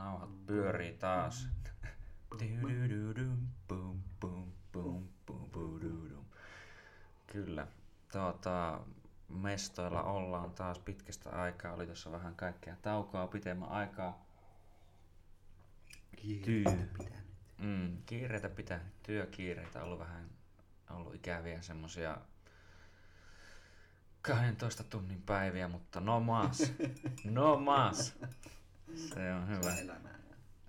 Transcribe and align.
nauhat 0.00 0.46
pyörii 0.46 0.92
taas. 0.92 1.48
Kyllä. 7.26 7.66
Tuota, 8.12 8.80
mestoilla 9.28 10.02
ollaan 10.02 10.50
taas 10.50 10.78
pitkästä 10.78 11.30
aikaa. 11.30 11.72
Oli 11.72 11.86
tuossa 11.86 12.12
vähän 12.12 12.34
kaikkea 12.34 12.76
taukoa 12.82 13.26
pitemmän 13.26 13.68
aikaa. 13.68 14.24
Kiirettä 16.16 16.98
pitää 16.98 17.20
nyt. 17.20 17.36
Mm, 17.58 17.96
kiireitä 18.06 18.48
pitää, 18.48 18.80
työkiireitä, 19.02 19.82
ollut 19.82 19.98
vähän 19.98 20.30
ollut 20.90 21.14
ikäviä 21.14 21.62
semmosia 21.62 22.18
12 24.22 24.84
tunnin 24.84 25.22
päiviä, 25.22 25.68
mutta 25.68 26.00
no 26.00 26.20
maas, 26.20 26.72
no 27.24 27.56
maas. 27.56 28.14
Se 28.94 29.32
on 29.34 29.46
Se 29.46 29.52
hyvä. 29.52 29.72
on 29.72 29.78
elämää. 29.78 30.18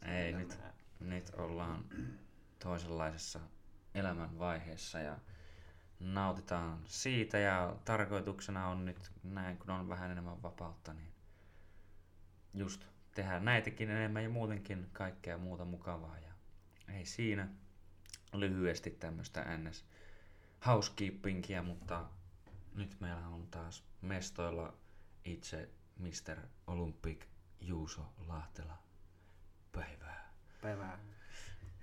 Se 0.05 0.26
Ei, 0.26 0.34
nyt, 0.34 0.52
elämää. 0.52 0.73
nyt 1.00 1.30
ollaan 1.38 1.86
toisenlaisessa 2.59 3.40
elämänvaiheessa 3.95 5.00
ja 5.00 5.18
nautitaan 6.00 6.80
siitä 6.86 7.38
ja 7.38 7.76
tarkoituksena 7.86 8.68
on 8.68 8.86
nyt 8.86 9.12
näin, 9.23 9.58
kun 9.58 9.70
on 9.70 9.90
vähän 9.90 10.12
enemmän 10.12 10.42
vapautta, 10.42 10.94
niin 10.94 11.12
just 12.54 12.86
tehdä 13.16 13.40
näitäkin 13.40 13.90
enemmän 13.90 14.23
ja 14.23 14.30
muutenkin 14.30 14.90
kaikkea 14.94 15.38
muuta 15.38 15.66
mukavaa 15.66 16.17
ja 16.20 16.31
ei 16.95 17.06
siinä 17.06 17.48
lyhyesti 18.34 18.90
tämmöistä 18.92 19.58
ns. 19.58 19.86
housekeepingia, 20.66 21.64
mutta 21.64 22.06
nyt 22.76 23.00
meillä 23.00 23.28
on 23.28 23.48
taas 23.52 23.84
mestoilla 24.02 24.73
itse 25.26 25.70
Mr. 26.00 26.38
Olympic 26.67 27.26
Juuso 27.62 28.02
Lahtela. 28.28 28.78
Päivää. 29.72 30.32
Päivää. 30.62 31.00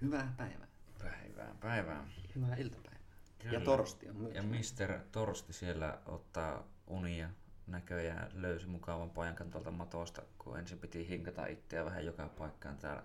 Hyvää 0.01 0.35
päivää. 0.37 0.69
Päivää, 0.98 1.55
päivää. 1.61 2.07
Hyvää 2.35 2.57
iltapäivää. 2.57 2.98
Kyllä. 3.39 3.59
Ja 3.59 3.61
torsti 3.65 4.11
on 4.11 4.17
myös. 4.17 4.35
Ja 4.35 4.43
Mr. 4.43 4.98
Torsti 5.12 5.53
siellä 5.53 5.98
ottaa 6.07 6.65
unia 6.87 7.31
näköjään 7.67 8.31
löysi 8.35 8.67
mukavan 8.67 9.11
pajan 9.11 9.37
tuolta 9.51 9.70
matosta, 9.70 10.23
kun 10.39 10.59
ensin 10.59 10.79
piti 10.79 11.09
hinkata 11.09 11.47
itseä 11.47 11.85
vähän 11.85 12.07
joka 12.07 12.29
paikkaan 12.29 12.79
täällä. 12.79 13.03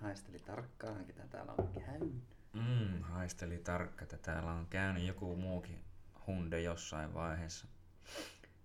Haisteli 0.00 0.38
tarkkaan, 0.38 1.04
ketä 1.04 1.26
täällä 1.26 1.52
on 1.58 1.68
käynyt. 1.68 2.22
Mm, 2.52 3.02
haisteli 3.02 3.58
tarkka, 3.58 4.02
että 4.02 4.18
täällä 4.18 4.52
on 4.52 4.66
käynyt 4.66 5.02
joku 5.02 5.36
muukin 5.36 5.84
hunde 6.26 6.60
jossain 6.60 7.14
vaiheessa. 7.14 7.66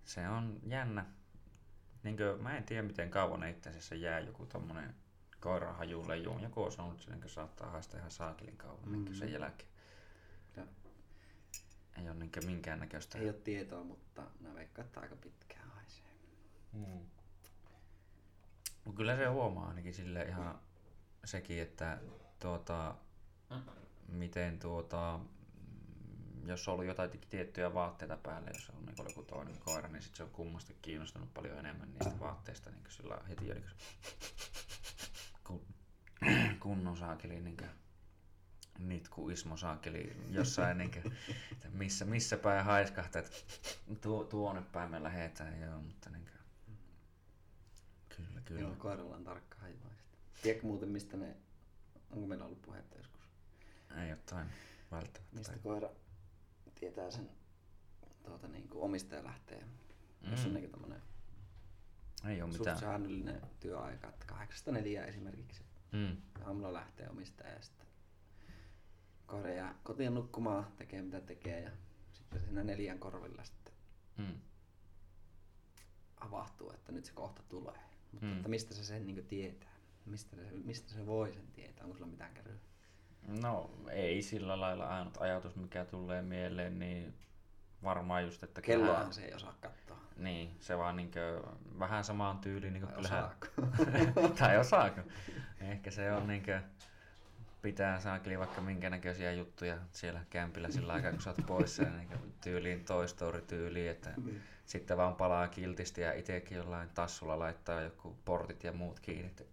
Se 0.04 0.28
on 0.28 0.60
jännä. 0.66 1.06
Niinkö, 2.08 2.36
mä 2.40 2.56
en 2.56 2.64
tiedä 2.64 2.82
miten 2.82 3.10
kauan 3.10 3.48
itse 3.48 3.70
asiassa 3.70 3.94
jää 3.94 4.20
joku 4.20 4.46
tommonen 4.46 4.94
koirahajuun 5.40 6.08
lejuun. 6.08 6.42
Joku 6.42 6.62
on 6.62 6.72
sanonut, 6.72 6.94
että 6.94 7.04
se 7.04 7.10
niinkö 7.10 7.28
saattaa 7.28 7.70
haistaa 7.70 7.98
ihan 7.98 8.10
saakelin 8.10 8.56
kauan 8.56 8.88
mm. 8.88 9.14
sen 9.14 9.32
jälkeen. 9.32 9.68
Ja 10.56 10.62
Ei 11.98 12.08
ole 12.08 12.14
niinkö 12.18 12.40
minkäännäköistä. 12.46 13.18
ei 13.18 13.24
ole 13.24 13.32
tietoa, 13.32 13.84
mutta 13.84 14.22
mä 14.40 14.54
veikkaan, 14.54 14.86
että 14.86 15.00
aika 15.00 15.16
pitkään 15.16 15.68
haisee. 15.70 16.10
Mm. 16.72 17.00
Mut 18.84 18.96
kyllä 18.96 19.16
se 19.16 19.26
huomaa 19.26 19.68
ainakin 19.68 19.94
sille 19.94 20.22
ihan 20.22 20.58
sekin, 21.24 21.62
että 21.62 21.98
tuota, 22.38 22.94
miten 24.08 24.58
tuota, 24.58 25.20
mm, 25.22 25.37
jos 26.46 26.68
on 26.68 26.72
ollut 26.72 26.86
jotain 26.86 27.10
tiettyjä 27.30 27.74
vaatteita 27.74 28.16
päällä, 28.16 28.50
jos 28.54 28.70
on 28.70 28.86
niin 28.86 29.08
joku 29.08 29.22
toinen 29.22 29.58
koira, 29.58 29.88
niin 29.88 30.02
sit 30.02 30.14
se 30.14 30.22
on 30.22 30.30
kummasti 30.30 30.76
kiinnostunut 30.82 31.34
paljon 31.34 31.58
enemmän 31.58 31.88
niistä 31.90 32.20
vaatteista 32.20 32.70
niin 32.70 32.84
sillä 32.88 33.18
heti 33.28 33.44
niin 33.44 33.64
kun, 35.44 35.66
kunnon 36.60 36.96
saakeli 36.96 37.40
niin 37.40 37.56
nitku 38.78 39.28
Ismo 39.30 39.56
saakeli 39.56 40.16
jossain 40.30 40.78
niin 40.78 40.90
kuin, 40.90 41.16
että 41.52 41.68
missä, 41.72 42.04
missä 42.04 42.36
päin 42.36 42.64
haiskahtaa, 42.64 43.22
että 43.22 43.36
tuo, 44.00 44.24
tuonne 44.24 44.62
päin 44.62 44.90
me 44.90 45.02
lähetään, 45.02 45.60
joo, 45.60 45.80
mutta 45.82 46.10
niin 46.10 46.24
kuin, 46.24 46.38
kyllä, 48.16 48.40
kyllä. 48.44 48.60
Joo, 48.60 48.74
koiralla 48.78 49.16
on 49.16 49.24
tarkka 49.24 49.58
haivaista. 49.58 50.18
Tiedätkö 50.42 50.66
muuten, 50.66 50.88
mistä 50.88 51.16
ne... 51.16 51.36
Onko 52.10 52.26
meillä 52.26 52.44
ollut 52.44 52.62
puhetta 52.62 52.96
joskus? 52.96 53.22
Ei 54.02 54.08
jotain 54.08 54.48
välttämättä. 54.90 55.38
Mistä 55.38 55.58
koira 55.62 55.90
tietää 56.80 57.08
tuota, 58.22 58.48
niin 58.48 58.68
kuin 58.68 58.82
omistaja 58.84 59.24
lähtee. 59.24 59.64
Mm. 60.22 60.30
Jos 60.30 60.44
on 60.46 60.54
niin 60.54 60.70
tämmöinen 60.70 61.02
Ei 62.28 62.42
ole 62.42 62.52
mitään. 62.52 62.78
säännöllinen 62.78 63.40
työaika, 63.60 64.08
että 64.08 64.26
kahdeksasta 64.26 64.72
neljää 64.72 65.04
esimerkiksi. 65.06 65.62
Mm. 65.92 66.16
Aamulla 66.44 66.72
lähtee 66.72 67.08
omistaja 67.10 67.50
ja 67.52 67.62
sitten 67.62 67.86
jää 69.56 69.74
kotiin 69.82 70.14
nukkumaan, 70.14 70.66
tekee 70.76 71.02
mitä 71.02 71.20
tekee 71.20 71.60
ja 71.60 71.70
sitten 72.12 72.40
siinä 72.40 72.64
neljän 72.64 72.98
korvilla 72.98 73.44
sitten 73.44 73.74
Mm. 74.18 74.34
avahtuu, 76.16 76.70
että 76.72 76.92
nyt 76.92 77.04
se 77.04 77.12
kohta 77.12 77.42
tulee. 77.48 77.78
Mutta 78.12 78.26
Mm. 78.26 78.36
että 78.36 78.48
mistä 78.48 78.74
se 78.74 78.84
sen 78.84 79.06
niin 79.06 79.26
tietää? 79.26 79.74
Mistä 80.06 80.36
se, 80.36 80.42
mistä 80.64 80.92
se 80.94 81.06
voi 81.06 81.32
sen 81.32 81.46
tietää? 81.52 81.84
Onko 81.84 81.96
sulla 81.96 82.10
mitään 82.10 82.34
käryä? 82.34 82.58
No 83.26 83.70
ei 83.90 84.22
sillä 84.22 84.60
lailla 84.60 84.86
ainut 84.86 85.16
ajatus, 85.20 85.56
mikä 85.56 85.84
tulee 85.84 86.22
mieleen, 86.22 86.78
niin 86.78 87.14
varmaan 87.84 88.24
just, 88.24 88.42
että 88.42 88.60
Kelloahan 88.60 88.94
kyllähän- 88.94 89.12
se 89.12 89.24
ei 89.24 89.34
osaa 89.34 89.54
katsoa. 89.60 89.98
Niin, 90.16 90.50
se 90.60 90.78
vaan 90.78 90.96
niinkö, 90.96 91.42
vähän 91.78 92.04
samaan 92.04 92.38
tyyliin. 92.38 92.72
Niin 92.72 92.86
Tai 92.86 92.94
kyllähän, 92.96 93.24
osaako? 93.24 93.46
tai 94.38 94.58
osaako. 94.58 95.00
Ehkä 95.60 95.90
se 95.90 96.12
on 96.12 96.26
niinkö, 96.26 96.60
pitää 97.62 98.00
saakeli 98.00 98.38
vaikka 98.38 98.60
minkä 98.60 98.90
näköisiä 98.90 99.32
juttuja 99.32 99.78
siellä 99.92 100.20
kämpillä 100.30 100.70
sillä 100.70 100.92
aikaa, 100.92 101.10
kun 101.12 101.20
sä 101.22 101.30
oot 101.30 101.46
poissa. 101.46 101.82
Niin 101.82 102.08
tyyliin 102.40 102.84
Toy 102.84 103.08
Story 103.08 103.40
tyyliin, 103.40 103.90
että 103.90 104.12
Niin. 104.24 104.42
sitten 104.66 104.96
vaan 104.96 105.14
palaa 105.14 105.48
kiltisti 105.48 106.00
ja 106.00 106.12
itsekin 106.12 106.56
jollain 106.58 106.88
tassulla 106.94 107.38
laittaa 107.38 107.80
joku 107.80 108.16
portit 108.24 108.64
ja 108.64 108.72
muut 108.72 109.00
kiinni. 109.00 109.26
Että 109.26 109.44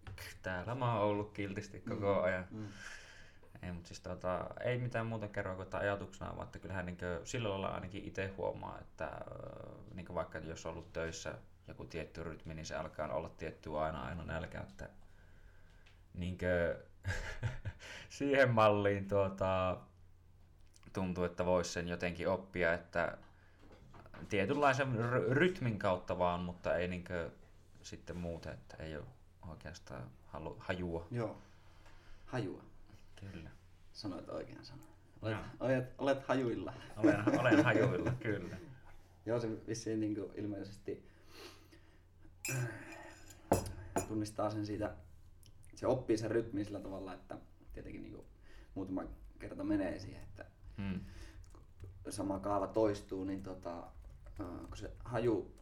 täällä 0.41 0.75
mä 0.75 0.93
oon 0.93 1.03
ollut 1.09 1.31
kiltisti 1.31 1.79
koko 1.79 2.21
ajan. 2.21 2.45
Mm. 2.51 2.67
Ei, 3.65 3.71
mutta 3.71 3.87
siis 3.87 3.99
tota, 3.99 4.45
ei 4.63 4.77
mitään 4.77 5.05
muuta 5.05 5.27
kerroa 5.27 5.55
kuin 5.55 5.63
että 5.63 5.77
ajatuksena, 5.77 6.35
vaan 6.35 6.45
että 6.45 6.59
kyllähän 6.59 6.85
niin 6.85 6.97
sillä 7.23 7.49
lailla 7.49 7.67
ainakin 7.67 8.05
itse 8.05 8.27
huomaa, 8.37 8.79
että 8.81 9.11
niin 9.93 10.15
vaikka 10.15 10.39
jos 10.39 10.65
on 10.65 10.71
ollut 10.71 10.93
töissä 10.93 11.35
joku 11.67 11.85
tietty 11.85 12.23
rytmi, 12.23 12.53
niin 12.53 12.65
se 12.65 12.75
alkaa 12.75 13.13
olla 13.13 13.29
tietty 13.29 13.77
aina 13.77 14.03
aina 14.03 14.23
nälkä, 14.23 14.61
että 14.61 14.89
niin 16.13 16.37
siihen 18.09 18.49
malliin 18.49 19.07
tuota, 19.07 19.77
tuntuu, 20.93 21.23
että 21.23 21.45
voisi 21.45 21.71
sen 21.71 21.87
jotenkin 21.87 22.29
oppia, 22.29 22.73
että 22.73 23.17
tietynlaisen 24.29 24.95
ry- 24.95 25.33
rytmin 25.33 25.79
kautta 25.79 26.17
vaan, 26.17 26.39
mutta 26.39 26.75
ei 26.75 26.87
niin 26.87 27.05
sitten 27.81 28.17
muuten, 28.17 28.53
että 28.53 28.77
ei 28.83 28.97
ole 28.97 29.05
oikeastaan 29.49 30.09
halu, 30.25 30.55
hajua. 30.59 31.07
Joo. 31.11 31.37
Hajua. 32.25 32.61
Kyllä. 33.15 33.54
Sanoit 33.95 34.29
oikean 34.29 34.65
sanan. 34.65 34.85
Olet, 35.21 35.37
olet, 35.59 35.95
olet 35.97 36.23
hajuilla. 36.27 36.73
Olen, 36.97 37.39
olen 37.39 37.63
hajuilla, 37.65 38.11
kyllä. 38.11 38.57
Joo, 39.25 39.39
se 39.39 39.49
vissiin 39.67 39.99
niin 39.99 40.15
kuin 40.15 40.31
ilmeisesti 40.35 41.09
tunnistaa 44.07 44.49
sen 44.49 44.65
siitä, 44.65 44.95
se 45.75 45.87
oppii 45.87 46.17
sen 46.17 46.31
rytmin 46.31 46.65
sillä 46.65 46.79
tavalla, 46.79 47.13
että 47.13 47.37
tietenkin 47.73 48.01
niin 48.03 48.13
kuin 48.13 48.25
muutama 48.75 49.03
kerta 49.39 49.63
menee 49.63 49.99
siihen, 49.99 50.23
että 50.23 50.45
Hmm. 50.77 50.99
sama 52.09 52.39
kaava 52.39 52.67
toistuu, 52.67 53.23
niin 53.23 53.43
tota, 53.43 53.87
kun 54.37 54.77
se 54.77 54.91
haju 55.05 55.55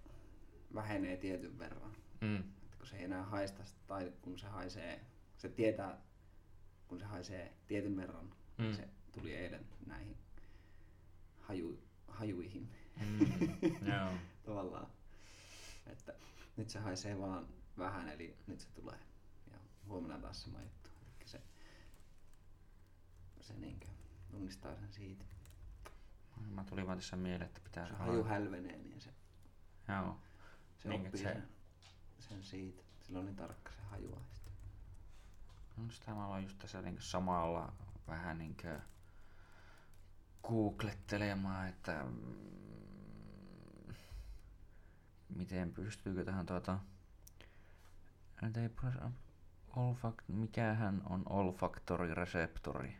vähenee 0.73 1.17
tietyn 1.17 1.59
verran, 1.59 1.91
Hmm. 2.21 2.35
että 2.63 2.77
kun 2.77 2.87
se 2.87 2.95
ei 2.97 3.03
enää 3.03 3.23
haista 3.23 3.63
sitä, 3.63 3.81
tai 3.87 4.13
kun 4.21 4.39
se 4.39 4.47
haisee, 4.47 4.99
se 5.37 5.49
tietää, 5.49 6.01
kun 6.87 6.99
se 6.99 7.05
haisee 7.05 7.53
tietyn 7.67 7.97
verran, 7.97 8.33
Mm. 8.57 8.73
se 8.73 8.87
tuli 9.11 9.35
eilen 9.35 9.65
näihin 9.85 10.17
haju, 11.41 11.79
hajuihin. 12.07 12.69
Mm, 13.05 13.87
joo. 13.87 14.09
Tavallaan, 14.45 14.87
että 15.85 16.13
nyt 16.57 16.69
se 16.69 16.79
haisee 16.79 17.19
vaan 17.19 17.47
vähän, 17.77 18.09
eli 18.09 18.35
nyt 18.47 18.59
se 18.59 18.67
tulee. 18.69 18.99
Ja 19.51 19.57
huomenna 19.87 20.19
taas 20.19 20.41
sama 20.43 20.61
juttu. 20.61 20.89
Eli 21.19 21.27
se, 21.27 21.41
se 23.41 23.53
niinkö 23.53 23.87
tunnistaa 24.31 24.75
sen 24.75 24.93
siitä. 24.93 25.25
Mä 26.49 26.63
tulin 26.63 26.87
vaan 26.87 26.97
tässä 26.97 27.15
mieleen, 27.15 27.47
että 27.47 27.59
pitää... 27.63 27.87
Se 27.87 27.93
haju 27.93 28.23
hälvenee, 28.23 28.77
niin 28.77 29.01
se, 29.01 29.09
Joo. 29.87 30.17
se 30.77 30.89
Niin, 30.89 31.05
oppii 31.05 31.21
se- 31.21 31.33
sen, 31.33 31.47
sen 32.19 32.43
siitä. 32.43 32.83
Sillä 33.01 33.19
on 33.19 33.25
niin 33.25 33.35
tarkka 33.35 33.71
se 33.71 33.81
hajuaisti. 33.81 34.42
No 35.77 35.91
sitä 35.91 36.13
mä 36.13 36.25
aloin 36.25 36.43
just 36.43 36.59
tässä 36.59 36.81
niin 36.81 36.97
samalla 36.99 37.73
vähän 38.07 38.37
niin 38.37 38.57
googlettelemaan, 40.43 41.67
että 41.67 42.03
mm, 42.03 43.93
miten 45.29 45.73
pystyykö 45.73 46.25
tähän 46.25 46.45
tuota, 46.45 46.79
mikähän 50.27 51.01
on 51.09 51.23
olfaktorireseptori? 51.29 52.97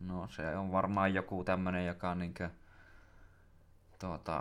No 0.00 0.28
se 0.28 0.56
on 0.56 0.72
varmaan 0.72 1.14
joku 1.14 1.44
tämmönen, 1.44 1.86
joka 1.86 2.14
niinkö 2.14 2.50
tuota, 3.98 4.40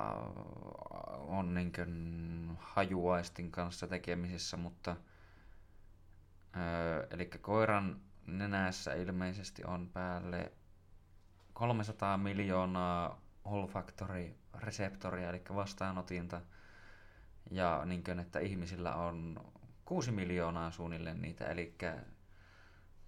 on 1.17 1.53
niinkö 1.53 1.87
hajuaistin 2.57 3.51
kanssa 3.51 3.87
tekemisissä, 3.87 4.57
mutta 4.57 4.95
öö, 6.57 7.07
eli 7.12 7.25
koiran 7.25 8.02
nenässä 8.28 8.94
ilmeisesti 8.94 9.63
on 9.66 9.90
päälle 9.94 10.52
300 11.54 12.18
miljoonaa 12.18 13.22
olfaktorireseptoria, 13.44 15.30
eli 15.30 15.42
vastaanotinta. 15.56 16.42
Ja 17.52 17.81
niin 17.86 18.04
kuin, 18.04 18.19
että 18.19 18.40
ihmisillä 18.40 18.96
on 18.96 19.40
6 19.86 20.12
miljoonaa 20.12 20.72
suunnilleen 20.72 21.22
niitä, 21.22 21.46
eli 21.46 21.75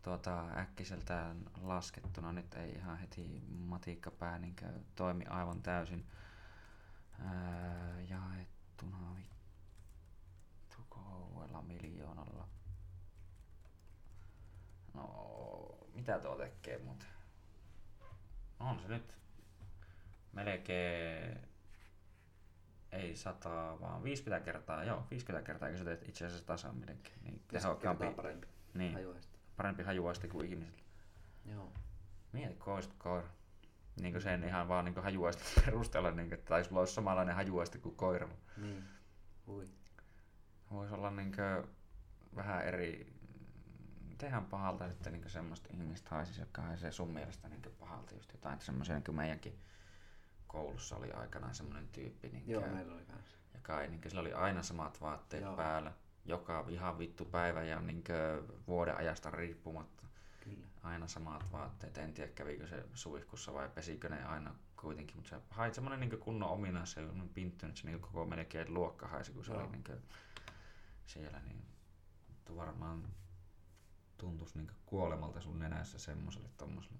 tuota, 0.02 0.46
äkkiseltään 0.58 1.38
laskettuna 1.62 2.34
nyt 2.34 2.54
ei 2.54 2.72
ihan 2.72 2.98
heti 2.98 3.42
matikkapää 3.50 4.40
niin 4.40 4.56
toimi 4.96 5.26
aivan 5.26 5.62
täysin. 5.62 6.06
Ää, 7.20 8.02
jaettuna 8.10 9.16
vittu 9.16 10.98
miljoonalla. 11.68 12.47
No, 14.98 15.78
mitä 15.94 16.20
tuo 16.20 16.36
tekee 16.36 16.78
muuten? 16.78 17.08
On 18.60 18.80
se 18.80 18.88
nyt 18.88 19.18
melkein 20.34 21.48
ei 22.92 23.16
sataa, 23.16 23.80
vaan 23.82 24.04
50 24.04 24.46
kertaa, 24.46 24.84
joo, 24.84 25.04
50 25.12 25.46
kertaa, 25.46 25.68
eikö 25.68 25.78
sä 25.78 25.86
teet 25.86 26.10
itse 26.10 26.26
asiassa 26.26 26.46
tasan 26.48 26.76
melkein. 26.76 27.24
Niin 27.24 27.42
tehokkaampi, 27.48 28.06
parempi. 28.16 28.48
niin, 28.74 28.94
Hajuaisti. 28.94 29.38
parempi 29.58 29.84
hajuaisti 29.84 30.28
kuin 30.28 30.48
ihmisillä. 30.50 30.78
Joo. 31.46 31.72
Mieti 32.32 32.56
koista 32.56 32.94
koira. 32.98 33.28
Niin 34.02 34.14
kuin 34.14 34.22
sen 34.22 34.44
ihan 34.44 34.68
vaan 34.68 34.86
niin 34.86 35.04
hajuaisti 35.04 35.44
perusteella, 35.66 36.12
niin 36.12 36.30
kuin, 36.30 36.40
että 36.40 36.50
taisi 36.50 36.70
olla 36.74 36.86
samanlainen 36.86 37.36
hajuaisti 37.36 37.80
kuin 37.80 37.96
koira. 37.96 38.30
Niin. 38.58 38.84
Hui. 39.48 39.68
Voisi 40.72 40.94
olla 40.94 41.12
niin 41.12 41.32
kuin, 41.32 41.76
vähän 42.36 42.66
eri... 42.66 43.17
Tehän 44.18 44.46
pahalta 44.46 44.90
sitten 44.90 45.14
niin 45.14 45.30
semmoista 45.30 45.70
ihmistä 45.74 46.10
haisisi, 46.10 46.42
jotka 46.42 46.62
haisee 46.62 46.92
sun 46.92 47.10
mielestä 47.10 47.50
niin 47.50 47.62
pahalta 47.80 48.16
just 48.16 48.32
jotain 48.32 48.60
semmoisia, 48.60 48.96
niin 48.96 49.04
kuin 49.04 49.16
meidänkin 49.16 49.60
koulussa 50.48 50.96
oli 50.96 51.12
aikanaan 51.12 51.56
semmoinen 51.56 51.88
tyyppi, 51.88 52.30
niin 52.30 52.44
Joo, 52.48 52.68
meillä 52.68 52.94
oli 52.94 53.06
kanssa. 53.06 53.38
joka 53.54 53.82
ei, 53.82 53.88
niin 53.88 54.02
sillä 54.08 54.22
oli 54.22 54.34
aina 54.34 54.64
samat 54.64 55.02
vaatteet 55.02 55.44
Joo. 55.44 55.56
päällä, 55.56 55.94
joka 56.26 56.66
ihan 56.70 57.00
vittu 57.00 57.26
päivä 57.26 57.64
ja 57.64 57.80
niin 57.80 58.04
vuoden 58.68 58.98
ajasta 58.98 59.32
riippumatta. 59.32 60.04
Kyllä. 60.44 60.68
Aina 60.84 61.08
samat 61.08 61.52
vaatteet. 61.52 61.98
En 61.98 62.14
tiedä 62.14 62.32
kävikö 62.32 62.68
se 62.68 62.86
suihkussa 62.94 63.54
vai 63.54 63.70
pesikö 63.70 64.10
ne 64.10 64.24
aina 64.24 64.56
kuitenkin, 64.82 65.16
mutta 65.16 65.30
se 65.30 65.42
hait 65.50 65.74
semmoinen 65.74 66.00
niin 66.00 66.20
kunnon 66.20 66.50
ominaisuus, 66.50 66.94
se 66.94 67.02
on 67.22 67.30
pinttynyt, 67.34 67.78
se 67.78 67.88
niin 67.88 68.00
koko 68.00 68.26
melkein 68.26 68.74
luokka 68.74 69.08
haisi, 69.08 69.32
kun 69.32 69.46
se 69.46 69.52
Joo. 69.52 69.62
oli 69.62 69.72
niin 69.72 70.02
siellä, 71.06 71.40
niin 71.40 71.66
varmaan 72.56 73.04
tuntuisi 74.18 74.58
niin 74.58 74.72
kuolemalta 74.86 75.42
sun 75.42 75.60
nenässä 75.60 76.00
semmoselle 76.00 76.50
tommoselle. 76.58 76.98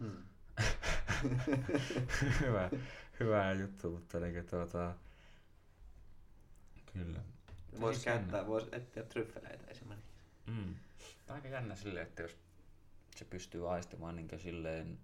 Mm. 0.00 0.22
hyvä, 2.40 2.70
hyvä 3.20 3.52
juttu, 3.52 3.90
mutta 3.90 4.20
niin 4.20 4.46
tuota, 4.46 4.94
kyllä. 6.92 7.20
Voisi 7.80 8.04
käyttää, 8.04 8.46
voisi 8.46 8.68
etsiä 8.72 9.02
tryffeleitä 9.02 9.66
esimerkiksi. 9.66 10.12
Mm. 10.46 10.74
Aika 11.28 11.48
jännä 11.48 11.76
silleen, 11.76 12.06
että 12.06 12.22
jos 12.22 12.36
se 13.16 13.24
pystyy 13.24 13.74
aistimaan 13.74 14.16
niin 14.16 14.28
silleen, 14.40 14.98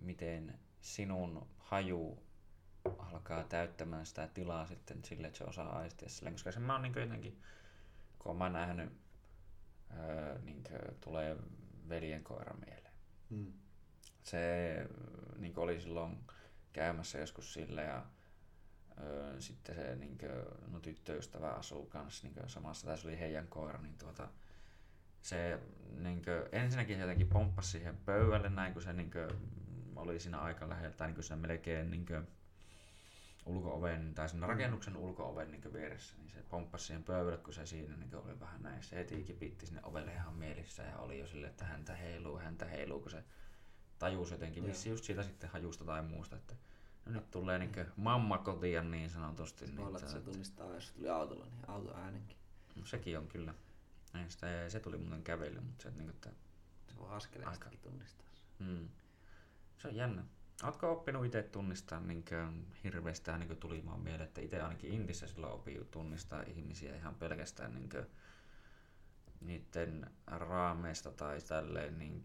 miten 0.00 0.58
sinun 0.80 1.46
haju 1.58 2.22
alkaa 2.98 3.44
täyttämään 3.44 4.06
sitä 4.06 4.28
tilaa 4.28 4.66
sitten 4.66 5.04
sille, 5.04 5.26
että 5.26 5.38
se 5.38 5.44
osaa 5.44 5.78
aistia 5.78 6.08
silleen, 6.08 6.34
koska 6.34 6.52
se 6.52 6.60
mä 6.60 6.72
oon 6.72 6.82
niin 6.82 6.94
jotenkin, 6.96 7.42
kun 8.18 8.30
oon 8.30 8.36
mä 8.36 8.48
nähnyt, 8.48 8.92
öö, 9.98 10.38
niin 10.38 10.62
tulee 11.00 11.36
veljen 11.88 12.24
koira 12.24 12.54
mieleen. 12.54 12.94
Mm. 13.30 13.52
Se 14.22 14.86
niin 15.38 15.58
oli 15.58 15.80
silloin 15.80 16.18
käymässä 16.72 17.18
joskus 17.18 17.54
sillä 17.54 17.82
ja 17.82 18.06
öö, 19.02 19.40
sitten 19.40 19.74
se 19.74 19.96
niin 19.96 20.18
kuin, 20.18 20.30
no, 20.72 20.80
tyttöystävä 20.80 21.50
asuu 21.50 21.86
kanssa 21.86 22.28
niin 22.28 22.48
samassa, 22.48 22.86
tai 22.86 22.98
se 22.98 23.08
oli 23.08 23.18
heidän 23.18 23.46
koira, 23.46 23.82
niin 23.82 23.98
tuota, 23.98 24.28
se 25.22 25.60
niin 25.98 26.22
kuin, 26.24 26.42
ensinnäkin 26.52 26.96
se 26.96 27.00
jotenkin 27.00 27.28
pomppasi 27.28 27.70
siihen 27.70 27.96
pöydälle 27.96 28.48
näin, 28.48 28.72
kun 28.72 28.82
se 28.82 28.92
niin 28.92 29.10
kuin, 29.10 29.28
oli 29.96 30.20
siinä 30.20 30.38
aika 30.38 30.68
lähellä, 30.68 30.96
tai 30.96 31.08
niin 31.08 31.14
kuin 31.14 31.24
siinä 31.24 31.36
melkein 31.36 31.90
niin 31.90 32.06
kuin, 32.06 32.26
ulko-oven, 33.46 34.14
tai 34.14 34.28
siinä 34.28 34.46
rakennuksen 34.46 34.96
ulko-oven 34.96 35.50
niin 35.50 35.72
vieressä, 35.72 36.16
niin 36.18 36.30
se 36.30 36.42
pomppasi 36.48 36.84
siihen 36.86 37.04
pöydälle, 37.04 37.36
kun 37.38 37.54
se 37.54 37.66
siinä 37.66 37.96
niin 37.96 38.14
oli 38.16 38.40
vähän 38.40 38.62
näin, 38.62 38.82
se 38.82 38.96
heti 38.96 39.22
kipitti 39.24 39.66
sinne 39.66 39.80
ovelle 39.84 40.12
ihan 40.12 40.34
mielissä 40.34 40.82
ja 40.82 40.98
oli 40.98 41.18
jo 41.18 41.26
silleen, 41.26 41.50
että 41.50 41.64
häntä 41.64 41.94
heiluu, 41.94 42.38
häntä 42.38 42.64
heiluu, 42.64 43.00
kun 43.00 43.10
se 43.10 43.24
tajusi 43.98 44.34
jotenkin, 44.34 44.66
vissi 44.66 44.88
just 44.90 45.04
siitä 45.04 45.22
sitten 45.22 45.50
hajusta 45.50 45.84
tai 45.84 46.02
muusta, 46.02 46.36
että 46.36 46.54
no 47.06 47.12
nyt 47.12 47.30
tulee 47.30 47.58
niin 47.58 47.72
mamma 47.96 48.38
kotia 48.38 48.82
niin 48.82 49.10
sanotusti. 49.10 49.64
Voi 49.76 49.86
olla, 49.86 49.86
Niin, 49.86 49.96
että 49.96 50.10
se 50.12 50.18
että- 50.18 50.30
tunnistaa, 50.30 50.74
jos 50.74 50.92
tuli 50.92 51.08
autolla, 51.08 51.44
niin 51.44 51.70
autoäänenkin. 51.70 52.36
no, 52.76 52.84
sekin 52.84 53.18
on 53.18 53.28
kyllä. 53.28 53.54
Ei 54.14 54.30
sitä, 54.30 54.46
se 54.68 54.80
tuli 54.80 54.96
muuten 54.98 55.22
kävely, 55.22 55.60
mutta 55.60 55.82
se, 55.82 55.88
niin 55.90 55.98
kuin, 56.04 56.10
että, 56.10 56.30
Se 56.88 56.98
voi 56.98 57.10
askeleistakin 57.10 57.78
tunnistaa. 57.80 58.26
sen. 58.34 58.66
mm, 58.66 58.88
se 59.78 59.88
on 59.88 59.94
jännä. 59.96 60.24
Oletko 60.62 60.92
oppinut 60.92 61.24
itse 61.26 61.42
tunnistaa 61.42 62.00
niin 62.00 62.24
hirveästi 62.84 63.30
niin 63.38 63.56
tuli 63.56 63.86
vaan 63.86 64.00
mieleen, 64.00 64.28
että 64.28 64.40
itse 64.40 64.60
ainakin 64.62 64.92
Indissä 64.92 65.26
silloin 65.26 65.52
opii 65.52 65.84
tunnistaa 65.90 66.42
ihmisiä 66.42 66.96
ihan 66.96 67.14
pelkästään 67.14 67.74
niin 67.74 67.90
niiden 69.40 70.10
raameista 70.26 71.12
tai 71.12 71.38
tälleen 71.48 71.98
niin 71.98 72.22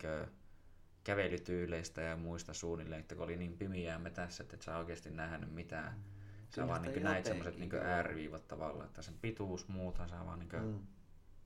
kävelytyyleistä 1.04 2.02
ja 2.02 2.18
muista 2.18 2.54
suunnilleen, 2.54 3.02
että 3.02 3.16
kun 3.16 3.24
oli 3.24 3.38
niin 3.38 3.58
pimiää 3.58 4.00
metässä, 4.00 4.44
että 4.44 4.56
et 4.56 4.62
sä 4.62 4.78
oikeasti 4.78 5.10
nähnyt 5.12 5.52
mitään. 5.54 5.94
Sä 5.94 6.56
Kyllä 6.56 6.68
vaan 6.68 6.82
niin 6.82 7.04
näit 7.04 7.26
semmoiset 7.26 7.58
niin 7.58 7.76
ääriviivat 7.76 8.48
tavallaan, 8.48 8.88
että 8.90 9.02
sen 9.02 9.18
pituus, 9.22 9.68
muuthan 9.68 10.10
sä 10.10 10.26
vaan 10.26 10.40
niin 10.40 10.50
Mm. 10.64 10.80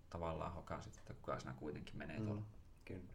tavallaan 0.09 0.53
hokasit, 0.53 0.97
että 0.97 1.13
kuka 1.13 1.39
siinä 1.39 1.53
kuitenkin 1.53 1.97
menee 1.97 2.19
Mm. 2.19 2.25
tuolla. 2.25 2.43
Kyllä. 2.85 3.13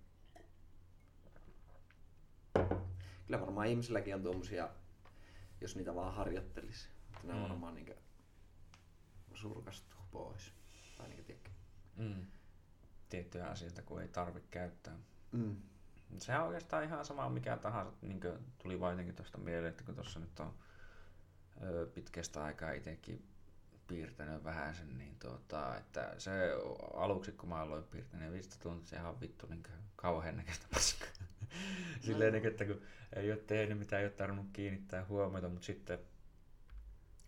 Kyllä 3.28 3.40
varmaan 3.40 3.66
ihmisilläkin 3.66 4.14
on 4.14 4.22
tuommoisia, 4.22 4.68
jos 5.60 5.76
niitä 5.76 5.94
vaan 5.94 6.14
harjoittelisi. 6.14 6.88
Ne 7.22 7.32
Mm. 7.32 7.42
on 7.42 7.48
varmaan 7.48 7.74
niinku 7.74 7.92
surkastuu 9.34 10.00
pois. 10.10 10.52
Tai 10.98 11.08
niinku 11.08 11.24
tiedätkö. 11.24 11.50
Mm. 11.96 12.26
Tiettyjä 13.08 13.46
asioita, 13.46 13.82
kun 13.82 14.02
ei 14.02 14.08
tarvitse 14.08 14.48
käyttää. 14.50 14.96
Mm. 15.32 15.56
Se 16.18 16.38
on 16.38 16.46
oikeastaan 16.46 16.84
ihan 16.84 17.04
sama 17.04 17.28
mikä 17.28 17.56
tahansa, 17.56 17.92
niin 18.02 18.20
tuli 18.62 18.80
vain 18.80 18.92
jotenkin 18.92 19.14
tuosta 19.14 19.38
mieleen, 19.38 19.70
että 19.70 19.84
kun 19.84 19.94
tuossa 19.94 20.20
nyt 20.20 20.40
on 20.40 20.54
ö, 21.62 21.86
pitkästä 21.94 22.44
aikaa 22.44 22.72
itsekin 22.72 23.28
piirtänyt 23.86 24.44
vähän 24.44 24.74
sen, 24.74 24.98
niin 24.98 25.18
tuota, 25.18 25.76
että 25.76 26.14
se 26.18 26.30
aluksi 26.94 27.32
kun 27.32 27.48
mä 27.48 27.60
aloin 27.60 27.84
piirtää, 27.84 28.20
niin 28.20 28.32
vitsi 28.32 28.60
tuntui 28.60 28.86
se 28.86 28.96
ihan 28.96 29.20
vittu 29.20 29.46
niin 29.46 29.62
kauhean 29.96 30.36
näköistä 30.36 30.66
paskaa. 30.74 31.08
Silleen, 32.00 32.32
niin, 32.32 32.46
että 32.46 32.64
kun 32.64 32.82
ei 33.16 33.32
ole 33.32 33.40
tehnyt 33.46 33.78
mitään, 33.78 34.00
ei 34.00 34.06
ole 34.06 34.12
tarvinnut 34.12 34.46
kiinnittää 34.52 35.04
huomiota, 35.04 35.48
mutta 35.48 35.66
sitten 35.66 35.98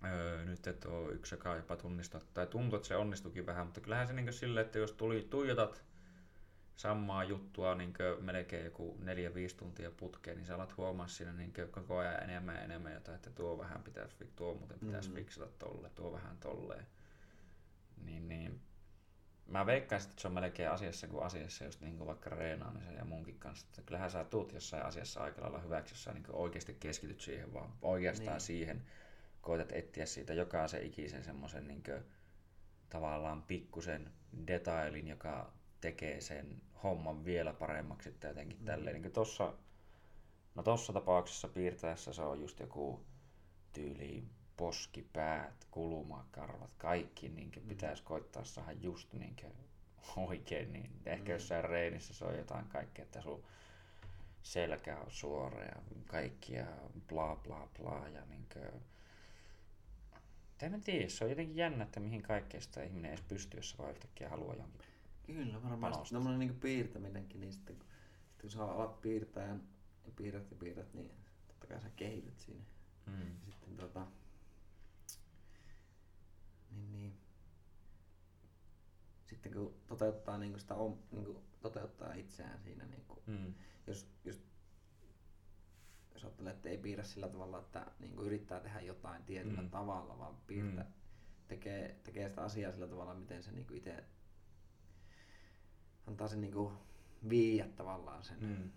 öö, 0.04 0.44
nyt 0.44 0.66
et 0.66 0.84
ole 0.84 1.12
yksi, 1.12 1.34
joka 1.34 1.56
jopa 1.56 1.76
tunnistaa, 1.76 2.20
tai 2.34 2.46
tuntuu, 2.46 2.76
että 2.76 2.88
se 2.88 2.96
onnistukin 2.96 3.46
vähän, 3.46 3.66
mutta 3.66 3.80
kyllähän 3.80 4.06
se 4.06 4.12
niin 4.12 4.32
silleen, 4.32 4.66
että 4.66 4.78
jos 4.78 4.92
tuli, 4.92 5.26
tuijotat 5.30 5.84
samaa 6.76 7.24
juttua 7.24 7.74
niin 7.74 7.92
melkein 8.20 8.64
joku 8.64 8.98
4-5 9.52 9.56
tuntia 9.56 9.90
putkeen, 9.90 10.36
niin 10.36 10.46
sä 10.46 10.54
alat 10.54 10.76
huomaa 10.76 11.08
siinä 11.08 11.32
niin 11.32 11.52
koko 11.70 11.98
ajan 11.98 12.22
enemmän 12.22 12.54
ja 12.56 12.62
enemmän 12.62 12.92
jotain, 12.92 13.16
että 13.16 13.30
tuo 13.30 13.58
vähän 13.58 13.82
pitäisi, 13.82 14.14
tuo 14.36 14.54
muuten 14.54 14.78
pitäisi 14.78 15.08
Mm. 15.08 15.14
mm. 15.14 15.18
fiksata 15.18 15.50
tolle, 15.58 15.90
tuo 15.94 16.12
vähän 16.12 16.36
tolleen. 16.38 16.86
Niin, 18.04 18.28
niin. 18.28 18.60
Mä 19.50 19.66
veikkaisin, 19.66 20.10
että 20.10 20.22
se 20.22 20.28
on 20.28 20.34
melkein 20.34 20.70
asiassa 20.70 21.06
kuin 21.08 21.22
asiassa, 21.24 21.64
just 21.64 21.80
niin 21.80 21.96
kuin 21.96 22.06
vaikka 22.06 22.30
reenaamisen 22.30 22.94
ja 22.94 23.04
munkin 23.04 23.38
kanssa. 23.38 23.66
Että 23.68 23.82
kyllähän 23.82 24.10
sä 24.10 24.24
tuut 24.24 24.52
jossain 24.52 24.82
asiassa 24.82 25.20
aika 25.22 25.42
lailla 25.42 25.58
hyväksi, 25.58 25.94
jos 25.94 26.04
sä 26.04 26.12
niin 26.12 26.24
oikeasti 26.28 26.76
keskityt 26.80 27.20
siihen 27.20 27.54
vaan 27.54 27.72
oikeastaan 27.82 28.28
Niin. 28.32 28.40
siihen. 28.40 28.82
Koetat 29.40 29.72
etsiä 29.72 30.06
siitä 30.06 30.34
jokaisen 30.34 30.86
ikisen 30.86 31.24
semmoisen 31.24 31.68
niin 31.68 31.82
tavallaan 32.90 33.42
pikkusen 33.42 34.12
detailin, 34.46 35.08
joka 35.08 35.52
tekee 35.80 36.20
sen 36.20 36.62
homman 36.82 37.24
vielä 37.24 37.52
paremmaksi 37.52 38.08
että 38.08 38.28
jotenkin 38.28 38.56
Mm. 38.56 38.62
mm. 38.62 38.66
tälleen. 38.66 39.02
Niin 39.02 39.12
tossa, 39.12 39.54
no 40.54 40.62
tossa 40.62 40.92
tapauksessa 40.92 41.48
piirtäessä 41.48 42.12
se 42.12 42.22
on 42.22 42.40
just 42.40 42.60
joku 42.60 43.00
tyyli 43.72 44.24
poskipäät, 44.60 45.66
kulmakarvat, 45.70 46.74
kaikki 46.78 47.28
niin 47.28 47.50
Mm. 47.56 47.68
pitäisi 47.68 48.02
koittaa 48.02 48.44
saada 48.44 48.72
just 48.72 49.12
niin 49.12 49.36
oikein. 50.16 50.72
Niin 50.72 50.90
ehkä 51.06 51.32
jossain 51.32 51.64
reenissä 51.64 52.14
se 52.14 52.24
on 52.24 52.36
jotain 52.38 52.66
kaikkea, 52.68 53.02
että 53.02 53.20
sun 53.20 53.44
selkä 54.42 54.98
on 54.98 55.10
suora 55.10 55.64
ja 55.64 55.76
kaikki 56.06 56.54
ja 56.54 56.66
bla 57.08 57.36
bla 57.36 57.68
bla. 57.78 58.08
Ja 58.08 58.24
niin 58.26 58.46
kuin... 58.52 58.82
En 60.62 60.72
mä 60.72 60.78
tiedä, 60.78 61.08
se 61.08 61.24
on 61.24 61.30
jotenkin 61.30 61.56
jännä, 61.56 61.84
että 61.84 62.00
mihin 62.00 62.22
kaikkeen 62.22 62.62
sitä 62.62 62.82
ihminen 62.82 63.10
edes 63.10 63.24
pystyy, 63.28 63.58
jos 63.58 63.70
se 63.70 63.78
vaan 63.78 63.90
yhtäkkiä 63.90 64.28
haluaa 64.28 64.54
jonkin. 64.56 64.80
Kyllä, 65.26 65.54
varmaan 65.54 65.80
Panostus. 65.80 66.08
sitten 66.08 66.18
tämmönen 66.20 66.38
niinku 66.38 66.60
piirtäminenkin, 66.60 67.40
niin 67.40 67.52
sitten 67.52 67.76
kun, 67.76 67.86
sitten 68.28 68.40
kun 68.40 68.50
sä 68.50 68.64
alat 68.64 69.00
piirtämään 69.00 69.62
ja 70.06 70.12
piirrät 70.16 70.50
ja 70.50 70.56
piirrät, 70.56 70.94
niin 70.94 71.10
totta 71.48 71.66
kai 71.66 71.80
sä 71.80 71.90
kehityt 71.96 72.38
siinä. 72.38 72.64
Mm. 73.06 73.20
Ja 73.46 73.52
sitten 73.52 73.76
tota... 73.76 74.06
Niin, 76.70 76.92
niin. 76.92 77.16
Sitten 79.26 79.52
kun 79.52 79.74
toteuttaa 79.86 80.38
niinku 80.38 80.58
sitä 80.58 80.74
om, 80.74 80.98
niinku 81.10 81.42
toteuttaa 81.60 82.14
itseään 82.14 82.60
siinä 82.60 82.86
niinku, 82.86 83.22
Mm. 83.26 83.54
jos, 83.86 84.06
jos, 84.24 84.42
jos 86.14 86.24
ajattelee, 86.24 86.52
että 86.52 86.68
ei 86.68 86.78
piirrä 86.78 87.04
sillä 87.04 87.28
tavalla, 87.28 87.58
että 87.58 87.86
niinku 87.98 88.22
yrittää 88.22 88.60
tehdä 88.60 88.80
jotain 88.80 89.22
tietyllä 89.24 89.62
Mm. 89.62 89.70
tavalla, 89.70 90.18
vaan 90.18 90.36
piirtää, 90.46 90.84
Mm. 90.84 90.92
tekee, 91.48 92.00
tekee 92.04 92.28
sitä 92.28 92.42
asiaa 92.42 92.72
sillä 92.72 92.88
tavalla, 92.88 93.14
miten 93.14 93.42
se 93.42 93.52
niinku 93.52 93.74
itse 93.74 94.04
antaa 96.06 96.28
sen 96.28 96.40
niinku 96.40 96.72
viiä 97.28 97.68
tavallaan 97.68 98.22
sen. 98.22 98.38
Mm. 98.40 98.70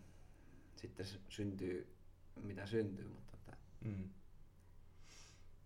Sitten 0.76 1.06
se 1.06 1.20
syntyy 1.30 1.96
mitä 2.42 2.66
syntyy, 2.66 3.08
mutta 3.08 3.34
että 3.38 3.58
Mm. 3.82 4.10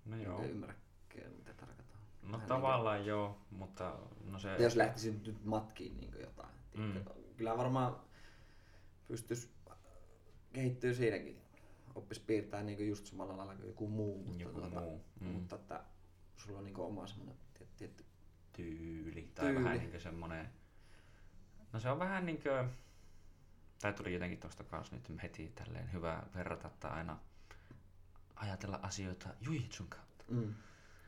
No 0.05 0.17
joo. 0.17 0.43
ymmärräkö 0.43 1.29
mitä 1.38 1.53
tarkoittaa. 1.53 1.87
No 2.21 2.31
Vähän 2.31 2.47
tavallaan 2.47 3.05
joo, 3.05 3.41
mutta 3.51 4.00
no 4.25 4.39
se... 4.39 4.55
Jos 4.55 4.75
lähtisi 4.75 5.12
nyt 5.12 5.45
matkiin 5.45 5.97
niin 5.97 6.12
jotain. 6.19 6.53
Mm. 6.77 6.93
Kyllä 7.38 7.57
varmaan 7.57 7.95
pystyisi 9.07 9.50
kehittyä 10.53 10.93
siinäkin. 10.93 11.41
Oppisi 11.95 12.21
piirtää 12.21 12.63
niin 12.63 12.88
just 12.88 13.05
samalla 13.05 13.38
lailla 13.38 13.55
kuin 13.55 13.67
joku 13.67 13.88
muu. 13.88 14.24
Mutta, 14.24 14.43
Joku 14.43 14.59
tuota, 14.59 14.79
muu, 14.79 15.05
mm. 15.19 15.27
mutta 15.27 15.55
että 15.55 15.83
sulla 16.38 16.59
on 16.59 16.65
niin 16.65 16.79
oma 16.79 17.07
semmoinen 17.07 17.36
tietty, 17.77 18.05
tyyli 18.53 19.31
tai 19.36 19.45
Tyyli. 19.45 19.63
vähän 19.63 19.77
niinku 19.77 20.00
semmonen... 20.00 20.50
No 21.74 21.79
se 21.79 21.89
on 21.89 22.00
vähän 22.00 22.25
niinkö... 22.25 22.67
Tai 23.81 23.93
tuli 23.93 24.13
jotenkin 24.13 24.39
tosta 24.39 24.63
kanssa 24.63 24.95
nyt 24.95 25.24
heti 25.24 25.51
tälleen 25.55 25.93
hyvä 25.93 26.24
verrata 26.36 26.69
tai 26.79 26.91
aina 26.91 27.19
ajatella 28.36 28.79
asioita 28.81 29.29
jujitsun 29.41 29.88
kautta. 29.88 30.25
Mm. 30.27 30.53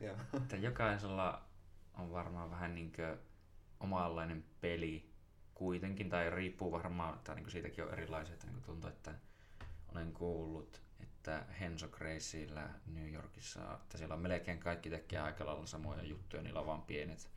Joo. 0.00 0.16
Että 0.36 0.56
jokaisella 0.56 1.42
on 1.98 2.12
varmaan 2.12 2.50
vähän 2.50 2.74
niinkö 2.74 3.18
omanlainen 3.80 4.44
peli 4.60 5.10
kuitenkin, 5.54 6.10
tai 6.10 6.30
riippuu 6.30 6.72
varmaan, 6.72 7.18
tai 7.18 7.36
niin 7.36 7.50
siitäkin 7.50 7.84
on 7.84 7.92
erilaisia, 7.92 8.34
että 8.34 8.46
niin 8.46 8.62
tuntuu, 8.62 8.90
että 8.90 9.14
olen 9.88 10.12
kuullut, 10.12 10.82
että 11.00 11.44
Henso 11.60 11.88
Graceillä 11.88 12.68
New 12.86 13.12
Yorkissa, 13.12 13.74
että 13.74 13.98
siellä 13.98 14.14
on 14.14 14.20
melkein 14.20 14.60
kaikki 14.60 14.90
tekee 14.90 15.20
aika 15.20 15.46
lailla 15.46 15.66
samoja 15.66 16.04
juttuja, 16.04 16.42
niillä 16.42 16.60
on 16.60 16.66
vaan 16.66 16.82
pienet 16.82 17.30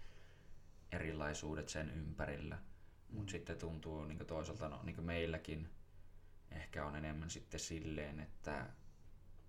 erilaisuudet 0.92 1.70
sen 1.70 1.90
ympärillä. 1.90 2.58
Mutta 3.10 3.32
sitten 3.32 3.58
tuntuu 3.58 4.06
niin 4.06 4.26
toisaalta, 4.26 4.70
no, 4.70 4.80
niin 4.84 5.04
meilläkin 5.04 5.70
ehkä 6.52 6.86
on 6.86 6.96
enemmän 6.96 7.30
sitten 7.30 7.60
silleen, 7.60 8.20
että 8.20 8.66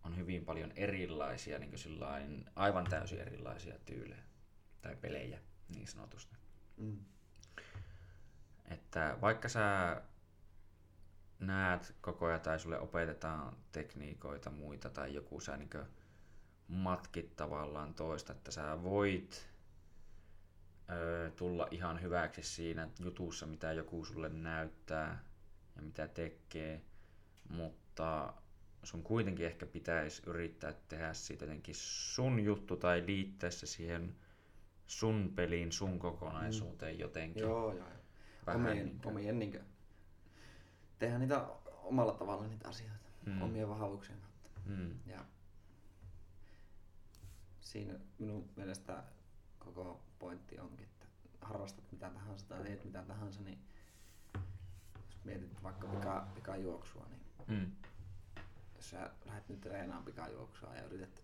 on 0.05 0.17
hyvin 0.17 0.45
paljon 0.45 0.73
erilaisia, 0.77 1.59
niin 1.59 1.79
sillain, 1.79 2.45
aivan 2.57 2.85
täysin 2.91 3.21
erilaisia 3.21 3.79
tyylejä 3.85 4.23
tai 4.83 4.97
pelejä 4.97 5.39
niin 5.69 5.87
sanotusti. 5.87 6.37
Mm. 6.77 7.05
Että 8.65 9.19
vaikka 9.21 9.49
sä 9.49 10.03
näet 11.39 11.95
koko 12.01 12.27
ajan 12.27 12.41
tai 12.41 12.61
sulle 12.61 12.79
opetetaan 12.79 13.57
tekniikoita 13.73 14.51
muita 14.51 14.91
tai 14.91 15.15
joku 15.15 15.41
sä 15.41 15.57
niin 15.57 15.71
matkit 16.69 17.37
tavallaan 17.37 17.95
toista, 17.95 18.33
että 18.33 18.51
sä 18.51 18.83
voit 18.83 19.49
ö, 20.91 21.31
tulla 21.37 21.69
ihan 21.71 22.03
hyväksi 22.03 22.43
siinä 22.43 22.89
jutussa, 23.01 23.47
mitä 23.47 23.73
joku 23.73 24.05
sulle 24.05 24.29
näyttää 24.29 25.25
ja 25.77 25.83
mitä 25.83 26.09
tekee, 26.09 26.83
mutta 27.49 28.35
sun 28.85 29.03
kuitenkin 29.03 29.47
ehkä 29.47 29.67
pitäisi 29.67 30.23
yrittää 30.27 30.73
tehdä 30.89 31.15
siitä 31.15 31.45
jotenkin 31.45 31.75
sun 31.79 32.41
juttu 32.41 32.77
tai 32.77 33.07
liittää 33.07 33.51
se 33.51 33.67
siihen 33.67 34.17
sun 34.87 35.33
peliin, 35.37 35.73
sun 35.73 35.99
kokonaisuuteen 35.99 36.99
jotenkin. 36.99 37.43
Joo, 37.43 37.73
joo. 37.73 37.79
joo. 37.79 37.89
Vähän 38.47 38.61
Omien, 38.61 38.87
niinkö- 38.87 39.09
omien 39.09 39.39
niinkö, 39.39 39.61
tehdä 40.99 41.19
niitä 41.19 41.47
omalla 41.83 42.13
tavalla 42.13 42.47
niitä 42.47 42.69
asioita. 42.69 43.09
Mm. 43.27 43.33
Mm. 43.33 43.43
Omien 43.43 43.69
vahvuuksien 43.69 44.19
kautta. 44.21 44.61
Mm. 44.67 44.99
Ja 45.07 45.25
siinä 47.61 47.95
minun 48.19 48.49
mielestä 48.57 49.03
koko 49.59 50.01
pointti 50.19 50.59
onkin, 50.59 50.87
että 50.87 51.07
harrastat 51.41 51.85
mitä 51.93 52.11
tahansa 52.11 52.49
tai 52.49 52.63
teet 52.63 52.85
mitä 52.85 53.03
tahansa, 53.03 53.41
niin 53.43 53.59
jos 55.07 55.25
mietit 55.25 55.63
vaikka 55.63 55.87
pika, 55.87 56.29
pikajuoksua, 56.35 57.07
niin 57.11 57.25
Mm. 57.49 57.73
Jos 58.85 58.91
sä 58.91 59.11
lähdet 59.27 59.49
nyt 59.49 59.61
treenaamaan 59.61 60.05
pikajuoksua 60.05 60.75
ja 60.75 60.83
yrität, 60.85 61.23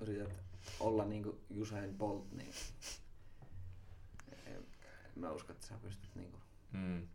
yrität 0.00 0.32
olla 0.80 1.04
niin 1.04 1.22
kuin 1.22 1.36
Usain 1.60 1.94
Bolt, 1.98 2.32
niin 2.32 2.54
mä 5.16 5.30
usko, 5.32 5.52
että 5.52 5.66
sä 5.66 5.74
pystyt 5.82 6.14
niin 6.14 6.30
kuin, 6.30 6.42
Mm. 6.72 7.08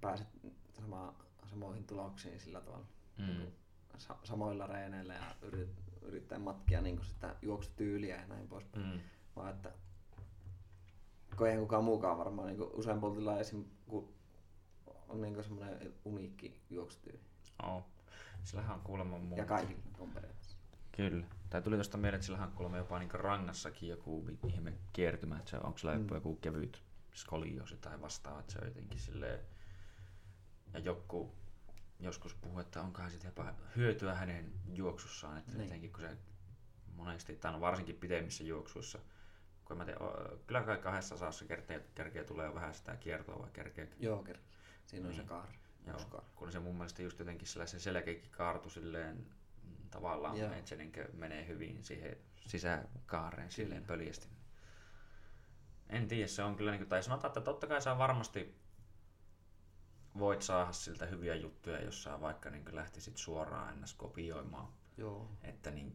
pääset 0.00 0.26
sama, 0.72 1.14
samoihin 1.50 1.84
tuloksiin 1.84 2.40
sillä 2.40 2.60
tavalla. 2.60 2.86
Mm. 3.18 3.24
Niin 3.26 3.54
sa- 3.98 4.18
samoilla 4.24 4.66
reeneillä 4.66 5.14
ja 5.14 5.34
yrit, 5.42 5.70
yrittää 6.02 6.38
matkia 6.38 6.80
niin 6.80 7.00
sitä 7.04 7.34
juoksutyyliä 7.42 8.16
ja 8.16 8.26
näin 8.26 8.48
pois. 8.48 8.64
Mm. 8.76 9.00
Vaan 9.36 9.50
että 9.54 9.72
kun 11.36 11.46
eihän 11.46 11.60
kukaan 11.62 11.84
muukaan 11.84 12.18
varmaan 12.18 12.48
niin 12.48 12.62
usein 12.62 13.00
poltilla 13.00 13.38
esim. 13.40 13.64
kun 13.88 14.14
on 15.08 15.20
niin 15.20 15.44
semmoinen 15.44 15.94
uniikki 16.04 16.60
juoksutyyli. 16.70 17.20
Oh. 17.62 17.82
Sillähän 18.44 18.74
on 18.76 18.80
kuulemma 18.82 19.18
muu. 19.18 19.38
Ja 19.38 19.44
kaikilla 19.44 19.82
on 19.98 20.10
periaatteessa. 20.10 20.56
Kyllä. 20.92 21.26
Tai 21.50 21.62
tuli 21.62 21.76
tuosta 21.76 21.96
mieleen, 21.98 22.14
että 22.14 22.26
sillähän 22.26 22.48
on 22.48 22.54
kuulemma 22.54 22.76
jopa 22.76 22.98
niin 22.98 23.10
rangassakin 23.10 23.88
joku 23.88 24.26
ihme 24.48 24.72
kiertymä, 24.92 25.38
että 25.38 25.50
se, 25.50 25.56
onko 25.56 25.78
sillä 25.78 25.92
joku, 25.92 26.04
Mm. 26.08 26.14
joku 26.14 26.36
kevyt 26.36 26.82
skolioosi 27.14 27.76
tai 27.76 28.00
vastaava, 28.00 28.40
että 28.40 28.52
se 28.52 28.58
on 28.58 28.66
jotenkin 28.68 28.98
silleen... 28.98 29.40
Ja 30.72 30.78
joku 30.80 31.34
joskus 32.00 32.34
puhuu, 32.34 32.58
että 32.58 32.80
onkohan 32.82 33.10
sitten 33.10 33.28
jopa 33.28 33.54
hyötyä 33.76 34.14
hänen 34.14 34.52
juoksussaan, 34.74 35.38
että 35.38 35.52
Niin. 35.52 35.62
jotenkin 35.62 35.92
kun 35.92 36.00
se 36.00 36.16
monesti, 36.96 37.36
tai 37.36 37.52
no 37.52 37.60
varsinkin 37.60 37.96
pidemmissä 37.96 38.44
juoksuissa, 38.44 38.98
kun 39.64 39.76
mä 39.76 39.84
teen, 39.84 40.02
o- 40.02 40.38
kyllä 40.46 40.62
kai 40.62 40.78
kahdessa 40.78 41.14
osassa 41.14 41.44
kerkeä, 41.44 41.80
kerkeä 41.94 42.24
tulee 42.24 42.54
vähän 42.54 42.74
sitä 42.74 42.96
kiertoa 42.96 43.38
vai 43.42 43.50
kerkeä 43.52 43.86
Joo, 44.00 44.22
kerki. 44.22 44.44
Siinä 44.86 45.06
on 45.08 45.12
Niin. 45.12 45.22
se 45.22 45.28
kaari. 45.28 45.52
Joo, 45.86 46.24
kun 46.34 46.52
se 46.52 46.58
mun 46.58 46.74
mielestä 46.74 47.02
just 47.02 47.18
jotenkin 47.18 47.48
sillä 47.48 47.66
se 47.66 47.78
selkäkin 47.78 48.22
kaartu 48.30 48.70
silleen 48.70 49.16
mm, 49.16 49.90
tavallaan, 49.90 50.36
Joo. 50.36 50.52
että 50.52 50.68
se 50.68 50.76
niin 50.76 50.92
menee 51.12 51.46
hyvin 51.46 51.84
siihen 51.84 52.16
sisäkaareen 52.46 53.50
silleen 53.50 53.84
pöljästi. 53.84 54.28
En 55.88 56.08
tiedä, 56.08 56.26
se 56.26 56.42
on 56.42 56.56
kyllä, 56.56 56.70
niin 56.70 56.80
kuin, 56.80 56.88
tai 56.88 57.02
sanotaan, 57.02 57.30
että 57.30 57.40
totta 57.40 57.66
kai 57.66 57.82
sä 57.82 57.98
varmasti 57.98 58.54
voit 60.18 60.42
saada 60.42 60.72
siltä 60.72 61.06
hyviä 61.06 61.34
juttuja, 61.34 61.82
jos 61.82 62.02
sä 62.02 62.20
vaikka 62.20 62.50
niin 62.50 62.64
lähtisit 62.72 63.16
suoraan 63.16 63.72
ennäs 63.72 63.94
kopioimaan, 63.94 64.68
Joo. 64.96 65.30
että 65.42 65.70
niin 65.70 65.94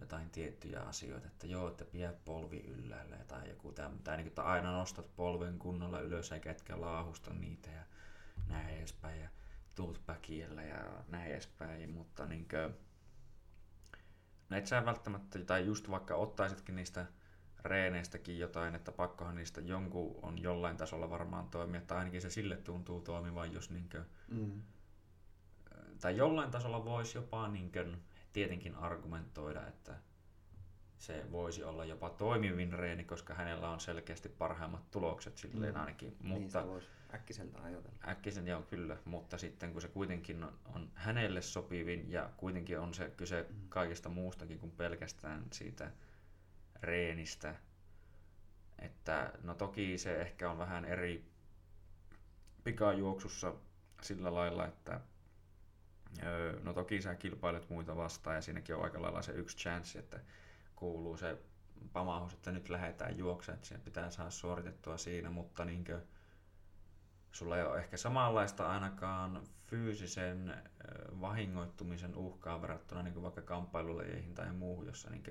jotain 0.00 0.30
tiettyjä 0.30 0.80
asioita, 0.80 1.26
että 1.26 1.46
joo, 1.46 1.68
että 1.68 1.84
pidä 1.84 2.12
polvi 2.24 2.60
ylhäällä 2.60 3.16
tai 3.16 3.48
joku 3.48 3.72
tämmöinen, 3.72 4.04
tai 4.04 4.16
niin, 4.16 4.26
että 4.26 4.42
aina 4.42 4.72
nostat 4.72 5.16
polven 5.16 5.58
kunnolla 5.58 6.00
ylös 6.00 6.32
eikä 6.32 6.50
etkä 6.50 6.80
laahusta 6.80 7.32
niitä 7.34 7.70
ja 7.70 7.82
näin 8.48 8.68
edespäin 8.68 9.20
ja 9.20 9.28
tuut 9.74 10.00
päkiellä 10.06 10.62
ja 10.62 10.84
näin 11.08 11.30
edespäin, 11.32 11.90
mutta 11.90 12.26
niin 12.26 12.48
kuin, 12.48 12.74
no 14.50 14.56
et 14.56 14.66
sä 14.66 14.84
välttämättä, 14.86 15.38
tai 15.38 15.66
just 15.66 15.90
vaikka 15.90 16.14
ottaisitkin 16.14 16.76
niistä 16.76 17.06
reeneistäkin 17.64 18.38
jotain, 18.38 18.74
että 18.74 18.92
pakkohan 18.92 19.34
niistä 19.34 19.60
jonkun 19.60 20.18
on 20.22 20.42
jollain 20.42 20.76
tasolla 20.76 21.10
varmaan 21.10 21.48
toimia, 21.48 21.80
tai 21.80 21.98
ainakin 21.98 22.22
se 22.22 22.30
sille 22.30 22.56
tuntuu 22.56 23.00
toimivan, 23.00 23.52
jos 23.52 23.70
niinkö, 23.70 24.04
Mm. 24.28 24.62
tai 26.00 26.16
jollain 26.16 26.50
tasolla 26.50 26.84
voisi 26.84 27.18
jopa 27.18 27.48
niinkö, 27.48 27.96
tietenkin 28.32 28.74
argumentoida, 28.74 29.66
että 29.66 29.94
se 30.98 31.26
voisi 31.32 31.64
olla 31.64 31.84
jopa 31.84 32.10
toimivin 32.10 32.72
reeni, 32.72 33.04
koska 33.04 33.34
hänellä 33.34 33.70
on 33.70 33.80
selkeästi 33.80 34.28
parhaimmat 34.28 34.90
tulokset 34.90 35.36
silleen 35.38 35.74
Mm. 35.74 35.80
ainakin. 35.80 36.16
Niin 36.20 36.42
Mutta 36.42 36.66
voisi 36.66 36.88
äkkiseltä 37.14 37.62
ajatella. 37.62 37.98
äkkisen 38.08 38.46
joo 38.48 38.62
kyllä, 38.62 38.96
mutta 39.04 39.38
sitten 39.38 39.72
kun 39.72 39.82
se 39.82 39.88
kuitenkin 39.88 40.44
on, 40.44 40.58
on 40.74 40.90
hänelle 40.94 41.42
sopivin 41.42 42.10
ja 42.12 42.30
kuitenkin 42.36 42.78
on 42.80 42.94
se 42.94 43.10
kyse 43.16 43.46
Mm. 43.48 43.68
kaikesta 43.68 44.08
muustakin 44.08 44.58
kuin 44.58 44.72
pelkästään 44.72 45.44
siitä 45.52 45.90
reenistä. 46.82 47.54
Että 48.78 49.32
no 49.42 49.54
toki 49.54 49.98
se 49.98 50.20
ehkä 50.20 50.50
on 50.50 50.58
vähän 50.58 50.84
eri 50.84 51.24
pikajuoksussa 52.64 53.54
sillä 54.02 54.34
lailla, 54.34 54.66
että 54.66 55.00
öö, 56.22 56.60
no 56.62 56.72
toki 56.72 57.02
sä 57.02 57.14
kilpailet 57.14 57.70
muita 57.70 57.96
vastaan 57.96 58.36
ja 58.36 58.42
siinäkin 58.42 58.74
on 58.76 58.84
aika 58.84 59.02
lailla 59.02 59.22
se 59.22 59.32
yksi 59.32 59.56
chanssi, 59.56 59.98
että 59.98 60.20
kuuluu 60.76 61.16
se 61.16 61.38
pamahus, 61.92 62.32
että 62.32 62.52
nyt 62.52 62.68
lähdetään 62.68 63.18
juoksemaan, 63.18 63.62
että 63.62 63.84
pitää 63.84 64.10
saada 64.10 64.30
suoritettua 64.30 64.96
siinä, 64.96 65.30
mutta 65.30 65.64
niinkö, 65.64 66.00
sulla 67.36 67.56
ei 67.58 67.64
ole 67.64 67.78
ehkä 67.78 67.96
samanlaista 67.96 68.70
ainakaan 68.70 69.42
fyysisen 69.66 70.54
vahingoittumisen 71.20 72.16
uhkaa 72.16 72.62
verrattuna 72.62 73.02
niin 73.02 73.22
vaikka 73.22 73.42
kamppailulajeihin 73.42 74.34
tai 74.34 74.52
muuhun, 74.52 74.86
jossa 74.86 75.10
niin 75.10 75.22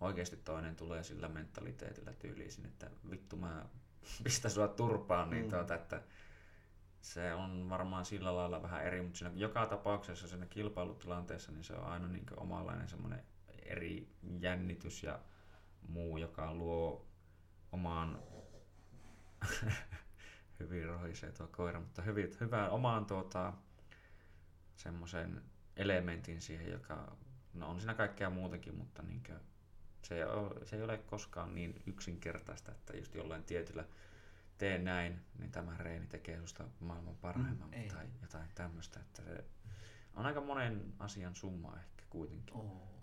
oikeasti 0.00 0.36
toinen 0.36 0.76
tulee 0.76 1.02
sillä 1.02 1.28
mentaliteetillä 1.28 2.12
tyyliin, 2.12 2.66
että 2.66 2.90
vittu 3.10 3.36
mä 3.36 3.66
pistä 4.24 4.48
sua 4.48 4.68
turpaan, 4.68 5.30
niin 5.30 5.44
Mm. 5.44 5.50
tuota, 5.50 5.74
että 5.74 6.02
se 7.00 7.34
on 7.34 7.68
varmaan 7.70 8.04
sillä 8.04 8.36
lailla 8.36 8.62
vähän 8.62 8.84
eri, 8.84 9.02
mutta 9.02 9.18
siinä 9.18 9.32
joka 9.34 9.66
tapauksessa 9.66 10.28
siinä 10.28 10.46
kilpailutilanteessa 10.46 11.52
niin 11.52 11.64
se 11.64 11.74
on 11.74 11.84
aina 11.86 12.08
niin 12.08 12.26
omanlainen 12.36 12.88
semmoinen 12.88 13.22
eri 13.62 14.08
jännitys 14.40 15.02
ja 15.02 15.18
muu, 15.88 16.18
joka 16.18 16.54
luo 16.54 17.06
omaan 17.72 18.18
hyvin 20.60 20.86
rohisee 20.86 21.32
tuo 21.32 21.46
koira, 21.48 21.80
mutta 21.80 22.02
hyvin, 22.02 22.36
hyvään 22.40 22.70
omaan 22.70 23.06
tuota, 23.06 23.52
semmoisen 24.76 25.42
elementin 25.76 26.40
siihen, 26.40 26.70
joka 26.70 27.16
no 27.54 27.68
on 27.70 27.80
siinä 27.80 27.94
kaikkea 27.94 28.30
muutakin, 28.30 28.74
mutta 28.74 29.02
niinkö, 29.02 29.40
se, 30.02 30.16
ei 30.16 30.24
ole, 30.24 30.66
se 30.66 30.76
ei 30.76 30.82
ole 30.82 30.98
koskaan 30.98 31.54
niin 31.54 31.82
yksinkertaista, 31.86 32.72
että 32.72 32.96
just 32.96 33.14
jollain 33.14 33.44
tietyllä 33.44 33.84
tee 34.58 34.78
näin, 34.78 35.20
niin 35.38 35.50
tämä 35.50 35.76
reeni 35.78 36.06
tekee 36.06 36.40
susta 36.40 36.64
maailman 36.80 37.16
parhaimman 37.16 37.68
Mm, 37.68 37.74
ei. 37.74 37.88
tai 37.88 38.06
jotain 38.22 38.50
tämmöistä, 38.54 39.00
että 39.00 39.22
se 39.22 39.44
on 40.14 40.26
aika 40.26 40.40
monen 40.40 40.94
asian 40.98 41.34
summa 41.34 41.76
ehkä 41.76 42.04
kuitenkin. 42.10 42.56
Oo. 42.56 42.96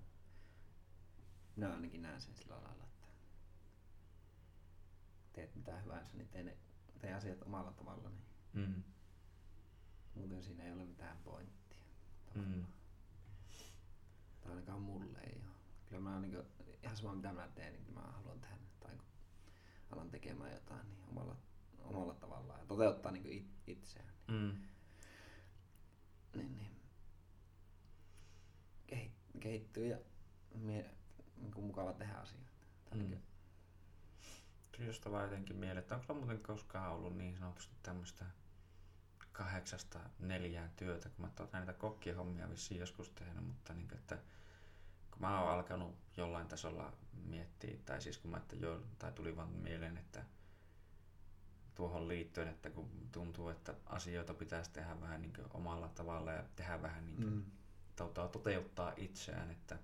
Minä 1.56 1.74
ainakin 1.74 2.02
näen 2.02 2.22
sen 2.22 2.36
sillä 2.36 2.56
lailla, 2.56 2.84
että 2.84 3.08
teet 5.34 5.56
mitä 5.56 5.80
hyvänsä, 5.82 6.18
niin 6.18 6.28
tee, 6.30 6.44
ne, 6.44 6.58
tee 7.04 7.14
asiat 7.14 7.42
omalla 7.42 7.72
tavalla, 7.72 8.10
niin 8.10 8.24
Mm. 8.54 8.84
muuten 10.16 10.44
siinä 10.44 10.64
ei 10.64 10.72
ole 10.72 10.86
mitään 10.86 11.18
pointtia. 11.24 11.84
Mm. 12.36 12.64
Tai 14.42 14.52
ainakaan 14.52 14.82
mulle 14.82 15.20
ei 15.20 15.42
ole. 15.48 15.56
Kyllä 15.86 16.02
mä 16.02 16.20
niin 16.20 16.38
ihan 16.84 16.98
sama 16.98 17.16
mitä 17.16 17.34
mä 17.34 17.48
teen, 17.56 17.74
niin 17.74 17.94
mä 17.94 18.02
haluan 18.02 18.40
tehdä. 18.42 18.56
Tai 18.80 18.96
kun 18.96 19.06
alan 19.92 20.10
tekemään 20.10 20.52
jotain, 20.54 20.88
niin 20.88 21.04
omalla, 21.10 21.36
omalla 21.80 22.14
tavallaan. 22.14 22.60
Ja 22.60 22.66
toteuttaa 22.66 23.12
niin 23.12 23.26
it, 23.32 23.46
itseään. 23.68 24.14
Mm. 24.28 24.58
Niin, 26.36 26.58
niin. 26.58 26.72
Kehit, 28.88 29.12
kehittyy 29.40 29.88
ja 29.88 29.98
mie, 30.56 30.96
niin 31.38 31.52
kuin 31.54 31.66
mukava 31.66 31.94
tehdä 31.94 32.14
asioita. 32.14 32.52
Tai 32.90 32.98
Mm. 32.98 33.10
niin 33.10 33.24
Josta 34.86 35.12
vaan 35.12 35.24
jotenkin 35.24 35.56
mieleen, 35.56 35.78
että 35.78 35.96
onko 35.96 36.08
sulla 36.08 36.20
muuten 36.20 36.40
koskaan 36.40 36.92
ollut 36.92 37.18
niin 37.18 37.38
sanotusti 37.38 37.76
tämmöistä 37.84 38.26
kahdeksasta 39.32 40.00
neljään 40.20 40.70
työtä, 40.76 41.10
kun 41.10 41.26
mä 41.26 41.32
oon 41.40 41.50
näitä 41.52 41.74
kokkien 41.74 42.16
hommia 42.16 42.50
vissiin 42.50 42.80
joskus 42.80 43.10
tehnyt, 43.10 43.46
mutta 43.46 43.74
niin, 43.74 43.94
että 43.94 44.18
kun 45.12 45.22
mä 45.22 45.42
oon 45.42 45.52
alkanut 45.52 45.96
jollain 46.18 46.48
tasolla 46.48 46.94
miettiä, 47.26 47.78
tai 47.86 48.02
siis 48.02 48.18
kun 48.18 48.32
mä, 48.32 48.38
että 48.38 48.56
jo, 48.56 48.84
tai 49.00 49.12
tuli 49.12 49.36
vaan 49.36 49.50
mieleen, 49.50 49.98
että 49.98 50.24
tuohon 51.76 52.08
liittyen, 52.08 52.48
että 52.48 52.70
kun 52.70 52.90
tuntuu, 53.12 53.50
että 53.50 53.76
asioita 53.86 54.34
pitäisi 54.34 54.72
tehdä 54.72 55.02
vähän 55.02 55.22
niin 55.22 55.34
omalla 55.54 55.88
tavalla 55.88 56.32
ja 56.32 56.44
tehdä 56.56 56.82
vähän 56.82 57.06
niin 57.06 57.34
mm. 57.34 57.44
tota, 57.96 58.28
toteuttaa 58.28 58.94
itseään, 58.98 59.52
että 59.52 59.80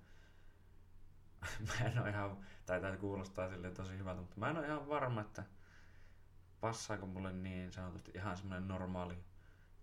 mä 1.68 1.86
en 1.86 1.98
ole 1.98 2.10
ihan, 2.10 2.36
tai 2.66 2.80
tämä 2.80 2.96
kuulostaa 2.96 3.48
silleen 3.48 3.74
tosi 3.74 3.98
hyvältä, 3.98 4.20
mutta 4.20 4.40
mä 4.40 4.50
en 4.50 4.56
ole 4.56 4.66
ihan 4.66 4.88
varma, 4.88 5.20
että 5.20 5.44
passaako 6.60 7.06
mulle 7.06 7.32
niin 7.32 7.72
sanotusti 7.72 8.12
ihan 8.14 8.36
semmoinen 8.36 8.68
normaali 8.68 9.18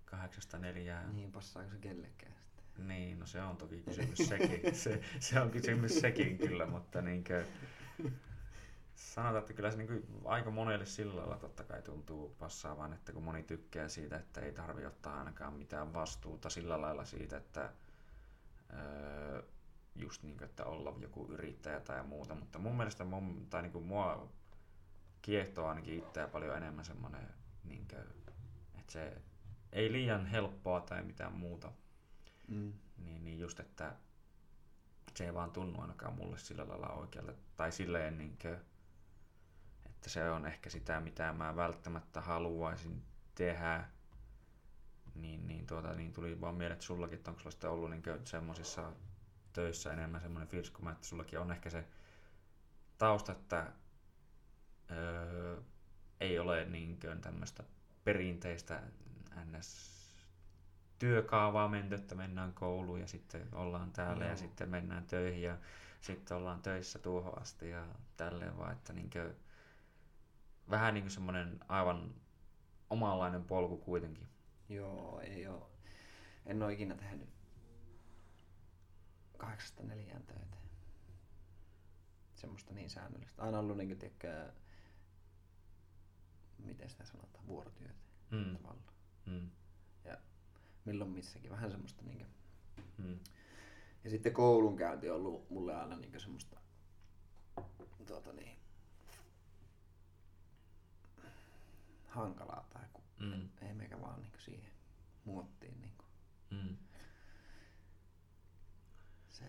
kahdeksasta 0.05 0.57
neljään. 0.57 1.15
Niin, 1.15 1.31
passaako 1.31 1.69
se 1.69 1.77
kellekään 1.77 2.35
sitten? 2.35 2.87
Niin, 2.87 3.19
no 3.19 3.25
se 3.25 3.41
on 3.41 3.57
toki 3.57 3.81
kysymys 3.81 4.17
sekin. 4.17 4.75
Se, 4.83 5.01
se 5.19 5.39
on 5.41 5.51
kysymys 5.51 5.99
sekin 5.99 6.37
kyllä, 6.37 6.65
mutta 6.65 7.01
niinkö, 7.01 7.45
sanotaan, 8.95 9.39
että 9.41 9.53
kyllä 9.53 9.71
se 9.71 9.77
niin 9.77 10.21
aika 10.25 10.51
monelle 10.51 10.85
sillä 10.85 11.15
lailla 11.15 11.37
totta 11.37 11.63
kai 11.63 11.81
tuntuu 11.81 12.35
passaavan, 12.39 12.93
että 12.93 13.11
kun 13.11 13.23
moni 13.23 13.43
tykkää 13.43 13.87
siitä, 13.87 14.17
että 14.17 14.41
ei 14.41 14.51
tarvi 14.51 14.85
ottaa 14.85 15.17
ainakaan 15.17 15.53
mitään 15.53 15.93
vastuuta 15.93 16.49
sillä 16.49 16.81
lailla 16.81 17.05
siitä, 17.05 17.37
että 17.37 17.69
öö, 18.73 19.41
just 19.97 20.23
niin 20.23 20.37
kuin, 20.37 20.49
että 20.49 20.65
olla 20.65 20.95
joku 20.99 21.25
yrittäjä 21.29 21.79
tai 21.79 22.03
muuta, 22.03 22.35
mutta 22.35 22.59
mun 22.59 22.77
mielestä 22.77 23.03
mun, 23.03 23.47
tai 23.49 23.61
niin 23.61 23.71
kuin 23.71 23.85
mua 23.85 24.29
kiehtoo 25.21 25.67
ainakin 25.67 25.97
itseä 25.97 26.27
paljon 26.27 26.57
enemmän 26.57 26.85
semmoinen, 26.85 27.27
niin 27.63 27.87
kuin, 27.87 28.01
että 28.79 28.93
se 28.93 29.21
ei 29.71 29.91
liian 29.91 30.25
helppoa 30.25 30.81
tai 30.81 31.03
mitään 31.03 31.33
muuta, 31.33 31.71
Mm. 32.47 32.73
niin, 32.97 33.23
niin 33.23 33.39
just, 33.39 33.59
että 33.59 33.95
se 35.15 35.25
ei 35.25 35.33
vaan 35.33 35.51
tunnu 35.51 35.81
ainakaan 35.81 36.13
mulle 36.13 36.37
sillä 36.37 36.67
lailla 36.67 36.89
oikealta. 36.89 37.33
Tai 37.57 37.71
silleen, 37.71 38.17
niin 38.17 38.37
kuin, 38.41 38.57
että 39.85 40.09
se 40.09 40.29
on 40.31 40.45
ehkä 40.45 40.69
sitä, 40.69 40.99
mitä 40.99 41.33
mä 41.33 41.55
välttämättä 41.55 42.21
haluaisin 42.21 43.03
tehdä. 43.35 43.83
Niin, 45.15 45.47
niin, 45.47 45.67
tuota, 45.67 45.93
niin 45.93 46.13
tuli 46.13 46.41
vaan 46.41 46.55
mieleen, 46.55 46.73
että 46.73 46.85
sullakin, 46.85 47.17
että 47.17 47.31
onko 47.31 47.39
sulla 47.39 47.51
sitten 47.51 47.69
ollut 47.69 47.89
niin 47.89 48.03
semmoisissa 48.23 48.91
töissä 49.53 49.93
enemmän 49.93 50.21
semmoinen 50.21 50.47
fiilis 50.47 50.69
kuin 50.69 50.83
mä, 50.83 50.91
että 50.91 51.07
sullakin 51.07 51.39
on 51.39 51.51
ehkä 51.51 51.69
se 51.69 51.85
tausta, 52.97 53.31
että 53.31 53.71
öö, 54.91 55.61
ei 56.19 56.39
ole 56.39 56.65
niin 56.65 56.99
tämmöistä 57.21 57.63
perinteistä 58.03 58.81
ns 59.45 59.97
työkaavaa 60.99 61.67
menty, 61.67 61.95
että 61.95 62.15
mennään 62.15 62.53
kouluun 62.53 63.01
ja 63.01 63.07
sitten 63.07 63.47
ollaan 63.51 63.91
täällä 63.91 64.23
Joo. 64.23 64.31
ja 64.31 64.37
sitten 64.37 64.69
mennään 64.69 65.05
töihin 65.05 65.41
ja 65.41 65.57
sitten 66.01 66.37
ollaan 66.37 66.61
töissä 66.61 66.99
tuohon 66.99 67.41
asti 67.41 67.69
ja 67.69 67.85
tälleen 68.17 68.57
vaan, 68.57 68.71
että 68.71 68.93
niinkö, 68.93 69.33
vähän 70.69 70.93
niin 70.93 71.03
kuin 71.03 71.11
semmoinen 71.11 71.59
aivan 71.67 72.13
omanlainen 72.89 73.43
polku 73.43 73.77
kuitenkin. 73.77 74.27
Joo, 74.69 75.19
ei 75.23 75.47
oo. 75.47 75.71
En 76.45 76.63
oo 76.63 76.69
ikinä 76.69 76.95
tehnyt 76.95 77.29
kahdeksasta 79.37 79.83
neljään 79.83 80.23
töitä. 80.23 80.57
Semmoista 82.35 82.73
niin 82.73 82.89
säännöllistä. 82.89 83.41
Aina 83.43 83.59
ollut 83.59 83.77
niinku, 83.77 83.95
tiedätkö, 83.95 84.51
miten 86.57 86.89
sitä 86.89 87.05
sanotaan, 87.05 87.47
vuorotyötä 87.47 87.93
Mm, 88.31 88.57
tavallaan. 88.57 88.93
mm, 89.25 89.49
Milloin 90.85 91.11
missäkin, 91.11 91.51
vähän 91.51 91.71
semmoista 91.71 92.03
niinku. 92.03 92.25
mm, 92.97 93.19
Ja 94.03 94.09
sitten 94.09 94.33
koulunkäynti 94.33 95.09
on 95.09 95.15
ollut 95.15 95.49
mulle 95.49 95.75
aina 95.75 95.95
niinku 95.95 96.19
semmoista, 96.19 96.59
tuota 98.07 98.33
niin, 98.33 98.57
hankalaa 102.07 102.67
tai 102.73 102.83
kun 102.93 103.03
mm, 103.19 103.49
ei 103.61 103.73
meikä 103.73 104.01
vaan 104.01 104.21
niinku 104.21 104.39
siihen 104.39 104.71
muottiin 105.25 105.81
niinku. 105.81 106.03
mm, 106.49 106.77
se, 109.29 109.45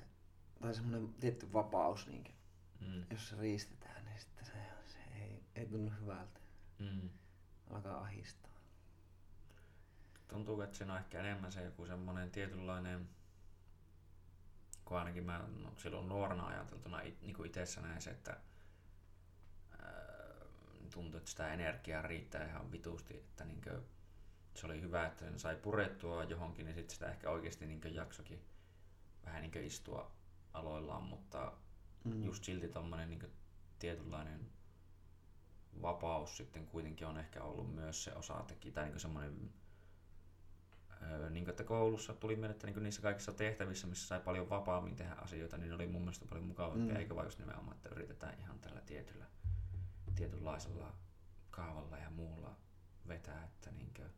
tai 0.61 0.75
semmoinen 0.75 1.15
tietty 1.15 1.53
vapaus, 1.53 2.07
niin 2.07 2.35
mm, 2.81 3.05
jos 3.11 3.29
se 3.29 3.37
riistetään, 3.37 4.05
niin 4.05 4.21
sitten 4.21 4.45
se, 4.45 4.53
se 4.87 4.99
ei, 5.15 5.43
ei 5.55 5.67
tunnu 5.67 5.93
hyvältä. 6.01 6.41
mm. 6.79 7.11
Alkaa 7.71 8.01
ahistaa. 8.01 8.51
Tuntuu, 10.29 10.61
että 10.61 10.77
siinä 10.77 10.93
on 10.93 10.99
ehkä 10.99 11.21
enemmän 11.21 11.53
se 11.53 11.63
joku 11.63 11.87
semmoinen 11.87 12.31
tietynlainen, 12.31 13.09
kun 14.85 14.99
ainakin 14.99 15.25
mä 15.25 15.39
no, 15.39 15.73
silloin 15.77 16.09
nuorena 16.09 16.47
ajateltuna 16.47 17.01
it, 17.01 17.23
niin 17.23 17.47
itsessä 17.47 17.81
näin 17.81 18.01
se, 18.01 18.11
että 18.11 18.41
tuntuu, 20.91 21.19
että 21.19 21.31
sitä 21.31 21.53
energiaa 21.53 22.03
riittää 22.03 22.49
ihan 22.49 22.73
vitusti, 22.73 23.15
että 23.15 23.45
niinkö, 23.45 23.83
se 24.55 24.67
oli 24.67 24.81
hyvä, 24.81 25.07
että 25.07 25.25
sen 25.25 25.39
sai 25.39 25.57
purettua 25.57 26.25
johonkin, 26.25 26.67
niin 26.67 26.75
sitten 26.75 26.95
sitä 26.95 27.11
ehkä 27.11 27.31
oikeasti 27.31 27.67
niinkö 27.67 27.89
jaksokin 27.89 28.45
vähän 29.25 29.43
niinkö 29.43 29.63
istua 29.63 30.18
aloillaan, 30.53 31.03
mutta 31.03 31.53
mm. 32.05 32.23
just 32.23 32.45
silti 32.45 32.69
tommonen 32.69 33.11
niin 33.11 33.33
tietynlainen 33.79 34.51
vapaus 35.83 36.37
sitten 36.37 36.67
kuitenkin 36.67 37.07
on 37.07 37.19
ehkä 37.19 37.43
ollut 37.43 37.75
myös 37.75 38.05
se 38.05 38.15
osatekijä, 38.15 38.73
tai 38.73 38.89
niin 38.89 39.01
semmoinen 39.01 39.53
Öö, 41.03 41.31
niin 41.31 41.45
kuin, 41.45 41.51
että 41.51 41.65
koulussa 41.65 42.15
tuli 42.15 42.37
mieleen, 42.37 42.51
että 42.51 42.67
niin 42.67 42.83
niissä 42.83 43.03
kaikissa 43.03 43.33
tehtävissä, 43.33 43.87
missä 43.87 44.07
sai 44.07 44.21
paljon 44.21 44.51
vapaammin 44.51 44.97
tehdä 44.97 45.13
asioita, 45.13 45.59
niin 45.59 45.69
ne 45.69 45.75
oli 45.75 45.87
mun 45.87 46.03
mielestä 46.03 46.25
paljon 46.29 46.47
mukavampia, 46.47 46.95
mm. 46.95 46.97
eikä 46.97 47.15
vaan 47.15 47.27
just 47.27 47.39
nimenomaan, 47.39 47.77
että 47.77 47.89
yritetään 47.89 48.39
ihan 48.41 48.59
tällä 48.59 48.81
tietyllä, 48.81 49.27
tietynlaisella 50.15 50.95
kaavalla 51.51 51.99
ja 51.99 52.11
muulla 52.11 52.57
vetää, 53.09 53.45
että 53.45 53.71
niin 53.71 53.95
kuin, 53.97 54.11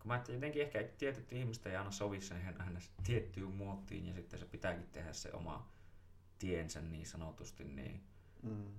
kun 0.00 0.08
mä 0.08 0.14
ajattelin, 0.14 0.36
jotenkin 0.36 0.62
ehkä 0.62 0.84
tietyt 0.98 1.32
ihmistä 1.32 1.70
ei 1.70 1.76
aina 1.76 1.90
sovissa 1.90 2.34
niin 2.34 2.60
aina 2.60 2.80
tiettyyn 3.02 3.54
muottiin 3.54 4.06
ja 4.06 4.14
sitten 4.14 4.38
se 4.38 4.44
pitääkin 4.44 4.88
tehdä 4.92 5.12
se 5.12 5.32
oma 5.32 5.68
tiensä 6.38 6.80
niin 6.80 7.06
sanotusti, 7.06 7.64
niin 7.64 8.04
mm. 8.42 8.72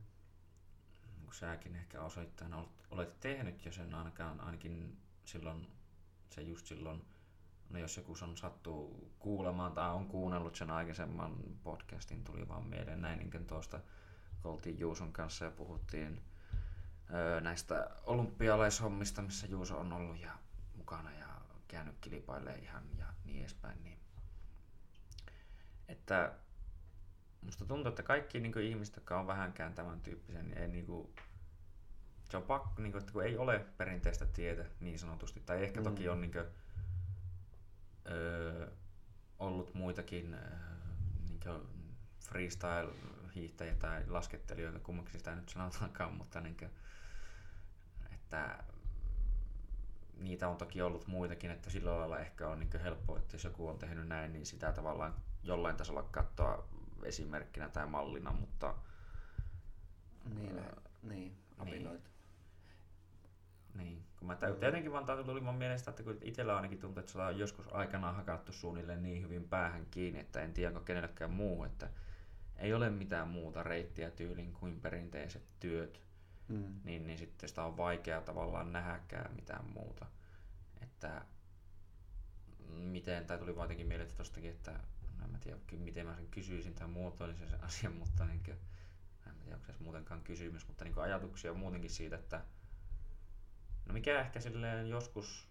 kun 1.25 1.33
säkin 1.33 1.75
ehkä 1.75 2.01
osoittain 2.01 2.53
olet, 2.53 2.69
olet 2.91 3.19
tehnyt 3.19 3.65
jo 3.65 3.71
sen 3.71 3.93
ainakaan, 3.93 4.41
ainakin 4.41 4.97
silloin 5.25 5.67
se 6.29 6.41
just 6.41 6.65
silloin, 6.65 7.05
no 7.69 7.79
jos 7.79 7.97
joku 7.97 8.15
on 8.21 8.37
sattuu 8.37 9.11
kuulemaan 9.19 9.71
tai 9.71 9.89
on 9.89 10.07
kuunnellut 10.07 10.55
sen 10.55 10.71
aikaisemman 10.71 11.37
podcastin, 11.63 12.23
tuli 12.23 12.47
vaan 12.47 12.65
mieleen 12.67 13.01
näin 13.01 13.19
niin 13.19 13.47
tuosta, 13.47 13.79
kun 14.41 14.51
oltiin 14.51 14.79
Juuson 14.79 15.13
kanssa 15.13 15.45
ja 15.45 15.51
puhuttiin 15.51 16.21
öö, 17.13 17.41
näistä 17.41 17.89
olympialaishommista, 18.05 19.21
missä 19.21 19.47
Juuso 19.47 19.79
on 19.79 19.93
ollut 19.93 20.19
ja 20.19 20.31
mukana 20.91 21.11
ja 21.11 21.27
käynyt 21.67 21.95
kilpailemaan 22.01 22.59
ihan 22.59 22.83
ja 22.97 23.05
niin 23.25 23.39
edespäin. 23.39 23.83
Niin. 23.83 23.99
Että 25.87 26.33
musta 27.41 27.65
tuntuu, 27.65 27.89
että 27.89 28.03
kaikki 28.03 28.39
niin 28.39 28.51
kuin 28.51 28.65
ihmiset, 28.65 28.95
jotka 28.95 29.19
on 29.19 29.27
vähänkään 29.27 29.73
tämän 29.73 30.01
tyyppisen, 30.01 30.47
niin 30.47 30.57
ei 30.57 30.67
niin 30.67 30.85
kuin, 30.85 31.13
se 32.29 32.37
on 32.37 32.43
pakko, 32.43 32.81
niin 32.81 32.91
kuin, 32.91 32.99
että 32.99 33.13
kun 33.13 33.23
ei 33.23 33.37
ole 33.37 33.65
perinteistä 33.77 34.25
tietä 34.25 34.65
niin 34.79 34.99
sanotusti, 34.99 35.39
tai 35.39 35.63
ehkä 35.63 35.79
mm. 35.79 35.83
toki 35.83 36.09
on 36.09 36.21
niin 36.21 36.31
kuin, 36.31 36.45
öö, 38.07 38.67
ollut 39.39 39.73
muitakin 39.73 40.33
öö, 40.33 40.57
niin 41.27 41.39
kuin 41.39 41.61
freestyle-hiihtäjiä 42.19 43.75
tai 43.75 44.07
laskettelijoita, 44.07 44.79
kummaksi 44.79 45.17
sitä 45.17 45.35
nyt 45.35 45.49
sanotaankaan, 45.49 46.13
mutta 46.13 46.41
niin 46.41 46.57
kuin, 46.57 46.71
että 48.11 48.63
niitä 50.23 50.47
on 50.47 50.57
toki 50.57 50.81
ollut 50.81 51.07
muitakin, 51.07 51.51
että 51.51 51.69
sillä 51.69 51.99
lailla 51.99 52.19
ehkä 52.19 52.47
on 52.47 52.59
niin 52.59 52.81
helppo, 52.83 53.17
että 53.17 53.35
jos 53.35 53.43
joku 53.43 53.67
on 53.67 53.79
tehnyt 53.79 54.07
näin, 54.07 54.33
niin 54.33 54.45
sitä 54.45 54.71
tavallaan 54.71 55.15
jollain 55.43 55.75
tasolla 55.75 56.03
katsoa 56.03 56.67
esimerkkinä 57.03 57.69
tai 57.69 57.87
mallina, 57.87 58.31
mutta... 58.31 58.75
Niin, 60.35 60.59
äh, 60.59 60.65
niin. 61.03 61.37
Niin. 61.65 62.01
niin. 63.73 64.03
Kun 64.19 64.27
mä 64.27 64.35
täytyy, 64.35 64.65
jotenkin 64.65 64.91
vaan 64.91 65.25
tuli 65.25 65.41
mun 65.41 65.55
mielestä, 65.55 65.91
että 65.91 66.03
kun 66.03 66.17
itsellä 66.21 66.55
ainakin 66.55 66.79
tuntuu, 66.79 66.99
että 66.99 67.11
se 67.11 67.21
on 67.21 67.39
joskus 67.39 67.73
aikanaan 67.73 68.15
hakattu 68.15 68.53
suunnilleen 68.53 69.03
niin 69.03 69.23
hyvin 69.23 69.43
päähän 69.43 69.85
kiinni, 69.91 70.19
että 70.19 70.41
en 70.41 70.53
tiedä 70.53 70.69
onko 70.69 70.81
kenellekään 70.81 71.31
muu, 71.31 71.63
että 71.63 71.89
ei 72.57 72.73
ole 72.73 72.89
mitään 72.89 73.27
muuta 73.27 73.63
reittiä 73.63 74.11
tyylin 74.11 74.53
kuin 74.53 74.81
perinteiset 74.81 75.43
työt 75.59 76.01
mm. 76.47 76.81
niin, 76.83 77.07
niin 77.07 77.19
sitten 77.19 77.49
sitä 77.49 77.63
on 77.63 77.77
vaikea 77.77 78.21
tavallaan 78.21 78.73
nähdäkään 78.73 79.35
mitään 79.35 79.65
muuta. 79.65 80.05
Että 80.81 81.25
miten, 82.69 83.25
tai 83.25 83.37
tuli 83.37 83.55
jotenkin 83.55 83.87
mieleen 83.87 84.15
tostakin, 84.17 84.49
että 84.49 84.71
no 85.17 85.25
en 85.25 85.31
mä 85.31 85.37
tiedä 85.37 85.57
miten 85.71 86.05
mä 86.05 86.15
sen 86.15 86.27
kysyisin 86.27 86.73
tai 86.73 86.87
muotoilisin 86.87 87.49
sen 87.49 87.63
asian, 87.67 87.93
mutta 87.93 88.25
niin 88.25 88.43
kuin, 88.43 88.57
en 89.27 89.35
tiedä 89.39 89.55
onko 89.55 89.67
se 89.67 89.73
muutenkaan 89.79 90.21
kysymys, 90.21 90.67
mutta 90.67 90.83
niin 90.83 90.99
ajatuksia 90.99 91.53
muutenkin 91.53 91.89
siitä, 91.89 92.15
että 92.15 92.41
no 93.85 93.93
mikä 93.93 94.21
ehkä 94.21 94.39
silleen 94.39 94.89
joskus 94.89 95.47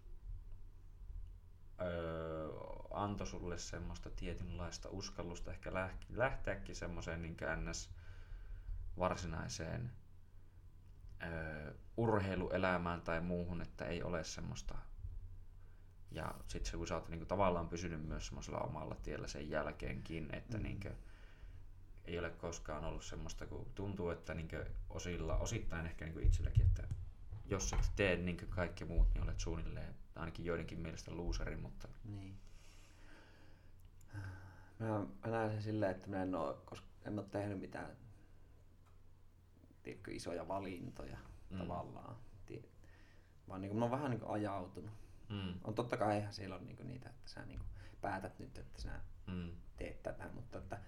öö, 1.81 2.49
antoi 2.93 3.27
sulle 3.27 3.57
semmoista 3.57 4.09
tietynlaista 4.09 4.89
uskallusta 4.89 5.51
ehkä 5.51 5.71
lähteäkin 6.09 6.75
semmoiseen 6.75 7.21
niin 7.21 7.37
ns. 7.69 7.89
varsinaiseen 8.97 9.91
ö, 11.23 11.73
urheiluelämään 11.97 13.01
tai 13.01 13.21
muuhun, 13.21 13.61
että 13.61 13.85
ei 13.85 14.03
ole 14.03 14.23
semmoista. 14.23 14.75
Ja 16.11 16.35
sitten 16.47 16.71
se, 16.71 16.77
kun 16.77 16.87
sä 16.87 16.95
oot 16.95 17.09
niinku 17.09 17.25
tavallaan 17.25 17.69
pysynyt 17.69 18.07
myös 18.07 18.27
semmoisella 18.27 18.59
omalla 18.59 18.95
tiellä 18.95 19.27
sen 19.27 19.49
jälkeenkin, 19.49 20.35
että 20.35 20.57
mm. 20.57 20.63
niinku, 20.63 20.87
ei 22.05 22.19
ole 22.19 22.29
koskaan 22.29 22.85
ollut 22.85 23.03
semmoista, 23.03 23.45
kun 23.45 23.71
tuntuu, 23.75 24.09
että 24.09 24.33
niinku 24.33 24.55
osilla, 24.89 25.37
osittain 25.37 25.85
ehkä 25.85 26.05
niinku 26.05 26.19
itselläkin, 26.19 26.65
että 26.65 26.87
jos 27.45 27.73
et 27.73 27.91
tee 27.95 28.15
niin 28.15 28.37
kuin 28.37 28.49
kaikki 28.49 28.85
muut, 28.85 29.13
niin 29.13 29.23
olet 29.23 29.39
suunnilleen 29.39 29.95
ainakin 30.15 30.45
joidenkin 30.45 30.79
mielestä 30.79 31.17
looseri, 31.17 31.55
mutta... 31.55 31.87
Niin. 32.03 32.37
Mä, 34.79 34.87
mä 34.87 35.31
näen 35.31 35.51
sen 35.51 35.61
silleen, 35.61 35.91
että 35.91 36.09
mä 36.09 36.23
en 36.23 36.35
ole, 36.35 36.55
koska 36.65 36.87
en 37.05 37.19
ole 37.19 37.27
tehnyt 37.31 37.59
mitään 37.59 37.97
tiedätkö, 39.83 40.11
isoja 40.11 40.47
valintoja 40.47 41.17
mm. 41.49 41.57
tavallaan. 41.57 42.15
Vaan 43.51 43.61
niin 43.61 43.69
kuin, 43.69 43.79
mä 43.79 43.85
oon 43.85 43.91
vähän 43.91 44.11
niin 44.11 44.19
kuin 44.19 44.31
ajautunut. 44.31 44.91
Mm. 45.29 45.53
On 45.63 45.73
totta 45.73 45.97
kai 45.97 46.17
ihan 46.19 46.33
siellä 46.33 46.55
on 46.55 46.65
niin 46.65 46.77
kuin 46.77 46.87
niitä, 46.87 47.09
että 47.09 47.29
sä 47.29 47.45
niin 47.45 47.59
kuin 47.59 47.69
päätät 48.01 48.39
nyt, 48.39 48.57
että 48.57 48.81
sä 48.81 49.01
mm. 49.27 49.51
teet 49.77 50.03
tätä, 50.03 50.29
mutta 50.33 50.57
että 50.57 50.81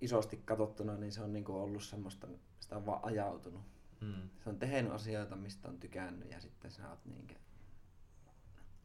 isosti 0.00 0.36
katsottuna, 0.36 0.96
niin 0.96 1.12
se 1.12 1.22
on 1.22 1.32
niin 1.32 1.44
kuin 1.44 1.56
ollut 1.56 1.82
semmoista, 1.82 2.28
sitä 2.60 2.76
on 2.76 2.86
vaan 2.86 3.04
ajautunut. 3.04 3.62
Mm. 4.00 4.30
Se 4.44 4.50
on 4.50 4.58
tehnyt 4.58 4.92
asioita, 4.92 5.36
mistä 5.36 5.68
on 5.68 5.78
tykännyt 5.78 6.30
ja 6.30 6.40
sitten 6.40 6.70
sä 6.70 6.90
oot 6.90 7.04
niin 7.04 7.36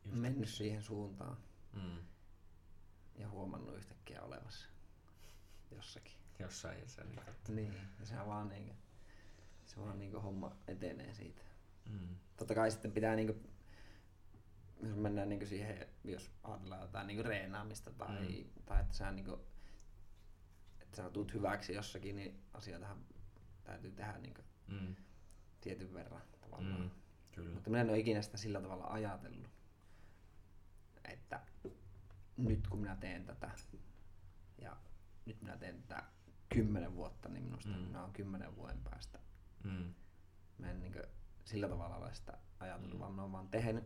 mennyt 0.05 0.49
siihen 0.49 0.81
suuntaan 0.81 1.37
mm. 1.73 1.97
ja 3.15 3.29
huomannut 3.29 3.75
yhtäkkiä 3.75 4.21
olevassa 4.21 4.74
jossakin. 5.75 6.13
Jossain 6.39 6.79
ja 6.79 6.87
sen. 6.87 7.21
Niin, 7.47 7.73
ja 7.99 8.05
se 8.05 8.19
on 8.19 8.27
vaan 8.27 8.49
niinku, 8.49 8.73
se 9.65 9.77
vaan 9.77 9.99
niinku 9.99 10.19
homma 10.19 10.55
etenee 10.67 11.13
siitä. 11.13 11.41
Mm. 11.89 12.15
Totta 12.37 12.55
kai 12.55 12.71
sitten 12.71 12.91
pitää 12.91 13.15
niinku, 13.15 13.35
jos 14.81 14.95
mennään 14.95 15.29
niinku 15.29 15.45
siihen, 15.45 15.87
jos 16.03 16.31
ajatellaan 16.43 16.81
jotain 16.81 17.07
niinku 17.07 17.23
reenaamista 17.23 17.91
tai, 17.91 18.19
mm. 18.19 18.49
tai 18.65 18.81
että 18.81 18.93
sä 18.93 19.11
niinku, 19.11 19.39
että 20.81 20.95
sä 20.95 21.09
tuut 21.09 21.33
hyväksi 21.33 21.73
jossakin, 21.73 22.15
niin 22.15 22.43
asioitahan 22.53 23.05
täytyy 23.63 23.91
tehdä 23.91 24.17
niinku 24.17 24.41
mm. 24.67 24.95
tietyn 25.61 25.93
verran 25.93 26.21
tavallaan. 26.41 26.81
Mm. 26.81 26.89
Kyllä. 27.31 27.53
Mutta 27.53 27.69
minä 27.69 27.81
en 27.81 27.89
ole 27.89 27.99
ikinä 27.99 28.21
sitä 28.21 28.37
sillä 28.37 28.61
tavalla 28.61 28.87
ajatellut, 28.87 29.49
että 31.03 31.39
nyt 32.37 32.67
kun 32.67 32.79
minä 32.79 32.95
teen 32.95 33.25
tätä 33.25 33.51
ja 34.61 34.77
nyt 35.25 35.41
minä 35.41 35.57
teen 35.57 35.83
tätä 35.83 36.03
kymmenen 36.49 36.95
vuotta, 36.95 37.29
niin 37.29 37.43
minusta 37.43 37.69
mm. 37.69 37.75
minä 37.75 38.01
olen 38.01 38.13
kymmenen 38.13 38.55
vuoden 38.55 38.81
päästä. 38.83 39.19
Mm. 39.63 39.93
Mä 40.57 40.71
en 40.71 40.79
niin 40.79 40.93
kuin, 40.93 41.03
sillä 41.45 41.69
tavalla 41.69 41.97
ole 41.97 42.13
sitä 42.13 42.37
ajatellut, 42.59 42.93
mm. 42.93 42.99
vaan 42.99 43.11
minä 43.11 43.21
olen 43.21 43.31
vaan 43.31 43.47
tehnyt, 43.47 43.83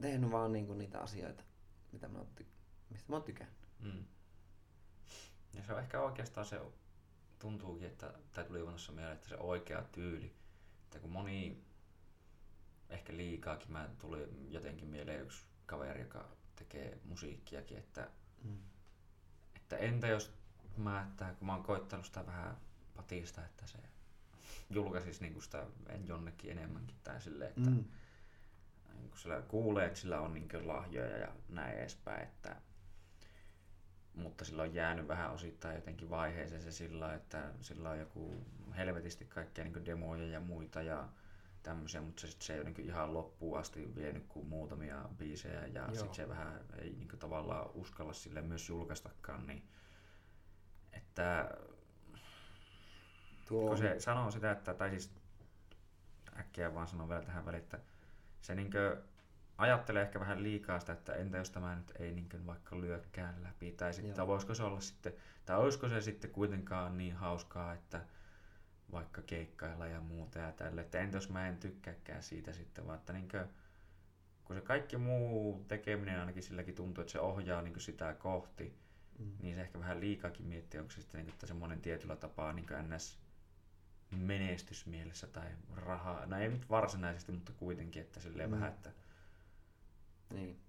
tehnyt 0.00 0.30
vaan 0.30 0.52
niin 0.52 0.66
kuin 0.66 0.78
niitä 0.78 1.00
asioita, 1.00 1.42
mitä 1.92 2.08
mä 2.08 2.18
ty- 2.40 2.46
mistä 2.90 3.08
mä 3.08 3.16
oon 3.16 3.24
tykännyt. 3.24 3.68
Mm. 3.78 4.04
Ja 5.54 5.62
se 5.62 5.72
on 5.72 5.80
ehkä 5.80 6.00
oikeastaan 6.00 6.46
se, 6.46 6.60
tuntuukin, 7.38 7.88
että, 7.88 8.14
tai 8.32 8.44
tuli 8.44 8.64
vanhassa 8.64 8.92
mieleen, 8.92 9.14
että 9.14 9.28
se 9.28 9.36
oikea 9.36 9.82
tyyli, 9.82 10.34
että 10.84 10.98
kun 10.98 11.10
moni, 11.10 11.64
ehkä 12.88 13.16
liikaakin, 13.16 13.72
mä 13.72 13.90
tuli 13.98 14.28
jotenkin 14.48 14.88
mieleen 14.88 15.22
yksi 15.22 15.46
kaveri, 15.66 16.00
joka 16.00 16.36
tekee 16.60 16.98
musiikkiakin, 17.04 17.78
että, 17.78 18.08
mm. 18.44 18.58
että 19.56 19.76
entä 19.76 20.06
jos 20.06 20.34
mä, 20.76 21.02
että 21.02 21.34
kun 21.38 21.46
mä 21.46 21.54
oon 21.54 21.64
koittanut 21.64 22.06
sitä 22.06 22.26
vähän 22.26 22.56
patista, 22.96 23.44
että 23.44 23.66
se 23.66 23.78
julkaisisi 24.70 25.22
niin 25.22 25.42
sitä 25.42 25.66
jonnekin 26.06 26.50
enemmänkin 26.50 26.96
tai 27.04 27.20
silleen, 27.20 27.48
että 27.48 27.70
mm. 27.70 27.84
niin 28.94 29.10
kun 29.10 29.18
sillä 29.18 29.42
kuulee, 29.42 29.86
että 29.86 29.98
sillä 29.98 30.20
on 30.20 30.34
niin 30.34 30.68
lahjoja 30.68 31.16
ja 31.16 31.28
näin 31.48 31.78
edespäin, 31.78 32.22
että 32.22 32.56
mutta 34.14 34.44
sillä 34.44 34.62
on 34.62 34.74
jäänyt 34.74 35.08
vähän 35.08 35.30
osittain 35.30 35.74
jotenkin 35.74 36.10
vaiheeseen 36.10 36.62
se 36.62 36.72
sillä, 36.72 37.14
että 37.14 37.52
sillä 37.60 37.90
on 37.90 37.98
joku 37.98 38.46
helvetisti 38.76 39.24
kaikkia 39.24 39.64
niin 39.64 39.84
demoja 39.84 40.26
ja 40.26 40.40
muita 40.40 40.82
ja 40.82 41.08
tämmöisiä, 41.62 42.00
mutta 42.00 42.20
se, 42.20 42.26
sit 42.26 42.42
se 42.42 42.54
ei 42.54 42.60
ole 42.60 42.70
niin 42.70 42.86
ihan 42.86 43.14
loppuun 43.14 43.58
asti 43.58 43.94
vienyt 43.94 44.26
kuin 44.28 44.46
muutamia 44.46 45.08
biisejä 45.18 45.66
ja 45.66 45.88
sitten 45.92 46.14
se 46.14 46.28
vähän 46.28 46.60
ei 46.78 46.92
niin 46.92 47.18
tavallaan 47.18 47.70
uskalla 47.74 48.12
sille 48.12 48.42
myös 48.42 48.68
julkaistakaan, 48.68 49.46
niin 49.46 49.68
että 50.92 51.50
Tuo... 53.48 53.68
kun 53.68 53.78
se 53.78 54.00
sanoo 54.00 54.30
sitä, 54.30 54.50
että, 54.50 54.74
tai 54.74 54.90
siis 54.90 55.14
äkkiä 56.38 56.74
vaan 56.74 56.88
sanoo 56.88 57.08
vielä 57.08 57.22
tähän 57.22 57.46
väliin, 57.46 57.62
että 57.62 57.78
se 58.40 58.54
niin 58.54 58.70
ajattelee 59.58 60.02
ehkä 60.02 60.20
vähän 60.20 60.42
liikaa 60.42 60.80
sitä, 60.80 60.92
että 60.92 61.14
entä 61.14 61.38
jos 61.38 61.50
tämä 61.50 61.74
nyt 61.74 61.92
ei 61.98 62.12
niin 62.12 62.46
vaikka 62.46 62.80
lyökkään 62.80 63.42
läpi, 63.42 63.72
tai 63.72 63.94
sitten 63.94 64.26
voisiko 64.26 64.54
se 64.54 64.62
olla 64.62 64.80
sitten, 64.80 65.12
tai 65.46 65.56
olisiko 65.56 65.88
se 65.88 66.00
sitten 66.00 66.30
kuitenkaan 66.30 66.98
niin 66.98 67.14
hauskaa, 67.16 67.72
että 67.72 68.02
vaikka 68.92 69.22
keikkailla 69.22 69.86
ja 69.86 70.00
muuta 70.00 70.38
ja 70.38 70.52
tälle, 70.52 70.80
että 70.80 71.00
entä 71.00 71.16
jos 71.16 71.28
mä 71.30 71.48
en 71.48 71.56
tykkääkään 71.56 72.22
siitä 72.22 72.52
sitten, 72.52 72.86
vaan 72.86 72.98
että 72.98 73.12
niin 73.12 73.28
kuin, 73.28 73.44
kun 74.44 74.56
se 74.56 74.62
kaikki 74.62 74.96
muu 74.96 75.64
tekeminen 75.68 76.20
ainakin 76.20 76.42
silläkin 76.42 76.74
tuntuu, 76.74 77.02
että 77.02 77.12
se 77.12 77.20
ohjaa 77.20 77.62
niin 77.62 77.80
sitä 77.80 78.14
kohti, 78.14 78.80
Mm. 79.18 79.32
niin 79.40 79.54
se 79.54 79.60
ehkä 79.60 79.78
vähän 79.80 80.00
liikaakin 80.00 80.46
miettii, 80.46 80.80
onko 80.80 80.90
se 80.92 81.00
sitten 81.00 81.20
niin, 81.24 81.32
että 81.32 81.46
semmoinen 81.46 81.80
tietyllä 81.80 82.16
tapaa 82.16 82.52
niin 82.52 82.66
ns 82.94 83.18
menestysmielessä 84.10 85.26
tai 85.26 85.46
rahaa, 85.76 86.26
no 86.26 86.38
ei 86.38 86.48
nyt 86.48 86.70
varsinaisesti, 86.70 87.32
mutta 87.32 87.52
kuitenkin, 87.52 88.02
että 88.02 88.20
silleen 88.20 88.50
Mm. 88.50 88.54
vähän, 88.56 88.68
että 88.72 88.92
Niin. 90.30 90.60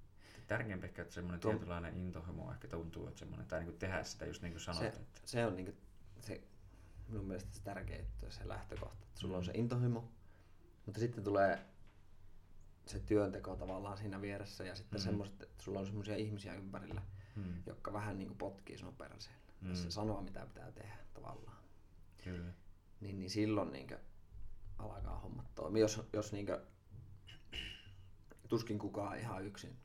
tärkeämpi 0.48 0.86
ehkä, 0.88 1.02
että 1.02 1.14
semmoinen 1.14 1.40
Tuo- 1.40 1.52
tietynlainen 1.52 1.98
intohimo 1.98 2.52
ehkä 2.52 2.68
tuntuu, 2.68 3.08
että 3.08 3.20
semmoinen, 3.20 3.48
tai 3.48 3.64
niin 3.64 3.78
tehdä 3.80 4.04
sitä 4.04 4.26
just 4.26 4.42
niin 4.42 4.54
kuin 4.54 4.62
sanoit, 4.62 4.94
Se, 4.94 5.00
että 5.00 5.22
se 5.26 5.46
on 5.46 5.56
niinku 5.56 5.74
se, 6.20 6.42
minun 7.12 7.26
mielestä 7.28 7.52
se 7.54 7.62
ja 8.22 8.32
se 8.32 8.48
lähtökohta, 8.48 9.06
että 9.08 9.20
sulla 9.20 9.38
on 9.38 9.44
Mm. 9.44 9.46
se 9.46 9.52
intohimo, 9.56 10.12
mutta 10.86 11.00
sitten 11.00 11.24
tulee 11.24 11.66
se 12.86 13.00
työnteko 13.00 13.56
tavallaan 13.56 13.98
siinä 13.98 14.22
vieressä 14.22 14.64
ja 14.64 14.76
sitten 14.76 15.00
Mm. 15.00 15.02
mm. 15.02 15.06
semmoiset, 15.06 15.42
että 15.42 15.64
sulla 15.64 15.80
on 15.80 15.86
semmoisia 15.86 16.16
ihmisiä 16.16 16.54
ympärillä, 16.54 17.02
hmm, 17.36 17.64
jotka 17.66 17.94
vähän 17.94 18.18
niinku 18.18 18.36
potkii 18.36 18.78
sinua 18.78 18.92
perseelle. 18.98 19.42
Mm. 19.62 19.68
Mm. 19.70 19.76
Se 19.76 19.92
sanoo, 19.92 20.22
mitä 20.22 20.46
pitää 20.46 20.72
tehdä 20.72 20.98
tavallaan. 21.14 21.58
kyllä. 22.24 22.52
Niin, 23.02 23.20
niin 23.20 23.30
silloin 23.30 23.72
niinku 23.72 23.94
alkaa 24.78 25.20
hommat 25.20 25.56
toimia. 25.56 25.82
Jos, 25.82 26.02
jos 26.14 26.32
niinku, 26.32 26.52
tuskin 28.48 28.80
kukaan 28.80 29.20
ihan 29.20 29.46
yksin 29.46 29.78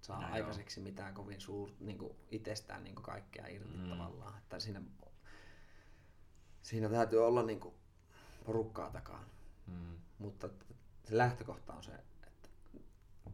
saa 0.00 0.16
No 0.16 0.22
no 0.22 0.28
joo. 0.28 0.34
aikaiseksi 0.34 0.80
mitään 0.80 1.14
kovin 1.14 1.40
suurta 1.40 1.76
niinku 1.84 2.16
itsestään 2.30 2.84
niinku 2.84 3.02
kaikkea 3.02 3.46
irti 3.46 3.76
Mm. 3.76 3.82
mm. 3.82 3.88
tavallaan. 3.88 4.38
Että 4.38 4.60
siinä, 4.60 4.82
siinä 6.64 6.88
täytyy 6.88 7.26
olla 7.26 7.42
niinku 7.42 7.74
porukkaa 8.46 8.90
takana. 8.90 9.24
Hmm, 9.66 9.96
Mutta 10.18 10.48
se 11.04 11.16
lähtökohta 11.18 11.72
on 11.74 11.82
se, 11.82 11.92
että, 11.94 12.28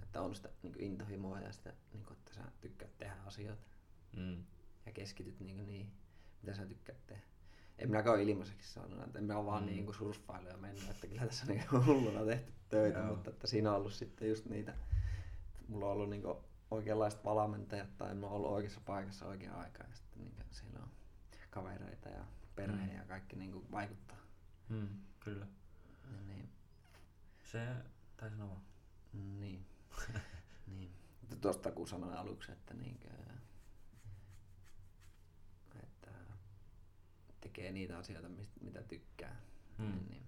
että 0.02 0.20
on 0.22 0.34
sitä 0.34 0.48
niinku 0.62 0.78
intohimoa 0.82 1.40
ja 1.40 1.52
sitä, 1.52 1.72
niinku, 1.92 2.12
että 2.12 2.34
sä 2.34 2.40
tykkäät 2.60 2.98
tehdä 2.98 3.16
asioita 3.26 3.62
hmm, 4.16 4.44
ja 4.86 4.92
keskityt 4.92 5.40
niinku 5.40 5.62
niihin, 5.64 5.92
mitä 6.42 6.54
sä 6.54 6.66
tykkäät 6.66 7.06
tehdä. 7.06 7.22
En 7.78 7.88
minäkään 7.90 8.14
ole 8.14 8.22
ilmaiseksi 8.22 8.72
sanonut, 8.72 9.06
että 9.06 9.18
en 9.18 9.24
minä 9.24 9.38
ole 9.38 9.46
vaan 9.46 9.62
Mm. 9.62 9.68
mm. 9.68 9.74
niinku 9.74 9.92
surffailu 9.92 10.48
ja 10.48 10.56
mennyt, 10.56 10.90
että 10.90 11.06
kyllä 11.06 11.26
tässä 11.26 11.46
niinku 11.46 11.82
hulluna 11.86 12.24
tehty 12.24 12.52
töitä, 12.68 12.98
Joo. 12.98 13.08
mutta 13.08 13.30
että 13.30 13.46
siinä 13.46 13.70
on 13.70 13.76
ollut 13.76 13.92
sitten 13.92 14.28
just 14.28 14.44
niitä, 14.46 14.72
että 14.72 14.84
mulla 15.68 15.86
on 15.86 15.92
ollut 15.92 16.10
niinku 16.10 16.44
oikeanlaiset 16.70 17.24
valmentajat 17.24 17.98
tai 17.98 18.14
mä 18.14 18.26
oon 18.26 18.34
ollut 18.36 18.50
oikeassa 18.50 18.80
paikassa 18.86 19.26
oikeaan 19.26 19.60
aikaan 19.60 19.90
ja 19.90 19.96
sitten 19.96 20.22
niinku 20.24 20.42
siellä 20.50 20.78
on 20.82 20.88
kavereita 21.50 22.08
ja 22.08 22.24
perhe 22.60 22.86
Mm. 22.86 22.96
ja 22.96 23.04
kaikki 23.04 23.36
niinku 23.36 23.66
vaikuttaa. 23.72 24.18
hmm, 24.68 24.88
kyllä. 25.20 25.46
Niin, 26.10 26.26
niin. 26.28 26.48
Se, 27.44 27.66
tai 28.16 28.30
sanoa 28.30 28.48
vaan. 28.48 28.62
Niin. 29.40 29.66
niin. 30.76 30.92
Tuosta 31.40 31.70
kun 31.70 31.88
sanoin 31.88 32.16
aluksi, 32.16 32.52
että, 32.52 32.74
niinkö, 32.74 33.08
että 35.82 36.10
tekee 37.40 37.72
niitä 37.72 37.98
asioita, 37.98 38.28
mistä, 38.28 38.60
mitä 38.60 38.82
tykkää, 38.82 39.36
Mm. 39.78 39.84
niin, 40.10 40.26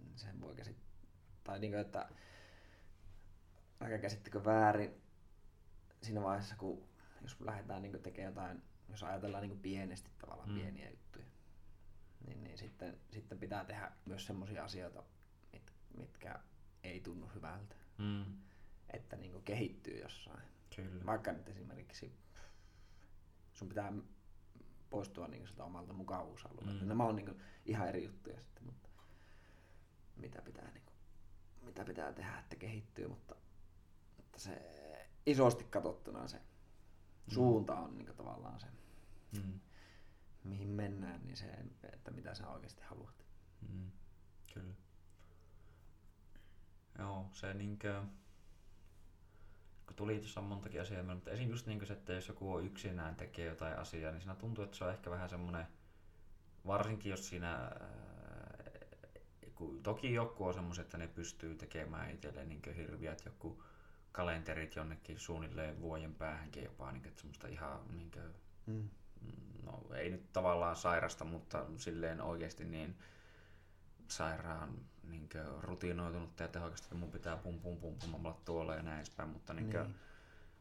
niin 0.00 0.18
sen 0.18 0.40
voi 0.40 0.54
käsittää. 0.56 0.92
Tai 1.44 1.58
niinkö, 1.58 1.80
että 1.80 2.08
älkää 3.80 3.98
käsittekö 3.98 4.44
väärin 4.44 5.02
siinä 6.02 6.22
vaiheessa, 6.22 6.56
kun 6.56 6.88
jos 7.22 7.40
lähdetään 7.40 7.82
niinkö 7.82 7.98
tekemään 7.98 8.32
jotain, 8.32 8.62
jos 8.92 9.02
ajatellaan 9.02 9.42
niinkö 9.42 9.62
pienesti 9.62 10.10
tavallaan 10.18 10.48
Mm. 10.48 10.54
mm. 10.54 10.60
pieniä 10.60 10.90
juttuja, 10.90 11.24
niin, 12.26 12.44
niin 12.44 12.58
sitten, 12.58 12.98
sitten 13.10 13.38
pitää 13.38 13.64
tehdä 13.64 13.92
myös 14.06 14.26
semmoisia 14.26 14.64
asioita, 14.64 15.02
mit, 15.52 15.72
mitkä 15.96 16.38
ei 16.82 17.00
tunnu 17.00 17.30
hyvältä, 17.34 17.74
Hmm, 17.98 18.24
että 18.90 19.16
niinku 19.16 19.40
kehittyy 19.40 20.00
jossain. 20.02 20.42
kyllä. 20.76 21.06
Vaikka 21.06 21.32
nyt 21.32 21.48
esimerkiksi 21.48 22.12
sun 23.52 23.68
pitää 23.68 23.92
poistua 24.90 25.28
niinku 25.28 25.46
sitä 25.46 25.64
omalta 25.64 25.92
mukavuusalueelta. 25.92 26.72
Mm. 26.72 26.80
Mm. 26.80 26.88
Nämä 26.88 27.04
on 27.04 27.16
niinku 27.16 27.34
ihan 27.66 27.88
eri 27.88 28.04
juttuja 28.04 28.40
sitten, 28.40 28.64
mutta 28.64 28.88
mitä 30.16 30.42
pitää, 30.42 30.70
niinku, 30.70 30.92
mitä 31.62 31.84
pitää 31.84 32.12
tehdä, 32.12 32.38
että 32.38 32.56
kehittyy, 32.56 33.08
mutta, 33.08 33.34
mutta 34.16 34.38
se 34.38 34.62
isosti 35.26 35.64
katsottuna 35.64 36.28
se 36.28 36.40
suunta 37.28 37.74
on 37.78 37.98
niinku 37.98 38.14
tavallaan 38.14 38.60
se, 38.60 38.66
Hmm, 39.36 39.60
mihin 40.44 40.68
mennään, 40.68 41.20
niin 41.24 41.36
se, 41.36 41.46
että 41.92 42.10
mitä 42.10 42.34
sä 42.34 42.48
oikeasti 42.48 42.82
haluat. 42.82 43.26
hmm, 43.68 43.90
kyllä. 44.54 44.74
Joo, 46.98 47.28
se 47.32 47.54
niinkö... 47.54 48.02
Kun 49.86 49.96
tuli 49.96 50.18
tuossa 50.18 50.40
montakin 50.40 50.80
asiaa, 50.80 51.02
mutta 51.02 51.30
esim. 51.30 51.50
just 51.50 51.66
niinkö 51.66 51.86
se, 51.86 51.92
että 51.92 52.12
jos 52.12 52.28
joku 52.28 52.52
on 52.54 52.64
yksinään 52.64 53.16
tekee 53.16 53.46
jotain 53.46 53.78
asiaa, 53.78 54.12
niin 54.12 54.20
siinä 54.20 54.34
tuntuu, 54.34 54.64
että 54.64 54.76
se 54.76 54.84
on 54.84 54.92
ehkä 54.92 55.10
vähän 55.10 55.28
semmoinen, 55.28 55.66
varsinkin 56.66 57.10
jos 57.10 57.28
siinä, 57.28 57.70
kun 59.54 59.82
toki 59.82 60.14
joku 60.14 60.44
on 60.44 60.54
semmoiset, 60.54 60.84
että 60.84 60.98
ne 60.98 61.06
pystyy 61.08 61.54
tekemään 61.54 62.10
itselleen 62.10 62.48
niin 62.48 62.74
hirviät 62.76 63.24
joku 63.24 63.62
kalenterit 64.12 64.76
jonnekin 64.76 65.18
suunnilleen 65.18 65.80
vuoden 65.80 66.14
päähänkin 66.14 66.64
jopa, 66.64 66.92
niin 66.92 67.06
että 67.08 67.20
semmoista 67.20 67.48
ihan 67.48 67.80
niin 67.90 68.10
kuin, 68.10 68.34
Mm. 68.66 68.88
No 69.64 69.94
ei 69.94 70.10
nyt 70.10 70.32
tavallaan 70.32 70.76
sairasta, 70.76 71.24
mutta 71.24 71.64
silleen 71.76 72.20
oikeasti 72.20 72.64
niin 72.64 72.96
sairaan 74.08 74.74
niin 75.02 75.28
rutinoitunutta 75.62 76.42
ja 76.42 76.48
tehokasta, 76.48 76.84
että 76.84 76.94
mun 76.94 77.10
pitää 77.10 77.36
pum 77.36 77.60
pum 77.60 77.76
pum 77.76 77.94
pum 77.98 78.14
olla 78.14 78.38
tuolla 78.44 78.74
ja 78.74 78.82
näin 78.82 78.96
edespäin, 78.96 79.28
mutta, 79.28 79.54
niin 79.54 79.70
kuin, 79.70 79.82
Niin. 79.82 79.94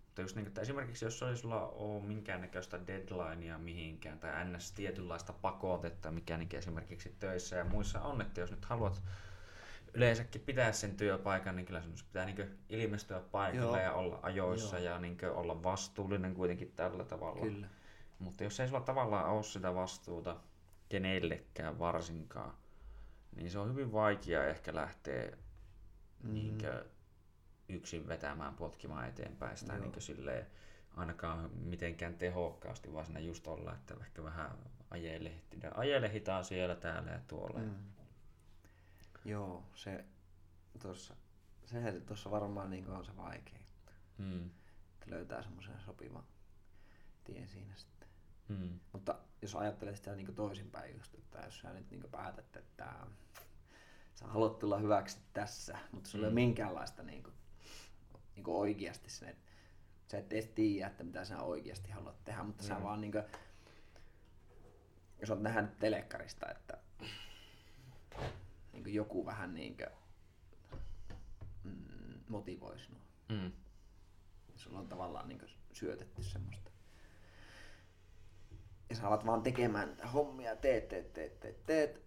mutta 0.05 0.21
just 0.21 0.35
niin, 0.35 0.47
että 0.47 0.61
esimerkiksi 0.61 1.05
jos 1.05 1.23
ei 1.23 1.37
sulla 1.37 1.67
ole 1.67 2.03
minkäännäköistä 2.03 2.87
deadlinea 2.87 3.57
mihinkään 3.57 4.19
tai 4.19 4.45
ns. 4.45 4.71
tietynlaista 4.71 5.33
pakotetta, 5.33 6.11
mikä 6.11 6.37
niin 6.37 6.55
esimerkiksi 6.55 7.15
töissä 7.19 7.55
ja 7.55 7.65
muissa 7.65 8.01
on, 8.01 8.21
että 8.21 8.39
jos 8.39 8.51
nyt 8.51 8.65
haluat 8.65 9.01
yleensäkin 9.93 10.41
pitää 10.41 10.71
sen 10.71 10.97
työpaikan, 10.97 11.55
niin 11.55 11.65
kyllä 11.65 11.81
sun 11.81 11.93
pitää 12.07 12.25
niin 12.25 12.59
ilmestyä 12.69 13.19
paikalle 13.19 13.77
Joo. 13.77 13.85
ja 13.85 13.93
olla 13.93 14.19
ajoissa 14.21 14.79
Joo. 14.79 14.93
ja 14.93 14.99
niin 14.99 15.17
olla 15.33 15.63
vastuullinen 15.63 16.33
kuitenkin 16.33 16.71
tällä 16.75 17.03
tavalla. 17.03 17.41
Kyllä. 17.45 17.67
Mutta 18.21 18.43
jos 18.43 18.59
ei 18.59 18.67
sulla 18.67 18.81
tavallaan 18.81 19.25
ole 19.29 19.43
sitä 19.43 19.75
vastuuta 19.75 20.37
kenellekään 20.89 21.79
varsinkaan, 21.79 22.53
niin 23.35 23.51
se 23.51 23.59
on 23.59 23.69
hyvin 23.69 23.91
vaikea 23.91 24.45
ehkä 24.45 24.75
lähteä 24.75 25.37
Mm. 26.23 26.33
niinkö 26.33 26.85
yksin 27.69 28.07
vetämään, 28.07 28.55
potkimaan 28.55 29.09
eteenpäin 29.09 29.57
sitä 29.57 29.73
Joo. 29.73 29.81
niinkö 29.81 30.01
silleen, 30.01 30.47
ainakaan 30.95 31.49
mitenkään 31.55 32.13
tehokkaasti, 32.17 32.93
vaan 32.93 33.05
siinä 33.05 33.19
just 33.19 33.47
olla, 33.47 33.73
että 33.73 33.93
ehkä 34.01 34.23
vähän 34.23 34.57
ajelehtidä. 34.91 35.71
Ajelehitaan 35.75 36.45
siellä, 36.45 36.75
täällä 36.75 37.11
ja 37.11 37.19
tuolla. 37.27 37.59
Mm. 37.59 37.75
Joo, 39.25 39.63
se 39.75 40.05
tuossa, 40.81 41.15
sehän 41.65 42.01
tuossa 42.01 42.31
varmaan 42.31 42.69
niin 42.69 42.89
on 42.89 43.05
se 43.05 43.17
vaikein, 43.17 43.65
Mm. 44.17 44.45
että 44.93 45.05
löytää 45.11 45.41
semmoisen 45.43 45.79
sopivan 45.85 46.23
tien 47.23 47.47
siinä 47.47 47.75
sitten. 47.75 47.90
Mm. 48.59 48.79
Mutta 48.93 49.15
jos 49.41 49.55
ajattelet 49.55 49.95
sitä 49.95 50.15
niin 50.15 50.35
toisinpäin 50.35 50.95
just, 50.97 51.13
että 51.15 51.39
jos 51.45 51.59
sä 51.59 51.73
nyt 51.73 51.89
niin 51.91 52.03
päätät, 52.11 52.55
että 52.55 52.93
sä 54.15 54.27
haluat 54.27 54.59
tulla 54.59 54.77
hyväksi 54.77 55.17
tässä, 55.33 55.77
mutta 55.91 56.09
sulla 56.09 56.25
ei 56.25 56.31
Mm. 56.31 56.37
ole 56.37 56.45
minkäänlaista 56.45 57.03
niin 57.03 57.23
kuin, 57.23 57.33
niin 58.35 58.43
kuin 58.43 58.57
oikeasti 58.57 59.09
sen, 59.09 59.29
että 59.29 59.41
sä 60.11 60.17
et 60.17 60.33
edes 60.33 60.47
tiedä, 60.47 60.87
että 60.87 61.03
mitä 61.03 61.25
sä 61.25 61.41
oikeasti 61.41 61.91
haluat 61.91 62.23
tehdä, 62.23 62.43
mutta 62.43 62.63
mm. 62.63 62.67
sä 62.67 62.75
Mm. 62.75 62.83
vaan 62.83 63.01
niin 63.01 63.11
kuin, 63.11 63.23
jos 65.21 65.29
oot 65.29 65.41
nähnyt 65.41 65.79
telekkarista, 65.79 66.51
että 66.51 66.77
niin 68.73 68.93
joku 68.93 69.25
vähän 69.25 69.53
niin 69.53 69.77
kuin, 69.77 69.87
mm, 71.63 72.19
motivoi 72.29 72.79
sinua. 72.79 73.01
Mm. 73.29 73.51
Sulla 74.55 74.79
on 74.79 74.87
tavallaan 74.87 75.29
niin 75.29 75.41
syötetty 75.73 76.23
semmoista. 76.23 76.70
Ja 78.91 78.95
sä 78.95 79.07
alat 79.07 79.25
vaan 79.25 79.41
tekemään 79.41 79.97
hommia, 80.13 80.55
teet, 80.55 80.87
teet, 80.87 81.13
teet, 81.13 81.39
teet, 81.39 81.65
teet. 81.65 82.01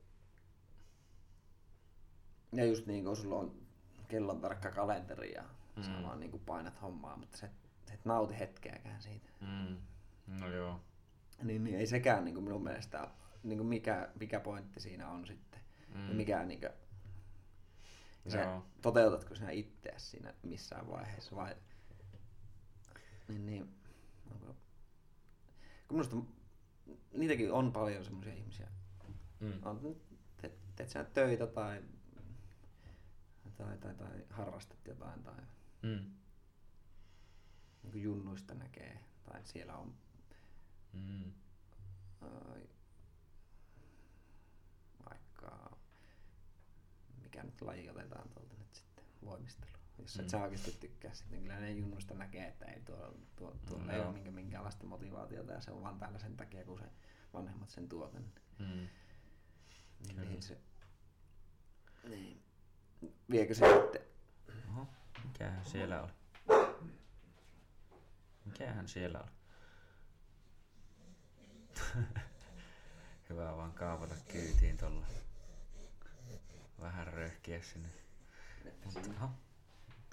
Ja 2.53 2.65
just 2.65 2.87
niin 2.87 3.05
kuin 3.05 3.17
sulla 3.17 3.37
on 3.37 3.55
kellon 4.09 4.41
tarkka 4.41 4.71
kalenteri 4.71 5.33
ja 5.33 5.45
mm. 5.77 5.83
sä 5.83 5.91
vaan 6.03 6.21
niin 6.21 6.31
kuin 6.31 6.43
painat 6.47 6.83
hommaa, 6.83 7.17
mutta 7.17 7.37
sä, 7.39 7.47
et- 7.47 7.53
sä 7.89 7.95
nauti 8.05 8.39
hetkeäkään 8.39 9.03
siitä. 9.03 9.31
Mm. 9.41 9.77
No 10.41 10.53
joo. 10.53 10.81
Niin, 11.43 11.65
niin 11.65 11.79
ei 11.79 11.87
sekään 11.87 12.25
niin 12.25 12.35
kuin 12.35 12.45
minun 12.45 12.65
mielestä, 12.65 13.09
niin 13.43 13.59
kuin 13.59 13.69
mikä, 13.69 14.09
mikä 14.21 14.41
pointti 14.41 14.81
siinä 14.81 15.09
on 15.09 15.27
sitten. 15.27 15.61
Mm. 15.95 16.09
Ja 16.09 16.15
mikä 16.15 16.45
niin 16.45 16.61
kuin, 16.61 16.71
Se, 18.29 18.41
Joo. 18.41 18.67
toteutatko 18.83 19.35
sinä 19.35 19.51
itseäsi 19.51 20.07
siinä 20.07 20.35
missään 20.43 20.89
vaiheessa 20.91 21.37
vai... 21.37 21.57
Niin, 23.29 23.47
niin. 23.47 23.75
Onko... 24.33 24.47
Kun 25.89 25.97
minusta 25.97 26.17
niitäkin 27.13 27.53
on 27.53 27.73
paljon 27.73 28.05
semmoisia 28.05 28.33
ihmisiä. 28.35 28.69
Mm. 29.41 29.53
On, 29.63 29.97
teet, 30.41 30.59
teet 30.77 30.89
sinä 30.91 31.05
töitä 31.05 31.47
tai, 31.47 31.83
tai, 33.59 33.79
tai, 33.79 33.95
tai 33.95 34.25
harrastat 34.31 34.79
jotain 34.87 35.23
tai 35.23 35.43
Mm. 35.83 36.11
niin 37.83 38.03
junnuista 38.03 38.55
näkee 38.55 38.99
tai 39.25 39.41
siellä 39.45 39.77
on 39.77 39.95
Mm. 40.93 41.33
vaikka 45.11 45.77
mikä 47.23 47.43
nyt 47.43 47.61
laji 47.63 47.91
otetaan 47.91 48.29
tuolta 48.29 48.55
nyt 48.59 48.75
sitten 48.75 49.05
voimistelu. 49.25 49.74
Jos 49.99 50.17
et 50.17 50.23
Mm. 50.25 50.29
sä 50.31 50.43
oikeasti 50.43 50.71
tykkää 50.81 51.15
sitten, 51.15 51.33
niin 51.33 51.43
kyllä 51.43 51.61
ne 51.61 51.71
junnuista 51.73 52.15
näkee, 52.15 52.49
että 52.49 52.65
ei 52.65 52.81
tuo, 52.81 53.15
tuo, 53.37 53.57
tuolla 53.69 53.85
Mm, 53.85 53.91
ei 53.91 53.97
joo. 53.97 54.05
ole 54.07 54.15
minkä, 54.15 54.31
minkäänlaista 54.31 54.87
motivaatiota 54.87 55.53
ja 55.53 55.61
se 55.61 55.71
on 55.71 55.83
vaan 55.83 55.99
täällä 55.99 56.19
sen 56.19 56.37
takia, 56.37 56.65
kun 56.65 56.79
se 56.79 56.85
vanhemmat 57.33 57.71
sen 57.71 57.89
tuo 57.89 58.09
tänne. 58.09 58.29
Mm. 58.59 58.67
Niin, 58.67 58.89
Kyllä. 60.17 60.31
niin 60.31 60.43
se, 60.43 60.59
niin. 62.09 62.43
Viekö 63.31 63.55
se 63.55 63.67
sitten? 63.83 64.01
Oho, 64.71 64.87
mikähän 65.25 65.65
siellä 65.65 66.03
oli? 66.03 66.13
Mikähän 68.45 68.89
siellä 68.89 69.21
oli? 69.21 69.31
Hyvä 73.31 73.57
vaan 73.57 73.73
kaavata 73.73 74.15
kyytiin 74.33 74.77
tuolla. 74.77 75.07
Vähän 76.81 77.07
röhkiä 77.07 77.63
sinne. 77.63 77.89
Mutta, 78.85 79.29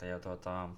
Mutta 0.01 0.11
jo 0.11 0.19
tuota... 0.19 0.69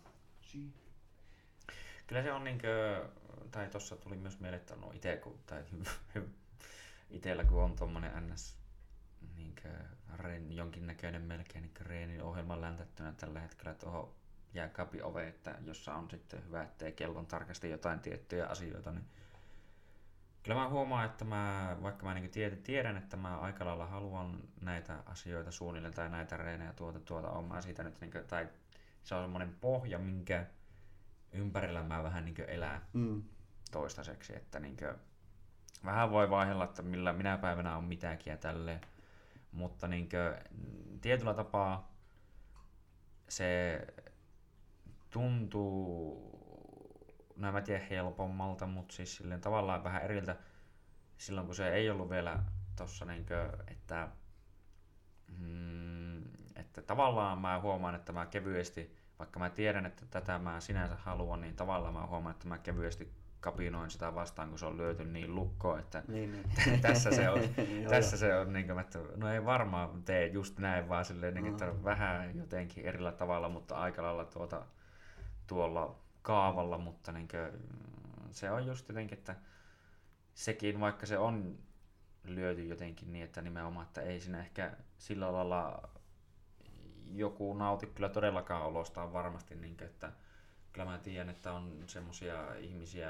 Kyllä 2.07 2.23
se 2.23 2.31
on 2.31 2.43
niinkö, 2.43 3.05
tai 3.51 3.69
tossa 3.69 3.95
tuli 3.95 4.15
myös 4.15 4.39
mieleen, 4.39 4.61
että 4.61 4.75
no 4.75 4.91
ite 4.93 5.17
kun, 5.17 5.39
tai 5.45 5.63
itellä 7.09 7.43
kun 7.43 7.63
on 7.63 7.75
tommonen 7.75 8.29
ns 8.29 8.57
niinkö 9.35 9.69
reen, 10.15 10.51
jonkinnäköinen 10.51 11.21
melkein 11.21 11.61
niinkö 11.61 11.83
reenin 11.83 12.23
ohjelma 12.23 12.61
läntättynä 12.61 13.13
tällä 13.17 13.39
hetkellä 13.39 13.73
tuohon 13.73 14.13
jääkaapin 14.53 15.03
ove, 15.03 15.27
että 15.27 15.55
jossa 15.65 15.95
on 15.95 16.09
sitten 16.09 16.45
hyvä, 16.45 16.63
ettei 16.63 16.91
kellon 16.91 17.25
tarkasti 17.25 17.69
jotain 17.69 17.99
tiettyjä 17.99 18.45
asioita, 18.45 18.91
niin 18.91 19.05
kyllä 20.43 20.55
mä 20.55 20.69
huomaan, 20.69 21.05
että 21.05 21.25
mä, 21.25 21.77
vaikka 21.81 22.05
mä 22.05 22.13
niin 22.13 22.63
tiedän, 22.63 22.97
että 22.97 23.17
mä 23.17 23.39
aika 23.39 23.65
lailla 23.65 23.85
haluan 23.85 24.39
näitä 24.61 25.03
asioita 25.05 25.51
suunnilleen 25.51 25.93
tai 25.93 26.09
näitä 26.09 26.37
reenejä 26.37 26.73
tuota 26.73 26.99
tuota, 26.99 27.29
on 27.29 27.45
mä 27.45 27.61
siitä 27.61 27.83
nyt, 27.83 28.01
niin 28.01 28.11
kuin, 28.11 28.27
tai 28.27 28.47
se 29.03 29.15
on 29.15 29.23
semmoinen 29.23 29.55
pohja, 29.61 29.99
minkä 29.99 30.45
ympärillä 31.31 31.83
mä 31.83 32.03
vähän 32.03 32.25
niin 32.25 32.35
elän 32.47 32.81
Mm. 32.93 33.23
toistaiseksi, 33.71 34.35
että 34.35 34.59
niin 34.59 34.77
kuin, 34.77 34.95
vähän 35.85 36.11
voi 36.11 36.29
vaihella, 36.29 36.63
että 36.63 36.81
millä 36.81 37.13
minä 37.13 37.37
päivänä 37.37 37.77
on 37.77 37.83
mitäkin 37.83 38.31
ja 38.31 38.37
tälleen, 38.37 38.81
mutta 39.51 39.87
niin 39.87 40.09
kuin, 40.09 40.61
tietyllä 41.01 41.33
tapaa 41.33 41.93
se 43.29 43.79
tuntuu, 45.09 46.33
no 47.35 47.47
en 47.47 47.53
mä 47.53 47.61
tiedä 47.61 47.85
helpommalta, 47.89 48.65
mutta 48.67 48.95
siis 48.95 49.15
silleen 49.15 49.41
tavallaan 49.41 49.83
vähän 49.83 50.01
eriltä 50.03 50.35
silloin 51.17 51.45
kun 51.47 51.55
se 51.55 51.73
ei 51.73 51.89
ollut 51.89 52.09
vielä 52.09 52.43
tossa 52.75 53.05
niinkö, 53.05 53.49
että, 53.67 54.07
mm, 55.27 56.02
että 56.55 56.81
tavallaan 56.81 57.37
mä 57.41 57.59
huomaan, 57.59 57.95
että 57.95 58.11
mä 58.13 58.25
kevyesti, 58.25 58.95
vaikka 59.19 59.39
mä 59.39 59.49
tiedän, 59.49 59.85
että 59.85 60.05
tätä 60.05 60.39
mä 60.39 60.59
sinänsä 60.59 60.95
haluan, 60.95 61.41
niin 61.41 61.55
tavallaan 61.55 61.93
mä 61.93 62.05
huomaan, 62.07 62.31
että 62.35 62.47
mä 62.47 62.57
kevyesti 62.57 63.13
kapinoin 63.39 63.89
sitä 63.89 64.15
vastaan, 64.15 64.49
kun 64.49 64.59
se 64.59 64.65
on 64.65 64.77
löyty 64.77 65.03
niin 65.05 65.35
lukkoon, 65.35 65.79
että 65.79 66.03
Niin, 66.07 66.31
niin. 66.31 66.81
tässä 66.81 67.11
se 67.11 67.29
on, 67.29 67.39
tässä 67.89 68.17
se 68.17 68.35
on 68.35 68.53
niin 68.53 68.67
kuin, 68.67 68.79
että 68.79 68.99
no 69.15 69.33
ei 69.33 69.45
varmaan 69.45 70.03
tee 70.03 70.27
just 70.27 70.59
näin, 70.59 70.89
vaan 70.89 71.05
silleen, 71.05 71.33
niin, 71.33 71.47
että 71.47 71.65
Mm. 71.71 71.83
vähän 71.83 72.37
jotenkin 72.37 72.85
erillä 72.85 73.11
tavalla, 73.11 73.49
mutta 73.49 73.75
aika 73.75 74.03
lailla 74.03 74.25
tuota, 74.25 74.65
tuolla 75.47 75.95
kaavalla, 76.21 76.77
mutta 76.77 77.11
niin 77.11 77.27
kuin, 77.27 77.63
se 78.31 78.51
on 78.51 78.65
just 78.67 78.89
jotenkin, 78.89 79.17
että 79.17 79.35
sekin, 80.33 80.79
vaikka 80.79 81.05
se 81.05 81.17
on 81.17 81.57
lyöty 82.23 82.67
jotenkin 82.67 83.13
niin, 83.13 83.25
että 83.25 83.41
nimenomaan, 83.41 83.85
että 83.85 84.01
ei 84.01 84.19
siinä 84.19 84.39
ehkä 84.39 84.71
sillä 84.97 85.33
lailla 85.33 85.89
joku 87.11 87.53
nauti 87.53 87.87
kyllä 87.87 88.09
todellakaan 88.09 88.65
olostaan 88.65 89.13
varmasti, 89.13 89.55
niin 89.55 89.77
kuin, 89.77 89.87
että 89.87 90.11
kyllä 90.73 90.85
mä 90.85 90.97
tiedän, 90.97 91.29
että 91.29 91.53
on 91.53 91.83
semmoisia 91.87 92.55
ihmisiä, 92.55 93.09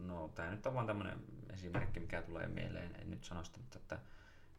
no 0.00 0.30
tämä 0.34 0.50
nyt 0.50 0.66
on 0.66 0.74
vaan 0.74 0.86
tämmöinen 0.86 1.18
esimerkki, 1.52 2.00
mikä 2.00 2.22
tulee 2.22 2.48
mieleen, 2.48 2.96
en 3.00 3.10
nyt 3.10 3.24
sano 3.24 3.44
sitä, 3.44 3.58
mutta 3.58 3.78
että 3.78 3.98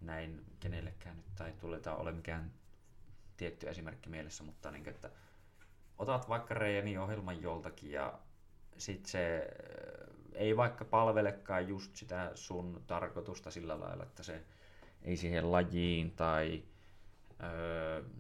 näin 0.02 0.46
kenellekään 0.60 1.18
nyt 1.18 1.36
tai 1.36 1.54
tuleta 1.62 1.96
ole 1.96 2.12
mikään 2.12 2.52
tietty 3.38 3.70
esimerkki 3.70 4.10
mielessä, 4.10 4.44
mutta 4.44 4.72
niin, 4.72 4.90
että 4.90 5.10
otat 5.98 6.30
vaikka 6.30 6.54
reeni-ohjelman 6.54 7.42
joltakin 7.42 7.92
ja 7.92 8.20
sit 8.78 9.06
se 9.06 9.38
äh, 9.38 10.10
ei 10.34 10.58
vaikka 10.58 10.86
palvelekaan 10.86 11.68
just 11.68 11.96
sitä 11.96 12.32
sun 12.36 12.84
tarkoitusta 12.88 13.52
sillä 13.52 13.80
lailla, 13.80 14.04
että 14.04 14.24
se 14.24 14.44
ei 15.02 15.18
siihen 15.18 15.52
lajiin 15.52 16.12
tai 16.12 16.64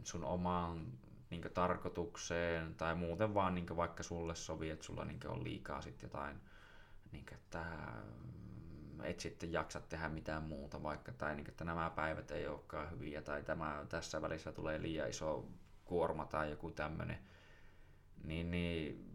sun 0.03 0.23
omaan 0.23 0.91
niin 1.29 1.43
tarkoitukseen 1.53 2.75
tai 2.75 2.95
muuten 2.95 3.33
vaan 3.33 3.55
niin 3.55 3.77
vaikka 3.77 4.03
sulle 4.03 4.35
sovi, 4.35 4.69
että 4.69 4.85
sulla 4.85 5.05
niin 5.05 5.27
on 5.27 5.43
liikaa 5.43 5.81
sit 5.81 6.01
jotain, 6.01 6.41
niin 7.11 7.25
että 7.31 7.65
mm, 8.03 9.01
et 9.03 9.19
sitten 9.19 9.51
jaksa 9.51 9.79
tehdä 9.79 10.09
mitään 10.09 10.43
muuta 10.43 10.83
vaikka, 10.83 11.11
tai 11.11 11.35
niin, 11.35 11.49
että 11.49 11.63
nämä 11.63 11.89
päivät 11.89 12.31
ei 12.31 12.47
olekaan 12.47 12.91
hyviä, 12.91 13.21
tai 13.21 13.43
tämä, 13.43 13.85
tässä 13.89 14.21
välissä 14.21 14.51
tulee 14.51 14.81
liian 14.81 15.09
iso 15.09 15.49
kuorma 15.85 16.25
tai 16.25 16.49
joku 16.49 16.71
tämmöinen, 16.71 17.19
niin, 18.23 18.51
niin 18.51 19.05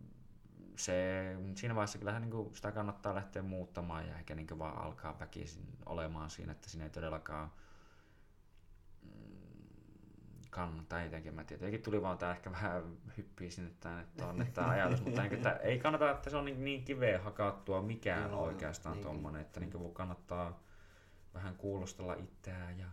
se, 0.77 1.37
siinä 1.55 1.75
vaiheessa 1.75 1.99
kyllähän 1.99 2.23
niin 2.23 2.31
kuin 2.31 2.55
sitä 2.55 2.73
kannattaa 2.73 3.15
lähteä 3.15 3.43
muuttamaan 3.43 4.09
ja 4.09 4.19
ehkä 4.19 4.35
niin 4.35 4.59
vaan 4.59 4.79
alkaa 4.79 5.19
väkisin 5.19 5.67
olemaan 5.87 6.31
siinä, 6.31 6.53
että 6.53 6.71
siinä 6.71 6.85
ei 6.85 6.91
todellakaan 6.91 7.51
kannattaa 10.55 11.03
jotenkin, 11.03 11.35
mä 11.35 11.45
tiedän. 11.45 11.61
Jotenkin 11.61 11.83
tuli 11.83 12.03
vaan 12.03 12.19
tää 12.19 12.31
ehkä 12.31 12.51
vähän 12.51 12.83
hyppii 13.17 13.51
sinne 13.51 13.71
tänne 13.81 14.07
tuonne 14.17 14.45
tää 14.55 14.69
ajatus, 14.69 15.05
mutta 15.05 15.23
niin, 15.23 15.35
että 15.35 15.53
ei 15.53 15.79
kannata, 15.79 16.11
että 16.11 16.31
se 16.31 16.37
on 16.37 16.45
niin, 16.45 16.65
niin 16.65 16.85
kiveen 16.85 17.23
hakattua 17.23 17.83
mikään 17.83 18.31
Joo, 18.31 18.43
oikeastaan 18.43 18.95
niin. 18.95 19.03
tuommoinen, 19.03 19.43
että 19.43 19.61
niin 19.61 19.93
kannattaa 19.93 20.61
vähän 21.35 21.57
kuulostella 21.57 22.15
itseään 22.15 22.79
ja 22.79 22.87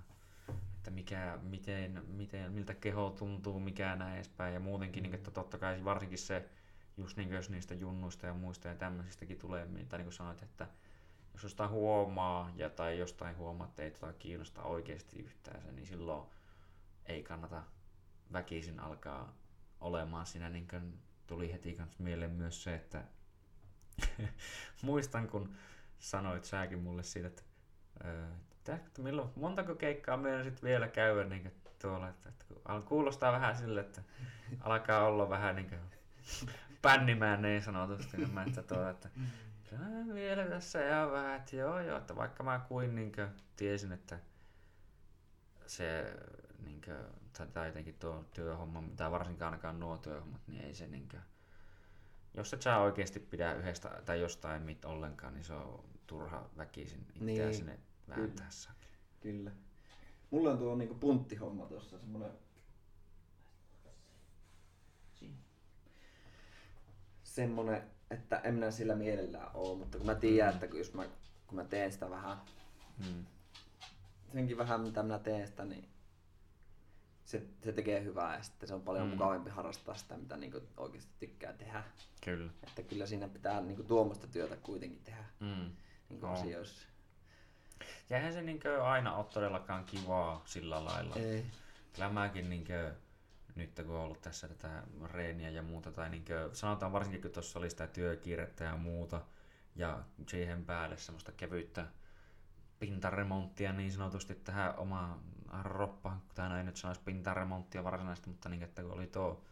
että 0.78 0.92
mikä, 0.92 1.38
miten, 1.42 2.04
miten, 2.08 2.52
miltä 2.52 2.74
keho 2.74 3.10
tuntuu, 3.10 3.60
mikä 3.60 3.96
näin 3.96 4.16
edespäin 4.16 4.54
ja 4.54 4.60
muutenkin, 4.60 5.04
niin, 5.04 5.16
että 5.16 5.32
totta 5.32 5.58
kai 5.58 5.84
varsinkin 5.84 6.18
se, 6.18 6.50
just 6.98 7.18
niin 7.18 7.32
jos 7.32 7.50
niistä 7.50 7.74
junnuista 7.74 8.26
ja 8.26 8.34
muista 8.34 8.68
ja 8.68 8.76
tämmöisistäkin 8.76 9.38
tulee, 9.38 9.68
tai 9.90 10.00
niin 10.00 10.06
kuin 10.06 10.14
sanoit, 10.14 10.44
että 10.44 10.68
jos 11.34 11.44
jostain 11.44 11.70
huomaa 11.70 12.52
ja 12.56 12.70
tai 12.70 13.00
jostain 13.00 13.38
huomaa, 13.38 13.68
että 13.68 13.84
ei 13.84 13.92
tota 13.92 14.14
kiinnosta 14.14 14.64
oikeasti 14.64 15.20
yhtään 15.20 15.62
se, 15.62 15.72
niin 15.72 15.88
silloin 15.88 16.28
ei 17.06 17.24
kannata 17.24 17.64
väkisin 18.34 18.80
alkaa 18.80 19.34
olemaan 19.80 20.26
siinä, 20.26 20.50
niin 20.50 20.68
kuin 20.68 21.00
tuli 21.28 21.52
heti 21.52 21.74
kanssa 21.74 22.04
mieleen 22.04 22.32
myös 22.32 22.64
se, 22.64 22.76
että 22.76 23.04
muistan 24.82 25.28
kun 25.28 25.56
sanoit 26.00 26.46
säkin 26.46 26.80
mulle 26.80 27.04
siitä, 27.04 27.28
että, 27.28 27.44
että 28.76 29.02
milloin, 29.02 29.30
montako 29.36 29.76
keikkaa 29.76 30.18
meidän 30.18 30.44
sitten 30.44 30.70
vielä 30.70 30.88
käydä 30.88 31.24
niin 31.24 31.52
tuolla, 31.82 32.10
että, 32.10 32.30
että 32.30 32.46
kun 32.48 32.84
kuulostaa 32.84 33.32
vähän 33.32 33.58
sille, 33.58 33.82
että 33.82 34.02
alkaa 34.60 35.08
olla 35.08 35.30
vähän 35.30 35.56
niin 35.56 35.70
kuin 35.70 35.82
pännimään 36.82 37.42
niin 37.42 37.62
sanotusti, 37.62 38.18
niin 38.18 38.34
mä, 38.34 38.44
että, 38.44 38.64
tuo, 38.64 38.90
että 38.90 39.10
vielä 40.14 40.46
tässä 40.46 40.90
ihan 40.90 41.12
vähän, 41.12 41.36
että 41.36 41.56
joo 41.56 41.80
joo, 41.80 41.98
että 41.98 42.16
vaikka 42.16 42.44
mä 42.44 42.62
kuin 42.68 42.96
niin 42.96 43.12
kuin, 43.12 43.30
tiesin, 43.56 43.92
että 43.92 44.20
se 45.68 46.16
niin 46.66 46.82
kuin, 46.82 47.52
tai 47.54 47.68
jotenkin 47.68 47.96
tuo 48.00 48.26
työhomma, 48.34 48.84
tai 48.96 49.12
varsinkaan 49.12 49.54
ainakaan 49.54 49.80
nuo 49.80 49.98
työhommat, 49.98 50.42
niin 50.48 50.66
ei 50.66 50.76
se 50.76 50.88
niin 50.88 51.10
kuin, 51.10 51.22
jos 52.34 52.54
et 52.54 52.62
sä 52.62 52.78
oikeasti 52.78 53.20
pidä 53.20 53.54
yhdestä 53.54 54.02
tai 54.06 54.22
jostain 54.22 54.62
mit 54.62 54.86
ollenkaan, 54.86 55.34
niin 55.34 55.44
se 55.44 55.54
on 55.54 55.84
turha 56.08 56.50
väkisin 56.58 57.00
itseä 57.10 57.26
Niin, 57.26 57.56
sinne 57.56 57.80
vääntää 58.10 58.48
kyllä. 58.48 58.76
Kyllä. 59.22 59.52
Mulla 60.32 60.52
on 60.52 60.58
tuo 60.58 60.76
niinku 60.76 60.96
punttihomma 60.96 61.66
tossa, 61.66 62.00
semmonen... 62.00 62.32
Semmonen, 67.24 67.84
että 68.10 68.38
en 68.38 68.54
minä 68.54 68.72
sillä 68.72 68.96
mielellään 68.96 69.52
oo, 69.54 69.76
mutta 69.76 69.98
kun 69.98 70.08
mä 70.08 70.16
tiedän, 70.16 70.54
että 70.54 70.68
kun, 70.68 70.78
jos 70.78 70.94
mä, 70.94 71.10
kun 71.48 71.56
mä 71.56 71.64
teen 71.64 71.92
sitä 71.92 72.10
vähän, 72.10 72.38
Mm. 72.98 73.26
senkin 74.34 74.58
vähän 74.58 74.82
mitä 74.82 75.04
minä 75.04 75.20
teen 75.20 75.48
sitä, 75.48 75.66
niin 75.66 75.91
se, 77.32 77.44
se 77.64 77.72
tekee 77.72 78.04
hyvää 78.04 78.36
ja 78.38 78.44
sitten 78.44 78.68
se 78.68 78.74
on 78.76 78.82
paljon 78.82 79.06
Mm. 79.08 79.12
mukavampi 79.12 79.50
harrastaa 79.50 79.96
sitä, 79.96 80.18
mitä 80.18 80.38
niin 80.38 80.52
kuin 80.52 80.68
oikeasti 80.78 81.12
tykkää 81.20 81.54
tehdä. 81.54 81.84
Kyllä. 82.26 82.52
Että 82.68 82.84
kyllä 82.84 83.06
siinä 83.06 83.28
pitää 83.28 83.62
niin 83.62 83.76
kuin 83.76 83.88
tuommoista 83.88 84.28
työtä 84.28 84.56
kuitenkin 84.56 85.02
tehdä 85.04 85.24
Mm. 85.40 85.72
niin 86.10 86.20
kuin 86.20 86.30
On. 86.30 86.36
asioissa. 86.38 86.88
Ja 88.10 88.18
eihän 88.18 88.34
se 88.34 88.42
niinkö 88.42 88.84
aina 88.86 89.16
ole 89.16 89.26
todellakaan 89.26 89.86
kivaa 89.86 90.42
sillä 90.46 90.86
lailla. 90.86 91.16
Ei. 91.16 91.46
Kyllä 91.94 92.10
mäkin 92.10 92.50
niinkö, 92.50 92.94
nyt 93.56 93.76
kun 93.86 93.96
on 93.96 94.02
ollut 94.02 94.22
tässä 94.22 94.48
tätä 94.48 94.84
reeniä 95.14 95.50
ja 95.50 95.62
muuta, 95.62 95.92
tai 95.92 96.10
niinkö, 96.10 96.50
sanotaan 96.54 96.92
varsinkin 96.92 97.22
kun 97.22 97.32
tuossa 97.32 97.60
oli 97.60 97.70
sitä 97.70 97.88
työkiirettä 97.88 98.64
ja 98.64 98.76
muuta, 98.78 99.22
ja 99.76 100.04
siihen 100.28 100.66
päälle 100.66 100.98
semmoista 100.98 101.32
kevyttä 101.32 101.86
pintaremonttia 102.82 103.74
niin 103.74 103.92
sanotusti 103.92 104.36
tähän 104.36 104.74
omaan 104.78 105.20
roppaan, 105.64 106.22
no 106.38 106.58
ei 106.58 106.64
nyt 106.64 106.78
sanoisi 106.78 107.02
pintaremonttia 107.06 107.84
varsinaisesti, 107.84 108.30
mutta 108.30 108.50
niin, 108.50 108.64
että 108.64 108.82
kun 108.82 108.92
oli 108.92 109.08
tuo 109.08 109.44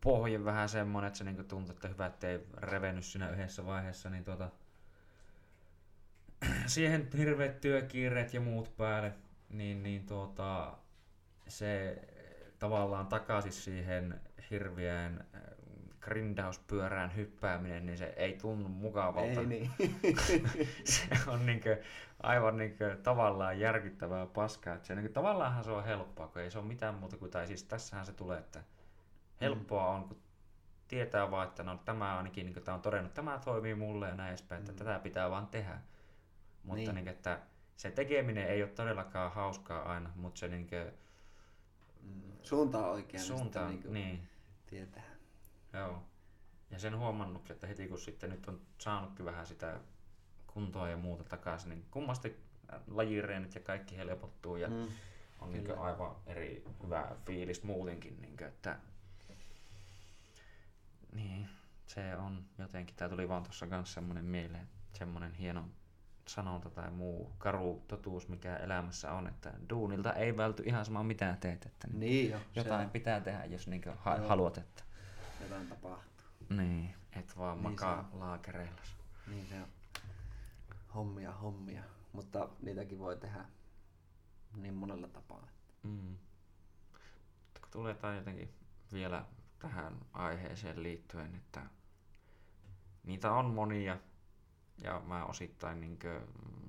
pohje 0.00 0.44
vähän 0.44 0.68
semmonen, 0.68 1.08
että 1.08 1.18
se 1.18 1.24
niin 1.24 1.44
tuntui, 1.44 1.74
että 1.74 1.88
hyvä, 1.88 2.06
ettei 2.06 2.46
revennyt 2.56 3.04
siinä 3.04 3.30
yhdessä 3.30 3.66
vaiheessa, 3.66 4.10
niin 4.10 4.24
tuota, 4.24 4.50
siihen 6.66 7.08
hirveät 7.16 7.60
työkiireet 7.60 8.34
ja 8.34 8.40
muut 8.40 8.76
päälle, 8.76 9.12
niin, 9.50 9.82
niin 9.82 10.06
tuota, 10.06 10.78
se 11.48 12.02
tavallaan 12.58 13.06
takaisin 13.06 13.52
siihen 13.52 14.20
hirveään 14.50 15.26
äh, 15.34 15.40
grindauspyörään 16.02 17.16
hyppääminen, 17.16 17.86
niin 17.86 17.98
se 17.98 18.12
ei 18.16 18.32
tunnu 18.38 18.68
mukavalta. 18.68 19.40
Ei 19.40 19.46
niin. 19.46 19.70
se 20.84 21.08
on 21.26 21.46
niinkö, 21.46 21.82
aivan 22.22 22.56
niinkö 22.56 22.96
tavallaan 23.02 23.60
järkyttävää 23.60 24.26
paskaa. 24.26 24.74
Että 24.74 24.86
se, 24.86 24.94
niinkö, 24.94 25.12
tavallaanhan 25.12 25.64
se 25.64 25.70
on 25.70 25.84
helppoa, 25.84 26.28
kun 26.28 26.42
ei 26.42 26.50
se 26.50 26.58
ole 26.58 26.66
mitään 26.66 26.94
muuta 26.94 27.16
kuin, 27.16 27.30
tai 27.30 27.46
siis 27.46 27.64
tässähän 27.64 28.06
se 28.06 28.12
tulee, 28.12 28.38
että 28.38 28.62
helppoa 29.40 29.86
on, 29.88 30.04
kun 30.04 30.22
tietää 30.88 31.30
vaan, 31.30 31.48
että 31.48 31.62
no 31.62 31.76
tämä 31.84 32.16
ainakin, 32.16 32.44
niin 32.46 32.54
kuin 32.54 32.64
tämä 32.64 32.74
on 32.74 32.82
todennut, 32.82 33.14
tämä 33.14 33.38
toimii 33.44 33.74
mulle 33.74 34.08
ja 34.08 34.14
näin 34.14 34.28
edespäin, 34.28 34.58
että 34.60 34.72
Mm. 34.72 34.78
tätä 34.78 34.98
pitää 34.98 35.30
vaan 35.30 35.46
tehdä. 35.46 35.78
Mutta 36.62 36.74
niin. 36.76 36.86
Niin. 36.86 36.94
Niin, 36.94 37.08
että 37.08 37.38
se 37.76 37.90
tekeminen 37.90 38.46
ei 38.48 38.62
ole 38.62 38.70
todellakaan 38.70 39.32
hauskaa 39.32 39.92
aina, 39.92 40.10
mutta 40.14 40.38
se 40.38 40.48
niin 40.48 40.66
kuin, 40.68 40.86
Mm, 42.02 42.22
Suunta 42.42 42.78
on 42.78 42.90
oikein. 42.92 43.22
suunta, 43.22 43.68
Niin 43.68 43.82
kuin 43.82 43.92
niin, 43.94 44.28
tietää. 44.66 45.02
Joo. 45.72 46.02
Ja 46.70 46.78
sen 46.78 46.98
huomannut, 46.98 47.50
että 47.50 47.66
heti 47.66 47.88
kun 47.88 47.98
sitten 47.98 48.30
nyt 48.30 48.48
on 48.48 48.60
saanutkin 48.78 49.24
vähän 49.24 49.46
sitä 49.46 49.80
kuntoa 50.46 50.88
ja 50.88 50.96
muuta 50.96 51.24
takaisin, 51.24 51.70
niin 51.70 51.86
kummasti 51.90 52.36
lajireenit 52.86 53.54
ja 53.54 53.60
kaikki 53.60 53.96
helpottuu 53.96 54.56
ja 54.56 54.68
Mm. 54.68 54.88
on 55.40 55.52
niin 55.52 55.78
aivan 55.78 56.16
eri 56.26 56.64
hyvä 56.82 57.16
fiilis 57.26 57.62
muutenkin, 57.62 58.20
niin 58.22 58.36
kuin, 58.36 58.48
että 58.48 58.78
niin, 61.12 61.48
se 61.86 62.16
on 62.16 62.44
jotenkin, 62.58 62.96
tämä 62.96 63.08
tuli 63.08 63.28
vaan 63.28 63.42
tuossa 63.42 63.66
kanssa 63.66 63.94
semmoinen 63.94 64.24
mieleen, 64.24 64.68
semmoinen 64.92 65.32
hieno 65.32 65.64
sanonta 66.28 66.70
tai 66.70 66.90
muu 66.90 67.32
karu 67.38 67.84
totuus, 67.88 68.28
mikä 68.28 68.56
elämässä 68.56 69.12
on, 69.12 69.26
että 69.26 69.52
duunilta 69.70 70.12
ei 70.12 70.36
välty 70.36 70.62
ihan 70.66 70.84
sama 70.84 71.02
mitä 71.02 71.36
teet, 71.40 71.66
että 71.66 71.86
niin 71.88 72.00
Niin 72.00 72.30
jo. 72.30 72.40
jotain 72.54 72.86
Se, 72.88 72.92
pitää 72.92 73.20
tehdä, 73.20 73.44
jos 73.44 73.66
niin 73.68 73.82
haluat, 74.26 74.58
että 74.58 74.82
jotain 75.42 75.66
tapahtuu. 75.66 76.26
niin, 76.50 76.94
et 77.16 77.38
vaan 77.38 77.56
Niin 77.56 77.62
makaa 77.62 78.08
laakereilla. 78.12 78.82
Niin 79.26 79.46
se 79.46 79.54
on. 79.62 79.68
Hommia, 80.94 81.32
hommia. 81.32 81.82
Mutta 82.12 82.48
niitäkin 82.62 82.98
voi 82.98 83.16
tehdä 83.16 83.44
niin 84.56 84.74
monella 84.74 85.08
tapaa. 85.08 85.48
Mm. 85.82 86.16
Kun 87.60 87.70
tulee 87.70 87.94
tää 87.94 88.14
jotenkin 88.14 88.54
vielä 88.92 89.24
tähän 89.58 90.00
aiheeseen 90.12 90.82
liittyen, 90.82 91.34
että 91.34 91.62
niitä 93.04 93.32
on 93.32 93.54
monia 93.54 93.98
ja 94.82 95.02
mä 95.06 95.24
osittain 95.24 95.80
niinkö, 95.80 96.20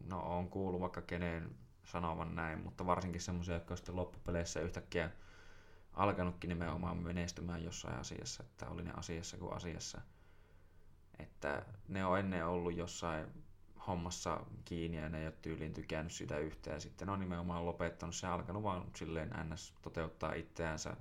no 0.05 0.19
on 0.37 0.49
kuullut 0.49 0.81
vaikka 0.81 1.01
keneen 1.01 1.55
sanovan 1.83 2.35
näin, 2.35 2.59
mutta 2.59 2.85
varsinkin 2.85 3.21
semmoisia, 3.21 3.53
jotka 3.53 3.73
on 3.73 3.77
sitten 3.77 3.95
loppupeleissä 3.95 4.59
yhtäkkiä 4.59 5.11
alkanutkin 5.93 6.47
nimenomaan 6.47 6.97
menestymään 6.97 7.63
jossain 7.63 7.99
asiassa, 7.99 8.43
että 8.43 8.69
oli 8.69 8.83
ne 8.83 8.91
asiassa 8.95 9.37
kuin 9.37 9.53
asiassa. 9.53 10.01
Että 11.19 11.65
ne 11.87 12.05
on 12.05 12.19
ennen 12.19 12.45
ollut 12.45 12.75
jossain 12.75 13.27
hommassa 13.87 14.45
kiinni 14.65 14.97
ja 14.97 15.09
ne 15.09 15.19
ei 15.19 15.27
ole 15.27 15.33
tyyliin 15.41 15.73
tykännyt 15.73 16.13
sitä 16.13 16.37
yhtään. 16.37 16.81
Sitten 16.81 17.09
on 17.09 17.19
nimenomaan 17.19 17.65
lopettanut 17.65 18.15
se 18.15 18.27
alkanut 18.27 18.63
vaan 18.63 18.85
silleen 18.95 19.33
ns. 19.49 19.73
toteuttaa 19.81 20.33
itseänsä 20.33 20.97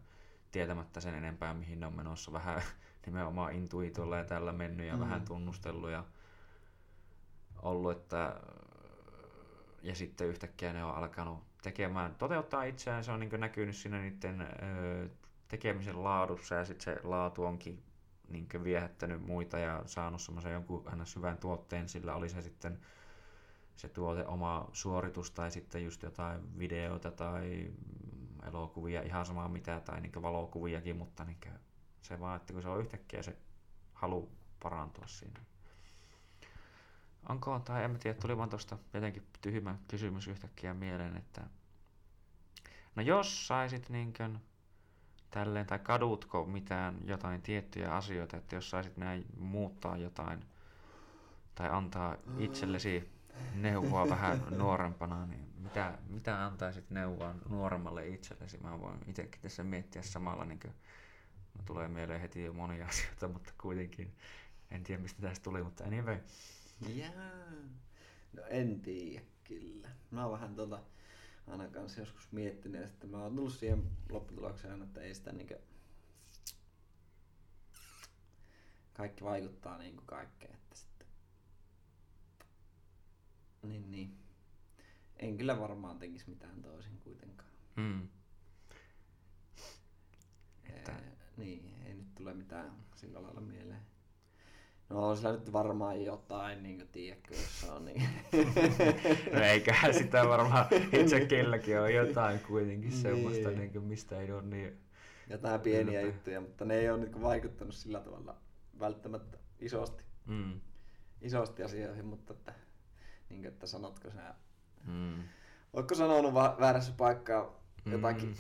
tietämättä 0.53 1.01
sen 1.01 1.14
enempää, 1.14 1.55
mihin 1.55 1.80
ne 1.80 1.86
on 1.86 1.97
menossa. 1.97 2.32
Vähän 2.32 2.62
nimenomaan 3.07 3.53
intuitolla 3.53 4.16
ja 4.16 4.24
tällä 4.24 4.53
mennyt 4.53 4.86
ja 4.86 4.95
mm. 4.95 5.01
vähän 5.01 5.24
tunnustellut 5.24 5.90
ja 5.90 6.05
ollut, 7.62 7.93
että 7.93 8.40
ja 9.82 9.95
sitten 9.95 10.28
yhtäkkiä 10.28 10.72
ne 10.72 10.84
on 10.84 10.95
alkanut 10.95 11.51
tekemään, 11.62 12.14
toteuttaa 12.14 12.64
itseään, 12.64 13.04
se 13.04 13.12
on 13.12 13.20
niin 13.20 13.40
näkynyt 13.40 13.76
siinä 13.76 14.00
niiden 14.00 14.40
ö, 14.40 15.08
tekemisen 15.48 16.04
laadussa 16.04 16.54
ja 16.54 16.64
sitten 16.64 16.84
se 16.84 17.00
laatu 17.04 17.44
onkin 17.44 17.82
niin 18.28 18.48
viehättänyt 18.64 19.26
muita 19.26 19.58
ja 19.58 19.82
saanut 19.86 20.20
semmoisen 20.20 20.52
jonkun 20.52 20.82
aina 20.86 21.04
syvän 21.04 21.38
tuotteen, 21.38 21.88
sillä 21.88 22.14
oli 22.14 22.28
se 22.28 22.42
sitten 22.42 22.78
se 23.76 23.88
tuote 23.88 24.26
oma 24.26 24.70
suoritus 24.72 25.30
tai 25.30 25.50
sitten 25.50 25.84
just 25.84 26.02
jotain 26.02 26.58
videoita 26.58 27.10
tai 27.10 27.70
elokuvia, 28.48 29.02
ihan 29.02 29.26
sama 29.26 29.48
mitä, 29.48 29.80
tai 29.80 30.00
niin 30.00 30.22
valokuviakin, 30.22 30.96
mutta 30.96 31.24
niin 31.24 31.38
se 32.02 32.20
vaan, 32.20 32.36
että 32.36 32.52
kun 32.52 32.62
se 32.62 32.68
on 32.68 32.80
yhtäkkiä 32.80 33.22
se 33.22 33.36
halu 33.92 34.30
parantua 34.62 35.06
siinä. 35.06 35.40
Onko, 37.28 37.58
tai 37.58 37.84
en 37.84 37.98
tiedä, 37.98 38.18
tuli 38.20 38.36
vaan 38.36 38.50
tuosta 38.50 38.78
jotenkin 38.94 39.26
tyhmä 39.40 39.78
kysymys 39.88 40.28
yhtäkkiä 40.28 40.74
mieleen, 40.74 41.16
että 41.16 41.42
no 42.96 43.02
jos 43.02 43.46
saisit 43.46 43.88
niinkön 43.88 44.40
tälleen, 45.30 45.66
tai 45.66 45.78
kadutko 45.78 46.44
mitään 46.44 46.98
jotain 47.04 47.42
tiettyjä 47.42 47.94
asioita, 47.94 48.36
että 48.36 48.54
jos 48.54 48.70
saisit 48.70 48.96
näin 48.96 49.24
muuttaa 49.38 49.96
jotain, 49.96 50.44
tai 51.54 51.68
antaa 51.70 52.16
itsellesi 52.38 53.12
neuvoa 53.54 54.08
vähän 54.08 54.42
nuorempana, 54.50 55.26
niin 55.26 55.52
mitä, 55.56 55.98
mitä 56.08 56.46
antaisit 56.46 56.90
neuvoa 56.90 57.34
nuoremmalle 57.48 58.08
itsellesi? 58.08 58.58
Mä 58.58 58.80
voin 58.80 58.98
itsekin 59.06 59.40
tässä 59.40 59.64
miettiä 59.64 60.02
samalla, 60.02 60.44
niin 60.44 60.60
kuin, 60.60 60.74
tulee 61.64 61.88
mieleen 61.88 62.20
heti 62.20 62.44
jo 62.44 62.52
monia 62.52 62.86
asioita, 62.90 63.28
mutta 63.28 63.52
kuitenkin 63.60 64.14
en 64.70 64.82
tiedä 64.82 65.02
mistä 65.02 65.22
tästä 65.22 65.42
tuli, 65.42 65.62
mutta 65.62 65.84
anyway. 65.84 66.18
Jaa. 66.88 67.12
No 68.32 68.42
en 68.48 68.80
tiedä 68.80 69.24
kyllä. 69.44 69.88
Mä 70.10 70.22
oon 70.26 70.32
vähän 70.32 70.54
tota 70.54 70.82
aina 71.46 71.68
kanssa 71.68 72.00
joskus 72.00 72.32
miettinyt, 72.32 72.82
että 72.84 73.06
mä 73.06 73.22
oon 73.22 73.36
tullut 73.36 73.52
siihen 73.54 73.82
lopputulokseen, 74.10 74.82
että 74.82 75.00
ei 75.00 75.14
sitä 75.14 75.32
niinkö... 75.32 75.58
Kaikki 78.94 79.24
vaikuttaa 79.24 79.78
niinku 79.78 80.02
kaikkeen, 80.06 80.54
että 80.54 80.76
sitten... 80.76 81.06
Niin, 83.62 83.90
niin. 83.90 84.16
En 85.16 85.36
kyllä 85.38 85.60
varmaan 85.60 85.98
tekisi 85.98 86.30
mitään 86.30 86.62
toisin 86.62 86.98
kuitenkaan. 86.98 87.50
Mm. 87.76 88.08
Että- 90.64 90.92
Ee, 90.92 91.12
niin, 91.36 91.74
ei 91.86 91.94
nyt 91.94 92.14
tule 92.14 92.34
mitään 92.34 92.72
sillä 92.94 93.22
lailla 93.22 93.40
mieleen. 93.40 93.82
No 94.93 95.09
on 95.09 95.16
sillä 95.16 95.32
nyt 95.32 95.53
varmaan 95.53 96.05
jotain, 96.05 96.62
niin 96.62 96.76
kuin 96.76 96.88
tiedätkö, 96.88 97.34
jos 97.34 97.70
on 97.70 97.84
niin. 97.84 98.03
No 99.34 99.40
eiköhän 99.43 99.95
sitä 99.95 100.28
varmaan 100.28 100.66
itse 100.93 101.20
kelläkin 101.26 101.80
on 101.80 101.95
jotain 101.95 102.40
kuitenkin 102.40 102.90
Niin. 102.90 103.01
semmoista, 103.01 103.51
niin 103.51 103.72
kuin, 103.72 103.84
mistä 103.84 104.20
ei 104.20 104.32
ole 104.32 104.43
niin... 104.43 104.80
jotain 105.30 105.61
pieniä 105.61 105.82
Yllättäen. 106.01 106.07
juttuja, 106.07 106.40
mutta 106.40 106.64
ne 106.64 106.74
ei 106.74 106.90
ole 106.90 106.99
niin 107.01 107.22
vaikuttanut 107.22 107.74
sillä 107.74 108.01
tavalla 108.01 108.36
välttämättä 108.80 109.38
isosti, 109.61 110.05
Mm. 110.26 110.61
isosti 111.22 111.62
asioihin, 111.62 112.05
mutta 112.07 112.32
että, 112.32 112.55
niin 113.28 113.40
kuin, 113.43 113.53
että 113.53 113.66
sanotko 113.66 114.11
sä, 114.11 114.34
Mm. 114.86 115.22
ootko 115.72 115.95
sanonut 115.95 116.34
va- 116.34 116.57
väärässä 116.61 116.93
paikkaa 116.97 117.62
jotakin 117.86 118.28
Mm. 118.28 118.34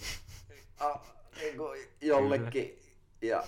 a, 0.86 0.98
niin 1.40 1.56
kuin 1.56 1.80
jollekin 2.00 2.78
ja 3.22 3.44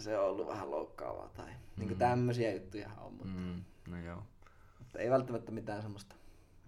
se 0.00 0.18
on 0.18 0.24
ollut 0.30 0.46
vähän 0.46 0.70
loukkaavaa 0.70 1.28
tai 1.28 1.46
niin 1.46 1.88
kuin 1.88 1.92
Mm. 1.92 1.98
tämmöisiä 1.98 2.52
juttuja 2.52 2.90
on, 2.98 3.12
mutta, 3.12 3.32
Mm. 3.38 3.64
No 3.88 3.96
joo. 4.00 4.22
mutta 4.78 4.98
ei 4.98 5.10
välttämättä 5.10 5.52
mitään 5.52 5.82
semmoista, 5.82 6.14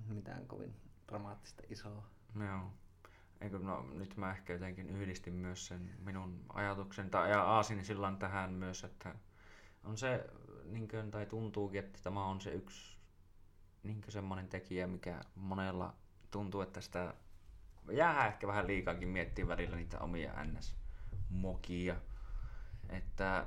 mitään 0.09 0.47
kovin 0.47 0.75
dramaattista 1.09 1.63
isoa. 1.71 2.05
Joo. 2.47 2.71
Eikö, 3.41 3.59
no, 3.59 3.83
nyt 3.93 4.17
mä 4.17 4.31
ehkä 4.31 4.53
jotenkin 4.53 4.91
yhdistin 4.91 5.35
myös 5.35 5.67
sen 5.67 5.91
minun 5.99 6.45
ajatuksen, 6.49 7.11
tai 7.11 7.31
ja 7.31 7.43
aasin 7.43 7.85
silloin 7.85 8.17
tähän 8.17 8.53
myös, 8.53 8.85
että 8.85 9.15
on 9.85 9.97
se, 9.99 10.27
niin 10.65 10.89
kuin, 10.89 11.11
tai 11.11 11.27
tuntuukin, 11.27 11.85
että 11.85 11.99
tämä 12.03 12.25
on 12.27 12.41
se 12.41 12.51
yksi 12.51 12.97
niin 13.83 14.03
semmoinen 14.09 14.49
tekijä, 14.49 14.87
mikä 14.87 15.21
monella 15.35 15.95
tuntuu, 16.31 16.61
että 16.61 16.81
sitä 16.81 17.15
jää 17.91 18.27
ehkä 18.27 18.47
vähän 18.47 18.67
liikaakin 18.67 19.09
miettiä 19.09 19.49
välillä 19.49 19.77
niitä 19.77 19.99
omia 20.01 20.33
NS-mokia. 20.45 21.97
Että 22.93 23.47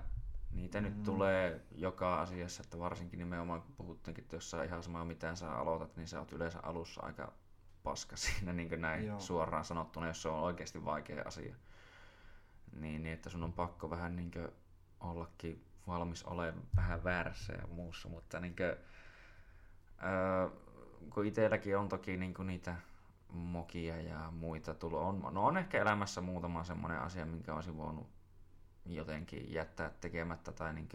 niitä 0.51 0.81
mm. 0.81 0.83
nyt 0.83 1.03
tulee 1.03 1.61
joka 1.71 2.21
asiassa, 2.21 2.63
että 2.63 2.79
varsinkin 2.79 3.19
nimenomaan 3.19 3.61
kun 3.61 3.75
puhuttiinkin, 3.75 4.23
että 4.23 4.35
jos 4.35 4.51
sä 4.51 4.63
ihan 4.63 4.83
samaa 4.83 5.05
mitä 5.05 5.35
sä 5.35 5.51
aloitat, 5.51 5.97
niin 5.97 6.07
sä 6.07 6.19
oot 6.19 6.31
yleensä 6.31 6.59
alussa 6.63 7.01
aika 7.03 7.33
paska 7.83 8.15
siinä 8.25 8.53
niin 8.53 8.81
näin 8.81 9.05
Joo. 9.05 9.19
suoraan 9.19 9.65
sanottuna, 9.65 10.07
jos 10.07 10.21
se 10.21 10.29
on 10.29 10.39
oikeasti 10.39 10.85
vaikea 10.85 11.23
asia. 11.25 11.55
Niin, 12.79 13.03
niin 13.03 13.13
että 13.13 13.29
sun 13.29 13.43
on 13.43 13.53
pakko 13.53 13.89
vähän 13.89 14.15
niin 14.15 14.31
ollakin 14.99 15.65
valmis 15.87 16.23
olemaan 16.23 16.63
vähän 16.75 17.03
väärässä 17.03 17.53
ja 17.53 17.67
muussa, 17.67 18.09
mutta 18.09 18.39
niin 18.39 18.55
kuin, 18.55 18.75
öö, 20.03 20.49
kun 21.09 21.25
itselläkin 21.25 21.77
on 21.77 21.89
toki 21.89 22.17
niin 22.17 22.33
niitä 22.43 22.75
mokia 23.29 24.01
ja 24.01 24.31
muita 24.31 24.73
tullut, 24.73 24.99
on, 24.99 25.21
no 25.31 25.45
on 25.45 25.57
ehkä 25.57 25.81
elämässä 25.81 26.21
muutama 26.21 26.63
semmoinen 26.63 26.99
asia, 26.99 27.25
minkä 27.25 27.53
olisin 27.53 27.77
voinut 27.77 28.14
jotenkin 28.85 29.53
jättää 29.53 29.91
tekemättä 30.01 30.51
tai 30.51 30.73
niin 30.73 30.89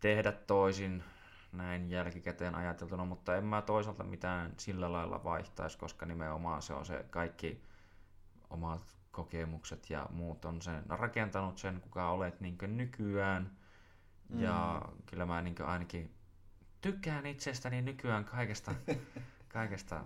tehdä 0.00 0.32
toisin 0.32 1.04
näin 1.52 1.90
jälkikäteen 1.90 2.54
ajateltuna, 2.54 3.04
mutta 3.04 3.36
en 3.36 3.44
mä 3.44 3.62
toisaalta 3.62 4.04
mitään 4.04 4.54
sillä 4.56 4.92
lailla 4.92 5.24
vaihtaisi, 5.24 5.78
koska 5.78 6.06
nimenomaan 6.06 6.62
se 6.62 6.74
on 6.74 6.86
se 6.86 7.04
kaikki 7.10 7.62
omat 8.50 8.96
kokemukset 9.10 9.90
ja 9.90 10.06
muut 10.10 10.44
on 10.44 10.62
sen 10.62 10.82
rakentanut 10.88 11.58
sen, 11.58 11.80
kuka 11.80 12.10
olet 12.10 12.40
niin 12.40 12.58
nykyään. 12.66 13.50
Mm. 14.28 14.40
Ja 14.40 14.82
kyllä 15.06 15.26
mä 15.26 15.42
niin 15.42 15.62
ainakin 15.62 16.14
tykkään 16.80 17.26
itsestäni 17.26 17.82
nykyään 17.82 18.24
kaikesta, 18.24 18.74
kaikesta 19.48 20.04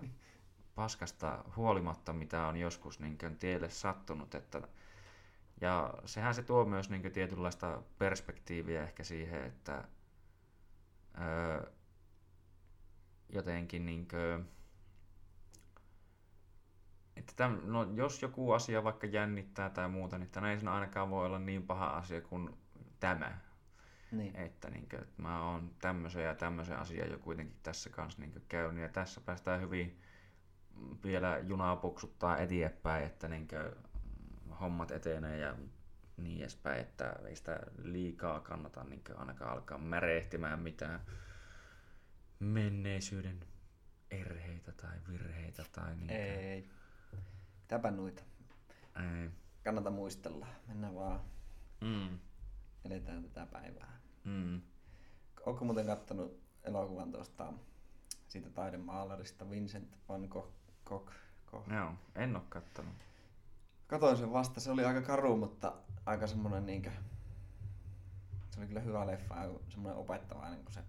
paskasta 0.75 1.43
huolimatta, 1.55 2.13
mitä 2.13 2.47
on 2.47 2.57
joskus 2.57 2.99
niin 2.99 3.17
tielle 3.39 3.69
sattunut. 3.69 4.35
Että, 4.35 4.61
ja 5.61 5.93
sehän 6.05 6.35
se 6.35 6.43
tuo 6.43 6.65
myös 6.65 6.89
niin 6.89 7.11
tietynlaista 7.11 7.81
perspektiiviä 7.97 8.83
ehkä 8.83 9.03
siihen, 9.03 9.43
että 9.43 9.83
öö, 11.21 11.71
jotenkin 13.29 13.85
niin 13.85 14.07
kuin, 14.07 14.45
että 17.15 17.33
täm, 17.35 17.59
no, 17.63 17.83
jos 17.83 18.21
joku 18.21 18.51
asia 18.51 18.83
vaikka 18.83 19.07
jännittää 19.07 19.69
tai 19.69 19.89
muuta, 19.89 20.17
niin 20.17 20.29
tämä 20.29 20.51
ei 20.51 20.57
siinä 20.57 20.73
ainakaan 20.73 21.09
voi 21.09 21.25
olla 21.25 21.39
niin 21.39 21.63
paha 21.63 21.87
asia 21.87 22.21
kuin 22.21 22.57
tämä. 22.99 23.37
Niin. 24.11 24.35
Että, 24.35 24.69
niin 24.69 24.89
kuin, 24.89 25.01
että 25.01 25.21
mä 25.21 25.51
oon 25.51 25.71
tämmöisen 25.81 26.23
ja 26.23 26.35
tämmöisen 26.35 26.77
asian 26.77 27.11
jo 27.11 27.19
kuitenkin 27.19 27.59
tässä 27.63 27.89
kanssa 27.89 28.21
niin 28.21 28.43
käynyt 28.49 28.83
ja 28.83 28.89
tässä 28.89 29.21
päästään 29.21 29.61
hyvin 29.61 29.99
vielä 31.03 31.37
junaa 31.37 31.75
puksuttaa 31.75 32.37
eteenpäin, 32.37 33.05
että 33.05 33.27
niin 33.27 33.47
kuin, 33.47 33.86
hommat 34.59 34.91
etenee 34.91 35.37
ja 35.37 35.55
niin 36.17 36.41
edespäin, 36.41 36.81
että 36.81 37.15
ei 37.25 37.35
sitä 37.35 37.59
liikaa 37.83 38.39
kannata 38.39 38.83
niin 38.83 39.01
ainakaan 39.15 39.51
alkaa 39.51 39.77
märehtimään 39.77 40.59
mitään 40.59 41.01
menneisyyden 42.39 43.39
erheitä 44.11 44.71
tai 44.71 44.97
virheitä. 45.09 45.63
Tai 45.71 45.95
niin 45.95 46.09
ei. 46.09 46.69
Mitäpä 47.61 47.91
noita. 47.91 48.23
Ei. 48.95 49.29
Kannata 49.63 49.89
muistella. 49.89 50.47
Mennään 50.67 50.95
vaan. 50.95 51.19
Mm. 51.81 52.19
Eletään 52.85 53.23
tätä 53.23 53.45
päivää. 53.45 53.99
Mm. 54.23 54.61
Onko 55.45 55.65
muuten 55.65 55.85
kattonut 55.85 56.39
elokuvan 56.63 57.11
tuosta 57.11 57.53
siitä 58.27 58.49
taidemaalarista 58.49 59.49
Vincent 59.49 59.97
van 60.09 60.29
Gogh. 60.85 61.11
Joo, 61.73 61.93
en 62.15 62.35
ole 62.35 62.43
kattonut. 62.49 62.95
Katoin 63.87 64.17
sen 64.17 64.33
vasta, 64.33 64.59
se 64.59 64.71
oli 64.71 64.85
aika 64.85 65.01
karu, 65.01 65.37
mutta 65.37 65.73
aika 66.05 66.27
semmonen 66.27 66.65
niinkö... 66.65 66.91
Se 68.49 68.59
oli 68.59 68.67
kyllä 68.67 68.81
hyvä 68.81 69.07
leffa 69.07 69.35
ja 69.35 69.49
semmoinen 69.69 69.99
opettavainen, 69.99 70.63
kun 70.63 70.73
se, 70.73 70.83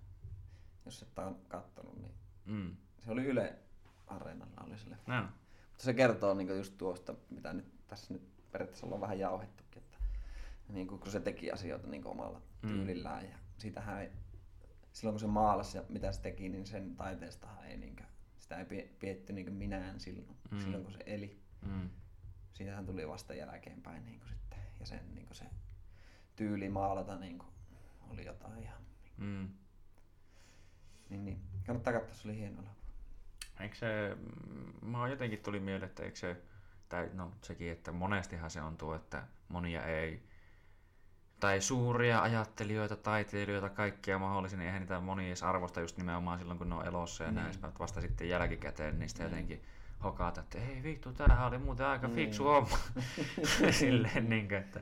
jos 0.85 1.03
et 1.03 1.19
ole 1.19 1.37
kattonut, 1.49 1.97
niin 1.97 2.15
mm. 2.45 2.77
se 2.99 3.11
oli 3.11 3.25
Yle 3.25 3.59
Areenalla 4.07 4.65
oli 4.67 4.79
se 4.79 4.91
leffa. 4.91 5.13
No. 5.13 5.23
Mutta 5.23 5.85
se 5.85 5.95
kertoo 5.95 6.35
niin 6.35 6.57
just 6.57 6.79
tuosta, 6.79 7.15
mitä 7.31 7.53
nyt 7.53 7.87
tässä 7.87 8.15
nyt 8.15 8.23
periaatteessa 8.53 8.87
ollaan 8.87 9.01
vähän 9.01 9.19
jauhettukin, 9.19 9.83
että 9.83 9.99
niin 10.69 10.87
kuin, 10.87 11.01
kun 11.01 11.11
se 11.11 11.21
teki 11.21 11.51
asioita 11.51 11.87
niin 11.87 12.07
omalla 12.07 12.43
mm. 12.63 12.69
tyylillään 12.69 13.29
ja 13.29 13.39
siitähän 13.59 14.01
ei, 14.01 14.11
silloin 14.93 15.13
kun 15.13 15.21
se 15.21 15.27
maalasi 15.27 15.79
ja 15.79 15.85
mitä 15.89 16.13
se 16.13 16.21
teki, 16.21 16.49
niin 16.49 16.67
sen 16.67 16.97
taiteestahan 16.97 17.67
ei 17.67 17.77
niin 17.77 17.97
kuin, 17.97 18.07
sitä 18.39 18.59
ei 18.59 18.89
pietty 18.99 19.33
niin 19.33 19.53
minään 19.53 20.01
silloin, 20.01 20.37
mm. 20.51 20.61
silloin 20.61 20.85
kun 20.85 20.93
se 20.93 20.99
eli. 21.07 21.41
Mm. 21.67 21.91
Siitähän 22.59 22.87
tuli 22.87 23.09
vasta 23.09 23.35
jälkeenpäin 23.35 24.05
niin 24.05 24.19
kuin 24.19 24.29
sitten, 24.29 24.59
ja 24.81 24.87
sen 24.87 25.15
niin 25.15 25.27
kuin 25.27 25.37
se 25.37 25.45
tyyli 26.37 26.69
maalata 26.69 27.17
niin 27.17 27.39
kuin, 27.39 27.49
oli 28.11 28.25
jotain 28.25 28.59
ihan. 28.59 28.83
Mm. 29.17 29.49
Niin, 31.09 31.25
niin. 31.25 31.41
Kannattaa 31.67 31.93
katsoa, 31.93 32.15
se 32.15 32.29
oli 32.29 32.37
hieno 32.37 32.63
Eikö 33.61 33.75
se, 33.75 34.17
mä 34.83 35.09
jotenkin 35.09 35.39
tuli 35.39 35.61
mieleen, 35.61 35.89
että 35.89 36.03
eikö 36.03 36.17
se, 36.17 36.37
tai 36.89 37.11
no 37.13 37.33
sekin, 37.43 37.73
että 37.73 37.93
monestihan 37.93 38.51
se 38.51 38.61
on 38.61 38.77
tuo, 38.77 38.95
että 38.95 39.23
monia 39.49 39.85
ei, 39.85 40.23
tai 41.41 41.61
suuria 41.61 42.23
ajattelijoita, 42.23 42.97
taiteilijoita, 42.97 43.69
kaikkia 43.69 44.19
mahdollisia, 44.19 44.59
niin 44.59 44.67
eihän 44.67 44.83
niitä 44.83 45.01
moni 45.01 45.27
edes 45.27 45.43
arvosta 45.43 45.81
just 45.81 45.97
nimenomaan 45.97 46.39
silloin, 46.39 46.59
kun 46.59 46.69
ne 46.69 46.75
on 46.75 46.87
elossa 46.87 47.25
ja 47.25 47.31
mm. 47.31 47.37
näin, 47.37 47.55
vasta 47.79 48.01
sitten 48.01 48.29
jälkikäteen 48.29 48.99
niistä 48.99 49.23
mm. 49.23 49.31
jotenkin 49.31 49.63
hokata, 50.05 50.41
että 50.41 50.59
ei 50.59 50.83
vittu, 50.83 51.13
tämähän 51.13 51.47
oli 51.47 51.59
muuten 51.59 51.87
aika 51.87 52.09
mm. 52.09 52.15
fiksu 52.15 52.45
homma. 52.45 52.79
Silleen, 53.71 54.29
niin 54.29 54.49
kuin, 54.49 54.59
että, 54.59 54.81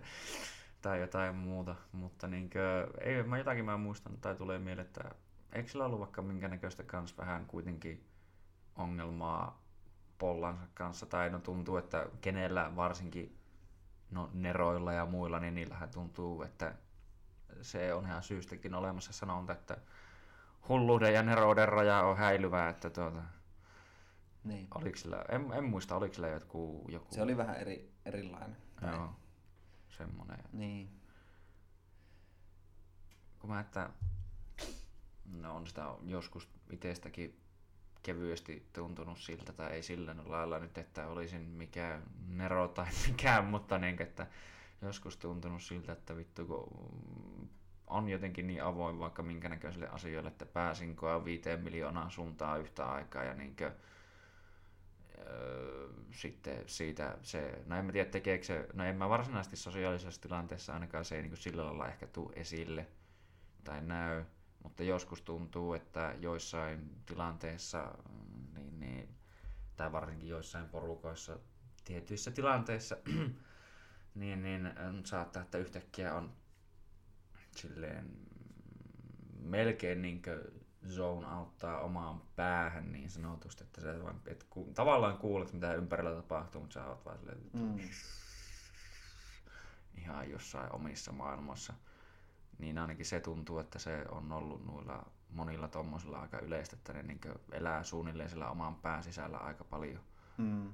tai 0.83 1.01
jotain 1.01 1.35
muuta, 1.35 1.75
mutta 1.93 2.27
niin 2.27 2.51
kuin, 2.51 2.62
ei, 3.01 3.23
mä 3.23 3.39
jotakin 3.39 3.64
mä 3.64 3.77
muistan, 3.77 4.17
tai 4.21 4.37
tulee 4.37 4.59
mieleen, 4.59 4.87
että 4.87 5.11
eikö 5.53 5.69
sillä 5.69 5.85
ollut 5.85 6.01
vaikka 6.01 6.23
minkä 6.23 6.49
näköistä 6.49 6.83
kans 6.83 7.19
vähän 7.19 7.47
kuitenkin 7.47 8.07
ongelmaa 8.77 9.62
pollansa 10.19 10.62
kanssa, 10.75 11.07
tai 11.07 11.31
no 11.31 11.39
tuntuu, 11.39 11.77
että 11.77 12.07
kenellä 12.21 12.77
varsinkin 12.77 13.39
no, 14.11 14.31
neroilla 14.33 14.93
ja 14.93 15.07
muilla, 15.07 15.41
niin 15.41 15.55
niillähän 15.55 15.91
tuntuu, 15.91 16.43
että 16.43 16.75
se 17.62 17.95
on 17.95 18.05
ihan 18.05 18.23
syystäkin 18.23 18.75
olemassa 18.75 19.12
sanonta, 19.12 19.53
että 19.53 19.77
hulluuden 20.69 21.14
ja 21.14 21.23
nerouden 21.23 21.69
raja 21.69 22.03
on 22.03 22.17
häilyvää, 22.17 22.69
että 22.69 22.91
tuota, 22.91 23.23
niin. 24.47 24.68
Oliko 24.74 24.97
sillä, 24.97 25.24
en, 25.28 25.53
en 25.53 25.64
muista, 25.64 25.97
oliko 25.97 26.14
sillä 26.14 26.28
joku, 26.28 26.86
joku... 26.88 27.14
Se 27.14 27.22
oli 27.22 27.36
vähän 27.36 27.57
eri, 27.57 27.92
erilainen. 28.05 28.57
Joo, 28.82 29.11
semmonen. 29.88 30.38
Niin. 30.53 31.01
Kun 33.38 33.51
mä, 33.51 33.61
että 33.61 33.90
no 35.24 35.57
on 35.57 35.66
sitä 35.66 35.94
joskus 36.03 36.49
itsestäkin 36.70 37.40
kevyesti 38.03 38.68
tuntunut 38.72 39.18
siltä, 39.18 39.53
tai 39.53 39.72
ei 39.72 39.82
sillä 39.82 40.16
lailla 40.24 40.59
nyt, 40.59 40.78
että 40.78 41.07
olisin 41.07 41.42
mikään 41.42 42.03
nero 42.28 42.68
tai 42.68 42.86
mikään, 43.09 43.44
mutta 43.44 43.78
niin, 43.78 44.03
että 44.03 44.26
joskus 44.82 45.16
tuntunut 45.16 45.62
siltä, 45.62 45.92
että 45.92 46.16
vittu 46.16 46.47
kun 46.47 47.51
on 47.86 48.09
jotenkin 48.09 48.47
niin 48.47 48.62
avoin 48.62 48.99
vaikka 48.99 49.22
minkä 49.22 49.49
näköisille 49.49 49.88
asioille, 49.88 50.28
että 50.28 50.47
pääsinkö 50.47 51.24
viiteen 51.24 51.64
miljoonaa 51.64 52.11
suuntaan 52.11 52.61
yhtä 52.61 52.86
aikaa 52.86 53.24
ja 53.24 53.34
niin 53.34 53.57
kuin, 53.57 53.72
sitten 56.11 56.62
siitä 56.66 57.18
se, 57.22 57.62
no 57.66 57.77
en 57.77 57.85
mä 57.85 57.93
tiedä 57.93 58.11
tekeekö 58.11 58.45
se, 58.45 58.66
no 58.72 58.85
en 58.85 58.97
mä 58.97 59.09
varsinaisesti 59.09 59.57
sosiaalisessa 59.57 60.20
tilanteessa 60.20 60.74
ainakaan 60.74 61.05
se 61.05 61.16
ei 61.16 61.22
niin 61.22 61.37
sillä 61.37 61.64
lailla 61.64 61.89
ehkä 61.89 62.07
tuu 62.07 62.33
esille 62.37 62.87
tai 63.64 63.83
näy, 63.83 64.24
mutta 64.62 64.83
joskus 64.83 65.22
tuntuu, 65.22 65.74
että 65.74 66.14
joissain 66.20 66.91
tilanteissa, 67.07 67.95
niin, 68.55 68.81
niin, 68.81 69.09
tai 69.77 69.93
varsinkin 69.93 70.29
joissain 70.29 70.68
porukoissa, 70.68 71.39
tietyissä 71.85 72.31
tilanteissa, 72.31 72.97
niin, 74.14 74.43
niin 74.43 74.70
saattaa, 75.05 75.43
että 75.43 75.59
yhtäkkiä 75.59 76.14
on 76.14 76.33
silleen 77.51 78.11
melkein 79.41 80.03
niin 80.03 80.22
zone 80.89 81.26
auttaa 81.26 81.80
omaan 81.80 82.22
päähän 82.37 82.93
niin 82.93 83.11
sanotusti, 83.11 83.64
että 83.64 83.80
sä 83.80 84.03
vaan, 84.03 84.20
et 84.26 84.47
ku, 84.51 84.72
tavallaan 84.74 85.18
kuulet 85.18 85.53
mitä 85.53 85.74
ympärillä 85.74 86.16
tapahtuu, 86.16 86.61
mutta 86.61 86.74
sä 86.74 86.87
oot 86.87 87.05
vaan 87.05 87.18
silleen, 87.18 87.39
mm. 87.53 87.78
ihan 89.97 90.30
jossain 90.30 90.72
omissa 90.72 91.12
maailmassa 91.12 91.74
niin 92.59 92.78
ainakin 92.78 93.07
se 93.07 93.20
tuntuu, 93.20 93.59
että 93.59 93.78
se 93.78 94.05
on 94.11 94.32
ollut 94.32 94.66
noilla 94.66 95.07
monilla 95.30 95.68
tuommoisilla 95.68 96.20
aika 96.20 96.39
yleistä, 96.39 96.76
että 96.76 96.93
ne 96.93 97.03
niin 97.03 97.20
elää 97.53 97.82
suunnilleen 97.82 98.30
sillä 98.30 98.51
oman 98.51 98.74
pään 98.74 99.03
sisällä 99.03 99.39
aika 99.39 99.64
paljon. 99.64 100.01
Mm. 100.37 100.72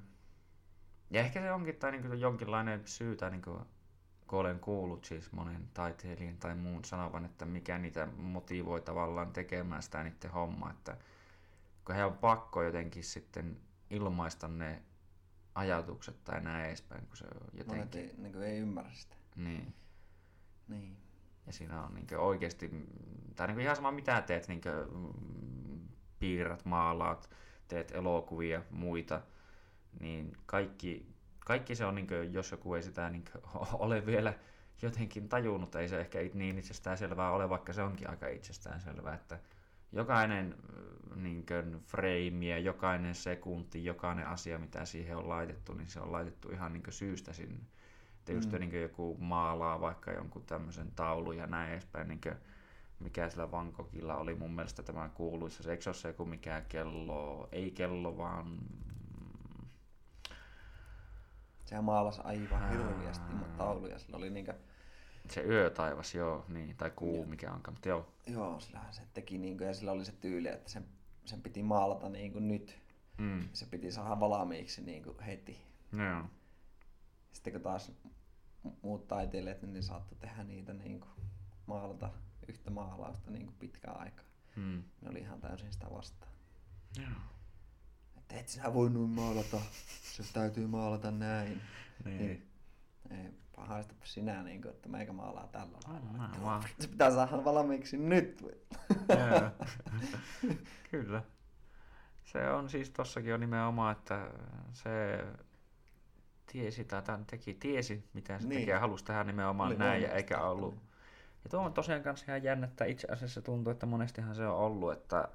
Ja 1.09 1.21
ehkä 1.21 1.41
se 1.41 1.51
onkin 1.51 1.75
tai 1.75 1.91
niin 1.91 2.19
jonkinlainen 2.19 2.87
syy, 2.87 3.15
tai 3.15 3.31
niin 3.31 3.41
kun 4.27 4.39
olen 4.39 4.59
kuullut 4.59 5.05
siis 5.05 5.31
monen 5.31 5.69
taiteilijan 5.73 6.37
tai 6.37 6.55
muun 6.55 6.85
sanovan, 6.85 7.25
että 7.25 7.45
mikä 7.45 7.77
niitä 7.77 8.07
motivoi 8.17 8.81
tavallaan 8.81 9.33
tekemään 9.33 9.83
sitä 9.83 10.03
niiden 10.03 10.31
hommaa, 10.31 10.71
että 10.71 10.97
kun 11.85 11.95
he 11.95 12.05
on 12.05 12.17
pakko 12.17 12.63
jotenkin 12.63 13.03
sitten 13.03 13.57
ilmaista 13.89 14.47
ne 14.47 14.81
ajatukset 15.55 16.23
tai 16.23 16.41
näin 16.41 16.65
edespäin, 16.65 17.07
kun 17.07 17.17
se 17.17 17.25
on 17.25 17.41
Monet 17.41 17.57
jotenkin... 17.57 18.01
ei, 18.01 18.15
niin 18.17 18.43
ei 18.43 18.57
ymmärrä 18.57 18.91
sitä. 18.93 19.15
Niin. 19.35 19.73
Niin. 20.67 20.97
Ja 21.47 21.53
siinä 21.53 21.83
on 21.83 21.93
niin 21.93 22.17
oikeasti, 22.17 22.87
tai 23.35 23.47
niin 23.47 23.59
ihan 23.59 23.75
sama 23.75 23.91
mitä 23.91 24.21
teet, 24.21 24.47
niin 24.47 24.61
piirrät, 26.19 26.65
maalaat, 26.65 27.29
teet 27.67 27.91
elokuvia, 27.91 28.61
muita, 28.71 29.21
niin 29.99 30.37
kaikki, 30.45 31.12
kaikki 31.45 31.75
se 31.75 31.85
on, 31.85 31.95
niin 31.95 32.07
kuin, 32.07 32.33
jos 32.33 32.51
joku 32.51 32.75
ei 32.75 32.83
sitä 32.83 33.09
niin 33.09 33.23
kuin, 33.31 33.43
ole 33.85 34.05
vielä 34.05 34.33
jotenkin 34.81 35.29
tajunnut, 35.29 35.75
ei 35.75 35.89
se 35.89 35.99
ehkä 35.99 36.19
niin 36.33 36.57
itsestään 36.57 36.97
selvää 36.97 37.31
ole, 37.31 37.49
vaikka 37.49 37.73
se 37.73 37.81
onkin 37.81 38.09
aika 38.09 38.27
itsestään 38.27 38.81
selvää, 38.81 39.13
että 39.13 39.39
jokainen 39.91 40.55
niin 41.15 41.45
kuin, 41.45 41.81
frame 41.81 42.45
ja 42.45 42.59
jokainen 42.59 43.15
sekunti, 43.15 43.85
jokainen 43.85 44.27
asia, 44.27 44.59
mitä 44.59 44.85
siihen 44.85 45.17
on 45.17 45.29
laitettu, 45.29 45.73
niin 45.73 45.87
se 45.87 45.99
on 45.99 46.11
laitettu 46.11 46.49
ihan 46.49 46.73
niin 46.73 46.83
kuin, 46.83 46.93
syystä 46.93 47.33
sinne. 47.33 47.59
Että 48.19 48.33
just 48.33 48.51
mm. 48.51 48.59
niin 48.59 48.81
joku 48.81 49.17
maalaa 49.19 49.81
vaikka 49.81 50.11
jonkun 50.11 50.43
tämmöisen 50.45 50.91
taulun 50.91 51.37
ja 51.37 51.47
näin 51.47 51.71
edespäin, 51.71 52.07
niin 52.07 52.21
kuin, 52.21 52.35
mikä 52.99 53.29
sillä 53.29 53.51
Vankokilla 53.51 54.15
oli 54.15 54.35
mun 54.35 54.51
mielestä 54.51 54.83
tämä 54.83 55.09
kuuluissa. 55.09 55.63
Se 55.63 55.71
eikö 55.71 55.83
se 55.83 55.89
ole 55.89 55.95
se 55.95 56.07
joku 56.07 56.25
mikä 56.25 56.61
kello, 56.69 57.49
ei 57.51 57.71
kello 57.71 58.17
vaan... 58.17 58.57
Sehän 61.73 61.83
maalasi 61.83 62.21
aivan 62.23 62.69
hirveästi 62.69 63.33
tauluja. 63.57 63.99
Sillä 63.99 64.17
oli 64.17 64.29
niinkö... 64.29 64.53
Se 65.29 65.41
yötaivas, 65.41 66.15
joo, 66.15 66.45
niin, 66.47 66.77
tai 66.77 66.91
kuu, 66.91 67.15
joo. 67.15 67.25
mikä 67.25 67.51
onkaan, 67.51 67.75
mutta 67.75 67.89
joo. 67.89 68.13
Joo, 68.27 68.59
sillähän 68.59 68.93
se 68.93 69.01
teki 69.13 69.37
niinkö, 69.37 69.65
ja 69.65 69.73
sillä 69.73 69.91
oli 69.91 70.05
se 70.05 70.11
tyyli, 70.11 70.47
että 70.47 70.69
sen, 70.69 70.85
sen 71.25 71.41
piti 71.41 71.63
maalata 71.63 72.09
niinku 72.09 72.39
nyt. 72.39 72.79
Mm. 73.17 73.49
Se 73.53 73.65
piti 73.65 73.91
saada 73.91 74.19
valmiiksi 74.19 74.81
niinku 74.81 75.15
heti. 75.25 75.61
Joo. 75.93 76.23
Sitten 77.31 77.53
kun 77.53 77.61
taas 77.61 77.91
muut 78.81 79.07
taiteilijat, 79.07 79.61
niin 79.61 79.83
saattoi 79.83 80.17
tehdä 80.17 80.43
niitä 80.43 80.73
niin 80.73 80.99
kuin, 80.99 81.11
maalata 81.65 82.09
yhtä 82.47 82.69
maalausta 82.69 83.31
niin 83.31 83.45
kuin 83.45 83.55
pitkään 83.59 83.99
aikaa. 83.99 84.25
Hmm. 84.55 84.83
Ne 85.01 85.09
oli 85.09 85.19
ihan 85.19 85.41
täysin 85.41 85.73
sitä 85.73 85.87
vastaan. 85.91 86.31
Joo. 86.97 87.32
Että 88.23 88.35
et 88.35 88.47
sinä 88.47 88.73
voi 88.73 88.89
noin 88.89 89.09
maalata, 89.09 89.61
se 90.01 90.23
täytyy 90.33 90.67
maalata 90.67 91.11
näin. 91.11 91.61
Niin. 92.05 92.17
niin 92.17 92.47
ei, 93.09 93.33
pahaista 93.55 93.93
sinä, 94.03 94.43
niin 94.43 94.61
kuin, 94.61 94.71
että 94.71 94.89
meikä 94.89 95.13
maalaa 95.13 95.47
tällä 95.47 95.77
lailla. 95.87 96.63
Se 96.79 96.87
pitää 96.87 97.11
saada 97.11 97.43
valmiiksi 97.43 97.97
nyt. 97.97 98.45
Kyllä. 100.91 101.23
Se 102.23 102.49
on 102.49 102.69
siis 102.69 102.89
tossakin 102.89 103.33
on 103.33 103.39
nimenomaan, 103.39 103.91
että 103.97 104.31
se 104.73 105.25
tiesi 106.51 106.83
tai 106.85 107.01
tämän 107.01 107.25
teki, 107.25 107.53
tiesi 107.53 108.09
mitä 108.13 108.39
se 108.39 108.47
niin. 108.47 108.59
tekee, 108.59 108.77
halusi 108.77 109.05
tehdä 109.05 109.23
nimenomaan 109.23 109.69
Oli 109.69 109.77
näin 109.77 110.01
ja 110.01 110.11
eikä 110.11 110.41
ollut. 110.41 110.75
Ja 111.43 111.49
tuo 111.49 111.61
on 111.61 111.73
tosiaan 111.73 112.03
kanssa 112.03 112.25
ihan 112.27 112.43
jännä, 112.43 112.67
että 112.67 112.85
itse 112.85 113.07
asiassa 113.11 113.41
tuntuu, 113.41 113.71
että 113.71 113.85
monestihan 113.85 114.35
se 114.35 114.47
on 114.47 114.55
ollut, 114.55 114.91
että 114.91 115.27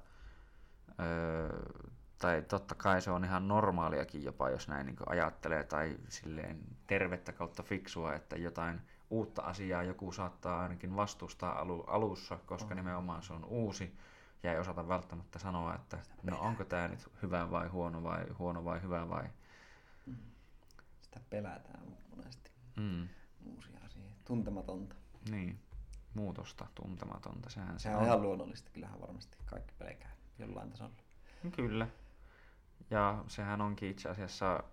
öö, 0.99 1.49
tai 2.19 2.41
totta 2.41 2.75
kai 2.75 3.01
se 3.01 3.11
on 3.11 3.25
ihan 3.25 3.47
normaaliakin 3.47 4.23
jopa, 4.23 4.49
jos 4.49 4.67
näin 4.67 4.85
niin 4.85 4.95
ajattelee, 5.05 5.63
tai 5.63 5.97
silleen 6.09 6.59
tervettä 6.87 7.31
kautta 7.31 7.63
fiksua, 7.63 8.13
että 8.13 8.35
jotain 8.35 8.81
uutta 9.09 9.41
asiaa 9.41 9.83
joku 9.83 10.11
saattaa 10.11 10.61
ainakin 10.61 10.95
vastustaa 10.95 11.59
alu, 11.59 11.83
alussa, 11.87 12.39
koska 12.45 12.73
oh. 12.73 12.75
nimenomaan 12.75 13.23
se 13.23 13.33
on 13.33 13.45
uusi, 13.45 13.97
ja 14.43 14.51
ei 14.51 14.59
osata 14.59 14.87
välttämättä 14.87 15.39
sanoa, 15.39 15.75
että 15.75 15.99
no 16.23 16.39
onko 16.39 16.63
tämä 16.63 16.87
nyt 16.87 17.11
hyvä 17.21 17.51
vai 17.51 17.67
huono 17.67 18.03
vai 18.03 18.25
huono 18.39 18.65
vai 18.65 18.81
hyvä 18.81 19.09
vai 19.09 19.29
sitä 21.01 21.19
pelätään 21.29 21.97
monesti. 22.15 22.51
Mm. 22.75 23.07
Uusia 23.45 23.79
asioita. 23.85 24.15
Tuntematonta. 24.25 24.95
Niin. 25.29 25.59
Muutosta, 26.13 26.67
tuntematonta. 26.75 27.49
Sehän 27.49 27.79
se 27.79 27.95
on. 27.95 28.03
ihan 28.03 28.21
luonnollista. 28.21 28.71
Kyllähän 28.73 29.01
varmasti 29.01 29.37
kaikki 29.45 29.73
pelkää 29.79 30.11
jollain 30.39 30.69
tasolla. 30.69 30.93
Kyllä. 31.55 31.87
Ja 32.89 33.23
sehän 33.27 33.61
onkin 33.61 33.89
itse 33.89 34.09
asiassa 34.09 34.63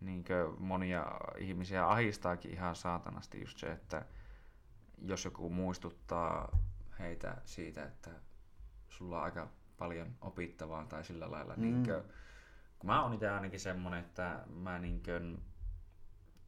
niin 0.00 0.24
monia 0.58 1.06
ihmisiä 1.38 1.88
ahistaakin 1.88 2.50
ihan 2.50 2.76
saatanasti 2.76 3.40
just 3.40 3.58
se, 3.58 3.72
että 3.72 4.04
jos 4.98 5.24
joku 5.24 5.50
muistuttaa 5.50 6.58
heitä 6.98 7.36
siitä, 7.44 7.84
että 7.84 8.10
sulla 8.88 9.18
on 9.18 9.24
aika 9.24 9.48
paljon 9.78 10.16
opittavaa 10.20 10.84
tai 10.84 11.04
sillä 11.04 11.30
lailla, 11.30 11.54
niin 11.56 11.74
mm. 11.74 11.82
niin 11.82 11.84
kuin, 11.84 12.12
kun 12.78 12.86
mä 12.90 13.02
oon 13.02 13.14
itse 13.14 13.30
ainakin 13.30 13.60
semmonen, 13.60 14.00
että 14.00 14.44
mä 14.54 14.78
niinkön 14.78 15.42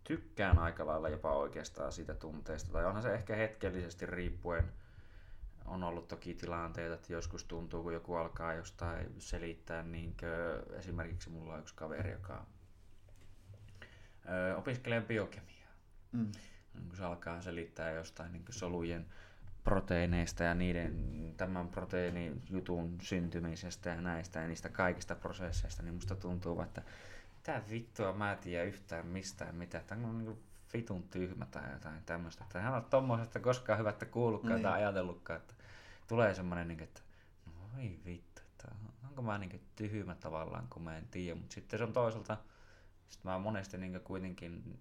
tykkään 0.05 0.59
aika 0.59 0.87
lailla 0.87 1.09
jopa 1.09 1.33
oikeastaan 1.33 1.93
siitä 1.93 2.15
tunteesta. 2.15 2.73
Tai 2.73 2.87
onhan 2.87 3.03
se 3.03 3.15
ehkä 3.15 3.37
hetkellisesti 3.37 4.07
riippuen. 4.07 4.73
On 5.67 5.85
ollut 5.85 6.09
toki 6.09 6.35
tilanteita, 6.35 6.95
että 6.95 7.13
joskus 7.13 7.45
tuntuu, 7.45 7.83
kun 7.83 7.93
joku 7.93 8.15
alkaa 8.15 8.55
jostain 8.55 9.15
selittää, 9.19 9.83
niin 9.83 10.17
esimerkiksi 10.79 11.31
mulla 11.31 11.55
on 11.55 11.61
yksi 11.61 11.75
kaveri, 11.75 12.11
joka 12.11 12.47
ö, 14.29 14.57
opiskelee 14.57 15.01
biokemiaa. 15.01 15.73
Mm. 16.13 16.33
Kun 16.89 16.97
se 16.97 17.05
alkaa 17.05 17.41
selittää 17.41 17.91
jostain 17.91 18.33
niin 18.33 18.45
solujen 18.51 19.07
proteiineista 19.65 20.45
ja 20.45 20.55
niiden 20.55 21.35
tämän 21.37 21.69
proteiinijutun 21.69 22.99
syntymisestä 23.01 23.91
ja 23.91 24.01
näistä 24.01 24.41
ja 24.41 24.49
niistä 24.49 24.69
kaikista 24.69 25.15
prosesseista, 25.15 25.83
niin 25.83 25.95
musta 25.95 26.15
tuntuu, 26.15 26.63
että 26.63 26.83
mitä 27.37 27.63
vittua 27.71 28.13
mä 28.13 28.33
en 28.33 28.39
tiedä 28.39 28.65
yhtään 28.65 29.07
mistään 29.07 29.55
mitä. 29.55 29.81
Tämä 29.87 30.09
on 30.09 30.19
niin 30.19 30.39
vitun 30.73 31.03
tyhmä 31.03 31.47
tai 31.47 31.73
jotain 31.73 32.03
tämmöistä. 32.07 32.45
Että 32.45 32.61
hän 32.61 32.75
on 32.75 32.85
tommosesta 32.85 33.41
koskaan 33.41 33.79
hyvä, 33.79 33.91
että 33.91 34.07
kuullutkaan 34.07 34.55
niin. 34.55 34.63
tai 34.63 34.73
ajatellutkaan, 34.73 35.41
että 35.41 35.55
tulee 36.07 36.35
semmoinen, 36.35 36.69
niin 36.69 36.83
että 36.83 37.01
no 37.47 37.81
ei 37.81 38.01
vittu, 38.05 38.43
että 38.47 38.69
onko 39.09 39.23
mä 39.23 39.39
niin 39.39 39.69
tyhmä 39.77 40.15
tavallaan, 40.15 40.69
kun 40.69 40.83
mä 40.83 40.99
en 40.99 41.09
tiedä. 41.11 41.35
Mutta 41.35 41.55
sitten 41.55 41.79
se 41.79 41.85
on 41.85 41.93
toisaalta, 41.93 42.37
sitten 43.09 43.31
mä 43.31 43.39
monesti 43.39 43.79
niin 43.79 44.01
kuitenkin 44.01 44.81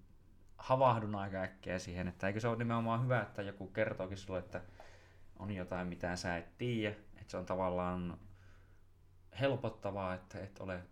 havahdun 0.57 1.15
aika 1.15 1.37
äkkiä 1.37 1.79
siihen, 1.79 2.07
että 2.07 2.27
eikö 2.27 2.39
se 2.39 2.47
ole 2.47 2.57
nimenomaan 2.57 3.03
hyvä, 3.03 3.21
että 3.21 3.41
joku 3.41 3.67
kertookin 3.67 4.17
sulle, 4.17 4.39
että 4.39 4.61
on 5.39 5.51
jotain, 5.51 5.87
mitä 5.87 6.15
sä 6.15 6.37
et 6.37 6.57
tiedä. 6.57 6.95
Että 7.15 7.31
se 7.31 7.37
on 7.37 7.45
tavallaan 7.45 8.17
helpottavaa, 9.39 10.13
että 10.13 10.39
et 10.39 10.59
ole 10.59 10.83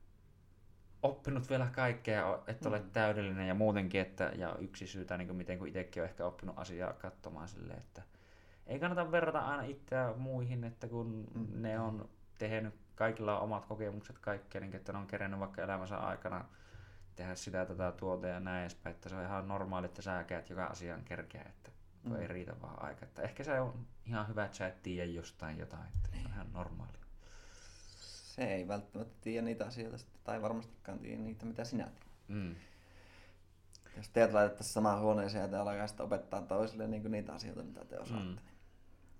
oppinut 1.03 1.49
vielä 1.49 1.67
kaikkea, 1.75 2.39
että 2.47 2.69
mm. 2.69 2.73
ole 2.73 2.83
täydellinen 2.93 3.47
ja 3.47 3.53
muutenkin, 3.53 4.01
että, 4.01 4.31
ja 4.35 4.55
yksi 4.59 4.87
syy, 4.87 5.05
tai 5.05 5.17
niin 5.17 5.35
miten 5.35 5.59
kun 5.59 5.67
itsekin 5.67 6.03
on 6.03 6.09
ehkä 6.09 6.25
oppinut 6.25 6.59
asiaa 6.59 6.93
katsomaan 6.93 7.47
silleen, 7.47 7.79
että 7.79 8.01
ei 8.67 8.79
kannata 8.79 9.11
verrata 9.11 9.39
aina 9.39 9.63
itseä 9.63 10.13
muihin, 10.17 10.63
että 10.63 10.87
kun 10.87 11.27
mm. 11.35 11.61
ne 11.61 11.79
on 11.79 12.09
tehnyt, 12.37 12.75
kaikilla 12.95 13.37
on 13.37 13.43
omat 13.43 13.65
kokemukset 13.65 14.19
kaikkea, 14.19 14.61
niin 14.61 14.75
että 14.75 14.93
ne 14.93 14.99
on 14.99 15.07
kerennyt 15.07 15.39
vaikka 15.39 15.61
elämänsä 15.61 15.97
aikana 15.97 16.45
tehdä 17.15 17.35
sitä, 17.35 17.65
tätä, 17.65 17.91
tuota 17.91 18.27
ja 18.27 18.39
näin 18.39 18.61
edespäin, 18.61 18.95
että 18.95 19.09
se 19.09 19.15
on 19.15 19.23
ihan 19.23 19.47
normaali, 19.47 19.85
että 19.85 20.01
sä 20.01 20.23
käyt 20.23 20.49
joka 20.49 20.65
asian 20.65 21.03
kerkeä, 21.03 21.41
että 21.41 21.71
mm. 22.03 22.15
ei 22.15 22.27
riitä 22.27 22.61
vaan 22.61 22.83
aika. 22.83 23.05
Että 23.05 23.21
ehkä 23.21 23.43
se 23.43 23.59
on 23.59 23.85
ihan 24.05 24.27
hyvä, 24.27 24.45
että 24.45 24.57
sä 24.57 24.67
et 24.67 24.83
tiedä 24.83 25.11
jostain 25.11 25.57
jotain, 25.57 25.87
että 25.95 26.09
niin. 26.11 26.25
on 26.25 26.31
ihan 26.31 26.53
normaali. 26.53 26.97
Se 27.99 28.43
ei 28.43 28.67
välttämättä 28.67 29.15
tiedä 29.21 29.45
niitä 29.45 29.65
asioita, 29.65 29.97
tai 30.23 30.41
varmastikaan 30.41 30.99
tiedä 30.99 31.21
niitä, 31.21 31.45
mitä 31.45 31.63
sinä 31.63 31.83
tiedät. 31.83 32.13
Mm. 32.27 32.55
Jos 33.97 34.09
teet 34.09 34.33
laitettaisiin 34.33 34.73
samaan 34.73 35.01
huoneeseen 35.01 35.41
ja 35.41 35.47
te 35.47 35.57
alkaa 35.57 35.85
opettaa 35.99 36.41
toisille 36.41 36.87
niin 36.87 37.11
niitä 37.11 37.33
asioita, 37.33 37.63
mitä 37.63 37.85
te 37.85 37.99
osaatte. 37.99 38.41
Mm. 38.41 38.52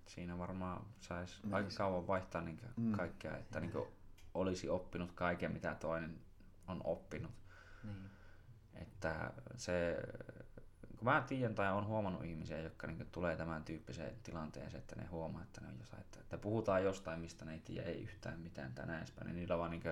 Niin. 0.06 0.16
Siinä 0.16 0.38
varmaan 0.38 0.86
saisi 1.00 1.42
aika 1.52 1.70
kauan 1.78 2.08
vaihtaa 2.08 2.42
niin 2.42 2.60
mm. 2.78 2.92
kaikkea, 2.92 3.38
että 3.38 3.60
niin 3.60 3.74
olisi 4.34 4.70
oppinut 4.70 5.12
kaiken, 5.12 5.52
mitä 5.52 5.76
toinen 5.76 6.20
on 6.68 6.82
oppinut. 6.84 7.32
Niin. 7.84 8.10
Että 8.74 9.34
se, 9.58 9.98
kun 10.98 11.06
mä 11.06 11.24
tiedän 11.28 11.56
tai 11.56 11.72
on 11.72 11.86
huomannut 11.86 12.26
ihmisiä, 12.26 12.60
jotka 12.60 12.88
niin 12.88 13.08
tulee 13.12 13.38
tämän 13.38 13.64
tyyppiseen 13.64 14.16
tilanteeseen, 14.24 14.82
että 14.82 14.96
ne 14.96 15.06
huomaa, 15.06 15.44
että 15.44 15.62
ne 15.62 15.68
on 15.68 15.78
jossain, 15.80 16.02
että, 16.02 16.20
että 16.20 16.38
puhutaan 16.38 16.84
jostain, 16.84 17.20
mistä 17.20 17.46
ne 17.46 17.54
ei 17.54 17.60
tiedä 17.60 17.88
ei 17.88 18.04
yhtään 18.04 18.40
mitään 18.40 18.74
tänään 18.74 18.98
edespäin, 18.98 19.28
niin 19.28 19.36
niillä 19.36 19.58
vaan 19.58 19.72
niin 19.72 19.84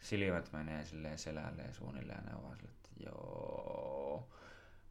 silmät 0.00 0.52
menee 0.52 0.84
silleen 0.84 1.18
selälleen 1.18 1.74
suunnilleen 1.74 2.22
ja 2.24 2.30
ne 2.30 2.36
on 2.36 2.42
vaan 2.42 2.56
sille, 2.56 2.70
että 2.70 2.90
joo, 3.04 4.28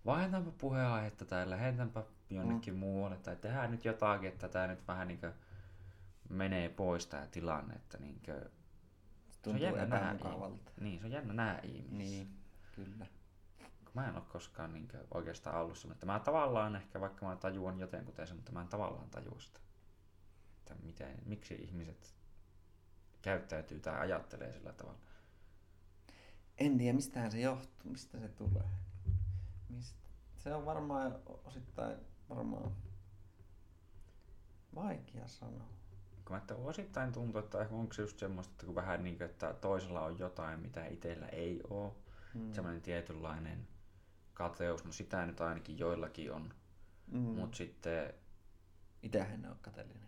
vaihdaanpa 0.05 0.51
puheenaihetta 0.51 1.25
tai 1.25 1.49
lähdetäänpä 1.49 2.03
jonnekin 2.29 2.73
mm. 2.73 2.79
muualle 2.79 3.17
tai 3.17 3.35
tehdään 3.35 3.71
nyt 3.71 3.85
jotakin, 3.85 4.29
että 4.29 4.49
tämä 4.49 4.67
nyt 4.67 4.87
vähän 4.87 5.07
niin 5.07 5.19
menee 6.29 6.69
pois 6.69 7.07
tämä 7.07 7.27
tilanne, 7.27 7.75
että 7.75 7.97
niin 7.97 8.21
kuin, 8.25 8.41
Tuntuu 9.41 9.59
se 9.59 9.71
on 9.71 9.79
jännä 9.79 9.99
nähdä, 9.99 10.13
niin, 10.79 10.99
se 10.99 11.05
on 11.05 11.11
jännä 11.11 11.33
nähdä 11.33 11.59
ihmisiä. 11.63 12.23
Niin, 12.23 12.29
kyllä. 12.75 13.05
Kun 13.57 13.91
mä 13.93 14.07
en 14.07 14.15
ole 14.15 14.23
koskaan 14.27 14.73
niin 14.73 14.89
oikeastaan 15.13 15.61
ollut 15.61 15.77
semmoinen, 15.77 15.95
että 15.95 16.05
mä 16.05 16.19
tavallaan 16.19 16.75
ehkä, 16.75 17.01
vaikka 17.01 17.25
mä 17.25 17.35
tajuan 17.35 17.79
joten 17.79 18.05
kuten 18.05 18.27
mutta 18.35 18.51
mä 18.51 18.61
en 18.61 18.67
tavallaan 18.67 19.09
tajua 19.09 19.39
sitä. 19.39 19.59
Että 20.57 20.75
miten, 20.85 21.17
miksi 21.25 21.53
ihmiset 21.53 22.15
käyttäytyy 23.21 23.79
tai 23.79 23.99
ajattelee 23.99 24.53
sillä 24.53 24.73
tavalla. 24.73 24.99
En 26.57 26.77
tiedä, 26.77 26.93
mistähän 26.93 27.31
se 27.31 27.39
johtuu, 27.39 27.91
mistä 27.91 28.19
se 28.19 28.27
tulee. 28.27 28.69
Mistä? 29.69 30.09
Se 30.37 30.53
on 30.53 30.65
varmaan 30.65 31.15
osittain 31.45 31.97
varmaan 32.29 32.71
vaikea 34.75 35.27
sanoa. 35.27 35.67
Kun 36.25 36.35
mä, 36.35 36.37
että 36.37 36.55
osittain 36.55 37.11
tuntuu, 37.11 37.39
että 37.39 37.57
onko 37.71 37.93
se 37.93 38.01
just 38.01 38.19
semmoista, 38.19 38.51
että 38.51 38.65
kun 38.65 38.75
vähän 38.75 39.03
niin 39.03 39.17
kuin, 39.17 39.29
että 39.29 39.53
toisella 39.53 40.01
on 40.01 40.19
jotain, 40.19 40.59
mitä 40.59 40.85
itsellä 40.85 41.27
ei 41.27 41.61
ole. 41.69 41.91
Mm. 42.33 42.53
Semmoinen 42.53 42.81
tietynlainen 42.81 43.67
kateus, 44.33 44.85
no 44.85 44.91
sitä 44.91 45.25
nyt 45.25 45.41
ainakin 45.41 45.79
joillakin 45.79 46.33
on. 46.33 46.53
Mm. 47.11 47.19
Mutta 47.19 47.57
sitten... 47.57 48.13
Itähän 49.03 49.41
ne 49.41 49.49
on 49.49 49.57
kateellinen. 49.61 50.07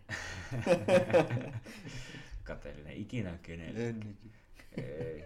kateellinen 2.44 2.96
ikinä 2.96 3.38
kenelle. 3.42 3.94
Ei. 4.76 5.24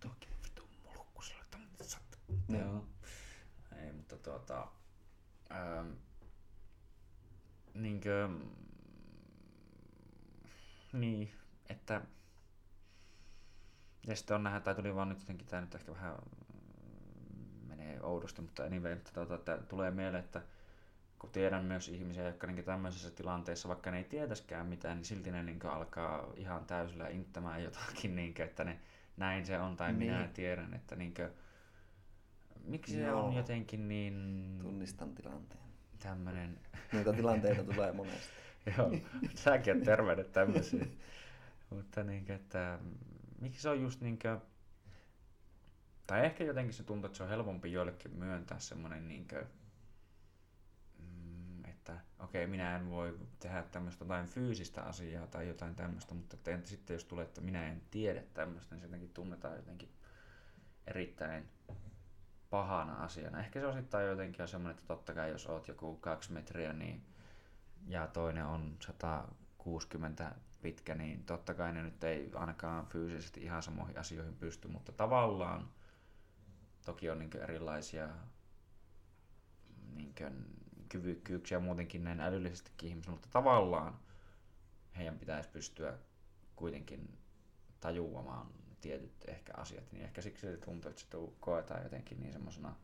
Toki 0.00 0.28
vittu 0.44 0.62
mulkkusella 0.84 1.44
Joo. 2.48 2.84
Ei, 3.76 3.92
mutta 3.92 4.16
tuota... 4.16 4.68
Ähm, 5.50 5.90
niinkö... 7.74 8.28
Niin, 10.92 11.32
että... 11.68 12.00
Ja 14.06 14.16
sitten 14.16 14.34
on 14.34 14.42
nähdä, 14.42 14.60
tai 14.60 14.74
tuli 14.74 14.94
vaan 14.94 15.08
nyt 15.08 15.20
jotenkin 15.20 15.46
tämä 15.46 15.60
nyt 15.60 15.74
ehkä 15.74 15.92
vähän 15.92 16.16
menee 17.66 18.02
oudosti, 18.02 18.40
mutta 18.42 18.64
anyway, 18.64 18.92
että, 18.92 19.10
tuota, 19.14 19.34
että 19.34 19.58
tulee 19.68 19.90
mieleen, 19.90 20.24
että 20.24 20.42
kun 21.18 21.30
tiedän 21.30 21.64
myös 21.64 21.88
ihmisiä, 21.88 22.26
jotka 22.26 22.46
niin 22.46 22.64
tämmöisessä 22.64 23.10
tilanteessa, 23.10 23.68
vaikka 23.68 23.90
ne 23.90 23.98
ei 23.98 24.04
tietäskään 24.04 24.66
mitään, 24.66 24.96
niin 24.96 25.04
silti 25.04 25.30
ne 25.30 25.42
niin 25.42 25.66
alkaa 25.66 26.32
ihan 26.36 26.64
täysillä 26.64 27.08
inttämään 27.08 27.62
jotakin, 27.64 28.16
niin 28.16 28.34
kuin, 28.34 28.46
että 28.46 28.64
ne, 28.64 28.80
näin 29.16 29.46
se 29.46 29.58
on 29.58 29.76
tai 29.76 29.92
niin. 29.92 30.12
minä 30.12 30.28
tiedän, 30.34 30.74
että 30.74 30.96
niin 30.96 31.14
kuin, 31.14 31.28
miksi 32.64 33.00
Joo. 33.00 33.08
se 33.08 33.14
on 33.14 33.34
jotenkin 33.34 33.88
niin... 33.88 34.58
Tunnistan 34.62 35.14
tilanteen. 35.14 35.61
Tämmöinen... 36.02 36.58
Noita 36.92 37.12
tilanteita 37.12 37.64
tulee 37.64 37.92
monesti. 37.92 38.32
Joo, 38.78 38.92
säkin 39.34 39.76
on 39.76 39.82
terveydet 39.82 40.32
tämmöisiä. 40.32 40.86
Mutta 41.70 42.04
niin 42.04 42.30
että 42.30 42.78
miksi 43.40 43.62
se 43.62 43.68
on 43.68 43.82
just 43.82 44.00
niin 44.00 44.18
kuin, 44.18 44.38
tai 46.06 46.24
ehkä 46.24 46.44
jotenkin 46.44 46.74
se 46.74 46.82
tuntuu, 46.82 47.06
että 47.06 47.16
se 47.16 47.22
on 47.22 47.28
helpompi 47.28 47.72
joillekin 47.72 48.16
myöntää 48.16 48.58
semmoinen, 48.58 49.08
niin 49.08 49.28
kuin, 49.28 49.44
mm, 50.98 51.64
että 51.64 51.92
okei, 52.18 52.44
okay, 52.44 52.50
minä 52.50 52.76
en 52.76 52.90
voi 52.90 53.18
tehdä 53.38 53.62
tämmöistä 53.62 54.04
jotain 54.04 54.26
fyysistä 54.26 54.82
asiaa 54.82 55.26
tai 55.26 55.48
jotain 55.48 55.74
tämmöistä, 55.74 56.14
mutta 56.14 56.36
että 56.36 56.50
entä 56.50 56.68
sitten 56.68 56.94
jos 56.94 57.04
tulee, 57.04 57.24
että 57.24 57.40
minä 57.40 57.68
en 57.68 57.82
tiedä 57.90 58.22
tämmöistä, 58.34 58.74
niin 58.74 58.80
se 58.80 58.86
jotenkin 58.86 59.10
tunnetaan 59.14 59.56
jotenkin 59.56 59.88
erittäin 60.86 61.48
pahana 62.52 62.92
asiana. 62.94 63.38
Ehkä 63.40 63.60
se 63.60 63.66
osittain 63.66 64.06
jotenkin 64.06 64.42
on 64.42 64.48
semmoinen, 64.48 64.78
että 64.78 64.94
totta 64.94 65.14
kai 65.14 65.30
jos 65.30 65.46
oot 65.46 65.68
joku 65.68 65.96
kaksi 65.96 66.32
metriä 66.32 66.72
niin, 66.72 67.04
ja 67.86 68.06
toinen 68.06 68.44
on 68.44 68.76
160 68.80 70.34
pitkä, 70.62 70.94
niin 70.94 71.24
totta 71.24 71.54
kai 71.54 71.72
ne 71.72 71.82
nyt 71.82 72.04
ei 72.04 72.30
ainakaan 72.34 72.86
fyysisesti 72.86 73.42
ihan 73.42 73.62
samoihin 73.62 73.98
asioihin 73.98 74.36
pysty, 74.36 74.68
mutta 74.68 74.92
tavallaan 74.92 75.68
Toki 76.84 77.10
on 77.10 77.18
niin 77.18 77.36
erilaisia 77.42 78.08
niin 79.94 80.14
kyvykkyyksiä 80.88 81.60
muutenkin 81.60 82.04
näin 82.04 82.20
älyllisestikin 82.20 82.88
ihmisillä, 82.88 83.12
mutta 83.14 83.28
tavallaan 83.32 83.98
heidän 84.96 85.18
pitäisi 85.18 85.48
pystyä 85.48 85.98
kuitenkin 86.56 87.18
tajuamaan 87.80 88.46
tietyt 88.82 89.24
ehkä 89.28 89.52
asiat, 89.56 89.92
niin 89.92 90.04
ehkä 90.04 90.22
siksi 90.22 90.46
se 90.46 90.56
tuntuu, 90.56 90.90
että 90.90 91.02
se 91.02 91.08
koetaan 91.40 91.82
jotenkin 91.82 92.20
niin 92.20 92.32
semmoisena 92.32 92.76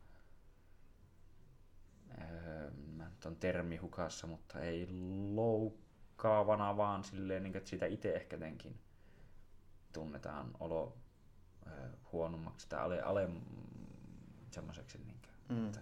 öö, 2.21 2.71
mä 2.71 3.09
nyt 3.09 3.25
on 3.25 3.37
termi 3.37 3.77
hukassa, 3.77 4.27
mutta 4.27 4.61
ei 4.61 4.89
loukkaavana, 5.35 6.77
vaan 6.77 7.05
silleen, 7.05 7.43
niin, 7.43 7.57
että 7.57 7.71
sitä 7.71 7.87
itse 7.87 8.15
ehkä 8.15 8.37
jotenkin 8.37 8.79
tunnetaan 9.93 10.51
olo 10.61 10.97
öö, 11.67 11.89
huonommaksi 12.13 12.69
tai 12.69 12.81
ale, 12.81 13.03
ale, 13.03 13.29
semmoiseksi. 14.51 14.99
Niin 14.99 15.17
mm. 15.49 15.67
että... 15.67 15.81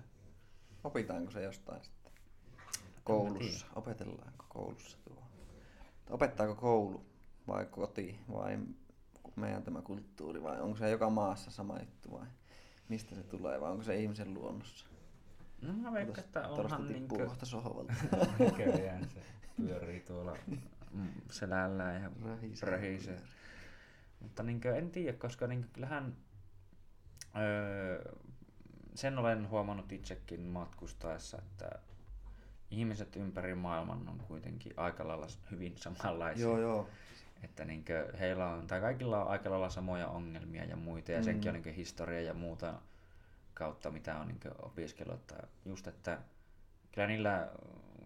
Opitaanko 0.85 1.31
se 1.31 1.43
jostain 1.43 1.85
sitten? 1.85 2.13
Koulussa. 3.05 3.67
Opetellaanko 3.77 4.45
koulussa 4.49 4.99
tuo? 5.05 5.23
Opettaako 6.11 6.55
koulu 6.55 7.07
vai 7.47 7.67
koti 7.67 8.21
vai 8.33 8.59
meidän 9.37 9.63
tämä 9.63 9.83
kulttuuri 9.83 10.43
vai 10.43 10.61
onko 10.61 10.77
se 10.77 10.91
joka 10.91 11.11
maassa 11.11 11.51
sama 11.51 11.79
juttu 11.79 12.13
vai 12.13 12.27
mistä 12.89 13.15
se 13.15 13.23
tulee 13.23 13.61
vai 13.61 13.71
onko 13.71 13.83
se 13.83 13.97
ihmisen 13.97 14.35
luonnossa? 14.35 14.87
No 15.63 15.73
mä 15.73 15.93
veikkaan, 15.93 16.25
että 16.25 16.49
onhan 16.49 16.89
niinkö... 16.89 17.27
kohta 17.27 17.47
sohvalta. 17.47 17.95
Näköjään 18.39 19.09
se 19.09 19.21
pyörii 19.57 20.01
tuolla 20.01 20.37
selällään 21.31 22.03
ja 22.03 22.11
rähisee. 22.63 23.21
Mutta 24.21 24.43
niinkö, 24.43 24.77
en 24.77 24.91
tiedä, 24.91 25.19
koska 25.19 25.47
niinkö, 25.47 25.69
kyllähän 25.73 26.17
öö, 27.37 28.15
sen 28.95 29.19
olen 29.19 29.49
huomannut 29.49 29.93
itsekin 29.93 30.41
matkustaessa, 30.41 31.39
että 31.39 31.71
ihmiset 32.71 33.17
ympäri 33.17 33.55
maailman 33.55 34.09
on 34.09 34.19
kuitenkin 34.19 34.73
aika 34.77 35.09
lailla 35.09 35.27
hyvin 35.51 35.77
samanlaisia. 35.77 36.47
Joo, 36.47 36.59
joo. 36.59 36.89
Että 37.43 37.65
niin 37.65 37.85
heillä 38.19 38.49
on, 38.49 38.67
tai 38.67 38.81
kaikilla 38.81 39.25
on 39.25 39.31
aika 39.31 39.51
lailla 39.51 39.71
samoja 39.71 40.09
ongelmia 40.09 40.65
ja 40.65 40.77
muita, 40.77 41.13
ja 41.13 41.19
mm. 41.19 41.25
senkin 41.25 41.55
on 41.55 41.63
niin 41.63 41.75
historia 41.75 42.21
ja 42.21 42.35
muuta 42.35 42.75
kautta, 43.55 43.91
mitä 43.91 44.19
on 44.19 44.29
niin 44.29 44.41
opiskellut. 44.63 45.15
Että 45.15 45.47
just, 45.65 45.87
että 45.87 46.19
kyllä 46.93 47.07
niillä 47.07 47.49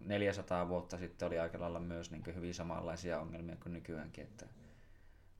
400 0.05 0.67
vuotta 0.67 0.97
sitten 0.97 1.27
oli 1.27 1.39
aika 1.39 1.59
lailla 1.59 1.79
myös 1.79 2.11
niin 2.11 2.35
hyvin 2.35 2.53
samanlaisia 2.53 3.19
ongelmia 3.19 3.55
kuin 3.55 3.73
nykyäänkin, 3.73 4.23
että 4.23 4.45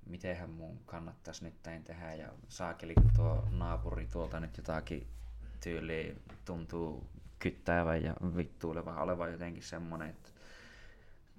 mitenhän 0.06 0.50
mun 0.50 0.80
kannattaisi 0.86 1.44
nyt 1.44 1.56
näin 1.66 1.84
tehdä, 1.84 2.14
ja 2.14 2.30
saakeli 2.48 2.94
tuo 3.16 3.48
naapuri 3.52 4.08
tuolta 4.08 4.40
nyt 4.40 4.58
jotakin 4.58 5.08
tyyli 5.64 6.16
tuntuu 6.46 7.10
kyttäävän 7.40 8.04
ja 8.04 8.14
vittuileva 8.36 9.02
olevan 9.02 9.32
jotenkin 9.32 9.64
semmonen, 9.64 10.10
että 10.10 10.30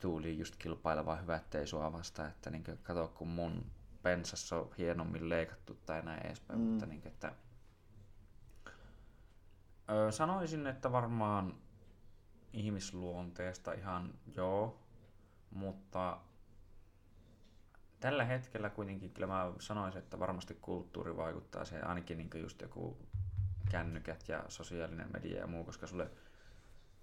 tuuli 0.02 0.38
just 0.38 0.56
kilpaileva 0.56 1.16
hyvä, 1.16 1.36
ettei 1.36 1.66
sua 1.66 1.92
vasta, 1.92 2.28
että 2.28 2.50
niin 2.50 2.64
kato 2.82 3.08
kun 3.08 3.28
mun 3.28 3.66
pensassa 4.02 4.56
on 4.56 4.70
hienommin 4.78 5.28
leikattu 5.28 5.74
tai 5.86 6.02
näin 6.02 6.26
edespäin, 6.26 6.58
mm. 6.58 6.66
mutta 6.66 6.86
niin, 6.86 7.02
että 7.06 7.32
ö, 9.90 10.12
sanoisin, 10.12 10.66
että 10.66 10.92
varmaan 10.92 11.54
ihmisluonteesta 12.52 13.72
ihan 13.72 14.14
joo, 14.36 14.78
mutta 15.50 16.20
tällä 18.00 18.24
hetkellä 18.24 18.70
kuitenkin 18.70 19.10
kyllä 19.10 19.26
mä 19.26 19.52
sanoisin, 19.58 19.98
että 19.98 20.18
varmasti 20.18 20.58
kulttuuri 20.60 21.16
vaikuttaa 21.16 21.64
siihen, 21.64 21.86
ainakin 21.86 22.18
niin 22.18 22.30
just 22.34 22.60
joku 22.60 22.98
kännykät 23.70 24.28
ja 24.28 24.44
sosiaalinen 24.48 25.12
media 25.12 25.38
ja 25.38 25.46
muu, 25.46 25.64
koska 25.64 25.86
sulle... 25.86 26.10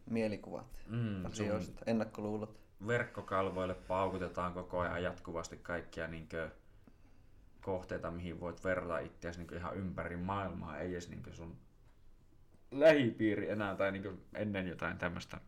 Mielikuvat 0.06 0.80
mm, 0.88 1.26
asioista, 1.26 1.82
ennakkoluulot. 1.86 2.69
Verkkokalvoille 2.88 3.74
paukutetaan 3.74 4.54
koko 4.54 4.80
ajan 4.80 5.04
jatkuvasti 5.04 5.58
kaikkia 5.58 6.08
niin 6.08 6.30
kohteita, 7.62 8.12
mihin 8.12 8.40
voit 8.40 8.64
verrata 8.64 9.00
itseäsi 9.00 9.40
niin 9.40 9.54
ihan 9.54 9.78
ympäri 9.78 10.18
maailmaa, 10.18 10.78
ei 10.78 10.92
edes 10.92 11.10
niin 11.10 11.24
sun 11.32 11.58
lähipiiri 12.72 13.50
enää 13.50 13.76
tai 13.76 13.92
niin 13.92 14.22
ennen 14.34 14.68
jotain 14.68 14.98
tämmöistä 14.98 15.42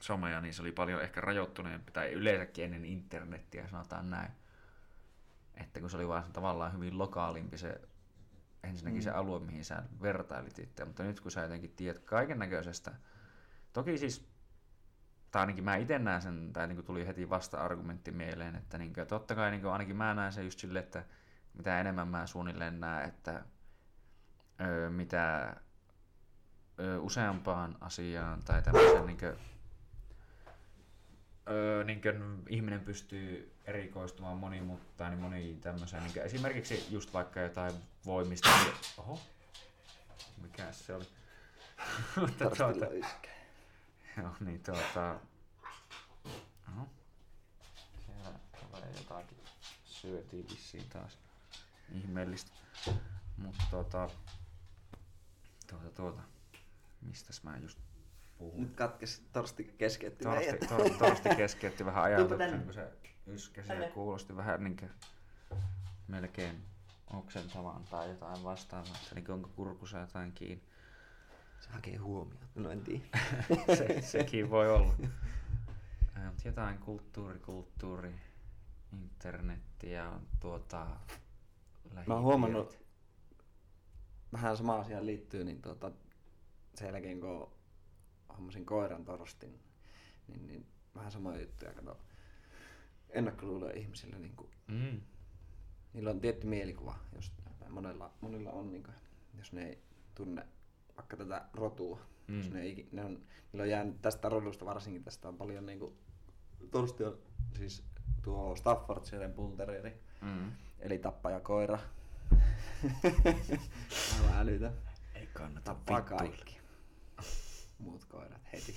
somea, 0.00 0.40
niin 0.40 0.54
se 0.54 0.62
oli 0.62 0.72
paljon 0.72 1.02
ehkä 1.02 1.20
rajoittuneempi, 1.20 1.92
tai 1.92 2.12
yleensäkin 2.12 2.64
ennen 2.64 2.84
internettiä, 2.84 3.68
sanotaan 3.68 4.10
näin. 4.10 4.30
Että 5.54 5.80
kun 5.80 5.90
se 5.90 5.96
oli 5.96 6.08
vaan 6.08 6.32
tavallaan 6.32 6.74
hyvin 6.74 6.98
lokaalimpi 6.98 7.58
se 7.58 7.80
ensinnäkin 8.64 9.00
mm. 9.00 9.04
se 9.04 9.10
alue, 9.10 9.40
mihin 9.40 9.64
sä 9.64 9.82
vertailit 10.02 10.58
itse, 10.58 10.84
mutta 10.84 11.02
nyt 11.02 11.20
kun 11.20 11.30
sä 11.30 11.42
jotenkin 11.42 11.72
tiedät 11.76 11.98
kaiken 11.98 12.38
näköisestä, 12.38 12.94
toki 13.72 13.98
siis, 13.98 14.28
tai 15.30 15.40
ainakin 15.40 15.64
mä 15.64 15.76
itse 15.76 15.98
näen 15.98 16.22
sen, 16.22 16.52
tai 16.52 16.66
niin 16.66 16.84
tuli 16.84 17.06
heti 17.06 17.30
vasta-argumentti 17.30 18.10
mieleen, 18.10 18.56
että 18.56 18.78
niin 18.78 18.94
kuin, 18.94 19.06
totta 19.06 19.34
kai 19.34 19.50
niin 19.50 19.60
kuin, 19.60 19.72
ainakin 19.72 19.96
mä 19.96 20.14
näen 20.14 20.32
sen 20.32 20.44
just 20.44 20.58
silleen, 20.58 20.84
että 20.84 21.04
mitä 21.54 21.80
enemmän 21.80 22.08
mä 22.08 22.26
suunnilleen 22.26 22.80
näen, 22.80 23.08
että 23.08 23.44
öö, 24.60 24.90
mitä 24.90 25.56
öö, 26.80 26.98
useampaan 26.98 27.76
asiaan 27.80 28.42
tai 28.42 28.62
tämmöisen 28.62 29.06
niin 29.06 29.18
kuin, 29.18 29.36
öö, 31.50 31.84
niin 31.84 32.02
kuin 32.02 32.42
ihminen 32.48 32.80
pystyy 32.80 33.52
erikoistumaan 33.64 34.36
moniin, 34.36 34.64
mutta 34.64 35.08
niin 35.08 35.20
moniin 35.20 35.60
tämmöiseen. 35.60 36.02
Niin 36.02 36.22
esimerkiksi 36.22 36.86
just 36.90 37.12
vaikka 37.12 37.40
jotain 37.40 37.74
voimista. 38.06 38.48
Oho, 38.98 39.20
mikä 40.42 40.72
se 40.72 40.94
oli? 40.94 41.04
mutta 42.20 42.50
tuota, 42.50 42.86
joo, 44.18 44.34
niin 44.46 44.62
tuota, 44.62 45.20
oho. 46.68 46.88
Siellä 48.06 48.38
tulee 48.60 48.92
jotakin 48.96 49.38
syötiin 49.84 50.46
vissiin 50.50 50.88
taas 50.88 51.18
ihmeellistä. 51.92 52.50
Mutta 53.36 53.64
tuota, 53.70 54.10
tuota, 55.70 55.90
tuota, 55.90 56.22
mistäs 57.00 57.42
mä 57.42 57.56
just 57.56 57.78
puhun? 58.38 58.60
Nyt 58.60 58.74
katkes 58.76 59.22
Torsti 59.32 59.74
keskeytti 59.78 60.24
Torsti, 60.24 60.52
meidät. 60.52 60.68
tor, 60.68 60.90
torsti 60.98 61.28
keskeytti 61.36 61.84
vähän 61.84 62.04
ajatuksen, 62.04 62.38
tänne. 62.38 62.64
kun 62.64 62.74
se 62.74 62.92
yskäsi 63.26 63.72
ja 63.72 63.90
kuulosti 63.90 64.36
vähän 64.36 64.64
niin 64.64 64.76
kuin 64.76 64.90
melkein 66.08 66.64
oksentavan 67.12 67.84
tai 67.84 68.08
jotain 68.08 68.44
vastaavaa, 68.44 68.96
että 69.02 69.14
niin 69.14 69.30
onko 69.30 69.48
kurkussa 69.56 69.98
jotain 69.98 70.32
kiinni. 70.32 70.64
Se 71.60 71.70
hakee 71.70 71.96
huomiota. 71.96 72.46
No 72.54 72.70
en 72.70 72.80
tiedä. 72.80 73.04
se, 73.78 74.00
sekin 74.02 74.50
voi 74.50 74.70
olla. 74.70 74.94
Äh, 76.16 76.24
mut 76.24 76.44
jotain 76.44 76.78
kulttuuri, 76.78 77.38
kulttuuri, 77.38 78.14
internetti 78.92 79.90
ja 79.90 80.20
tuota... 80.40 80.86
Mä 82.06 82.14
oon 82.14 82.22
huomannut, 82.22 82.78
vähän 84.32 84.56
sama 84.56 84.76
asiaan 84.76 85.06
liittyy, 85.06 85.44
niin 85.44 85.62
tuota, 85.62 85.92
sen 86.74 86.86
jälkeen 86.86 87.20
kun 87.20 87.52
hommasin 88.36 88.66
koiran 88.66 89.04
Torstin, 89.04 89.58
niin, 90.28 90.46
niin 90.46 90.66
vähän 90.94 91.12
sama 91.12 91.36
juttu. 91.36 91.64
Ja 91.64 91.72
kato, 91.72 92.00
ennakkoluuloja 93.10 93.76
ihmisillä, 93.76 94.18
niin 94.18 94.36
kuin, 94.36 94.50
Mm. 94.68 95.00
niillä 95.92 96.10
on 96.10 96.20
tietty 96.20 96.46
mielikuva, 96.46 96.98
jos 97.14 97.32
tai 97.58 97.70
monella, 97.70 98.10
monilla 98.20 98.50
on, 98.50 98.72
niin 98.72 98.82
kuin, 98.82 98.94
jos 99.38 99.52
ne 99.52 99.66
ei 99.68 99.82
tunne 100.14 100.46
vaikka 100.98 101.16
tätä 101.16 101.44
rotua. 101.54 101.98
Mm. 102.28 102.34
Mm. 102.34 102.52
ne, 102.52 102.60
ei, 102.62 102.88
ne 102.92 103.04
on, 103.04 103.12
niillä 103.52 103.62
on 103.62 103.70
jäänyt 103.70 104.02
tästä 104.02 104.28
rodusta 104.28 104.64
varsinkin, 104.64 105.04
tästä 105.04 105.28
on 105.28 105.36
paljon 105.36 105.66
niin 105.66 105.78
kuin, 105.78 105.94
Torsti 106.70 107.04
on 107.04 107.18
siis 107.58 107.82
tuo 108.22 108.56
Staffordshire 108.56 109.28
Bull 109.28 109.56
Terrieri, 109.56 110.00
Mm. 110.22 110.52
eli 110.80 110.98
tappajakoira. 110.98 111.78
Aivan 114.14 114.38
älytön. 114.38 114.72
Ei 115.14 115.26
kannata 115.26 115.64
Tappaa 115.64 115.96
vittuilla. 115.96 116.18
kaikki. 116.18 116.58
Muut 117.78 118.04
koirat 118.04 118.42
heti. 118.52 118.74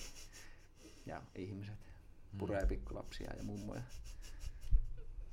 Ja 1.06 1.22
ihmiset. 1.36 1.76
Mm. 2.34 2.38
Puree 2.38 2.66
pikkulapsia 2.66 3.34
ja 3.38 3.44
mummoja. 3.44 3.82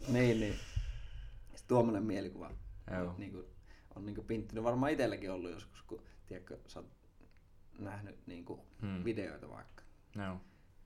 Niin, 0.09 0.41
niin. 0.41 0.55
Sitten 0.55 1.69
tuommoinen 1.69 2.03
mielikuva 2.03 2.51
Joo. 2.91 3.15
niin 3.19 3.33
kuin, 3.33 3.47
on 3.97 4.07
niin 4.07 4.15
kuin 4.15 4.27
pinttynyt 4.27 4.65
varmaan 4.65 4.93
itselläkin 4.93 5.31
ollut 5.33 5.51
joskus, 5.51 5.83
kun 5.83 6.03
tiedätkö, 6.29 6.59
sä 6.67 6.79
oot 6.81 6.91
nähnyt 7.79 8.27
niin 8.27 8.45
kuin 8.45 8.61
Hmm. 8.81 9.05
videoita 9.05 9.49
vaikka, 9.49 9.83
Joo. 10.17 10.41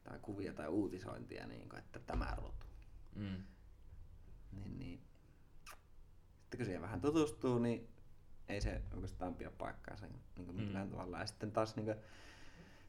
tai 0.05 0.19
kuvia 0.23 0.53
tai 0.53 0.69
uutisointia, 0.69 1.47
niin 1.47 1.69
kuin, 1.69 1.79
että 1.79 1.99
tämä 1.99 2.35
rotu. 2.37 2.67
Mm. 3.15 3.43
Niin, 4.53 4.79
niin. 4.79 5.01
Sitten 6.41 6.59
kun 6.59 6.67
siihen 6.67 6.83
vähän 6.83 7.01
tutustuu, 7.01 7.59
niin 7.59 7.89
ei 8.49 8.61
se 8.61 8.83
oikeastaan 8.95 9.35
pidä 9.35 9.51
paikkaansa 9.51 10.07
niin 10.07 10.47
kuin 10.47 10.57
millään 10.57 10.87
Mm. 10.87 10.91
tavalla. 10.91 11.19
Ja 11.19 11.27
sitten 11.27 11.53
taas 11.53 11.77
niin 11.77 11.85
kuin 11.87 11.97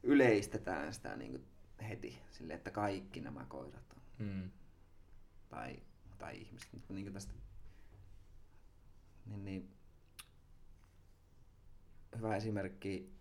yleistetään 0.02 0.94
sitä 0.94 1.16
niin 1.16 1.30
kuin 1.30 1.44
heti 1.88 2.18
sille, 2.30 2.54
että 2.54 2.70
kaikki 2.70 3.20
nämä 3.20 3.44
koirat 3.48 3.92
on. 3.96 4.02
Mm. 4.26 4.50
Tai, 5.48 5.82
tai 6.18 6.36
ihmiset. 6.40 6.72
Mutta 6.72 6.94
niin 6.94 7.04
kuin 7.04 7.14
tästä, 7.14 7.34
niin, 9.26 9.44
niin, 9.44 9.73
hyvä 12.16 12.36
esimerkki. 12.36 13.14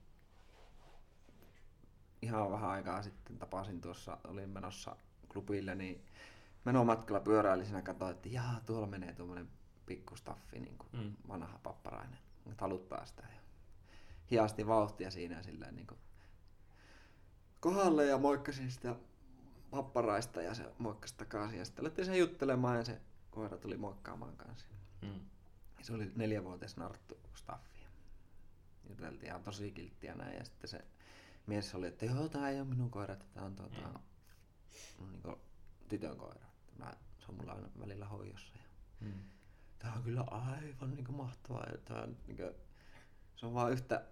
Ihan 2.21 2.51
vähän 2.51 2.69
aikaa 2.69 3.01
sitten 3.03 3.37
tapasin 3.37 3.81
tuossa, 3.81 4.17
olin 4.27 4.49
menossa 4.49 4.95
klubille, 5.33 5.75
niin 5.75 6.05
menomatkalla 6.65 7.19
pyöräillisenä 7.19 7.81
katsoin, 7.81 8.11
että 8.11 8.29
jaa, 8.29 8.61
tuolla 8.65 8.87
menee 8.87 9.13
tuommoinen 9.13 9.49
pikku 9.85 10.15
staffi, 10.15 10.59
niin 10.59 10.77
kuin 10.77 10.89
Mm. 10.93 11.13
vanha 11.27 11.59
papparainen. 11.63 12.19
Taluttaa 12.57 13.05
sitä 13.05 13.21
ja 13.21 13.39
hiasti 14.31 14.67
vauhtia 14.67 15.11
siinä 15.11 15.43
silleen 15.43 15.75
niin 15.75 15.87
kuin 15.87 15.99
kohdalle 17.59 18.05
ja 18.05 18.17
moikkasin 18.17 18.71
sitä 18.71 18.95
papparaista 19.71 20.41
ja 20.41 20.53
se 20.53 20.71
moikkasi 20.77 21.15
takaisin 21.17 21.59
ja 21.59 21.65
sitten 21.65 21.83
alettiin 21.83 22.05
sen 22.05 22.19
juttelemaan 22.19 22.77
ja 22.77 22.83
se 22.83 23.01
koira 23.31 23.57
tuli 23.57 23.77
moikkaamaan 23.77 24.37
kanssa. 24.37 24.67
Mm. 25.01 25.19
Ja 25.77 25.85
se 25.85 25.93
oli 25.93 26.11
neljävuotias 26.15 26.77
narttu 26.77 27.17
staffi. 27.35 27.72
Juteltiin 28.89 29.25
ihan 29.27 29.43
tosi 29.43 29.71
kilttiä 29.71 30.15
näin 30.15 30.37
ja 30.37 30.45
sitten 30.45 30.69
se 30.69 30.85
mies 31.47 31.75
oli, 31.75 31.87
että 31.87 32.05
joo, 32.05 32.29
tää 32.29 32.49
ei 32.49 32.59
ole 32.61 32.67
minun 32.69 32.89
koira, 32.91 33.15
tää 33.15 33.43
on 33.43 33.55
tuota, 33.55 33.81
Mm. 33.87 33.99
mun 34.99 35.11
niinku 35.11 35.39
tytön 35.89 36.17
koira. 36.17 36.45
Mä, 36.77 36.93
se 37.19 37.25
on 37.29 37.35
mulla 37.35 37.53
aina 37.53 37.69
välillä 37.79 38.05
hoidossa. 38.07 38.55
Ja 38.57 38.63
Mm. 39.07 39.13
tää 39.79 39.93
on 39.93 40.03
kyllä 40.03 40.21
aivan 40.21 40.95
niinku 40.95 41.11
mahtavaa. 41.11 41.65
Ja 41.71 41.77
tää 41.77 42.01
on, 42.03 42.17
niinku, 42.27 42.43
se 43.35 43.45
on 43.45 43.53
vaan 43.53 43.71
yhtä 43.71 44.05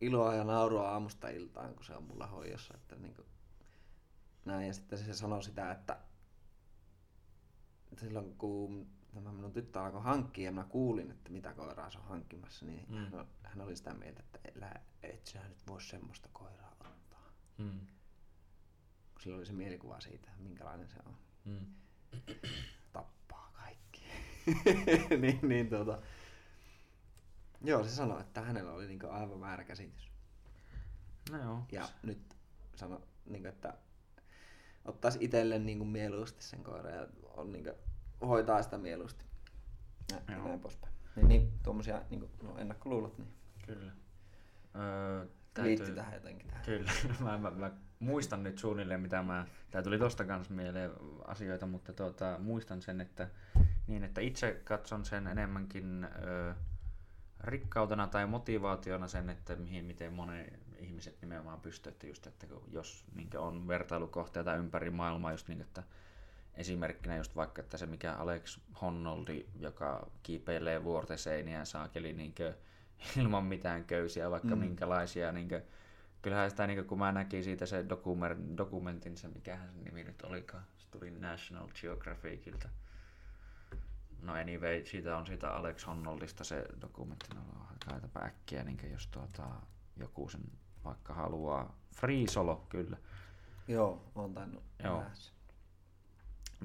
iloa 0.00 0.34
ja 0.34 0.44
naurua 0.44 0.90
aamusta 0.90 1.28
iltaan, 1.28 1.74
kun 1.74 1.84
se 1.84 1.94
on 1.94 2.02
mulla 2.04 2.26
hoidossa. 2.26 2.74
Että 2.76 2.96
niinku, 2.96 3.22
näin. 4.44 4.66
Ja 4.66 4.74
sitten 4.74 4.98
se 4.98 5.14
sanoi 5.14 5.42
sitä, 5.42 5.70
että 5.72 5.98
silloin 8.00 8.34
kun 8.36 8.86
tämä 9.14 9.32
minun 9.32 9.52
tyttö 9.52 9.80
alkoi 9.82 10.02
hankkia 10.02 10.44
ja 10.44 10.52
mä 10.52 10.64
kuulin, 10.64 11.10
että 11.10 11.30
mitä 11.30 11.52
koiraa 11.54 11.90
se 11.90 11.98
on 11.98 12.04
hankkimassa, 12.04 12.66
niin 12.66 12.86
Mm. 12.88 12.96
hän, 12.96 13.26
hän 13.42 13.60
oli 13.60 13.76
sitä 13.76 13.94
mieltä, 13.94 14.20
että 14.20 14.38
elä, 14.54 14.74
et 15.02 15.26
sä 15.26 15.48
nyt 15.48 15.66
voi 15.66 15.82
semmoista 15.82 16.28
koiraa 16.32 16.76
ottaa. 16.80 17.32
Mm. 17.58 17.80
Sillä 19.20 19.36
oli 19.36 19.46
se 19.46 19.52
mielikuva 19.52 20.00
siitä, 20.00 20.28
minkälainen 20.38 20.88
se 20.88 20.96
on. 21.06 21.16
Mm. 21.44 21.66
Tappaa 22.92 23.50
kaikki. 23.54 24.02
niin, 25.20 25.38
niin 25.42 25.68
tuota. 25.68 26.02
Joo, 27.62 27.84
se 27.84 27.90
sanoi, 27.90 28.20
että 28.20 28.40
hänellä 28.40 28.72
oli 28.72 28.86
niinku 28.86 29.06
aivan 29.06 29.40
väärä 29.40 29.64
käsitys. 29.64 30.10
No 31.30 31.42
joo. 31.42 31.62
Ja 31.72 31.88
nyt 32.02 32.36
sano, 32.76 33.00
niinku, 33.26 33.48
että 33.48 33.74
ottaisi 34.84 35.18
itselle 35.20 35.58
niinku 35.58 35.84
mieluusti 35.84 36.42
sen 36.44 36.64
koiran 36.64 36.94
ja 36.94 37.06
on 37.24 37.52
niinku, 37.52 37.70
hoitaa 38.26 38.62
sitä 38.62 38.78
mieluusti. 38.78 39.24
Ja 40.12 40.34
Joo. 40.34 40.48
näin 40.48 40.60
poispäin. 40.60 40.94
Niin, 41.16 41.28
niin 41.28 41.52
tuommoisia 41.62 42.02
niinku, 42.10 42.30
no, 42.42 42.58
ennakkoluulot, 42.58 43.18
niin 43.18 43.28
Kyllä. 43.66 43.92
Öö, 44.76 45.26
liittyy 45.62 45.94
tähän 45.94 46.14
jotenkin 46.14 46.46
tähän. 46.48 46.64
Kyllä, 46.64 46.90
mä, 47.24 47.38
mä, 47.38 47.50
mä, 47.50 47.70
muistan 47.98 48.42
nyt 48.42 48.58
suunnilleen 48.58 49.00
mitä 49.00 49.22
mä, 49.22 49.46
tää 49.70 49.82
tuli 49.82 49.98
tosta 49.98 50.24
kanssa 50.24 50.54
mieleen 50.54 50.90
asioita, 51.26 51.66
mutta 51.66 51.92
tuota, 51.92 52.38
muistan 52.38 52.82
sen, 52.82 53.00
että 53.00 53.28
niin, 53.86 54.04
että 54.04 54.20
itse 54.20 54.60
katson 54.64 55.04
sen 55.04 55.26
enemmänkin 55.26 56.04
ö, 56.04 56.54
rikkautena 57.40 58.06
tai 58.06 58.26
motivaationa 58.26 59.08
sen, 59.08 59.30
että 59.30 59.56
mihin, 59.56 59.84
miten 59.84 60.12
monen 60.12 60.58
ihmiset 60.78 61.20
nimenomaan 61.20 61.60
pystyy, 61.60 61.92
että 61.92 62.06
just, 62.06 62.26
että 62.26 62.46
jos 62.70 63.04
niin 63.14 63.38
on 63.38 63.68
vertailukohteita 63.68 64.56
ympäri 64.56 64.90
maailmaa, 64.90 65.32
just 65.32 65.48
niin, 65.48 65.60
että 65.60 65.82
esimerkkinä 66.56 67.16
just 67.16 67.36
vaikka, 67.36 67.62
että 67.62 67.76
se 67.76 67.86
mikä 67.86 68.12
Alex 68.12 68.58
Honnoldi, 68.80 69.46
joka 69.60 70.10
kiipeilee 70.22 70.84
vuorteseiniä 70.84 71.64
saakeli 71.64 72.12
niin 72.12 72.34
ilman 73.20 73.44
mitään 73.44 73.84
köysiä, 73.84 74.30
vaikka 74.30 74.56
Mm. 74.56 74.58
minkälaisia, 74.60 75.32
niin 75.32 75.48
kuin, 75.48 75.62
kyllähän 76.22 76.50
sitä, 76.50 76.66
niin 76.66 76.78
kuin, 76.78 76.86
kun 76.86 76.98
mä 76.98 77.12
näkin 77.12 77.44
siitä 77.44 77.66
se 77.66 77.84
dokumer, 77.88 78.36
dokumentin, 78.56 79.16
se 79.16 79.28
mikähän 79.28 79.68
se 79.68 79.78
nimi 79.84 80.04
nyt 80.04 80.22
olikaan, 80.22 80.64
se 80.78 80.88
tuli 80.90 81.10
National 81.10 81.68
Geographicilta. 81.80 82.68
No 84.22 84.32
anyway, 84.32 84.84
siitä 84.84 85.16
on 85.16 85.26
siitä 85.26 85.50
Alex 85.54 85.86
Honnoldista 85.86 86.44
se 86.44 86.64
dokumentti, 86.80 87.34
no 87.34 87.40
kaitapa 87.88 88.20
äkkiä, 88.20 88.64
niin 88.64 88.78
jos 88.92 89.06
tuota, 89.06 89.42
joku 89.96 90.28
sen 90.28 90.40
vaikka 90.84 91.14
haluaa. 91.14 91.76
Free 91.96 92.26
Solo, 92.28 92.66
kyllä. 92.68 92.96
Joo, 93.68 94.04
on 94.14 94.34
tainnut 94.34 94.62
Joo. 94.84 94.98
nähdä. 94.98 95.33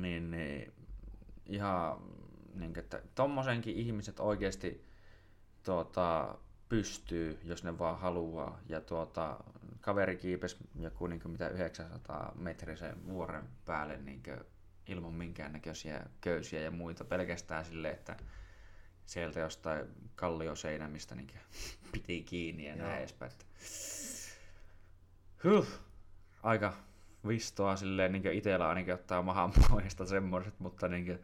Niin, 0.01 0.31
niin 0.31 0.73
ihan 1.45 2.01
niin 2.53 2.73
kuin, 2.73 2.83
että 2.83 3.01
tommosenkin 3.15 3.75
ihmiset 3.75 4.19
oikeasti 4.19 4.85
tuota, 5.63 6.35
pystyy, 6.69 7.39
jos 7.43 7.63
ne 7.63 7.79
vaan 7.79 7.99
haluaa. 7.99 8.59
Ja 8.69 8.81
tuota, 8.81 9.39
kaveri 9.81 10.17
kiipesi 10.17 10.57
joku 10.79 11.07
niin 11.07 11.21
kuin, 11.21 11.31
mitä 11.31 11.49
900 11.49 12.31
metrisen 12.35 13.05
vuoren 13.05 13.49
päälle 13.65 13.97
niin 13.97 14.23
kuin, 14.23 14.39
ilman 14.87 15.13
minkäännäköisiä 15.13 16.05
köysiä 16.21 16.61
ja 16.61 16.71
muita 16.71 17.03
pelkästään 17.03 17.65
sille, 17.65 17.89
että 17.89 18.17
sieltä 19.05 19.39
jostain 19.39 19.85
kallioseinämistä 20.15 21.15
niin 21.15 21.27
kuin, 21.27 21.41
piti 21.91 22.23
kiinni 22.23 22.65
ja 22.65 22.75
Joo. 22.75 22.87
näin 22.87 22.99
edespäin. 22.99 23.31
Että... 23.31 23.45
Huh. 25.43 25.67
Aika 26.43 26.73
vistoa 27.27 27.75
silleen 27.75 28.11
niin 28.11 28.33
itsellä 28.33 28.69
ainakin 28.69 28.93
ottaa 28.93 29.21
mahan 29.21 29.51
pohjasta 29.69 30.05
semmoiset, 30.05 30.59
mutta 30.59 30.87
niin 30.87 31.05
kuin, 31.05 31.19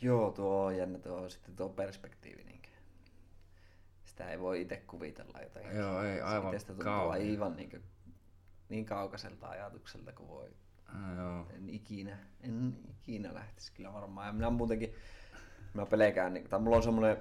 Joo, 0.00 0.30
tuo 0.30 0.64
on 0.64 0.76
jännä 0.76 0.98
tuo, 0.98 1.28
sitten 1.28 1.56
tuo 1.56 1.68
perspektiivi. 1.68 2.44
Niin 2.44 2.56
sitä 4.16 4.30
ei 4.30 4.40
voi 4.40 4.60
itse 4.60 4.76
kuvitella 4.86 5.40
jotenkin. 5.40 5.76
Joo, 5.76 6.02
ei, 6.02 6.20
aivan 6.20 6.46
itsestä 6.54 6.72
tuntuu 6.72 6.84
kauhea. 6.84 7.22
aivan 7.22 7.56
niin, 7.56 7.70
kuin, 7.70 7.82
niin 8.68 8.84
kaukaiselta 8.84 9.48
ajatukselta 9.48 10.12
kuin 10.12 10.28
voi. 10.28 10.50
joo. 11.16 11.46
En 11.56 11.70
ikinä, 11.70 12.18
en 12.40 12.76
ikinä 12.90 13.34
lähtisi 13.34 13.72
kyllä 13.72 13.92
varmaan. 13.92 14.26
Ja 14.26 14.32
minä 14.32 14.50
muutenkin, 14.50 14.94
mä 15.74 15.86
pelkään, 15.86 16.34
niin, 16.34 16.48
tai 16.48 16.60
mulla 16.60 16.76
on 16.76 16.82
semmoinen 16.82 17.16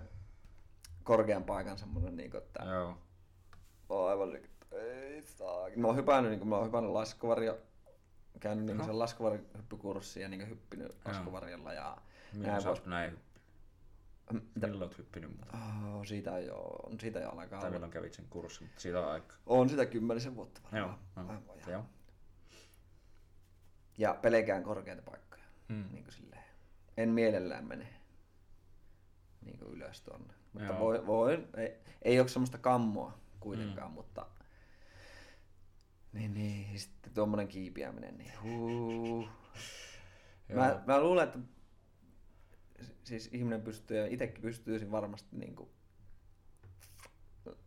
korkean 1.04 1.44
paikan 1.44 1.78
semmonen 1.78 2.16
niinku, 2.18 2.38
että 2.38 2.64
Joo. 2.64 2.98
on 3.90 4.10
aivan 4.10 4.32
Mä 5.76 5.88
oon 5.88 5.96
hypännyt, 5.96 6.32
niinku, 6.32 6.46
mä 6.46 6.56
oon 6.56 6.66
hypännyt 6.68 6.92
laskuvarjo, 6.92 7.58
käynyt 8.40 8.76
Aha. 8.76 8.86
sen 8.86 9.00
laskuvarjohyppykurssin 9.00 10.24
ja 10.24 10.30
niinku 10.30 10.48
hyppinyt 10.50 10.98
laskuvarjolla 11.06 11.74
ja 11.74 11.98
Milloin 12.34 12.62
sä 12.62 12.70
oot 12.70 12.86
näin? 12.86 13.20
Mitä? 14.56 14.68
Milloin 14.68 14.90
oot 14.90 14.98
hyppinyt 14.98 15.30
muuta? 15.38 15.58
Oh, 15.98 16.06
siitä 16.06 16.32
on 16.34 16.46
jo, 16.46 16.56
on 16.58 17.00
siitä 17.00 17.20
jo 17.20 17.30
alkaa 17.30 17.62
Tai 17.62 17.72
milloin 17.72 17.92
kävit 17.92 18.14
sen 18.14 18.26
kurssin, 18.30 18.68
mutta 18.68 18.82
siitä 18.82 19.00
on 19.00 19.12
aika. 19.12 19.36
On 19.46 19.70
sitä 19.70 19.86
kymmenisen 19.86 20.36
vuotta 20.36 20.62
varmaan. 20.64 21.00
joo, 21.16 21.56
ja- 21.68 21.72
joo. 21.72 21.86
Ja 23.98 24.14
pelkään 24.22 24.64
korkeita 24.64 25.02
paikkoja. 25.02 25.44
Mm. 25.68 25.86
Niin 25.92 26.04
kuin 26.04 26.14
silleen. 26.14 26.44
En 26.98 27.10
mielellään 27.10 27.66
mene 27.68 27.88
niin 29.42 29.60
kuin 29.60 29.72
ylös 29.72 30.02
tuonne. 30.02 30.34
Mutta 30.54 30.68
Joo. 30.68 30.80
voi, 30.80 31.08
voi, 31.08 31.48
ei, 31.58 31.78
ei 32.02 32.20
ole 32.20 32.28
semmoista 32.28 32.58
kammoa 32.58 33.18
kuitenkaan, 33.40 33.90
mm. 33.92 33.94
mutta 33.96 34.26
niin, 36.16 36.34
niin, 36.34 36.80
sitten 36.80 37.14
tuommoinen 37.14 37.48
kiipiäminen, 37.48 38.18
niin 38.18 38.32
huu. 38.44 39.28
Mä, 40.54 40.68
Joo. 40.70 40.82
mä 40.88 41.02
luulen, 41.02 41.24
että 41.28 41.40
siis 43.04 43.30
ihminen 43.32 43.62
pystyy, 43.62 43.98
ja 43.98 44.08
itsekin 44.08 44.42
pystyisin 44.42 44.92
varmasti 44.92 45.36
niin 45.38 45.56
kuin 45.56 45.70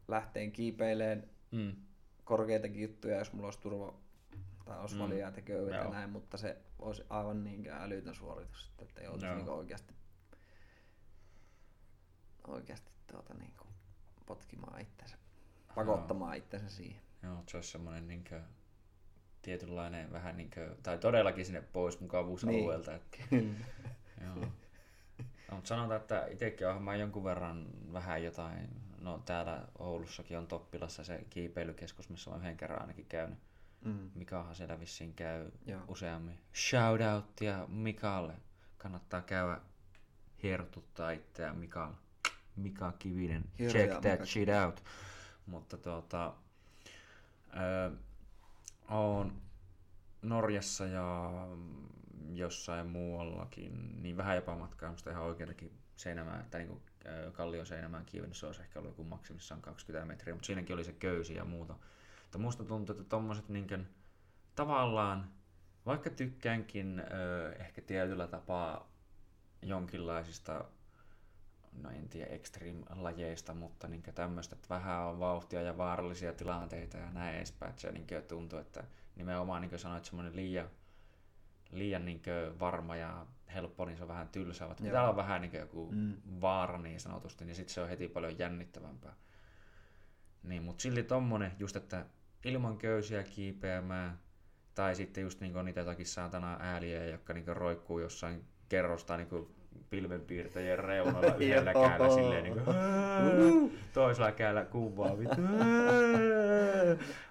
lähteen 0.09 0.53
kiipeileen 0.53 1.30
Mm. 1.51 1.76
korkeitakin 2.24 2.82
juttuja, 2.82 3.18
jos 3.18 3.32
mulla 3.32 3.46
olisi 3.46 3.61
turva 3.61 3.94
tai 4.64 4.80
olisi 4.80 4.94
Mm. 4.94 5.01
valia 5.03 5.30
ja 5.36 5.42
köydet 5.42 5.74
ja 5.74 5.80
Joo. 5.82 5.92
näin, 5.92 6.11
mutta 6.11 6.36
se 6.36 6.57
olisi 6.78 7.03
aivan 7.11 7.44
niinkään 7.44 7.82
älytön 7.82 8.14
suoritus, 8.14 8.70
että 8.78 9.03
joutuisi 9.03 9.26
Joo. 9.26 9.34
niinku 9.36 9.51
oikeasti, 9.53 9.94
oikeasti 12.46 12.90
tuota 13.12 13.34
niinku 13.34 13.64
potkimaan 14.26 14.80
itsensä, 14.80 15.16
pakottamaan 15.74 16.36
itsensä 16.36 16.68
siihen. 16.70 17.03
Joo, 17.28 17.44
se 17.46 17.56
olisi 17.56 17.70
semmoinen 17.70 18.08
niinkö 18.08 18.40
tietynlainen 19.42 20.12
vähän 20.12 20.36
niinkö, 20.36 20.76
tai 20.82 20.98
todellakin 20.98 21.44
sinne 21.44 21.60
pois 21.60 22.00
mukavuusalueelta. 22.00 22.90
Niin. 22.90 23.02
Että, 23.02 23.44
joo. 24.24 24.34
No, 25.48 25.54
mutta 25.54 25.68
sanotaan, 25.68 26.00
että 26.00 26.26
itsekin 26.26 26.68
olen 26.68 26.82
mä 26.82 26.96
jonkun 26.96 27.24
verran 27.24 27.66
vähän 27.92 28.24
jotain, 28.24 28.68
no 29.00 29.22
täällä 29.24 29.66
Oulussakin 29.78 30.38
on 30.38 30.46
Toppilassa 30.46 31.04
se 31.04 31.24
kiipeilykeskus, 31.30 32.08
missä 32.08 32.30
olen 32.30 32.42
yhden 32.42 32.56
kerran 32.56 32.80
ainakin 32.80 33.06
käynyt. 33.06 33.38
Mm. 33.84 34.10
Mikahan 34.14 34.54
siellä 34.54 34.80
vissiin 34.80 35.14
käy 35.14 35.50
Joo. 35.66 35.80
useammin. 35.88 36.38
Shout 36.54 37.00
outtia 37.14 37.66
Mikalle. 37.68 38.34
Kannattaa 38.78 39.22
käydä 39.22 39.60
hierotuttaa 40.42 41.10
itseään 41.10 41.56
Mikalle. 41.58 41.96
Mika 42.56 42.92
Kivinen. 42.98 43.44
Hieroja 43.58 43.86
Check 43.86 44.00
that 44.00 44.12
Mika 44.12 44.26
shit 44.26 44.48
out. 44.64 44.84
Mutta 45.46 45.76
tuota, 45.76 46.34
öö, 47.57 47.90
on 48.88 49.42
Norjassa 50.22 50.86
ja 50.86 51.30
jossain 52.32 52.86
muuallakin, 52.86 54.03
niin 54.03 54.16
vähän 54.16 54.36
jopa 54.36 54.57
matkaa, 54.57 54.90
mutta 54.90 55.11
ihan 55.11 55.24
oikeallakin 55.24 55.72
Seinämään, 55.96 56.46
tai 56.51 56.64
niin 56.64 56.82
Kallion 57.32 57.66
Seinämään 57.66 58.05
kiivennyt, 58.05 58.36
se 58.36 58.46
olisi 58.46 58.61
ehkä 58.62 58.78
ollut 58.78 58.92
joku 58.92 59.05
maksimissaan 59.05 59.62
20 59.62 60.07
metriä, 60.07 60.34
mutta 60.34 60.46
siinäkin 60.46 60.74
oli 60.74 60.84
se 60.84 60.92
köysi 60.92 61.34
ja 61.34 61.44
muuta. 61.44 61.74
Mutta 62.22 62.38
musta 62.38 62.64
tuntuu, 62.64 62.92
että 62.96 63.09
tommoset 63.09 63.49
niinkö, 63.49 63.78
tavallaan, 64.55 65.30
vaikka 65.86 66.11
tykkäänkin 66.11 67.01
ö, 67.01 67.53
ehkä 67.53 67.82
tietyllä 67.82 68.26
tapaa 68.26 68.90
jonkinlaisista, 69.62 70.64
no 71.72 71.90
en 71.90 72.08
tiedä, 72.08 72.30
extreme-lajeista, 72.30 73.54
mutta 73.54 73.88
niin 73.88 74.02
tämmöistä, 74.14 74.54
että 74.54 74.68
vähän 74.74 75.00
on 75.00 75.20
vauhtia 75.20 75.62
ja 75.62 75.76
vaarallisia 75.76 76.32
tilanteita 76.32 76.96
ja 76.96 77.10
näin 77.10 77.36
edespäin. 77.36 77.70
Että 77.70 77.82
se 77.82 77.92
niin 77.92 78.06
tuntuu, 78.28 78.58
että 78.58 78.84
nimenomaan 79.16 79.62
niin 79.62 79.78
sanoit, 79.78 80.04
semmoinen 80.04 80.36
liian, 80.36 80.70
liian 81.70 82.04
niin 82.04 82.22
varma 82.60 82.96
ja 82.96 83.26
helppo, 83.54 83.84
niin 83.84 83.96
se 83.96 84.02
on 84.02 84.08
vähän 84.08 84.28
tylsää. 84.28 84.68
Mutta 84.68 84.84
täällä 84.84 85.10
on 85.10 85.16
vähän 85.16 85.40
niin 85.40 85.52
joku 85.54 85.92
Mm. 85.92 86.16
vaara 86.40 86.78
niin 86.78 87.00
sanotusti, 87.00 87.44
niin 87.44 87.56
sitten 87.56 87.74
se 87.74 87.80
on 87.80 87.88
heti 87.88 88.08
paljon 88.08 88.38
jännittävämpää. 88.38 89.14
Niin, 90.42 90.62
mutta 90.62 90.82
silti 90.82 91.02
tommonen 91.02 91.52
just, 91.58 91.76
että 91.76 92.06
ilman 92.44 92.78
köysiä 92.78 93.22
kiipeämään, 93.22 94.18
tai 94.74 94.96
sitten 94.96 95.22
just 95.22 95.40
niin 95.40 95.64
niitä 95.64 95.80
jotakin 95.80 96.06
saatana 96.06 96.56
ääliä, 96.60 97.04
jotka 97.04 97.32
niin 97.32 97.56
roikkuu 97.56 97.98
jossain 97.98 98.44
kerrosta 98.68 99.16
niin 99.16 99.57
pilvenpiirtäjien 99.90 100.78
reunoilla 100.78 101.34
yhdellä 101.40 101.72
käällä 101.72 102.14
silleen 102.14 102.44
niin 102.44 102.54
kuin, 102.64 102.76
toisella 103.92 104.32
käällä 104.32 104.64
kuvaa 104.64 105.18
vittu. 105.18 105.40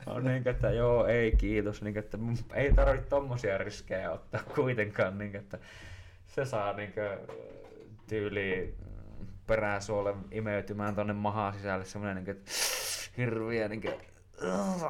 On 0.06 0.24
niin, 0.24 0.48
että 0.48 0.70
joo, 0.70 1.06
ei 1.06 1.32
kiitos, 1.32 1.82
niin, 1.82 1.98
että 1.98 2.18
ei 2.54 2.74
tarvitse 2.74 3.10
tommosia 3.10 3.58
riskejä 3.58 4.12
ottaa 4.12 4.42
kuitenkaan, 4.56 5.18
niin, 5.18 5.36
että 5.36 5.60
se 6.28 6.46
saa 6.46 6.74
niin 6.74 6.94
kuin, 6.94 7.38
tyyli 8.08 8.76
peräsuolen 9.48 10.16
imeytymään 10.32 10.96
tonne 10.96 11.14
mahaan 11.14 11.54
sisälle 11.54 11.86
semmoinen 11.86 12.16
niin 12.16 12.26
kuin, 12.26 12.46
hirviä 13.18 13.68
niin 13.68 13.82
kuin, 13.82 13.94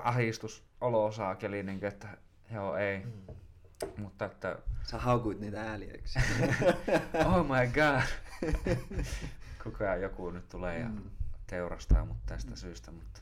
ahdistus 0.03 0.63
olosaakeli, 0.81 1.63
niin 1.63 1.79
kuin, 1.79 1.87
että 1.87 2.07
joo 2.53 2.77
ei. 2.77 2.99
Mm. 2.99 3.35
Mutta 3.97 4.25
että 4.25 4.57
Sä 4.83 4.97
haukuit 4.97 5.39
niitä 5.39 5.61
ääliöiksi. 5.61 6.19
oh 7.25 7.45
my 7.45 7.67
god. 7.73 8.01
Koko 9.63 9.83
ajan 9.83 10.01
joku 10.01 10.29
nyt 10.31 10.49
tulee 10.49 10.79
ja 10.79 10.87
Mm. 10.89 11.01
teurastaa 11.47 12.05
mut 12.05 12.17
tästä 12.25 12.55
syystä, 12.55 12.91
mutta 12.91 13.21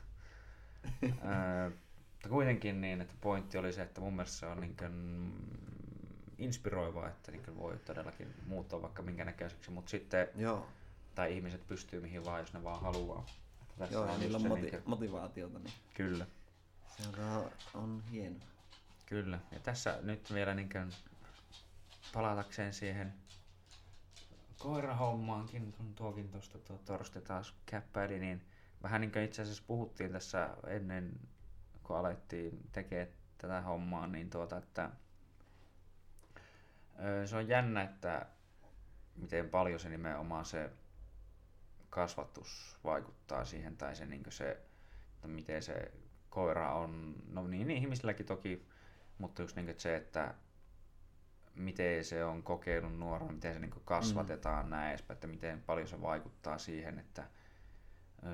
ää, 1.22 1.70
mutta 2.12 2.28
kuitenkin 2.28 2.80
niin, 2.80 3.00
että 3.00 3.14
pointti 3.20 3.58
oli 3.58 3.72
se, 3.72 3.82
että 3.82 4.00
mun 4.00 4.12
mielestä 4.16 4.36
se 4.36 4.46
on 4.46 4.60
niin 4.60 4.76
kuin 4.76 5.32
inspiroivaa, 6.38 7.08
että 7.08 7.32
niin 7.32 7.56
voi 7.58 7.78
todellakin 7.78 8.34
muuttua 8.46 8.82
vaikka 8.82 9.02
minkä 9.02 9.24
näköiseksi, 9.24 9.70
mutta 9.70 9.90
sitten, 9.90 10.28
Joo, 10.36 10.66
tai 11.14 11.34
ihmiset 11.36 11.66
pystyy 11.66 12.00
mihin 12.00 12.24
vaan, 12.24 12.40
jos 12.40 12.52
ne 12.52 12.64
vaan 12.64 12.80
haluaa. 12.80 13.26
Tässä 13.78 13.94
joo 13.94 14.06
just 14.06 14.18
niillä 14.18 14.36
on 14.36 14.42
moti- 14.46 14.60
niinkö- 14.60 14.82
motivaatiota, 14.84 15.58
niin 15.58 15.74
Kyllä, 15.94 16.26
se 16.96 17.02
on, 17.20 17.50
on 17.74 18.02
hieno. 18.10 18.36
Kyllä. 19.06 19.38
Ja 19.52 19.60
tässä 19.60 19.98
nyt 20.02 20.34
vielä 20.34 20.54
niin 20.54 20.68
kuin 20.68 20.92
palatakseen 22.12 22.74
siihen 22.74 23.14
koirahommaankin, 24.58 25.72
kun 25.72 25.94
tuokin 25.94 26.28
tuosta 26.28 26.58
tuo 26.58 26.78
Torsti 26.84 27.20
taas 27.20 27.54
käppäili, 27.66 28.18
niin 28.18 28.42
vähän 28.82 29.00
niin 29.00 29.12
kuin 29.12 29.24
itse 29.24 29.42
asiassa 29.42 29.64
puhuttiin 29.66 30.12
tässä 30.12 30.56
ennen, 30.66 31.20
kun 31.82 31.96
alettiin 31.96 32.68
tekemään 32.72 33.08
tätä 33.38 33.60
hommaa, 33.60 34.06
niin 34.06 34.30
tuota, 34.30 34.56
että 34.56 34.90
se 37.26 37.36
on 37.36 37.48
jännä, 37.48 37.82
että 37.82 38.26
miten 39.16 39.50
paljon 39.50 39.80
se 39.80 39.88
nimenomaan 39.88 40.44
se 40.44 40.70
kasvatus 41.90 42.78
vaikuttaa 42.84 43.44
siihen, 43.44 43.76
tai 43.76 43.96
se, 43.96 44.06
niin 44.06 44.24
se 44.28 44.66
että 45.14 45.28
miten 45.28 45.62
se 45.62 45.92
koira 46.30 46.74
on, 46.74 47.14
no 47.28 47.46
niin 47.46 47.70
ihmisilläkin 47.70 48.26
toki, 48.26 48.66
mutta 49.18 49.42
just 49.42 49.56
niin 49.56 49.74
se, 49.78 49.96
että 49.96 50.34
miten 51.54 52.04
se 52.04 52.24
on 52.24 52.42
kokeillut 52.42 52.98
nuorena, 52.98 53.32
miten 53.32 53.54
se 53.54 53.58
niin 53.60 53.72
kasvatetaan 53.84 54.66
mm. 54.66 54.70
näin 54.70 54.88
edespäin, 54.90 55.16
että 55.16 55.26
miten 55.26 55.62
paljon 55.62 55.88
se 55.88 56.02
vaikuttaa 56.02 56.58
siihen, 56.58 56.98
että 56.98 57.24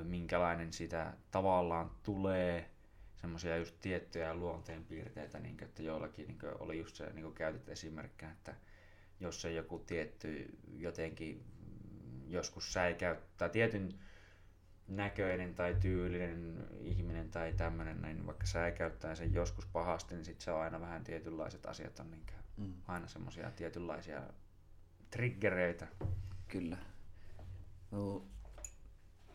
minkälainen 0.03 0.72
sitä 0.72 1.12
tavallaan 1.30 1.91
tulee 2.03 2.70
semmoisia 3.16 3.57
just 3.57 3.74
tiettyjä 3.80 4.35
luonteenpiirteitä, 4.35 5.41
niin 5.41 5.57
kuin, 5.57 5.68
että 5.68 5.83
joillakin 5.83 6.28
niin 6.28 6.39
kuin 6.39 6.53
oli 6.59 6.78
just 6.78 6.97
se 6.97 7.12
niin 7.12 7.22
kuin 7.22 7.35
käytit 7.35 7.68
esimerkkinä, 7.68 8.33
että 8.33 8.55
jos 9.20 9.43
se 9.43 9.53
joku 9.53 9.78
tietty 9.78 10.59
jotenkin 10.76 11.45
joskus 12.26 12.72
säikäyttää 12.72 13.49
tietyn 13.49 13.89
näköinen 14.89 15.55
tai 15.55 15.76
tyylinen 15.80 16.68
ihminen 16.80 17.30
tai 17.30 17.53
tämmöinen, 17.53 18.03
niin 18.03 18.26
vaikka 18.26 18.47
säikäyttää 18.47 19.14
sen 19.14 19.35
joskus 19.35 19.66
pahasti, 19.66 20.14
niin 20.14 20.24
sitten 20.24 20.45
se 20.45 20.51
on 20.51 20.61
aina 20.61 20.80
vähän 20.80 21.05
tietynlaiset 21.05 21.66
asiat 21.66 21.99
on 21.99 22.11
niin 22.11 22.22
Mm. 22.57 22.74
aina 22.89 23.09
semmoisia 23.09 23.51
tietynlaisia 23.51 24.22
triggereitä. 25.11 25.87
Kyllä. 26.49 26.76
No, 27.91 28.22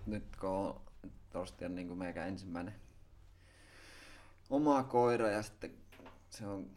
nyt 0.06 0.36
kun 0.36 0.50
on 0.50 0.82
Torsti 1.30 1.66
on 1.66 1.76
niin 1.76 1.98
meikä 1.98 2.26
ensimmäinen 2.26 2.76
oma 4.50 4.84
koira 4.84 5.30
ja 5.30 5.44
sitten 5.44 5.72
se 6.30 6.48
on, 6.48 6.70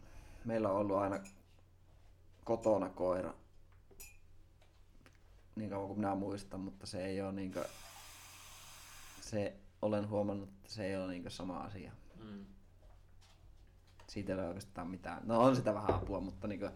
meillä 0.45 0.69
on 0.69 0.75
ollut 0.75 0.97
aina 0.97 1.19
kotona 2.43 2.89
koira 2.89 3.33
niin 5.55 5.69
kauan 5.69 5.87
kuin 5.87 5.99
minä 5.99 6.15
muistan, 6.15 6.59
mutta 6.59 6.85
se 6.85 7.05
ei 7.05 7.21
ole 7.21 7.31
niin 7.31 7.53
kuin, 7.53 7.65
se 9.31 9.59
olen 9.81 10.09
huomannut, 10.09 10.49
että 10.49 10.69
se 10.69 10.85
ei 10.85 10.97
ole 10.97 11.11
niin 11.11 11.31
sama 11.31 11.57
asia. 11.57 11.91
Mm. 12.23 12.45
Siitä 14.07 14.33
ei 14.33 14.39
ole 14.39 14.47
oikeastaan 14.47 14.89
mitään. 14.89 15.21
No 15.25 15.39
on 15.39 15.55
sitä 15.55 15.73
vähän 15.73 15.93
apua, 15.93 16.19
mutta 16.19 16.47
niinku, 16.47 16.69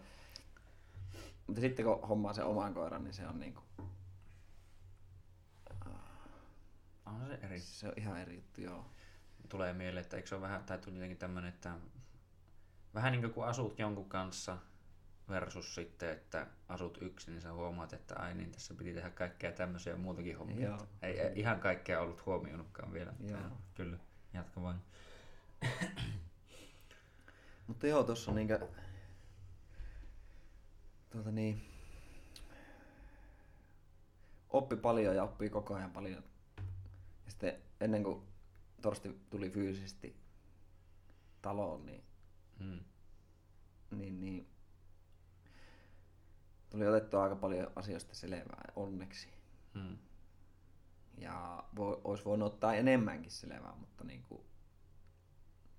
mutta 1.46 1.60
sitten 1.60 1.84
kun 1.84 2.08
hommaa 2.08 2.32
sen 2.32 2.44
oman 2.44 2.74
koiran, 2.74 3.04
niin 3.04 3.14
se 3.14 3.26
on 3.26 3.40
niinku, 3.40 3.60
On 7.06 7.26
se 7.26 7.38
eri. 7.42 7.60
Se 7.60 7.88
on 7.88 7.94
ihan 7.96 8.20
eri 8.20 8.34
juttu, 8.34 8.60
joo. 8.60 8.86
Tulee 9.48 9.72
mieleen, 9.72 10.02
että 10.02 10.16
eikö 10.16 10.28
se 10.28 10.34
ole 10.34 10.42
vähän, 10.42 10.64
tai 10.64 10.78
tuli 10.78 10.96
jotenkin 10.96 11.18
tämmönen, 11.18 11.48
että 11.48 11.74
vähän 12.94 13.12
niin 13.12 13.22
kuin 13.22 13.32
kun 13.32 13.46
asut 13.46 13.78
jonkun 13.78 14.08
kanssa 14.08 14.58
versus 15.28 15.74
sitten, 15.74 16.10
että 16.10 16.46
asut 16.68 16.98
yksin, 17.00 17.32
niin 17.32 17.42
sä 17.42 17.52
huomaat, 17.52 17.92
että 17.92 18.14
ai 18.16 18.34
niin, 18.34 18.52
tässä 18.52 18.74
piti 18.74 18.94
tehdä 18.94 19.10
kaikkea 19.10 19.52
tämmöisiä 19.52 19.92
ja 19.92 19.96
muutakin 19.98 20.38
hommia. 20.38 20.68
Joo. 20.68 20.86
Ei, 21.02 21.20
ei, 21.20 21.32
ihan 21.40 21.60
kaikkea 21.60 22.00
ollut 22.00 22.26
huomioinutkaan 22.26 22.92
vielä. 22.92 23.12
Joo. 23.20 23.40
Joo. 23.40 23.50
Kyllä, 23.74 23.98
jatka 24.32 24.62
vain. 24.62 24.76
Mutta 27.66 27.86
joo, 27.86 28.04
tossa 28.04 28.30
on 28.30 28.34
niinkö... 28.34 28.68
Tuota 31.10 31.30
niin... 31.32 31.62
Oppi 34.50 34.76
paljon 34.76 35.16
ja 35.16 35.22
oppii 35.24 35.50
koko 35.50 35.74
ajan 35.74 35.90
paljon. 35.90 36.22
Ja 37.24 37.30
sitten 37.30 37.62
ennen 37.80 38.02
kuin 38.02 38.22
Torsti 38.82 39.20
tuli 39.30 39.50
fyysisesti 39.50 40.16
taloon, 41.42 41.86
niin, 41.86 42.02
Mm. 42.60 42.80
niin, 43.90 44.20
niin 44.20 44.48
tuli 46.70 46.86
otettua 46.86 47.22
aika 47.22 47.36
paljon 47.36 47.70
asioista 47.76 48.14
selvää, 48.14 48.72
onneksi. 48.76 49.28
Mm. 49.74 49.98
Ja 51.18 51.64
voi, 51.76 52.00
olisi 52.04 52.24
voinut 52.24 52.52
ottaa 52.52 52.74
enemmänkin 52.74 53.30
selvää, 53.30 53.74
mutta, 53.80 54.04
niin 54.04 54.22
kuin, 54.28 54.42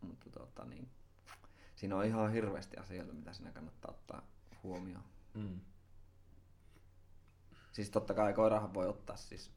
mutta 0.01 0.29
tota, 0.29 0.65
niin, 0.65 0.89
siinä 1.75 1.95
on 1.95 2.05
ihan 2.05 2.31
hirveästi 2.31 2.77
asioita, 2.77 3.13
mitä 3.13 3.33
siinä 3.33 3.51
kannattaa 3.51 3.91
ottaa 3.91 4.27
huomioon. 4.63 5.03
Mm. 5.33 5.59
Siis 7.71 7.89
totta 7.89 8.13
kai 8.13 8.33
koirahan 8.33 8.73
voi 8.73 8.87
ottaa 8.87 9.17
siis 9.17 9.51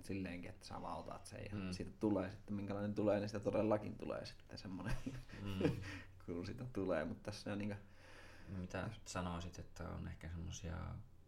silleenkin, 0.00 0.50
että 0.50 0.66
sä 0.66 0.82
vaan 0.82 0.98
otat 0.98 1.26
sen 1.26 1.44
ja 1.44 1.56
Mm. 1.58 1.72
siitä 1.72 1.92
tulee 2.00 2.30
sitten, 2.30 2.54
minkälainen 2.54 2.94
tulee, 2.94 3.18
niin 3.20 3.28
sitä 3.28 3.40
todellakin 3.40 3.96
tulee 3.96 4.26
sitten 4.26 4.58
semmoinen, 4.58 4.96
Mm. 5.42 5.70
kun 6.26 6.46
sitä 6.46 6.64
tulee, 6.72 7.04
mutta 7.04 7.22
tässä 7.22 7.52
on 7.52 7.58
niin 7.58 7.76
Mitä 8.50 8.90
sanoisit, 9.04 9.58
että 9.58 9.88
on 9.88 10.08
ehkä 10.08 10.28
semmoisia 10.28 10.76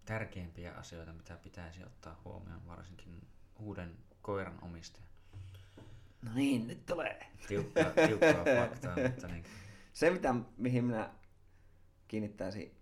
tärkeimpiä 0.04 0.72
asioita, 0.72 1.12
mitä 1.12 1.36
pitäisi 1.36 1.84
ottaa 1.84 2.20
huomioon, 2.24 2.66
varsinkin 2.66 3.26
uuden 3.58 3.96
koiran 4.22 4.58
omistajan? 4.62 5.08
no 6.22 6.30
niin, 6.34 6.66
nyt 6.66 6.86
tulee. 6.86 7.26
Tiukkaa, 7.48 7.90
tiukkaa 8.06 8.44
faktaa, 8.56 8.96
mutta 9.08 9.26
niin, 9.28 9.44
Se, 9.92 10.10
mitä, 10.10 10.34
mihin 10.56 10.84
minä 10.84 11.10
kiinnittäisin 12.08 12.76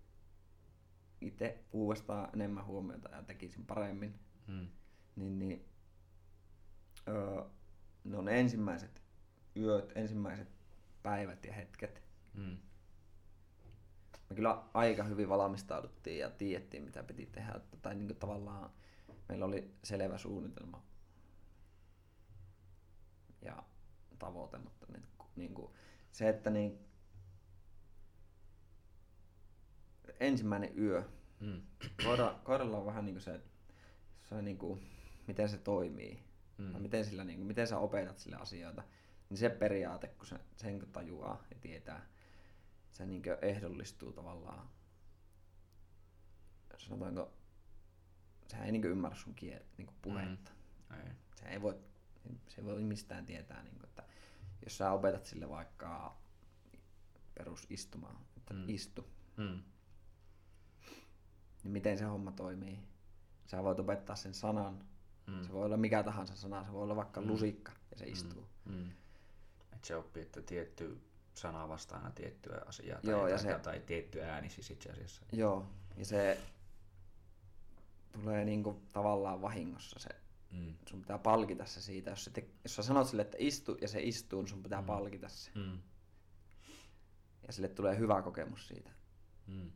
itse 1.20 1.59
uudestaan 1.72 2.28
enemmän 2.34 2.66
huomiota 2.66 3.09
ja 3.16 3.22
tekisin 3.22 3.66
paremmin, 3.66 4.20
mm. 4.47 4.68
niin, 5.16 5.38
niin 5.38 5.68
öö, 7.09 7.43
ne 8.05 8.16
on 8.16 8.28
ensimmäiset 8.28 9.03
yöt, 9.57 9.93
ensimmäiset 9.95 10.49
päivät 11.03 11.45
ja 11.45 11.53
hetket. 11.53 12.03
Mm. 12.34 12.57
Me 14.31 14.37
kyllä 14.37 14.62
aika 14.74 15.03
hyvin 15.05 15.28
valmistauduttiin 15.28 16.18
ja 16.18 16.31
tiedettiin, 16.31 16.83
mitä 16.83 17.03
piti 17.03 17.26
tehdä. 17.26 17.61
Tai 17.83 17.95
niin 17.95 18.16
tavallaan 18.16 18.70
meillä 19.28 19.45
oli 19.45 19.74
selvä 19.85 20.18
suunnitelma 20.18 20.83
ja 23.43 23.62
tavoite, 24.18 24.59
mutta 24.59 24.87
niin, 24.93 25.03
niin 25.37 25.55
kuin, 25.55 25.72
se, 26.12 26.28
että 26.28 26.51
niin, 26.51 26.78
ensimmäinen 30.20 30.78
yö, 30.78 31.03
Mm. 31.41 31.62
koira, 32.05 32.35
koiralla 32.45 32.78
on 32.78 32.87
vähän 32.87 33.05
niin 33.05 33.14
kuin 33.14 33.22
se, 33.22 33.41
se 34.28 34.43
niin 34.43 34.59
kuin, 34.59 34.81
miten 35.26 35.49
se 35.49 35.59
toimii, 35.59 36.22
Mm. 36.59 36.64
mm. 36.64 36.83
miten, 36.83 37.05
sillä, 37.05 37.24
niin 37.24 37.39
kuin, 37.39 37.47
miten 37.47 37.66
sä 37.66 37.78
opetat 37.78 38.18
sille 38.18 38.37
asioita, 38.37 38.83
niin 39.31 39.39
se 39.39 39.49
periaate, 39.51 40.09
kun 40.09 40.26
se, 40.26 40.37
sen 40.57 40.78
kun 40.81 40.89
tajuaa 40.89 41.45
ja 41.51 41.57
tietää, 41.61 42.07
se 42.91 43.07
niin 43.07 43.22
ehdollistuu 43.43 44.12
tavallaan, 44.12 44.68
sanotaanko, 46.78 47.32
sehän 48.49 48.66
ei 48.66 48.72
niin 48.72 48.84
ymmärrä 48.84 49.16
sun 49.18 49.34
kiel, 49.34 49.62
niin 49.76 49.86
kuin 49.86 49.97
puhetta. 50.03 50.51
Mm. 50.91 50.97
Ei. 51.01 51.12
Se 51.36 51.49
ei 51.49 51.62
voi, 51.62 51.78
se 52.49 52.61
ei 52.61 52.64
voi 52.64 52.82
mistään 52.82 53.26
tietää, 53.26 53.62
niin 53.62 53.74
kuin, 53.74 53.84
että 53.84 54.05
jos 54.64 54.78
sä 54.78 54.93
opetat 54.93 55.26
sille 55.26 55.49
vaikka 55.49 56.16
perusistumaan, 57.34 58.16
että 58.36 58.55
Mm. 58.55 58.61
mm. 58.61 58.68
istu, 58.68 59.07
Mm. 59.36 59.62
niin 61.62 61.72
miten 61.72 61.99
se 61.99 62.05
homma 62.05 62.32
toimii. 62.32 62.78
Sä 63.47 63.62
voit 63.62 63.78
opettaa 63.78 64.16
sen 64.16 64.34
sanan. 64.34 64.84
Mm. 65.26 65.34
Mm. 65.34 65.43
Se 65.45 65.53
voi 65.53 65.64
olla 65.64 65.76
mikä 65.76 66.03
tahansa 66.03 66.36
sana, 66.36 66.64
se 66.64 66.72
voi 66.72 66.82
olla 66.82 66.97
vaikka 66.97 67.20
Mm. 67.20 67.26
mm. 67.26 67.32
lusikka 67.32 67.72
ja 67.91 67.97
se 67.99 68.07
istuu. 68.07 68.47
Mm. 68.64 68.91
Et 69.72 69.84
se 69.84 69.97
oppii, 69.97 70.22
että 70.22 70.43
tietty 70.43 71.01
sana 71.41 71.68
vastaa 71.68 71.99
aina 71.99 72.11
tiettyä 72.11 72.62
asiaa 72.66 73.01
tai, 73.01 73.11
Joo, 73.11 73.28
ja 73.28 73.36
tai, 73.36 73.45
se- 73.45 73.59
tai 73.59 73.80
tietty 73.80 74.20
ääni 74.20 74.51
siis 74.51 74.70
itse 74.70 74.91
asiassa. 74.91 75.22
Joo, 75.32 75.66
ja 75.97 76.05
se 76.05 76.41
tulee 78.12 78.45
niinku 78.45 78.82
tavallaan 78.93 79.43
vahingossa 79.43 79.99
se. 79.99 80.09
Mm. 80.51 80.74
Sun 80.88 81.01
pitää 81.01 81.18
palkita 81.18 81.64
se 81.66 81.80
siitä. 81.80 82.11
Jos, 82.11 82.24
se 82.24 82.30
te, 82.30 82.49
jos 82.64 82.76
sä 82.76 82.82
sanot 82.82 83.09
sille, 83.09 83.22
että 83.22 83.36
istu 83.41 83.76
ja 83.80 83.88
se 83.88 84.03
istuu, 84.03 84.41
niin 84.43 84.49
sun 84.49 84.62
pitää 84.62 84.80
Mm. 84.80 84.86
palkita 84.86 85.28
se. 85.28 85.51
Mm. 85.55 85.78
Ja 87.47 87.53
sille 87.53 87.68
tulee 87.68 87.99
hyvä 87.99 88.22
kokemus 88.22 88.68
siitä. 88.68 88.91
Mm. 89.47 89.70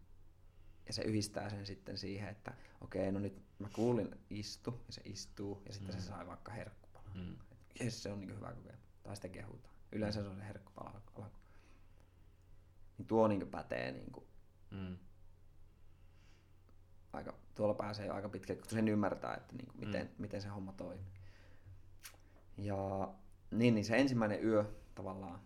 Ja 0.86 0.92
se 0.92 1.02
yhdistää 1.02 1.50
sen 1.50 1.66
sitten 1.66 1.98
siihen, 1.98 2.28
että 2.28 2.54
okei, 2.80 3.12
no 3.12 3.20
nyt 3.20 3.42
mä 3.58 3.68
kuulin 3.72 4.10
istu 4.30 4.80
ja 4.86 4.92
se 4.92 5.00
istuu 5.04 5.62
ja 5.66 5.72
sitten 5.72 5.94
Mm. 5.94 6.00
se 6.00 6.06
sai 6.06 6.26
vaikka 6.26 6.52
herkkupala. 6.52 7.08
Mm. 7.14 7.36
Jes, 7.80 8.02
se 8.02 8.12
on 8.12 8.20
niinku 8.20 8.34
hyvä 8.36 8.52
kokemus. 8.52 8.80
Tai 9.02 9.16
sitten 9.16 9.30
kehutaan. 9.30 9.74
Yleensä 9.92 10.22
se 10.22 10.28
on 10.28 10.36
se 10.36 10.46
herkkupala 10.46 10.90
alku. 10.90 11.24
Niin 12.98 13.06
tuo 13.06 13.28
niinku 13.28 13.46
pätee 13.46 13.92
niinku 13.92 14.26
Mm. 14.70 14.96
aika, 17.12 17.34
tuolla 17.54 17.74
pääsee 17.74 18.10
aika 18.10 18.28
pitkälle, 18.28 18.60
kun 18.62 18.70
sen 18.70 18.88
ymmärtää, 18.88 19.34
että 19.34 19.56
niinku 19.56 19.72
miten, 19.78 20.06
mm. 20.06 20.12
miten 20.18 20.42
se 20.42 20.48
homma 20.48 20.72
toimii. 20.72 21.12
Ja 22.58 23.14
niin, 23.50 23.74
niin 23.74 23.84
se 23.84 23.96
ensimmäinen 23.96 24.44
yö 24.44 24.64
tavallaan, 24.94 25.40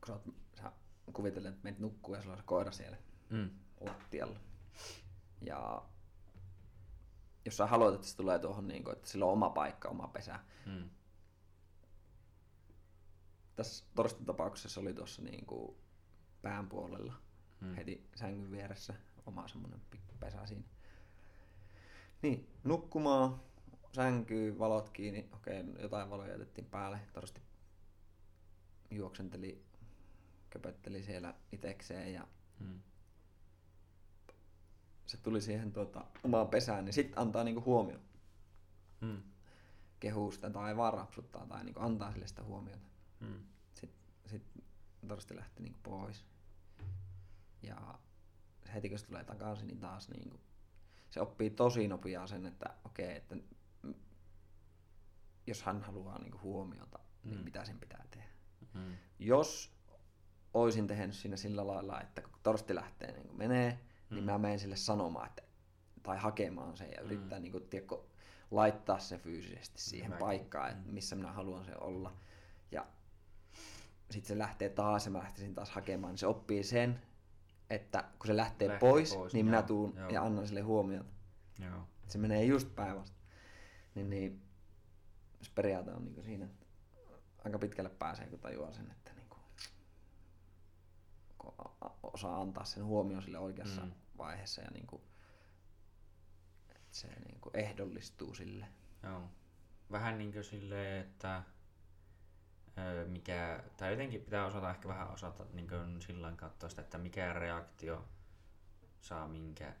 kun 0.00 0.06
sä, 0.06 0.12
oot, 0.12 0.22
sä 0.54 0.72
kuvittelet, 1.12 1.52
että 1.52 1.64
menet 1.64 1.80
nukkuu 1.80 2.14
ja 2.14 2.20
sulla 2.22 2.32
on 2.32 2.38
se 2.38 2.44
koira 2.46 2.72
siellä 2.72 2.96
Mm. 3.30 3.50
lattialla. 3.80 4.38
Ja 5.40 5.82
jos 7.44 7.56
sä 7.56 7.66
haluat, 7.66 7.94
että 7.94 8.06
se 8.06 8.16
tulee 8.16 8.38
tuohon, 8.38 8.68
niin 8.68 8.84
kuin, 8.84 8.96
että 8.96 9.08
sillä 9.08 9.24
on 9.24 9.32
oma 9.32 9.50
paikka, 9.50 9.88
oma 9.88 10.08
pesä. 10.08 10.40
Mm. 10.66 10.90
Tässä 13.62 13.84
torstain 13.94 14.26
tapauksessa 14.26 14.80
oli 14.80 14.94
tuossa 14.94 15.22
niin 15.22 15.46
kuin 15.46 15.76
pään 16.42 16.68
puolella, 16.68 17.12
Mm. 17.60 17.68
mm. 17.68 17.74
heti 17.74 18.08
sängyn 18.14 18.50
vieressä, 18.50 18.94
oma 19.26 19.48
semmoinen 19.48 19.80
pesä 20.20 20.46
siinä. 20.46 20.64
Niin, 22.22 22.48
nukkumaan, 22.64 23.40
sänkyy, 23.92 24.58
valot 24.58 24.88
kiinni, 24.88 25.28
okei, 25.32 25.64
jotain 25.78 26.10
valoja 26.10 26.32
jätettiin 26.32 26.64
päälle, 26.66 26.98
torsti 27.12 27.40
juoksenteli, 28.90 29.64
köpötteli 30.50 31.02
siellä 31.02 31.34
itekseen 31.52 32.12
ja 32.14 32.26
Mm. 32.60 32.80
se 35.06 35.16
tuli 35.16 35.40
siihen 35.40 35.72
tuota, 35.72 36.04
omaan 36.24 36.48
pesään, 36.48 36.84
niin 36.84 36.92
sitten 36.92 37.18
antaa 37.18 37.44
niinku 37.44 37.62
huomioon. 37.64 38.02
Mm. 39.00 39.22
Kehuu 40.00 40.30
sitä 40.32 40.50
tai 40.50 40.76
vaan 40.76 40.94
rapsuttaa 40.94 41.46
tai 41.46 41.64
niinku 41.64 41.80
antaa 41.80 42.12
sille 42.12 42.26
sitä 42.26 42.42
huomiota. 42.42 42.86
Mm. 43.20 43.40
Sitten 44.26 44.52
sit 45.00 45.08
Torsti 45.08 45.36
lähti 45.36 45.62
niinku 45.62 45.78
pois. 45.82 46.24
Ja 47.62 47.98
heti 48.74 48.88
kun 48.88 48.98
se 48.98 49.06
tulee 49.06 49.24
takaisin, 49.24 49.66
niin 49.66 49.80
taas 49.80 50.08
niinku, 50.08 50.40
se 51.10 51.20
oppii 51.20 51.50
tosi 51.50 51.88
nopeaa 51.88 52.26
sen, 52.26 52.46
että 52.46 52.74
okei, 52.84 53.16
että 53.16 53.34
m- 53.82 53.90
jos 55.46 55.62
hän 55.62 55.82
haluaa 55.82 56.18
niinku 56.18 56.38
huomiota, 56.42 56.98
niin 57.24 57.38
Mm. 57.38 57.44
mitä 57.44 57.64
sen 57.64 57.78
pitää 57.80 58.04
tehdä. 58.10 58.28
Mm. 58.74 58.96
Jos 59.18 59.72
oisin 60.54 60.86
tehnyt 60.86 61.16
siinä 61.16 61.36
sillä 61.36 61.66
lailla, 61.66 62.00
että 62.00 62.22
kun 62.22 62.32
Torsti 62.42 62.74
lähtee 62.74 63.12
niin 63.12 63.36
menee, 63.36 63.70
mm. 63.72 64.14
niin 64.14 64.24
Mm. 64.24 64.30
mä 64.30 64.38
menen 64.38 64.58
sille 64.58 64.76
sanomaan, 64.76 65.26
että, 65.26 65.42
tai 66.02 66.18
hakemaan 66.18 66.76
sen 66.76 66.90
ja 66.90 67.00
Mm. 67.00 67.06
yrittää 67.06 67.38
niin 67.40 67.52
kuin, 67.52 67.68
tiedätkö, 67.68 67.98
laittaa 68.50 68.98
se 68.98 69.18
fyysisesti 69.18 69.80
siihen 69.80 70.06
Hyvä. 70.08 70.18
paikkaan, 70.18 70.70
että 70.70 70.88
Mm. 70.88 70.94
missä 70.94 71.16
minä 71.16 71.32
haluan 71.32 71.64
se 71.64 71.76
olla. 71.76 72.12
Ja 72.72 72.86
sitten 74.12 74.28
se 74.28 74.38
lähtee 74.38 74.68
taas 74.68 75.04
ja 75.04 75.10
mä 75.10 75.18
lähtisin 75.18 75.54
taas 75.54 75.70
hakemaan, 75.70 76.10
niin 76.12 76.18
se 76.18 76.26
oppii 76.26 76.64
sen, 76.64 77.02
että 77.70 78.04
kun 78.18 78.26
se 78.26 78.36
lähtee, 78.36 78.68
Lähtee 78.68 78.88
pois, 78.90 79.14
pois, 79.14 79.32
niin 79.34 79.46
minä 79.46 79.56
joo, 79.56 79.66
tuun 79.66 79.94
joo. 79.96 80.10
ja 80.10 80.22
annan 80.22 80.46
sille 80.46 80.60
huomiota. 80.60 81.10
Joo. 81.58 81.88
Se 82.08 82.18
menee 82.18 82.44
just 82.44 82.74
päinvastoin. 82.74 83.22
Niin, 83.94 84.10
niin 84.10 84.42
se 85.42 85.50
periaate 85.54 85.90
on 85.90 86.04
niin 86.04 86.24
siinä, 86.24 86.44
että 86.44 86.66
aika 87.44 87.58
pitkälle 87.58 87.90
pääsee, 87.90 88.26
kun 88.26 88.38
tajuaa 88.38 88.72
sen, 88.72 88.90
että 88.90 89.12
niin 89.14 89.28
kuin, 89.28 89.42
kun 91.38 91.54
osaa 92.02 92.40
antaa 92.40 92.64
sen 92.64 92.84
huomioon 92.84 93.22
sille 93.22 93.38
oikeassa 93.38 93.82
Mm. 93.82 93.92
vaiheessa 94.18 94.62
ja 94.62 94.70
niin 94.70 94.86
kuin, 94.86 95.02
että 96.70 96.80
se 96.90 97.08
niin 97.08 97.40
kuin 97.40 97.56
ehdollistuu 97.56 98.34
sille. 98.34 98.66
Joo. 99.02 99.22
vähän 99.90 100.18
niin 100.18 100.32
kuin 100.32 100.44
silleen, 100.44 101.00
että 101.06 101.42
mikä, 103.06 103.62
tai 103.76 103.90
jotenkin 103.90 104.20
pitää 104.20 104.46
osata 104.46 104.70
ehkä 104.70 104.88
vähän 104.88 105.10
osata 105.10 105.44
niin 105.52 106.00
sillä 106.00 106.32
katsoa 106.36 106.68
sitä, 106.68 106.82
että 106.82 106.98
mikä 106.98 107.32
reaktio 107.32 108.04
saa 109.00 109.28
minkä 109.28 109.72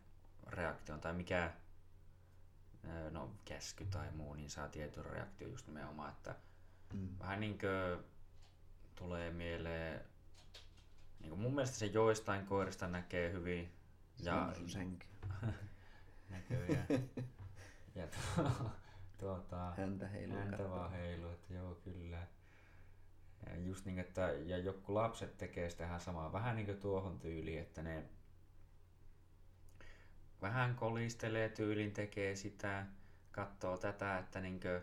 reaktion, 0.46 1.00
tai 1.00 1.12
mikä 1.12 1.52
no, 3.10 3.30
käsky 3.44 3.84
tai 3.84 4.10
muu, 4.10 4.34
niin 4.34 4.50
saa 4.50 4.68
tietyn 4.68 5.04
reaktio 5.04 5.48
just 5.48 5.66
nimenomaan, 5.66 6.12
että 6.12 6.34
Mm. 6.92 7.08
vähän 7.18 7.40
niin 7.40 7.58
kuin 7.58 8.04
tulee 8.94 9.30
mieleen, 9.30 10.00
niin 11.20 11.30
kuin 11.30 11.40
mun 11.40 11.54
mielestä 11.54 11.76
se 11.76 11.86
joistain 11.86 12.46
koirista 12.46 12.88
näkee 12.88 13.32
hyvin, 13.32 13.72
ja 14.24 14.34
Ja 14.34 14.54
sun 14.54 14.70
senki. 14.70 15.06
näköjään. 16.28 16.86
ja 17.94 18.06
tu- 18.06 18.70
tuota, 19.18 19.72
Häntä 19.76 20.08
heiluu 20.08 20.38
häntä 20.38 20.70
vaan 20.70 20.90
heiluu, 20.90 21.30
että 21.30 21.54
joo 21.54 21.74
kyllä. 21.74 22.26
Just 23.56 23.84
niin, 23.84 23.98
että 23.98 24.32
ja 24.32 24.58
joku 24.58 24.94
lapset 24.94 25.38
tekee 25.38 25.70
sitä 25.70 25.84
ihan 25.84 26.00
samaa, 26.00 26.32
vähän 26.32 26.56
niin 26.56 26.66
kuin 26.66 26.80
tuohon 26.80 27.18
tyyliin, 27.18 27.60
että 27.60 27.82
ne 27.82 28.04
vähän 30.42 30.74
kolistelee 30.74 31.48
tyylin, 31.48 31.92
tekee 31.92 32.36
sitä, 32.36 32.86
katsoo 33.32 33.76
tätä, 33.76 34.18
että, 34.18 34.40
niin 34.40 34.60
kuin, 34.60 34.80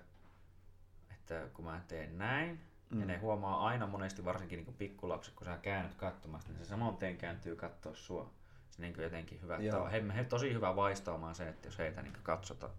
että 1.12 1.48
kun 1.54 1.66
mä 1.66 1.82
teen 1.88 2.18
näin, 2.18 2.60
mm. 2.90 3.00
ja 3.00 3.06
ne 3.06 3.18
huomaa 3.18 3.66
aina 3.66 3.88
monesti, 3.88 4.26
varsinkin 4.26 4.64
niin 4.64 4.76
pikkulapset, 4.76 5.34
kun 5.34 5.46
sä 5.46 5.58
käännyt 5.62 5.96
katsomasta, 5.96 6.52
niin 6.52 6.64
se 6.66 6.70
saman 6.70 6.98
tien 6.98 7.18
kääntyy 7.18 7.56
katsoa 7.56 7.96
sua. 7.96 8.34
Se 8.70 8.82
niin 8.82 8.96
jotenkin 8.98 9.42
hyvä, 9.42 9.58
Joo. 9.58 9.78
tava. 9.78 9.90
he, 9.90 10.04
he, 10.16 10.24
tosi 10.24 10.54
hyvä 10.54 10.76
vaistoamaan 10.76 11.36
se, 11.36 11.50
että 11.50 11.68
jos 11.68 11.78
heitä 11.78 12.02
niin 12.02 12.14
katsotaan, 12.24 12.74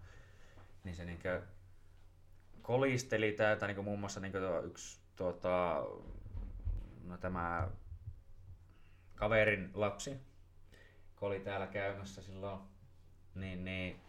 niin 0.84 0.96
se 0.96 1.04
niin 1.04 1.20
kolisteli 2.62 3.32
täältä, 3.32 3.66
niin 3.66 3.84
muun 3.84 4.00
muassa 4.00 4.20
niin 4.20 4.32
yksi 4.64 5.00
tuota, 5.20 5.84
no 7.04 7.18
tämä 7.18 7.68
kaverin 9.14 9.70
lapsi, 9.74 10.16
kun 11.16 11.28
oli 11.28 11.40
täällä 11.40 11.66
käymässä 11.66 12.22
silloin, 12.22 12.60
niin, 13.34 13.64
niin 13.64 14.00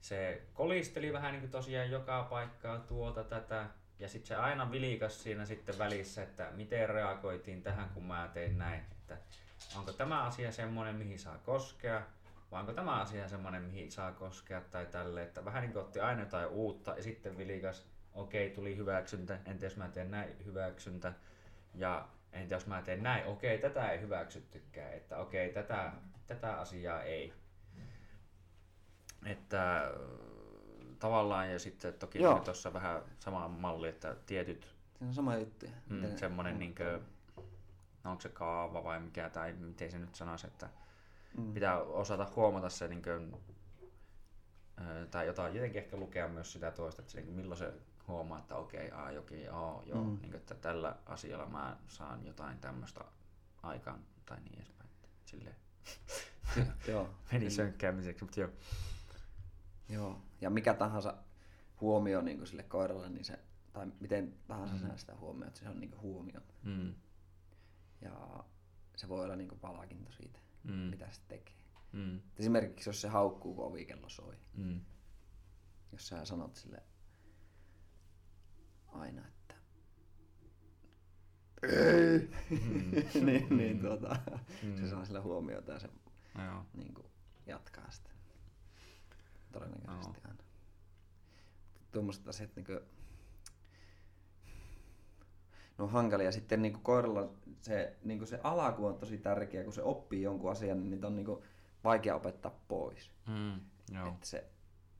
se 0.00 0.42
kolisteli 0.54 1.12
vähän 1.12 1.32
niin 1.32 1.40
kuin 1.40 1.50
tosiaan 1.50 1.90
joka 1.90 2.26
paikkaa 2.30 2.78
tuota 2.78 3.24
tätä, 3.24 3.66
ja 3.98 4.08
sitten 4.08 4.28
se 4.28 4.36
aina 4.36 4.70
vilikas 4.70 5.22
siinä 5.22 5.44
sitten 5.44 5.78
välissä, 5.78 6.22
että 6.22 6.50
miten 6.54 6.88
reagoitiin 6.88 7.62
tähän, 7.62 7.88
kun 7.88 8.04
mä 8.04 8.30
tein 8.34 8.58
näin. 8.58 8.80
Että 8.92 9.16
onko 9.76 9.92
tämä 9.92 10.22
asia 10.22 10.52
semmoinen, 10.52 10.94
mihin 10.94 11.18
saa 11.18 11.38
koskea, 11.38 12.02
vai 12.50 12.60
onko 12.60 12.72
tämä 12.72 13.00
asia 13.00 13.28
semmoinen, 13.28 13.62
mihin 13.62 13.92
saa 13.92 14.12
koskea 14.12 14.60
tai 14.60 14.86
tälle, 14.86 15.22
että 15.22 15.44
vähän 15.44 15.62
niin 15.62 15.72
kuin 15.72 15.84
otti 15.84 16.00
aina 16.00 16.22
jotain 16.22 16.48
uutta 16.48 16.94
ja 16.96 17.02
sitten 17.02 17.38
vilikas, 17.38 17.95
okei, 18.16 18.50
tuli 18.50 18.76
hyväksyntä, 18.76 19.38
entä 19.46 19.66
jos 19.66 19.76
mä 19.76 19.88
teen 19.88 20.10
näin 20.10 20.44
hyväksyntä, 20.44 21.12
ja 21.74 22.08
entä 22.32 22.54
jos 22.54 22.66
mä 22.66 22.82
teen 22.82 23.02
näin, 23.02 23.26
okei, 23.26 23.58
tätä 23.58 23.90
ei 23.90 24.00
hyväksyttykään, 24.00 24.92
että 24.92 25.18
okei, 25.18 25.52
tätä, 25.52 25.92
tätä 26.26 26.58
asiaa 26.60 27.02
ei. 27.02 27.32
Että 29.26 29.90
tavallaan 30.98 31.50
ja 31.52 31.58
sitten 31.58 31.94
toki 31.94 32.22
Joo. 32.22 32.38
tuossa 32.38 32.72
vähän 32.72 33.02
sama 33.18 33.48
malli, 33.48 33.88
että 33.88 34.16
tietyt 34.26 34.74
Se 34.98 35.04
on 35.04 35.14
sama 35.14 35.36
juttu. 35.36 35.66
Mm, 35.88 36.16
semmoinen 36.16 36.54
muuttaa. 36.54 36.58
niinkö, 36.58 37.00
no 38.04 38.10
onko 38.10 38.20
se 38.20 38.28
kaava 38.28 38.84
vai 38.84 39.00
mikä, 39.00 39.30
tai 39.30 39.52
miten 39.52 39.90
se 39.90 39.98
nyt 39.98 40.14
sanoisi, 40.14 40.46
että 40.46 40.68
Mm. 41.36 41.54
pitää 41.54 41.78
osata 41.82 42.28
huomata 42.36 42.68
se, 42.68 42.88
niinkö, 42.88 43.20
ö, 44.80 45.06
tai 45.10 45.26
jotain, 45.26 45.54
jotenkin 45.54 45.82
ehkä 45.82 45.96
lukea 45.96 46.28
myös 46.28 46.52
sitä 46.52 46.70
toista, 46.70 47.02
että 47.02 47.12
se, 47.12 47.18
niinkö, 47.18 47.32
milloin 47.32 47.58
se 47.58 47.72
huomaa, 48.08 48.38
että 48.38 48.56
okei, 48.56 48.90
aa, 48.90 49.12
jokin, 49.12 49.44
joo, 49.44 49.82
joo, 49.86 50.04
Mm. 50.04 50.18
niinkö, 50.20 50.36
että 50.36 50.54
tällä 50.54 50.96
asialla 51.06 51.46
mä 51.46 51.76
saan 51.88 52.26
jotain 52.26 52.58
tämmöistä 52.58 53.04
aikaan, 53.62 54.00
tai 54.26 54.40
niin 54.40 54.54
edespäin. 54.58 54.90
Silleen. 55.24 55.56
Joo. 56.88 57.04
Meni 57.32 57.38
Niin. 57.44 57.50
sönkkäämiseksi, 57.50 58.24
mutta 58.24 58.40
joo. 58.40 58.50
Joo. 59.88 60.22
Ja 60.40 60.50
mikä 60.50 60.74
tahansa 60.74 61.14
huomio 61.80 62.20
niin 62.20 62.46
sille 62.46 62.62
koiralle, 62.62 63.08
niin 63.08 63.24
se, 63.24 63.38
tai 63.72 63.86
miten 64.00 64.34
tahansa 64.48 64.86
mm. 64.86 64.96
sitä 64.96 65.14
huomioit, 65.16 65.56
se 65.56 65.68
on 65.68 65.80
niin 65.80 66.00
huomio. 66.00 66.40
Mm. 66.62 66.94
Ja 68.00 68.44
se 68.96 69.08
voi 69.08 69.24
olla 69.24 69.36
niin 69.36 69.58
palkinto 69.60 70.12
siitä, 70.12 70.38
Mm. 70.64 70.72
mitä 70.72 71.10
se 71.10 71.20
tekee. 71.28 71.54
Mm. 71.92 72.20
Esimerkiksi 72.38 72.88
jos 72.88 73.00
se 73.00 73.08
haukkuu, 73.08 73.54
kun 73.54 73.64
ovikello 73.66 74.08
soi. 74.08 74.34
Mm. 74.54 74.80
Jos 75.92 76.08
sä 76.08 76.24
sanot 76.24 76.56
sille 76.56 76.82
aina, 79.00 79.22
että 79.28 79.54
ei, 81.62 82.30
Mm. 83.20 83.26
niin, 83.26 83.56
niin 83.56 83.80
tuota, 83.80 84.16
Mm. 84.62 84.76
se 84.76 84.88
saa 84.90 85.04
sillä 85.04 85.20
huomiota 85.22 85.72
ja 85.72 85.78
se 85.78 85.88
No 86.34 86.44
joo. 86.44 86.64
niin 86.74 86.94
kuin, 86.94 87.06
jatkaa 87.46 87.90
sitä. 87.90 88.10
Todennäköisesti 89.52 90.20
aina. 90.24 90.42
Tuommoiset 91.92 92.28
asiat 92.28 92.56
niin 92.56 92.66
kuin, 92.66 92.80
ne 95.78 95.84
on 95.84 95.90
hankalia. 95.90 96.32
Sitten 96.32 96.62
niin 96.62 96.72
kuin 96.72 96.82
koiralla 96.82 97.32
se, 97.60 97.96
niin 98.04 98.18
kuin 98.18 98.28
se 98.28 98.40
alaku 98.42 98.86
on 98.86 98.98
tosi 98.98 99.18
tärkeä, 99.18 99.64
kun 99.64 99.72
se 99.72 99.82
oppii 99.82 100.22
jonkun 100.22 100.50
asian, 100.50 100.80
niin 100.80 100.90
niitä 100.90 101.06
on 101.06 101.16
niin 101.16 101.26
kuin, 101.26 101.42
vaikea 101.84 102.14
opettaa 102.16 102.60
pois. 102.68 103.10
Mm. 103.26 103.60
Joo. 103.96 104.08
Että 104.08 104.26
se, 104.26 104.44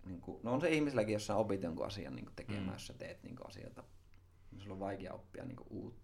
niin 0.08 0.20
kuin, 0.20 0.40
no 0.42 0.52
on 0.52 0.60
se 0.60 0.68
ihmiselläkin, 0.70 1.12
jos 1.12 1.26
sä 1.26 1.36
opit 1.36 1.62
jonkun 1.62 1.86
asian 1.86 2.16
niin 2.16 2.24
kuin 2.26 2.34
tekemään, 2.36 2.66
Mm. 2.66 2.72
jos 2.72 2.86
sä 2.86 2.92
teet 2.94 3.22
niin 3.22 3.36
kuin 3.36 3.46
asioita, 3.46 3.84
niin 4.50 4.60
sulla 4.60 4.74
on 4.74 4.80
vaikea 4.80 5.12
oppia 5.12 5.44
niin 5.44 5.56
kuin, 5.56 5.66
uut, 5.70 5.94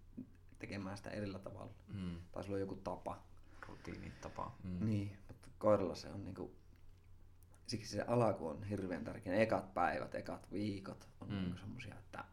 tekemään 0.59 0.97
sitä 0.97 1.09
erillä 1.09 1.39
tavalla. 1.39 1.73
Mm. 1.93 2.15
Tai 2.31 2.43
sulla 2.43 2.55
on 2.55 2.61
joku 2.61 2.75
tapa. 2.75 3.23
Rutiinitapa. 3.67 4.55
Mm. 4.63 4.89
Niin, 4.89 5.17
mutta 5.27 5.49
koiralla 5.57 5.95
se 5.95 6.09
on 6.09 6.23
niinku, 6.23 6.55
siksi 7.67 7.91
se 7.91 8.01
alaku 8.01 8.47
on 8.47 8.63
hirveän 8.63 9.03
tärkeä. 9.03 9.33
Ekat 9.35 9.73
päivät, 9.73 10.15
ekat 10.15 10.51
viikot 10.51 11.09
on 11.21 11.27
Mm. 11.29 11.35
niinku 11.35 11.57
semmosia, 11.57 11.95
että, 11.99 12.25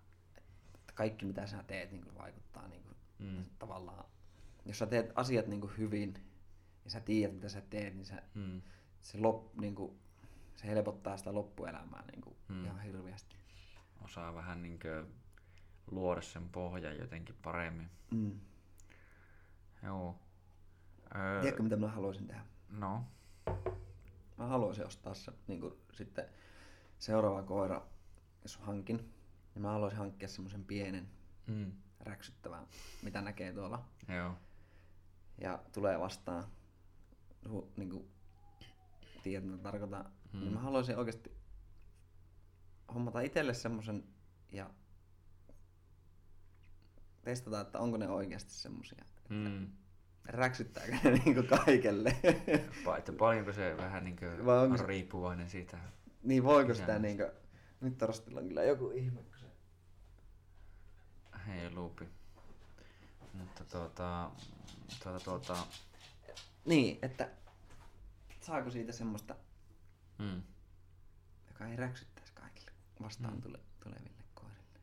että 0.74 0.92
kaikki 0.94 1.24
mitä 1.24 1.46
sä 1.46 1.62
teet 1.62 1.92
niinku 1.92 2.10
vaikuttaa 2.18 2.68
niinku, 2.68 2.90
Mm. 3.18 3.44
tavallaan, 3.58 4.04
jos 4.66 4.78
sä 4.78 4.86
teet 4.86 5.12
asiat 5.14 5.46
niinku 5.46 5.70
hyvin 5.78 6.14
ja 6.84 6.90
sä 6.90 7.00
tiedät 7.00 7.34
mitä 7.34 7.48
sä 7.48 7.60
teet, 7.60 7.94
niin 7.94 8.06
sä, 8.06 8.22
Mm. 8.34 8.62
se, 9.02 9.18
lop, 9.18 9.54
niinku, 9.56 9.96
se 10.60 10.66
helpottaa 10.66 11.16
sitä 11.16 11.34
loppuelämää 11.34 12.04
niinku 12.12 12.36
Mm. 12.48 12.54
mm. 12.56 12.64
ihan 12.64 12.80
hirveästi. 12.80 13.36
Osaa 14.04 14.34
vähän 14.34 14.62
niinkö 14.62 15.06
luoda 15.90 16.20
sen 16.22 16.48
pohjan 16.48 16.96
jotenkin 16.98 17.36
paremmin. 17.42 17.90
Mm. 18.10 18.40
Joo. 19.82 20.18
Öö, 21.16 21.40
Tiedätkö 21.40 21.62
mitä 21.62 21.76
mä 21.76 21.88
haluaisin 21.88 22.26
tehdä? 22.26 22.44
no. 22.70 23.04
Mä 24.38 24.46
haluaisin 24.46 24.86
ostaa 24.86 25.14
se, 25.14 25.32
niin 25.46 25.60
kuin, 25.60 25.74
sitten 25.92 26.24
seuraava 26.98 27.42
koira, 27.42 27.86
jos 28.42 28.56
hankin, 28.56 28.96
niin 29.54 29.62
mä 29.62 29.70
haluaisin 29.72 29.98
hankkia 29.98 30.28
semmoisen 30.28 30.64
pienen 30.64 31.08
Mm. 31.46 31.72
räksyttävän, 32.00 32.66
mitä 33.02 33.20
näkee 33.20 33.52
tuolla. 33.52 33.84
Joo. 34.08 34.34
Ja 35.38 35.62
tulee 35.72 35.98
vastaan, 36.00 36.44
niin 37.76 37.90
kuin, 37.90 38.10
tiedät 39.22 39.44
mitä 39.50 39.62
tarkoitan, 39.62 40.12
Mm. 40.32 40.38
mm. 40.38 40.44
niin 40.44 40.52
mä 40.54 40.60
haluaisin 40.60 40.96
oikeasti 40.98 41.32
hommata 42.94 43.20
itselle 43.20 43.54
semmoisen 43.54 44.04
ja 44.52 44.70
testata, 47.22 47.60
että 47.60 47.78
onko 47.78 47.96
ne 47.96 48.08
oikeasti 48.08 48.52
semmosia. 48.54 49.04
Mm. 49.28 49.68
Räksyttääkö 50.24 50.92
ne 51.04 51.10
niin 51.24 51.46
kaikelle? 51.46 52.16
Pa- 52.84 52.98
että 52.98 53.12
paljonko 53.12 53.52
se 53.52 53.76
vähän 53.76 54.04
niinkö 54.04 54.44
Vai 54.44 54.58
onko 54.58 54.72
on 54.72 54.78
se- 54.78 54.86
riippuvainen 54.86 55.48
siitä. 55.50 55.78
niin 56.22 56.44
voiko 56.44 56.74
sitä 56.74 56.98
niinkö... 56.98 57.34
Nyt 57.80 57.98
Torstilla 57.98 58.40
on 58.40 58.48
kyllä 58.48 58.62
joku 58.62 58.90
ihme, 58.90 59.22
kun 59.22 59.38
se... 59.38 59.46
Hei 61.46 61.70
luupi. 61.74 62.08
Mutta 63.34 63.64
tuota, 63.64 64.30
tuota, 65.02 65.20
tuota, 65.24 65.56
Niin, 66.64 66.98
että 67.02 67.30
saako 68.40 68.70
siitä 68.70 68.92
semmoista, 68.92 69.36
mm. 70.20 70.42
joka 71.48 71.66
ei 71.66 71.76
räksyttäisi 71.76 72.32
kaikille 72.32 72.70
vastaan 73.02 73.34
Mm. 73.34 73.42
tule, 73.42 73.58
tuleville 73.84 74.24
koirille. 74.34 74.80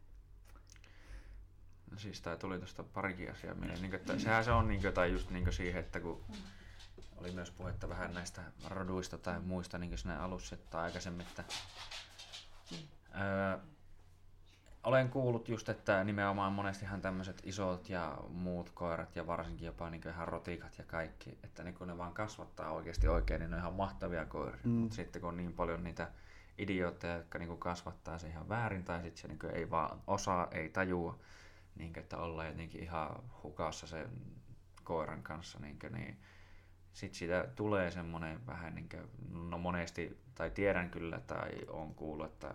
No 1.91 1.99
siis 1.99 2.22
tää 2.22 2.35
tuli 2.35 2.59
tosta 2.59 2.84
parikin 2.84 3.31
asiaa 3.31 3.53
mieleen. 3.55 3.81
Niin, 3.81 3.95
että 3.95 4.19
sehän 4.19 4.43
se 4.43 4.51
on 4.51 4.68
niin 4.68 4.84
jotain 4.84 5.11
just 5.14 5.30
niin 5.30 5.53
siihen, 5.53 5.80
että 5.80 5.99
kun 5.99 6.23
oli 7.18 7.31
myös 7.31 7.51
puhetta 7.51 7.89
vähän 7.89 8.14
näistä 8.14 8.41
roduista 8.69 9.18
tai 9.18 9.39
muista 9.39 9.77
niin 9.77 9.97
siinä 9.97 10.19
alussa 10.22 10.57
tai 10.57 10.84
aikaisemmin, 10.84 11.27
että 11.27 11.43
öö, 13.15 13.57
olen 14.83 15.09
kuullut 15.09 15.49
just, 15.49 15.69
että 15.69 16.03
nimenomaan 16.03 16.53
monestihan 16.53 17.01
tämmöiset 17.01 17.41
isot 17.45 17.89
ja 17.89 18.17
muut 18.29 18.69
koirat 18.69 19.15
ja 19.15 19.27
varsinkin 19.27 19.65
jopa 19.65 19.89
niin 19.89 20.07
ihan 20.07 20.27
rotikat 20.27 20.77
ja 20.77 20.83
kaikki, 20.83 21.37
että 21.43 21.63
niin 21.63 21.75
kun 21.75 21.87
ne 21.87 21.97
vaan 21.97 22.13
kasvattaa 22.13 22.71
oikeasti 22.71 23.07
oikein, 23.07 23.39
niin 23.39 23.49
ne 23.49 23.55
on 23.55 23.61
ihan 23.61 23.73
mahtavia 23.73 24.25
koiria. 24.25 24.61
Mm. 24.63 24.71
Mutta 24.71 24.95
sitten 24.95 25.21
kun 25.21 25.29
on 25.29 25.37
niin 25.37 25.53
paljon 25.53 25.83
niitä 25.83 26.11
idiootteja, 26.57 27.17
jotka 27.17 27.39
niinku 27.39 27.57
kasvattaa 27.57 28.17
se 28.17 28.27
ihan 28.27 28.49
väärin, 28.49 28.83
tai 28.83 29.01
sitten 29.01 29.21
se 29.21 29.27
niinku 29.27 29.47
ei 29.47 29.69
vaan 29.69 30.01
osaa, 30.07 30.47
ei 30.51 30.69
tajua, 30.69 31.19
niinku, 31.75 31.99
että 31.99 32.17
ollaan 32.17 32.47
jotenkin 32.47 32.83
ihan 32.83 33.23
hukassa 33.43 33.87
sen 33.87 34.09
koiran 34.83 35.23
kanssa, 35.23 35.59
niinku, 35.59 35.87
niin 35.91 36.17
sitten 36.93 37.19
siitä 37.19 37.47
tulee 37.55 37.91
semmoinen 37.91 38.47
vähän 38.47 38.75
niin 38.75 38.89
kuin, 38.89 39.49
no 39.49 39.57
monesti, 39.57 40.17
tai 40.35 40.51
tiedän 40.51 40.89
kyllä, 40.89 41.19
tai 41.19 41.51
on 41.67 41.95
kuullut, 41.95 42.25
että 42.25 42.51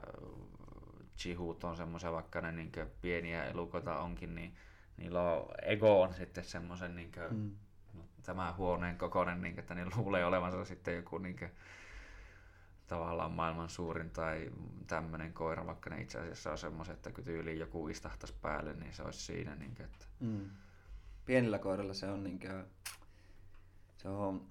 chihut 1.16 1.64
on 1.64 1.76
semmoisia, 1.76 2.12
vaikka 2.12 2.40
ne 2.40 2.52
niin 2.52 2.72
pieniä 3.00 3.44
elukoita 3.44 3.98
onkin, 3.98 4.34
niin 4.34 4.56
niillä 4.96 5.22
on, 5.22 5.48
ego 5.62 6.02
on 6.02 6.14
sitten 6.14 6.44
semmoisen 6.44 6.94
niin 6.94 7.12
kuin, 7.12 7.34
mm. 7.34 7.56
no, 7.94 8.04
tämä 8.22 8.54
huoneen 8.56 8.98
kokoinen, 8.98 9.42
niin 9.42 9.54
kuin, 9.54 9.60
että 9.60 9.74
ne 9.74 9.86
luulee 9.96 10.24
olevansa 10.24 10.64
sitten 10.64 10.96
joku 10.96 11.18
niin 11.18 11.38
kuin, 11.38 11.50
tavallaan 12.86 13.32
maailman 13.32 13.68
suurin 13.68 14.10
tai 14.10 14.50
tämmöinen 14.86 15.32
koira, 15.32 15.66
vaikka 15.66 15.90
ne 15.90 16.00
itse 16.00 16.18
asiassa 16.18 16.50
on 16.50 16.58
semmoiset, 16.58 16.94
että 16.94 17.12
kun 17.12 17.24
tyyliin 17.24 17.58
joku 17.58 17.88
istahtaisi 17.88 18.34
päälle, 18.42 18.72
niin 18.72 18.92
se 18.92 19.02
olisi 19.02 19.20
siinä. 19.20 19.54
Niin 19.56 19.74
kuin, 19.74 19.86
että... 19.86 20.06
mm. 20.20 20.50
Pienillä 21.24 21.58
koirilla 21.58 21.94
se 21.94 22.06
on 22.10 22.24
niin 22.24 22.40
kuin, 22.40 22.64
se 23.96 24.08
on 24.08 24.46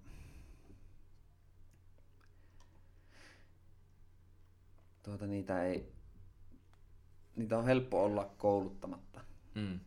tuota, 5.04 5.28
niitä 5.28 5.64
ei 5.64 5.92
niitä 7.36 7.58
on 7.58 7.66
helppo 7.66 8.04
olla 8.04 8.34
kouluttamatta. 8.38 9.22
Mm. 9.56 9.80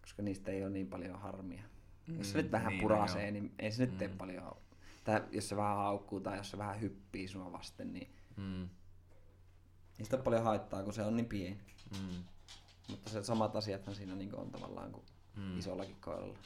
Koska 0.00 0.22
niistä 0.22 0.50
ei 0.50 0.62
ole 0.62 0.70
niin 0.70 0.86
paljon 0.86 1.20
harmia. 1.20 1.62
Mm, 2.06 2.18
jos 2.18 2.32
se 2.32 2.42
nyt 2.42 2.52
vähän 2.52 2.68
niin, 2.68 2.80
purasee, 2.80 3.22
joo. 3.22 3.32
niin 3.32 3.54
ei 3.58 3.72
se 3.72 3.82
nyt 3.82 3.92
mm. 3.92 3.98
tee 3.98 4.08
paljon. 4.08 4.56
Tai 5.04 5.22
jos 5.30 5.48
se 5.48 5.56
vähän 5.56 5.76
haukkuu 5.76 6.20
tai 6.20 6.36
jos 6.36 6.50
se 6.50 6.58
vähän 6.58 6.80
hyppii 6.80 7.28
sua 7.28 7.52
vasten, 7.52 7.92
niin 7.92 8.12
mm. 8.36 8.68
niistä 9.98 10.16
on 10.16 10.22
paljon 10.22 10.44
haittaa, 10.44 10.82
kun 10.82 10.92
se 10.92 11.02
on 11.02 11.16
niin 11.16 11.26
pieni. 11.26 11.60
Mm. 11.92 12.24
Mutta 12.88 13.10
se 13.10 13.22
samat 13.22 13.56
asiathan 13.56 13.94
siinä 13.94 14.14
niin 14.14 14.34
on 14.34 14.50
tavallaan 14.50 14.92
kuin 14.92 15.06
mm. 15.36 15.58
isollakin 15.58 15.96
koiralla. 16.00 16.38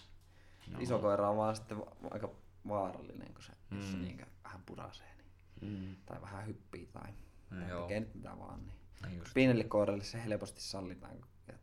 No. 0.70 0.78
Iso 0.80 0.98
koira 0.98 1.30
on 1.30 1.36
vaan 1.36 1.56
sitten 1.56 1.82
aika 2.10 2.30
vaarallinen, 2.68 3.34
kun 3.34 3.42
se, 3.42 3.52
mm. 3.70 3.76
jos 3.76 3.90
se 3.90 3.96
niin 3.96 4.26
vähän 4.44 4.62
purasee. 4.66 5.14
Niin. 5.60 5.72
Mm. 5.72 5.96
Tai 6.06 6.20
vähän 6.20 6.46
hyppii 6.46 6.86
tai, 6.86 7.12
tai 7.50 7.80
tekee 7.80 8.00
nyt 8.00 8.14
mitä 8.14 8.38
vaan. 8.38 8.60
Niin. 8.60 8.81
Niin 9.08 9.22
Pienelle 9.34 9.64
koiralle 9.64 10.04
se 10.04 10.24
helposti 10.24 10.60
sallitaan. 10.60 11.16
Ja 11.48 11.54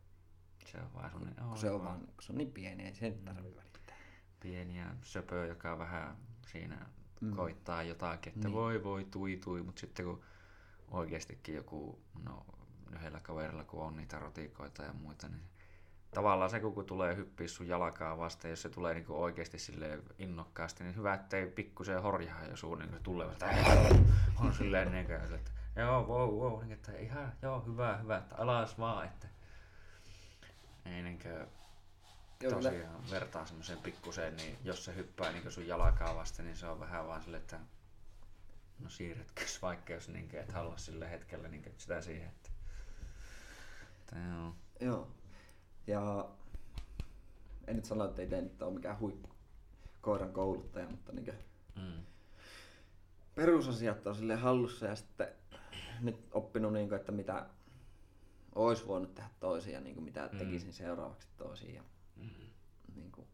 se 0.66 0.78
on 0.78 0.94
vaan 0.94 1.10
kun, 1.10 1.34
kun, 1.48 1.58
se 1.58 1.70
on 1.70 1.84
vaan, 1.84 2.00
kun 2.00 2.22
se 2.22 2.32
on 2.32 2.38
niin 2.38 2.52
pieni, 2.52 2.84
ei 2.84 2.94
sen 2.94 3.18
tarvitse 3.24 3.56
välittää. 3.56 3.96
Pieni 4.40 4.78
ja 4.78 4.86
söpö, 5.02 5.46
joka 5.46 5.78
vähän 5.78 6.16
siinä 6.46 6.86
mm. 7.20 7.36
koittaa 7.36 7.82
jotakin, 7.82 8.32
että 8.32 8.48
niin. 8.48 8.56
voi 8.56 8.84
voi 8.84 9.04
tui 9.04 9.36
tui, 9.44 9.62
mutta 9.62 9.80
sitten 9.80 10.04
kun 10.06 10.22
oikeastikin 10.90 11.54
joku, 11.54 11.98
no 12.24 12.46
yhdellä 12.92 13.20
kaverilla 13.20 13.64
kun 13.64 13.82
on 13.82 13.96
niitä 13.96 14.18
rotikoita 14.18 14.82
ja 14.82 14.92
muita, 14.92 15.28
niin 15.28 15.42
tavallaan 16.14 16.50
se 16.50 16.60
kun 16.60 16.86
tulee 16.86 17.16
hyppiä 17.16 17.48
sun 17.48 17.68
jalkaa 17.68 18.18
vasten, 18.18 18.50
jos 18.50 18.62
se 18.62 18.68
tulee 18.68 18.94
niin 18.94 19.04
oikeasti 19.08 19.58
sille 19.58 19.98
innokkaasti, 20.18 20.84
niin 20.84 20.96
hyvä, 20.96 21.14
ettei 21.14 21.46
pikkusen 21.46 22.02
horjaa 22.02 22.44
jo 22.44 22.56
suun, 22.56 22.78
niin 22.78 22.90
se 22.90 23.00
tulee 23.02 23.26
vasta, 23.26 23.46
on 24.40 24.54
silleen 24.54 24.92
niin 24.92 25.06
kuin, 25.06 25.34
että 25.34 25.50
Joo, 25.80 26.06
wow, 26.06 26.30
wow, 26.30 26.60
niin 26.60 26.72
että 26.72 26.92
ihan, 26.98 27.32
joo, 27.42 27.64
hyvä, 27.66 27.96
hyvä, 27.96 28.18
että 28.18 28.36
alas 28.36 28.78
vaan, 28.78 29.06
että 29.06 29.28
ei 30.84 31.02
niinkö 31.02 31.46
tosiaan 32.50 33.10
vertaa 33.10 33.46
semmoiseen 33.46 33.78
pikkuseen, 33.78 34.36
niin 34.36 34.58
jos 34.64 34.84
se 34.84 34.94
hyppää 34.94 35.32
niin 35.32 35.52
sun 35.52 35.66
jalkaa 35.66 36.14
vasten, 36.14 36.44
niin 36.44 36.56
se 36.56 36.66
on 36.66 36.80
vähän 36.80 37.06
vaan 37.06 37.22
sille, 37.22 37.36
että 37.36 37.60
no 38.78 38.88
siirretkö 38.88 39.42
vaikka 39.62 39.92
jos 39.92 40.08
niin 40.08 40.28
et 40.32 40.52
halua 40.52 40.76
sille 40.76 41.10
hetkellä 41.10 41.48
niin 41.48 41.74
sitä 41.78 42.00
siihen, 42.00 42.28
että, 42.28 42.50
että 44.00 44.16
joo. 44.18 44.56
Joo. 44.80 45.08
Ja 45.86 46.28
en 47.66 47.76
nyt 47.76 47.84
sano, 47.84 48.04
että 48.04 48.22
ei 48.22 48.28
tee 48.28 48.42
nyt 48.42 48.62
ole 48.62 48.74
mikään 48.74 48.98
huippu 48.98 49.28
koiran 50.00 50.32
kouluttaja, 50.32 50.88
mutta 50.88 51.12
niin 51.12 51.34
mm. 51.76 52.04
perusasiat 53.34 54.06
on 54.06 54.16
sille 54.16 54.36
hallussa 54.36 54.86
ja 54.86 54.96
sitten 54.96 55.39
nyt 56.00 56.28
oppinut, 56.32 56.72
niin 56.72 56.88
kuin, 56.88 57.00
että 57.00 57.12
mitä 57.12 57.46
olisi 58.54 58.86
voinut 58.86 59.14
tehdä 59.14 59.30
toisin 59.40 59.72
ja 59.72 59.80
niin 59.80 59.94
kuin, 59.94 60.04
mitä 60.04 60.28
mm. 60.32 60.38
tekisin 60.38 60.72
seuraavaksi 60.72 61.28
toisin. 61.36 61.74
Ja, 61.74 61.82
mm-hmm. 62.16 62.46
niin 62.94 63.12
kuin, 63.12 63.26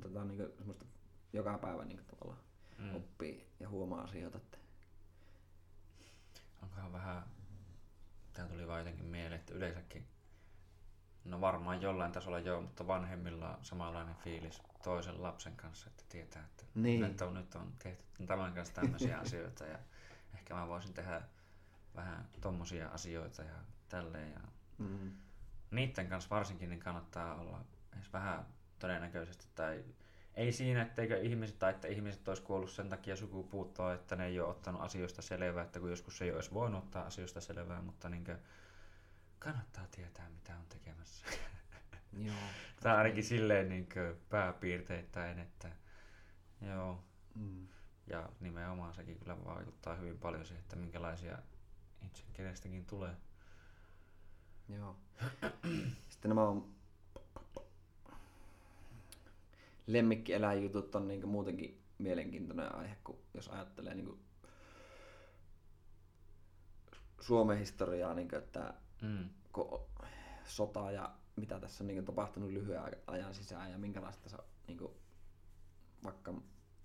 tota, 0.00 0.24
niin 0.24 0.36
kuin, 0.36 0.52
semmoista 0.56 0.84
joka 1.32 1.58
päivä 1.58 1.84
niin 1.84 1.98
kuin, 1.98 2.06
tavallaan 2.06 2.44
mm. 2.78 2.96
oppii 2.96 3.46
ja 3.60 3.68
huomaa 3.68 4.02
asioita. 4.02 4.38
Että... 4.38 4.58
Onkohan 6.62 6.92
vähän, 6.92 7.22
tämä 8.32 8.48
tuli 8.48 8.66
vaan 8.66 8.80
jotenkin 8.80 9.06
mieleen, 9.06 9.40
että 9.40 9.54
yleensäkin, 9.54 10.06
no 11.24 11.40
varmaan 11.40 11.82
jollain 11.82 12.12
tasolla 12.12 12.38
joo, 12.38 12.60
mutta 12.60 12.86
vanhemmilla 12.86 13.56
on 13.56 13.64
samanlainen 13.64 14.14
fiilis 14.14 14.62
toisen 14.84 15.22
lapsen 15.22 15.56
kanssa, 15.56 15.90
että 15.90 16.04
tietää, 16.08 16.44
että 16.44 16.64
niin. 16.74 17.00
nyt, 17.00 17.20
on, 17.20 17.34
nyt 17.34 17.54
on 17.54 17.72
tehty 17.82 18.26
tämän 18.26 18.54
kanssa 18.54 18.74
tämmöisiä 18.74 19.18
asioita 19.26 19.64
ja 19.64 19.78
ehkä 20.34 20.54
mä 20.54 20.68
voisin 20.68 20.94
tehdä 20.94 21.22
vähän 21.96 22.28
tommosia 22.40 22.88
asioita 22.88 23.42
ja 23.42 23.54
tälleen. 23.88 24.32
Ja 24.32 24.40
mm. 24.78 25.12
Niiden 25.70 26.08
kanssa 26.08 26.30
varsinkin 26.30 26.70
niin 26.70 26.80
kannattaa 26.80 27.34
olla 27.34 27.64
edes 27.96 28.12
vähän 28.12 28.46
todennäköisesti 28.78 29.46
tai 29.54 29.84
ei 30.34 30.52
siinä, 30.52 30.82
etteikö 30.82 31.20
ihmiset 31.20 31.58
tai 31.58 31.70
että 31.70 31.88
ihmiset 31.88 32.28
olisi 32.28 32.42
kuollut 32.42 32.70
sen 32.70 32.88
takia 32.88 33.16
sukupuuttoa, 33.16 33.94
että 33.94 34.16
ne 34.16 34.26
ei 34.26 34.40
ole 34.40 34.48
ottanut 34.48 34.82
asioista 34.82 35.22
selvää, 35.22 35.64
että 35.64 35.80
kun 35.80 35.90
joskus 35.90 36.22
ei 36.22 36.32
olisi 36.32 36.54
voinut 36.54 36.84
ottaa 36.84 37.06
asioista 37.06 37.40
selvää, 37.40 37.82
mutta 37.82 38.08
niin 38.08 38.24
kannattaa 39.38 39.86
tietää, 39.90 40.28
mitä 40.28 40.56
on 40.56 40.66
tekemässä. 40.68 41.26
Joo. 42.26 42.34
Tämä 42.80 42.96
ainakin 42.96 43.24
silleen 43.24 43.68
niin 43.68 43.88
pääpiirteittäin, 44.30 45.38
että 45.38 45.68
joo. 46.60 47.04
Mm. 47.34 47.68
Ja 48.06 48.28
nimenomaan 48.40 48.94
sekin 48.94 49.18
kyllä 49.18 49.44
vaikuttaa 49.44 49.94
hyvin 49.94 50.18
paljon 50.18 50.46
siihen, 50.46 50.62
että 50.62 50.76
minkälaisia 50.76 51.38
itse 52.06 52.22
kenestäkin 52.32 52.86
tulee. 52.86 53.16
Joo. 54.68 54.96
Sitten 56.08 56.28
nämä 56.28 56.48
on 56.48 56.74
lemmikkieläinjutut 59.86 60.94
on 60.94 61.08
niin 61.08 61.28
muutenkin 61.28 61.82
mielenkiintoinen 61.98 62.74
aihe, 62.74 62.96
kun 63.04 63.18
jos 63.34 63.48
ajattelee 63.48 63.94
niin 63.94 64.18
Suomen 67.20 67.58
historiaa, 67.58 68.14
niin 68.14 68.28
kuin, 68.28 68.38
että 68.38 68.74
mm. 69.02 69.28
sota 70.44 70.90
ja 70.90 71.14
mitä 71.36 71.60
tässä 71.60 71.84
on 71.84 71.88
niin 71.88 72.04
tapahtunut 72.04 72.50
lyhyen 72.50 72.80
ajan 73.06 73.34
sisään 73.34 73.70
ja 73.70 73.78
minkälaista 73.78 74.28
se 74.28 74.36
niin 74.66 74.78
kuin, 74.78 74.92
vaikka 76.04 76.34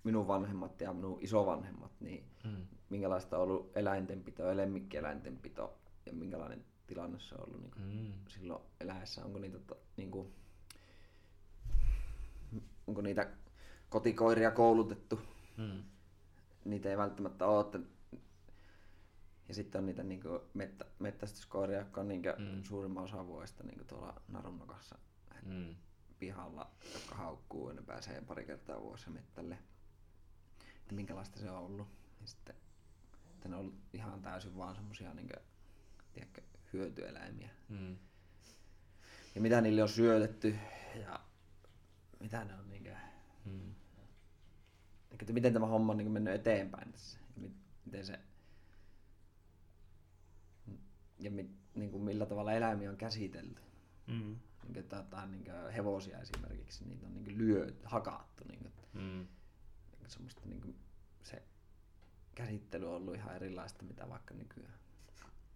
minun 0.04 0.28
vanhemmat 0.28 0.80
ja 0.80 0.92
minun 0.92 1.18
isovanhemmat, 1.20 1.92
niin 2.00 2.24
mm. 2.44 2.66
Minkälaista 2.90 3.36
on 3.36 3.42
ollut 3.42 3.76
eläintenpito 3.76 4.42
ja 4.42 4.56
lemmikkieläintenpito 4.56 5.78
ja 6.06 6.12
minkälainen 6.12 6.64
tilanne 6.86 7.18
se 7.18 7.34
on 7.34 7.44
ollut 7.46 7.60
niin 7.60 7.70
kuin 7.70 7.84
mm. 7.84 8.12
silloin 8.28 8.62
eläessä. 8.80 9.24
Onko 9.24 9.38
niitä, 9.38 9.58
niin 9.96 10.10
kuin, 10.10 10.34
onko 12.86 13.00
niitä 13.00 13.30
kotikoiria 13.88 14.50
koulutettu? 14.50 15.20
Mm. 15.56 15.82
Niitä 16.64 16.90
ei 16.90 16.96
välttämättä 16.96 17.46
ole. 17.46 17.60
Että, 17.60 17.78
ja 19.48 19.54
sitten 19.54 19.78
on 19.78 19.86
niitä 19.86 20.02
niin 20.02 20.20
kuin 20.20 20.40
mettä, 20.54 20.84
mettästyskoiria, 20.98 21.78
jotka 21.78 22.00
on 22.00 22.08
niin 22.08 22.22
kuin 22.22 22.34
mm. 22.38 22.62
suurimman 22.62 23.04
osa 23.04 23.26
vuodesta 23.26 23.64
niin 23.64 23.76
kuin 23.76 23.86
tuolla 23.86 24.20
narunnokassa 24.28 24.98
mm. 25.42 25.74
pihalla, 26.18 26.70
jotka 26.94 27.14
haukkuu 27.14 27.68
ja 27.68 27.74
ne 27.74 27.82
pääsee 27.82 28.20
pari 28.20 28.44
kertaa 28.44 28.80
vuodessa 28.80 29.10
mettälle 29.10 29.58
että 30.88 30.94
minkälaista 30.94 31.38
se 31.38 31.50
on 31.50 31.58
ollut. 31.58 31.88
Ja 32.20 32.26
sitten, 32.26 32.54
että 33.38 33.48
ne 33.48 33.56
on 33.56 33.60
ollut 33.60 33.78
ihan 33.92 34.22
täysin 34.22 34.56
vaan 34.56 34.74
semmosia 34.74 35.14
niin 35.14 35.28
tiedätkö, 36.12 36.42
hyötyeläimiä. 36.72 37.50
Mm. 37.68 37.96
Ja 39.34 39.40
mitä 39.40 39.60
niille 39.60 39.82
on 39.82 39.88
syötetty 39.88 40.58
ja 41.00 41.20
mitä 42.20 42.44
ne 42.44 42.54
on 42.54 42.68
niinkö... 42.68 42.94
Mm. 43.44 43.74
Että 45.10 45.32
miten 45.32 45.52
tämä 45.52 45.66
homma 45.66 45.92
on 45.92 45.98
niin 45.98 46.10
mennyt 46.10 46.34
eteenpäin 46.34 46.92
tässä. 46.92 47.18
Ja 47.36 47.48
miten 47.84 48.06
se... 48.06 48.18
Ja 51.18 51.30
mit, 51.30 51.50
niin 51.74 51.90
kuin 51.90 52.02
millä 52.02 52.26
tavalla 52.26 52.52
eläimiä 52.52 52.90
on 52.90 52.96
käsitelty. 52.96 53.62
Mm. 54.06 54.36
Niin 54.62 54.74
kuin, 54.74 54.88
tota, 54.88 55.26
niin 55.26 55.44
kuin 55.44 55.72
hevosia 55.74 56.18
esimerkiksi, 56.20 56.84
niitä 56.84 57.06
on 57.06 57.14
niin 57.14 57.38
lyöt, 57.38 57.84
hakattu. 57.84 58.44
Niin 58.48 58.60
kuin, 58.60 58.72
mm 58.92 59.26
semmoista 60.10 60.42
niin 60.44 60.60
kuin 60.60 60.76
se 61.22 61.42
käsittely 62.38 62.88
on 62.88 62.94
ollut 62.94 63.14
ihan 63.14 63.36
erilaista 63.36 63.84
mitä 63.84 64.08
vaikka 64.08 64.34
nykyään. 64.34 64.78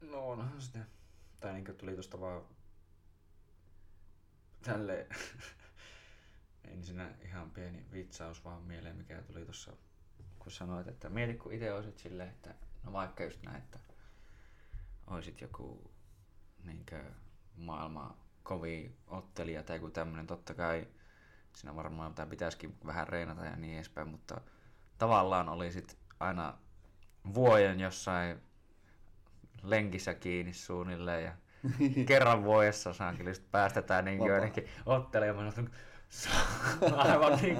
No 0.01 0.29
onhan 0.29 0.63
sitä. 0.63 0.79
Tai 1.41 1.53
niin 1.53 1.77
tuli 1.77 1.95
tuosta 1.95 2.21
vaan 2.21 2.43
tälle 4.63 5.07
ensinnä 6.73 7.15
ihan 7.25 7.51
pieni 7.51 7.87
vitsaus 7.93 8.45
vaan 8.45 8.63
mieleen, 8.63 8.97
mikä 8.97 9.23
tuli 9.23 9.45
tuossa, 9.45 9.73
kun 10.39 10.53
sanoit, 10.53 10.89
että 10.89 11.09
mieti 11.09 11.35
kun 11.35 11.53
itse 11.53 11.73
olisit 11.73 11.99
silleen, 11.99 12.29
että 12.29 12.55
no 12.85 12.93
vaikka 12.93 13.25
just 13.25 13.43
näin, 13.43 13.63
että 13.63 13.79
oisit 15.07 15.41
joku 15.41 15.91
niinkö 16.65 17.05
maailman 17.57 18.15
kovin 18.43 18.97
ottelija 19.07 19.63
tai 19.63 19.77
joku 19.77 19.91
tämmönen, 19.91 20.27
totta 20.27 20.55
kai 20.55 20.89
siinä 21.57 21.77
varmaan 21.77 22.15
tai 22.15 22.27
pitäisikin 22.27 22.79
vähän 22.87 23.09
reenata 23.09 23.45
ja 23.45 23.57
niin 23.57 23.75
edespäin, 23.75 24.09
mutta 24.09 24.41
tavallaan 24.99 25.49
olisit 25.49 25.99
aina 26.21 26.59
vuoden 27.35 27.81
jossain 27.81 28.37
lenkissä 29.63 30.15
kiinni 30.15 30.53
suunnilleen 30.53 31.25
ja 31.25 31.33
kerran 32.07 32.45
vuodessa 32.45 32.93
saankin 32.93 33.35
päästetään 33.51 34.05
niin 34.05 34.35
ainakin 34.35 34.69
ottelemaan 34.87 35.53
aivan 36.97 37.39
niin 37.43 37.57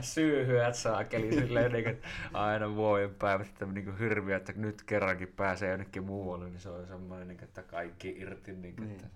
syyhyät 0.00 0.74
saakeli 0.74 1.32
silleen, 1.32 1.72
niin 1.72 1.84
kuin, 1.84 2.02
aina 2.32 2.74
vuoden 2.74 3.14
päivät, 3.14 3.46
että 3.46 3.66
niin 3.66 3.98
hirviö, 3.98 4.36
että 4.36 4.52
nyt 4.56 4.82
kerrankin 4.82 5.28
pääsee 5.28 5.70
jonnekin 5.70 6.04
muualle, 6.04 6.48
niin 6.48 6.60
se 6.60 6.68
on 6.68 6.86
semmoinen, 6.86 7.28
niin 7.28 7.44
että 7.44 7.62
kaikki 7.62 8.08
irti, 8.18 8.52
niin 8.52 8.76
kuin, 8.76 8.88
niin. 8.88 9.00
että 9.00 9.08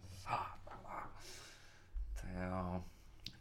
että 2.09 2.45
joo. 2.45 2.85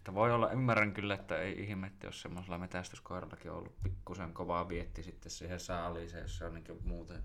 Että 0.02 0.14
voi 0.14 0.32
olla, 0.32 0.52
ymmärrän 0.52 0.94
kyllä, 0.94 1.14
että 1.14 1.38
ei 1.38 1.64
ihmettä, 1.64 2.08
jos 2.08 2.22
semmoisella 2.22 2.58
metästyskoirallakin 2.58 3.52
on 3.52 3.58
ollut 3.58 3.84
pikkusen 3.84 4.34
kovaa 4.34 4.70
vietti 4.70 5.04
sitten 5.04 5.32
siihen 5.32 5.60
saaliiseen, 5.60 6.22
jos 6.22 6.38
se 6.38 6.46
on 6.46 6.54
niin 6.54 6.80
muuten, 6.84 7.24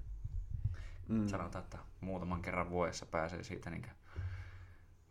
mm. 1.08 1.28
sanotaan, 1.28 1.64
että 1.64 1.78
muutaman 2.00 2.42
kerran 2.42 2.70
vuodessa 2.70 3.06
pääsee 3.06 3.42
siitä 3.42 3.70
niin 3.70 3.90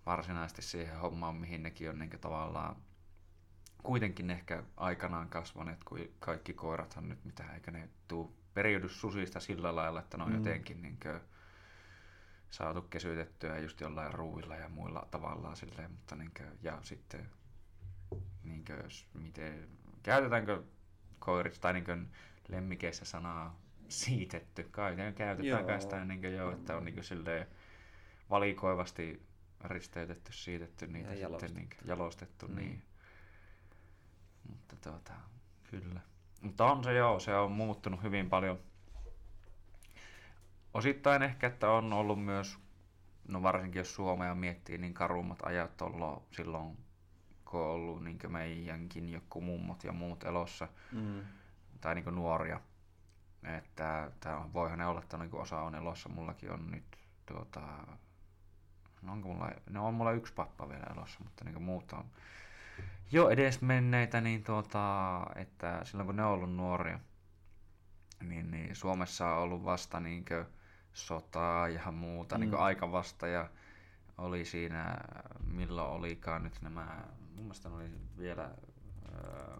varsinaisesti 0.05 0.61
siihen 0.61 0.99
hommaan, 0.99 1.35
mihin 1.35 1.63
nekin 1.63 1.89
on 1.89 1.99
niin 1.99 2.19
tavallaan 2.21 2.75
kuitenkin 3.83 4.31
ehkä 4.31 4.63
aikanaan 4.77 5.29
kasvaneet, 5.29 5.83
kuin 5.83 6.15
kaikki 6.19 6.53
koirathan 6.53 7.09
nyt, 7.09 7.25
mitä 7.25 7.53
eikä 7.53 7.71
ne 7.71 7.89
tuu 8.07 8.37
periody 8.53 8.89
susista 8.89 9.39
sillä 9.39 9.75
lailla, 9.75 9.99
että 9.99 10.17
ne 10.17 10.23
on 10.23 10.29
mm. 10.29 10.37
jotenkin 10.37 10.81
niin 10.81 10.97
kuin, 11.01 11.21
saatu 12.49 12.81
kesytettyä 12.81 13.57
just 13.57 13.81
jollain 13.81 14.13
ruuilla 14.13 14.55
ja 14.55 14.69
muilla 14.69 15.07
tavallaan 15.11 15.55
silleen, 15.55 15.91
mutta 15.91 16.15
niin 16.15 16.31
kuin, 16.37 16.59
ja 16.61 16.79
sitten 16.83 17.29
niin 18.43 18.65
kuin, 18.65 19.23
miten, 19.23 19.67
käytetäänkö 20.03 20.63
koirissa 21.19 21.61
tai 21.61 21.73
niin 21.73 22.11
lemmikeissä 22.47 23.05
sanaa 23.05 23.59
siitetty, 23.89 24.63
kai 24.63 24.95
käytetään 25.15 25.65
kai 25.65 25.81
sitä 25.81 26.05
niin 26.05 26.21
kuin, 26.21 26.33
joo, 26.33 26.51
että 26.51 26.77
on 26.77 26.85
niin 26.85 26.93
kuin, 26.93 27.03
silleen 27.03 27.47
valikoivasti 28.29 29.25
risteytetty, 29.63 30.33
siitetty 30.33 30.87
niitä 30.87 31.13
ja 31.13 31.19
jalostettu, 31.19 31.47
sitten, 31.47 31.69
niin, 31.79 31.87
jalostettu 31.87 32.47
mm. 32.47 32.55
niin. 32.55 32.83
Mutta 34.49 34.75
tuota, 34.75 35.13
kyllä. 35.71 35.99
Mutta 36.41 36.65
on 36.65 36.83
se 36.83 36.93
joo, 36.93 37.19
se 37.19 37.35
on 37.35 37.51
muuttunut 37.51 38.03
hyvin 38.03 38.29
paljon. 38.29 38.59
Osittain 40.73 41.23
ehkä, 41.23 41.47
että 41.47 41.69
on 41.69 41.93
ollut 41.93 42.25
myös, 42.25 42.57
no 43.27 43.43
varsinkin 43.43 43.79
jos 43.79 43.95
Suomea 43.95 44.35
miettii, 44.35 44.77
niin 44.77 44.93
karummat 44.93 45.39
ajat 45.43 45.81
ollut 45.81 46.27
silloin, 46.31 46.77
on 47.57 47.71
ollut 47.71 48.03
niin 48.03 48.19
meidänkin 48.27 49.09
joku 49.09 49.41
mummot 49.41 49.83
ja 49.83 49.91
muut 49.91 50.23
elossa, 50.23 50.67
mm. 50.91 51.21
tai 51.81 51.95
niin 51.95 52.15
nuoria. 52.15 52.59
Että 53.57 54.11
tää, 54.19 54.53
voihan 54.53 54.79
ne 54.79 54.85
olla, 54.85 55.01
että 55.01 55.17
niin 55.17 55.35
osa 55.35 55.61
on 55.61 55.75
elossa, 55.75 56.09
mullakin 56.09 56.51
on 56.51 56.71
nyt 56.71 56.97
tuota, 57.25 57.61
no 59.01 59.11
onko 59.11 59.27
mulla, 59.27 59.51
no 59.69 59.87
on 59.87 59.93
mulla 59.93 60.11
yksi 60.11 60.33
pappa 60.33 60.69
vielä 60.69 60.85
elossa, 60.95 61.19
mutta 61.23 61.45
niin 61.45 61.61
muut 61.61 61.93
on 61.93 62.05
jo 63.11 63.29
edes 63.29 63.61
menneitä, 63.61 64.21
niin 64.21 64.43
tuota, 64.43 65.25
että 65.35 65.79
silloin 65.83 66.05
kun 66.05 66.15
ne 66.15 66.25
on 66.25 66.31
ollut 66.31 66.55
nuoria, 66.55 66.99
niin, 68.23 68.51
niin 68.51 68.75
Suomessa 68.75 69.27
on 69.27 69.41
ollut 69.41 69.65
vasta 69.65 69.99
niin 69.99 70.25
sotaa 70.93 71.67
ja 71.67 71.91
muuta 71.91 72.37
mm. 72.37 72.41
niin 72.41 72.55
aika 72.55 72.91
vasta 72.91 73.27
ja 73.27 73.49
oli 74.17 74.45
siinä, 74.45 74.97
milloin 75.47 75.91
olikaan 75.91 76.43
nyt 76.43 76.61
nämä, 76.61 77.03
mun 77.35 77.43
mielestä 77.43 77.69
oli 77.69 77.89
vielä 78.17 78.51
öö, 79.13 79.57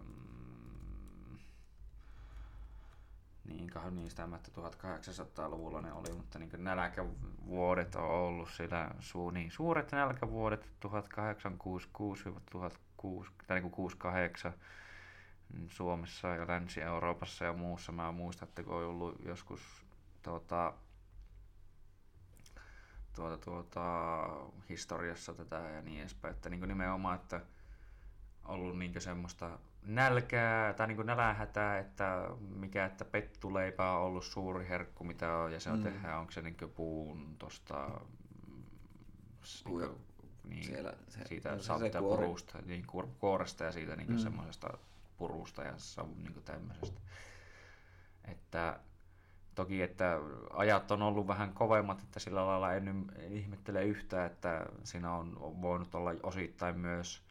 niin 3.44 3.70
niistä 3.90 4.28
että 4.34 4.50
1800-luvulla 4.56 5.80
ne 5.80 5.92
oli, 5.92 6.12
mutta 6.12 6.38
niin 6.38 6.50
nälkävuodet 6.58 7.94
on 7.94 8.10
ollut 8.10 8.48
siellä 8.50 8.90
suu, 9.00 9.30
niin 9.30 9.50
suuret 9.50 9.92
nälkävuodet 9.92 10.70
1866 10.80 12.24
tai 13.46 13.60
niin 13.60 13.70
68 13.70 14.52
Suomessa 15.68 16.28
ja 16.28 16.46
Länsi-Euroopassa 16.48 17.44
ja 17.44 17.52
muussa. 17.52 17.92
Mä 17.92 18.12
muistan, 18.12 18.48
että 18.48 18.62
kun 18.62 18.74
on 18.74 18.84
ollut 18.84 19.24
joskus 19.24 19.60
tuota, 20.22 20.74
tuota, 23.14 23.38
tuota, 23.38 24.28
historiassa 24.68 25.34
tätä 25.34 25.56
ja 25.56 25.82
niin 25.82 26.00
edespäin, 26.00 26.34
että 26.34 26.50
niin 26.50 26.68
nimenomaan, 26.68 27.16
että 27.16 27.40
ollut 28.48 28.78
niin 28.78 29.00
semmoista 29.00 29.58
nälkää 29.82 30.72
tai 30.72 30.86
niin 30.86 31.06
nälähätää, 31.06 31.78
että 31.78 32.28
mikä, 32.54 32.84
että 32.84 33.04
pettuleipä 33.04 33.90
on 33.90 34.02
ollut 34.02 34.24
suuri 34.24 34.68
herkku, 34.68 35.04
mitä 35.04 35.36
on, 35.36 35.52
ja 35.52 35.60
se 35.60 35.70
on 35.70 35.78
mm. 35.78 35.84
tehdä, 35.84 36.18
onko 36.18 36.32
se 36.32 36.42
niin 36.42 36.56
puun 36.76 37.36
tosta, 37.38 37.90
niin 39.64 39.90
niin, 40.48 40.64
siellä 40.64 40.92
se, 41.08 41.24
siitä 41.24 41.58
saavuttaa 41.58 42.02
purusta, 42.02 42.58
niin, 42.66 42.86
kuoresta 43.18 43.64
ja 43.64 43.72
siitä 43.72 43.96
niin 43.96 44.10
mm. 44.10 44.18
semmoisesta 44.18 44.78
purusta 45.18 45.62
ja 45.62 45.74
savun 45.76 46.24
niin 46.24 46.42
tämmöisestä. 46.44 47.00
Että 48.24 48.80
toki, 49.54 49.82
että 49.82 50.20
ajat 50.50 50.90
on 50.90 51.02
ollut 51.02 51.26
vähän 51.26 51.54
kovemmat, 51.54 52.02
että 52.02 52.20
sillä 52.20 52.46
lailla 52.46 52.74
en 52.74 53.12
ihmettele 53.30 53.84
yhtään, 53.84 54.26
että 54.26 54.66
siinä 54.84 55.12
on 55.14 55.36
voinut 55.62 55.94
olla 55.94 56.10
osittain 56.22 56.78
myös 56.78 57.25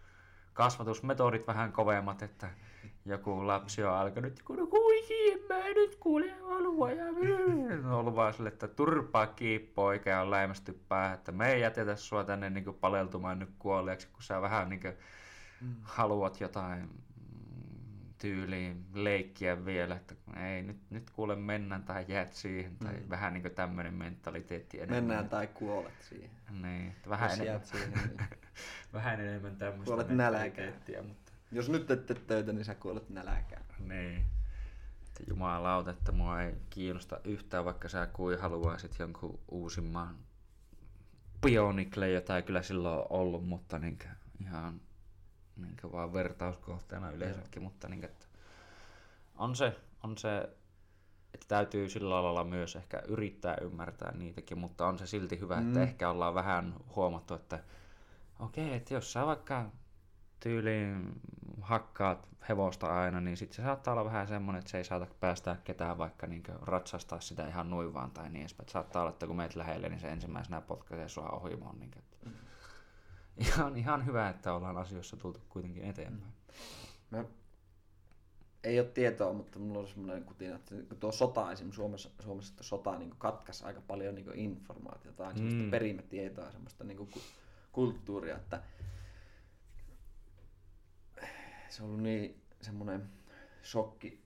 kasvatusmetodit 0.55 1.47
vähän 1.47 1.71
kovemmat, 1.71 2.21
että 2.21 2.49
joku 3.05 3.47
lapsi 3.47 3.83
on 3.83 3.93
alkanut, 3.93 4.41
kun 4.43 4.55
no 4.55 4.67
kuikin, 4.67 5.39
mä 5.49 5.69
nyt 5.75 5.95
kuule 5.95 6.29
halua 6.29 6.91
ja 6.91 7.05
on 7.85 7.91
ollut 7.91 8.15
vaan 8.15 8.33
sille, 8.33 8.49
että 8.49 8.67
turpaa 8.67 9.27
kiinni 9.27 9.67
poika 9.75 10.09
ja 10.09 10.21
on 10.21 10.31
läimästy 10.31 10.79
päähän, 10.89 11.13
että 11.13 11.31
me 11.31 11.51
ei 11.51 11.61
jätetä 11.61 11.95
sua 11.95 12.23
tänne 12.23 12.49
niin 12.49 12.63
kuin 12.63 12.77
paleltumaan 12.77 13.39
nyt 13.39 13.49
kuolleeksi, 13.59 14.07
kun 14.07 14.23
sä 14.23 14.41
vähän 14.41 14.69
niin 14.69 14.81
kuin 14.81 14.93
mm. 15.61 15.75
haluat 15.81 16.41
jotain 16.41 16.89
tyyliin 18.17 18.85
leikkiä 18.93 19.65
vielä, 19.65 19.95
että 19.95 20.15
ei 20.53 20.61
nyt, 20.61 20.77
nyt 20.89 21.09
kuule 21.09 21.35
mennään 21.35 21.83
tai 21.83 22.05
jäät 22.07 22.33
siihen, 22.33 22.77
tai 22.77 22.93
mm. 22.93 23.09
vähän 23.09 23.33
niin 23.33 23.41
kuin 23.41 23.55
tämmöinen 23.55 23.93
mentaliteetti 23.93 24.77
enemmän. 24.77 25.03
Mennään 25.03 25.29
tai 25.29 25.47
kuolet 25.47 26.01
siihen. 26.01 26.29
Niin, 26.61 26.95
vähän 27.09 27.29
Jos 27.29 27.39
enemmän, 27.39 27.65
siihen, 27.67 27.91
niin. 28.17 28.29
vähän 28.93 29.19
enemmän 29.19 29.55
tämmöistä 29.55 29.85
kuolet 29.85 30.07
mentaliteettiä. 30.07 31.01
Mutta... 31.01 31.31
Jos 31.51 31.69
nyt 31.69 31.91
ette 31.91 32.13
töitä, 32.13 32.53
niin 32.53 32.65
sä 32.65 32.75
kuolet 32.75 33.09
nälkään. 33.09 33.65
Niin. 33.79 34.25
Jumalauta, 35.27 35.91
että 35.91 36.11
mua 36.11 36.41
ei 36.41 36.53
kiinnosta 36.69 37.19
yhtään, 37.23 37.65
vaikka 37.65 37.89
sä 37.89 38.07
kuin 38.13 38.39
haluaisit 38.39 38.99
jonkun 38.99 39.39
uusimman 39.51 40.15
Bionikle, 41.41 42.09
jota 42.09 42.35
ei 42.35 42.43
kyllä 42.43 42.61
silloin 42.61 43.07
ollut, 43.09 43.47
mutta 43.47 43.79
niin 43.79 43.99
ihan 44.41 44.81
niin 45.57 45.91
vaan 45.91 46.13
vertauskohteena 46.13 47.11
yleensäkin, 47.11 47.63
mutta 47.63 47.87
niin, 47.87 48.05
että 48.05 48.25
on 49.37 49.55
se, 49.55 49.75
on 50.03 50.17
se, 50.17 50.49
että 51.33 51.47
täytyy 51.47 51.89
sillä 51.89 52.23
lailla 52.23 52.43
myös 52.43 52.75
ehkä 52.75 53.01
yrittää 53.07 53.57
ymmärtää 53.61 54.11
niitäkin, 54.11 54.57
mutta 54.57 54.87
on 54.87 54.99
se 54.99 55.07
silti 55.07 55.39
hyvä, 55.39 55.57
että 55.57 55.79
mm. 55.79 55.83
ehkä 55.83 56.09
ollaan 56.09 56.33
vähän 56.33 56.73
huomattu, 56.95 57.33
että 57.33 57.59
okei, 58.39 58.65
okay, 58.65 58.77
että 58.77 58.93
jos 58.93 59.13
sä 59.13 59.25
vaikka 59.25 59.71
tyyliin 60.39 61.21
hakkaat 61.61 62.27
hevosta 62.49 63.01
aina, 63.01 63.21
niin 63.21 63.37
sitten 63.37 63.55
se 63.55 63.61
saattaa 63.61 63.91
olla 63.91 64.05
vähän 64.05 64.27
semmoinen, 64.27 64.59
että 64.59 64.71
se 64.71 64.77
ei 64.77 64.83
saata 64.83 65.07
päästää 65.19 65.57
ketään 65.63 65.97
vaikka 65.97 66.27
niin 66.27 66.43
ratsastaa 66.61 67.19
sitä 67.19 67.47
ihan 67.47 67.69
noin 67.69 67.93
vaan 67.93 68.11
tai 68.11 68.29
niin 68.29 68.41
edespäin. 68.41 68.69
Saattaa 68.69 69.01
olla, 69.01 69.11
että 69.11 69.27
kun 69.27 69.35
meet 69.35 69.55
lähelle, 69.55 69.89
niin 69.89 69.99
se 69.99 70.07
ensimmäisenä 70.07 70.61
potkaisee 70.61 71.09
sua 71.09 71.29
ohi 71.29 71.49
Niin 71.49 71.91
kuin. 71.91 72.03
Ihan, 73.37 73.77
ihan 73.77 74.05
hyvä, 74.05 74.29
että 74.29 74.53
ollaan 74.53 74.77
asioissa 74.77 75.17
tultu 75.17 75.39
kuitenkin 75.49 75.83
eteenpäin. 75.83 76.33
Mm. 77.11 77.17
Mä 77.17 77.25
ei 78.63 78.79
ole 78.79 78.87
tietoa, 78.87 79.33
mutta 79.33 79.59
mulla 79.59 79.79
on 79.79 79.87
semmoinen 79.87 80.23
kutina, 80.23 80.55
että 80.55 80.95
tuo 80.99 81.11
sota 81.11 81.51
esimerkiksi 81.51 81.75
Suomessa, 81.75 82.09
Suomessa 82.19 82.53
sota 82.61 82.99
niin 82.99 83.15
katkaisi 83.17 83.65
aika 83.65 83.81
paljon 83.81 84.15
niin 84.15 84.35
informaatiota, 84.35 85.29
mm. 85.29 85.35
semmoista 85.35 85.71
perimätietoa, 85.71 86.51
semmoista 86.51 86.83
niin 86.83 87.09
kulttuuria, 87.71 88.35
että 88.35 88.63
se 91.69 91.83
on 91.83 91.89
ollut 91.89 92.03
niin 92.03 92.41
semmoinen 92.61 93.09
shokki 93.63 94.23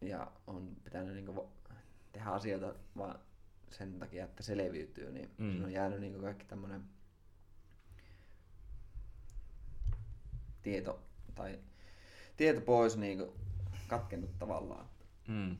ja 0.00 0.32
on 0.46 0.76
pitänyt 0.84 1.14
niin 1.14 1.40
tehdä 2.12 2.30
asioita 2.30 2.74
vaan 2.96 3.18
sen 3.70 3.98
takia, 3.98 4.24
että 4.24 4.42
selviytyy, 4.42 5.12
niin 5.12 5.30
mm. 5.38 5.64
on 5.64 5.72
jäänyt 5.72 6.00
niin 6.00 6.20
kaikki 6.20 6.44
tämmöinen 6.44 6.84
tieto 10.62 11.02
tai 11.34 11.58
tieto 12.36 12.60
pois 12.60 12.96
niin 12.96 13.22
katkennut 13.88 14.38
tavallaan. 14.38 14.86
Mm. 15.28 15.56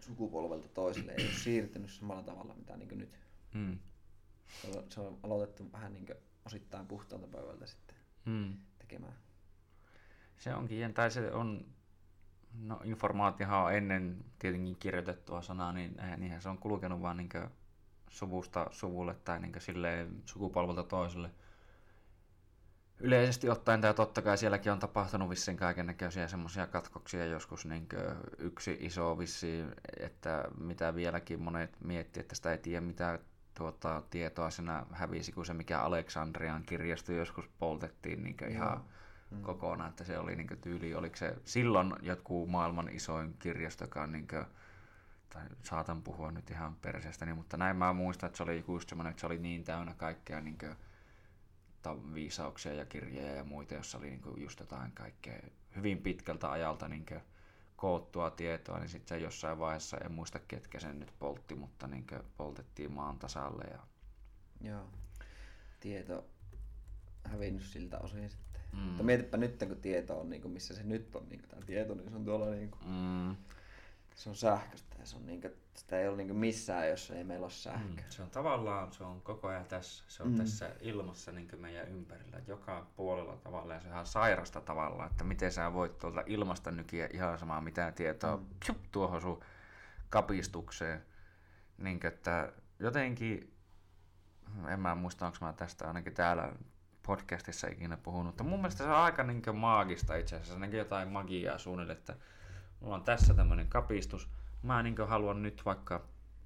Sukupolvelta 0.00 0.68
toiselle 0.68 1.12
ei 1.12 1.24
ole 1.24 1.32
siirtynyt 1.34 1.90
samalla 1.90 2.22
tavalla, 2.22 2.54
mitä 2.54 2.76
niin 2.76 2.98
nyt 2.98 3.18
Mm. 3.54 3.78
Se 4.62 4.78
on, 4.78 4.84
se 4.88 5.00
on 5.00 5.18
aloitettu 5.22 5.72
vähän 5.72 5.92
niin 5.92 6.06
osittain 6.46 6.86
puhtaalta 6.86 7.26
pöydältä 7.26 7.66
sitten 7.66 7.96
Mm. 8.24 8.56
tekemään. 8.78 9.14
Se 10.36 10.54
onkin, 10.54 10.94
tai 10.94 11.10
se 11.10 11.32
on, 11.32 11.66
no 12.62 12.80
informaatiohan 12.84 13.64
on 13.64 13.74
ennen 13.74 14.24
tietenkin 14.38 14.76
kirjoitettua 14.76 15.42
sanaa, 15.42 15.72
niin 15.72 15.96
niinhän 16.16 16.42
se 16.42 16.48
on 16.48 16.58
kulkenut 16.58 17.02
vaan 17.02 17.16
niin 17.16 17.28
suvusta 18.08 18.66
suvulle 18.70 19.14
tai 19.14 19.40
niin 19.40 19.52
silleen 19.58 20.22
sukupolvelta 20.24 20.82
toiselle. 20.82 21.30
Yleisesti 23.00 23.50
ottaen, 23.50 23.80
tai 23.80 23.94
totta 23.94 24.22
kai 24.22 24.38
sielläkin 24.38 24.72
on 24.72 24.78
tapahtunut 24.78 25.30
vissiin 25.30 25.56
kaikennäköisiä 25.56 26.28
semmoisia 26.28 26.66
katkoksia 26.66 27.26
joskus 27.26 27.66
niin 27.66 27.88
yksi 28.38 28.76
iso 28.80 29.18
vissi, 29.18 29.64
että 30.00 30.44
mitä 30.60 30.94
vieläkin 30.94 31.42
monet 31.42 31.76
miettii, 31.80 32.20
että 32.20 32.34
sitä 32.34 32.52
ei 32.52 32.58
tiedä 32.58 32.80
mitä 32.80 33.18
tuota, 33.54 34.02
tietoa 34.10 34.50
siinä 34.50 34.86
hävisi, 34.92 35.32
kun 35.32 35.46
se 35.46 35.54
mikä 35.54 35.80
Aleksandrian 35.80 36.62
kirjasto 36.62 37.12
joskus 37.12 37.48
poltettiin 37.58 38.22
niin 38.22 38.36
ihan 38.48 38.84
Mm. 39.30 39.42
kokonaan, 39.42 39.90
että 39.90 40.04
se 40.04 40.18
oli 40.18 40.36
niin 40.36 40.58
tyyli, 40.60 40.94
oliko 40.94 41.16
se 41.16 41.36
silloin 41.44 41.92
jotkut 42.02 42.48
maailman 42.50 42.88
isoin 42.88 43.34
kirjasto, 43.38 43.84
joka 43.84 44.02
on 44.02 44.12
niin 44.12 44.28
kuin, 44.28 44.44
tai 45.30 45.42
saatan 45.62 46.02
puhua 46.02 46.30
nyt 46.30 46.50
ihan 46.50 46.76
perseestäni, 46.76 47.34
mutta 47.34 47.56
näin 47.56 47.76
mä 47.76 47.92
muistan, 47.92 48.26
että 48.26 48.36
se 48.36 48.42
oli 48.42 48.64
just 48.68 48.88
semmoinen, 48.88 49.10
että 49.10 49.20
se 49.20 49.26
oli 49.26 49.38
niin 49.38 49.64
täynnä 49.64 49.94
kaikkea 49.94 50.40
niin 50.40 50.58
kuin, 50.58 50.76
viisauksia 52.14 52.74
ja 52.74 52.84
kirjoja 52.84 53.34
ja 53.34 53.44
muita, 53.44 53.74
jossa 53.74 53.98
oli 53.98 54.06
niin 54.06 54.22
kuin, 54.22 54.42
just 54.42 54.60
jotain 54.60 54.92
kaikkea 54.92 55.40
hyvin 55.76 55.98
pitkältä 55.98 56.50
ajalta 56.50 56.88
niin 56.88 57.06
kuin, 57.06 57.20
koottua 57.76 58.30
tietoa, 58.30 58.78
niin 58.78 58.88
sitten 58.88 59.18
se 59.18 59.24
jossain 59.24 59.58
vaiheessa, 59.58 59.98
en 59.98 60.12
muista 60.12 60.38
ketkä 60.38 60.80
sen 60.80 61.00
nyt 61.00 61.12
poltti, 61.18 61.54
mutta 61.54 61.86
niin 61.86 62.06
kuin, 62.06 62.22
poltettiin 62.36 62.92
maan 62.92 63.18
tasalle 63.18 63.64
ja 63.64 63.78
Joo. 64.60 64.84
Tieto 65.80 66.24
hävinnyt 67.24 67.62
siltä 67.62 67.98
osin 67.98 68.30
sitten. 68.30 68.60
Mm. 68.72 68.78
Mutta 68.78 69.02
mietipä 69.02 69.36
nyt, 69.36 69.64
kun 69.68 69.76
tieto 69.76 70.20
on, 70.20 70.30
niin 70.30 70.42
kuin, 70.42 70.52
missä 70.52 70.74
se 70.74 70.82
nyt 70.82 71.16
on, 71.16 71.28
niin 71.28 71.42
tämä 71.48 71.62
tieto, 71.66 71.94
niin 71.94 72.10
se 72.10 72.16
on 72.16 72.24
tuolla, 72.24 72.50
niin 72.50 72.70
kuin, 72.70 72.82
mm, 72.86 73.36
se 74.18 74.28
on 74.28 74.36
sähköstä 74.36 74.96
ja 74.98 75.06
se 75.06 75.16
on, 75.16 75.26
niin 75.26 75.40
kuin, 75.40 75.52
sitä 75.74 76.00
ei 76.00 76.08
ole 76.08 76.16
niin 76.16 76.26
kuin 76.28 76.38
missään, 76.38 76.88
jos 76.88 77.10
ei 77.10 77.24
meillä 77.24 77.44
ole 77.44 77.50
sähköä. 77.50 78.04
Mm, 78.04 78.10
se 78.10 78.22
on 78.22 78.30
tavallaan, 78.30 78.92
se 78.92 79.04
on 79.04 79.22
koko 79.22 79.48
ajan 79.48 79.64
tässä, 79.64 80.04
se 80.08 80.22
on 80.22 80.28
Mm. 80.28 80.34
mm. 80.34 80.38
tässä 80.40 80.70
ilmassa 80.80 81.32
niin 81.32 81.48
meidän 81.56 81.88
ympärillä, 81.88 82.40
joka 82.46 82.86
puolella 82.96 83.36
tavalla 83.36 83.74
ja 83.74 83.80
se 83.80 83.86
on 83.86 83.92
ihan 83.92 84.06
sairasta 84.06 84.60
tavalla, 84.60 85.06
että 85.06 85.24
miten 85.24 85.52
sä 85.52 85.72
voit 85.72 85.98
tuolta 85.98 86.22
ilmasta 86.26 86.70
nykiä 86.70 87.08
ihan 87.12 87.38
samaa 87.38 87.60
mitä 87.60 87.92
tietoa 87.92 88.36
Mm. 88.36 88.42
mm. 88.42 88.48
pjup, 88.66 88.78
tuohon 88.92 89.20
sun 89.20 89.40
kapistukseen. 90.10 91.02
Niin, 91.78 92.06
että 92.06 92.52
jotenkin, 92.78 93.54
en 94.68 94.80
mä 94.80 94.94
muista 94.94 95.26
onko 95.26 95.38
mä 95.40 95.52
tästä 95.52 95.86
ainakin 95.86 96.14
täällä 96.14 96.52
podcastissa 97.06 97.68
ikinä 97.68 97.96
puhunut, 97.96 98.26
mutta 98.26 98.44
mun 98.44 98.58
mielestä 98.60 98.84
se 98.84 98.90
on 98.90 98.96
aika 98.96 99.22
niin 99.22 99.42
maagista 99.56 100.16
itse 100.16 100.36
asiassa, 100.36 100.54
ainakin 100.54 100.78
jotain 100.78 101.08
magiaa 101.08 101.58
suunnilleen, 101.58 101.98
että 101.98 102.16
mulla 102.80 102.94
on 102.94 103.04
tässä 103.04 103.34
tämmöinen 103.34 103.68
kapistus, 103.68 104.28
mä 104.62 104.82
niin 104.82 104.96
haluan 105.08 105.42
nyt 105.42 105.62
vaikka 105.64 106.04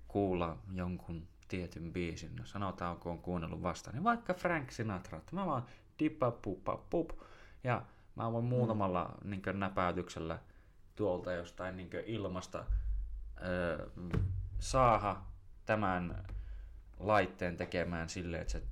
kuulla 0.08 0.58
jonkun 0.72 1.28
tietyn 1.48 1.92
biisin, 1.92 2.36
no 2.36 2.44
sanotaan 2.44 2.96
kun 2.96 3.12
on 3.12 3.18
kuunnellut 3.18 3.62
vasta, 3.62 3.90
niin 3.92 4.04
vaikka 4.04 4.34
Frank 4.34 4.70
Sinatra, 4.70 5.18
että 5.18 5.36
mä 5.36 5.46
vaan 5.46 5.66
dippa 5.98 6.30
puppa 6.30 6.76
pup, 6.90 7.10
ja 7.64 7.82
mä 8.16 8.32
voin 8.32 8.44
muutamalla 8.44 9.14
mm. 9.24 9.30
niin 9.30 9.42
näpäytyksellä 9.52 10.38
tuolta 10.96 11.32
jostain 11.32 11.76
niin 11.76 11.90
ilmasta 12.06 12.64
öö, 13.42 13.88
saada 14.58 15.16
tämän 15.66 16.24
laitteen 16.98 17.56
tekemään 17.56 18.08
silleen, 18.08 18.42
että 18.42 18.52
se 18.52 18.62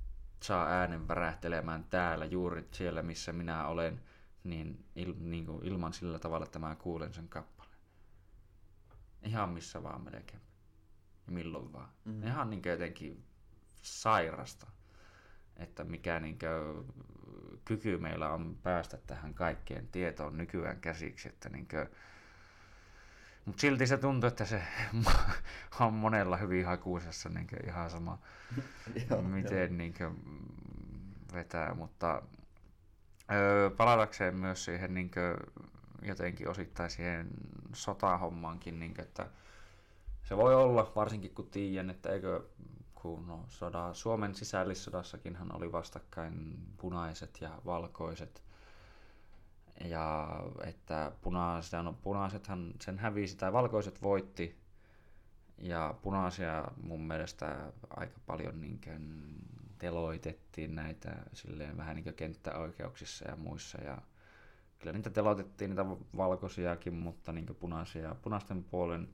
saa 0.43 0.67
äänen 0.67 1.07
värähtelemään 1.07 1.83
täällä 1.83 2.25
juuri 2.25 2.67
siellä, 2.71 3.01
missä 3.01 3.33
minä 3.33 3.67
olen, 3.67 4.01
niin, 4.43 4.85
il, 4.95 5.13
niin 5.19 5.45
kuin 5.45 5.65
ilman 5.65 5.93
sillä 5.93 6.19
tavalla, 6.19 6.45
että 6.45 6.59
mä 6.59 6.75
kuulen 6.75 7.13
sen 7.13 7.29
kappaleen. 7.29 7.77
Ihan 9.23 9.49
missä 9.49 9.83
vaan 9.83 10.01
melkein. 10.01 10.41
Ja 11.27 11.31
milloin 11.31 11.73
vaan. 11.73 11.89
Mm. 12.05 12.13
Mm. 12.13 12.23
Ihan 12.23 12.49
niin 12.49 12.61
jotenkin 12.65 13.23
sairasta, 13.81 14.67
että 15.57 15.83
mikä 15.83 16.19
niin 16.19 16.39
kuin, 16.39 16.93
kyky 17.65 17.97
meillä 17.97 18.33
on 18.33 18.57
päästä 18.63 18.97
tähän 19.07 19.33
kaikkeen 19.33 19.87
tietoon 19.87 20.37
nykyään 20.37 20.81
käsiksi, 20.81 21.29
että 21.29 21.49
niin 21.49 21.67
kuin, 21.67 21.87
mutta 23.45 23.61
silti 23.61 23.87
se 23.87 23.97
tuntuu, 23.97 24.27
että 24.27 24.45
se 24.45 24.63
on 25.79 25.93
monella 25.93 26.37
hyvin 26.37 26.65
hakuisessa 26.65 27.29
niin 27.29 27.47
ihan 27.65 27.89
sama, 27.89 28.19
miten 29.33 29.77
niin 29.77 29.93
vetää, 31.33 31.73
mutta 31.73 32.21
öö, 33.31 33.69
palatakseen 33.69 34.39
myös 34.39 34.65
siihen 34.65 34.93
niin 34.93 35.11
jotenkin 36.01 36.49
osittain 36.49 36.89
siihen 36.89 37.27
sotahommaankin, 37.73 38.79
niin 38.79 38.93
kuin, 38.93 39.05
että 39.05 39.29
se 40.23 40.37
voi 40.37 40.55
olla, 40.55 40.91
varsinkin 40.95 41.35
kun 41.35 41.49
tiedän, 41.49 41.89
että 41.89 42.09
eikö 42.09 42.43
kun 43.01 43.27
no, 43.27 43.45
soda, 43.47 43.93
Suomen 43.93 44.35
sisällissodassakinhan 44.35 45.55
oli 45.55 45.71
vastakkain 45.71 46.57
punaiset 46.77 47.41
ja 47.41 47.61
valkoiset, 47.65 48.43
ja 49.85 50.29
että 50.63 51.11
punaiset, 51.21 51.83
no, 51.83 51.93
punaisethan 51.93 52.73
sen 52.81 52.99
hävisi 52.99 53.37
tai 53.37 53.53
valkoiset 53.53 54.03
voitti. 54.03 54.61
Ja 55.57 55.93
punaisia 56.01 56.67
mun 56.83 57.07
mielestä 57.07 57.71
aika 57.89 58.19
paljon 58.25 58.61
niin 58.61 58.81
kuin 58.83 59.35
teloitettiin 59.81 60.75
näitä 60.75 61.15
silleen 61.33 61.77
vähän 61.77 61.95
niin 61.95 62.03
kuin 62.03 62.15
kenttäoikeuksissa 62.15 63.29
ja 63.29 63.35
muissa. 63.35 63.81
Ja 63.81 63.97
kyllä 64.79 64.93
niitä 64.93 65.09
teloitettiin 65.09 65.69
niitä 65.69 65.85
valkoisiakin, 66.17 66.93
mutta 66.93 67.31
niin 67.31 67.57
punaisia, 67.59 68.15
punaisten 68.21 68.63
puolen 68.63 69.09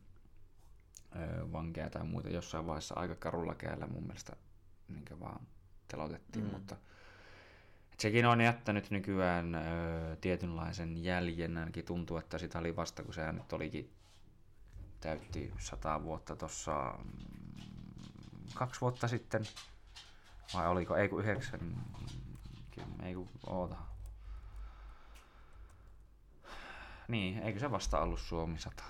ö, 1.16 1.52
vankeja 1.52 1.90
tai 1.90 2.04
muita 2.04 2.30
jossain 2.30 2.68
vaiheessa 2.68 2.96
aika 2.96 3.16
karulla 3.16 3.56
käällä 3.56 3.88
mun 3.88 4.04
mielestä 4.04 4.36
niin 4.90 5.20
vaan 5.20 5.48
teloitettiin, 5.88 6.46
mm. 6.46 6.52
mutta 6.52 6.76
sekin 7.98 8.26
on 8.26 8.42
jättänyt 8.42 8.92
nykyään 8.92 9.56
ö, 9.56 9.60
tietynlaisen 10.22 11.04
jäljen, 11.04 11.58
ainakin 11.58 11.86
tuntuu, 11.86 12.18
että 12.18 12.38
sitä 12.38 12.60
oli 12.60 12.76
vasta, 12.76 13.04
kun 13.04 13.14
se 13.14 13.32
nyt 13.32 13.54
olikin 13.54 13.92
täytti 15.00 15.54
sata 15.60 16.04
vuotta 16.04 16.36
tuossa 16.36 17.00
mm, 17.04 17.64
kaksi 18.54 18.82
vuotta 18.82 19.08
sitten, 19.08 19.44
vai 20.54 20.68
oliko, 20.68 20.96
ei 20.96 21.10
kun 21.10 21.22
yhdeksän, 21.22 21.60
ei 23.04 23.14
kun, 23.16 23.28
oota. 23.48 23.76
Niin, 27.08 27.40
eikö 27.40 27.60
se 27.60 27.72
vasta 27.72 28.00
ollut 28.00 28.20
Suomi 28.20 28.60
100? 28.60 28.84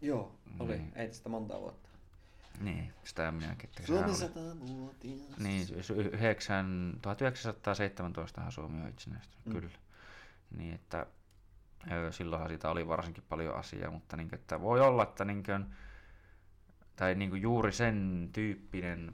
Joo, 0.00 0.34
oli. 0.58 0.78
Niin. 0.78 0.92
Ei 0.96 1.08
tästä 1.08 1.28
monta 1.28 1.60
vuotta. 1.60 1.88
Niin, 2.60 2.92
sitä 3.04 3.32
minäkin. 3.32 3.70
että 3.70 3.86
Suomi 3.86 3.98
sehän 3.98 4.10
oli- 4.10 4.16
satavuotias. 4.58 5.38
Niin, 5.38 5.66
se- 5.84 5.94
9, 5.94 6.92
1917 7.02 8.50
Suomi 8.50 8.82
on 8.82 8.88
itsenäistynyt, 8.88 9.46
Mm. 9.46 9.52
mm. 9.52 9.60
kyllä. 9.60 9.74
Niin, 10.56 10.74
että 10.74 11.06
silloinhan 12.10 12.48
siitä 12.50 12.70
oli 12.70 12.88
varsinkin 12.88 13.24
paljon 13.28 13.56
asiaa, 13.56 13.90
mutta 13.90 14.16
niin, 14.16 14.28
että 14.34 14.60
voi 14.60 14.80
olla, 14.80 15.02
että 15.02 15.24
niin 15.24 15.42
tai 16.96 17.14
niin 17.14 17.36
juuri 17.42 17.72
sen 17.72 18.28
tyyppinen 18.32 19.12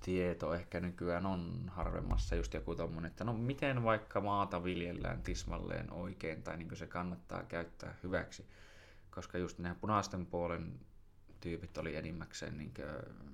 tieto 0.00 0.54
ehkä 0.54 0.80
nykyään 0.80 1.26
on 1.26 1.62
harvemmassa 1.74 2.34
just 2.34 2.54
joku 2.54 2.74
tommonen, 2.74 3.10
että 3.10 3.24
no 3.24 3.32
miten 3.32 3.84
vaikka 3.84 4.20
maata 4.20 4.64
viljellään 4.64 5.22
tismalleen 5.22 5.92
oikein 5.92 6.42
tai 6.42 6.56
niin 6.56 6.76
se 6.76 6.86
kannattaa 6.86 7.42
käyttää 7.42 7.94
hyväksi, 8.02 8.46
koska 9.10 9.38
just 9.38 9.58
nämä 9.58 9.74
punaisten 9.74 10.26
puolen 10.26 10.80
tyypit 11.40 11.78
oli 11.78 11.96
enimmäkseen 11.96 12.58
niin 12.58 12.74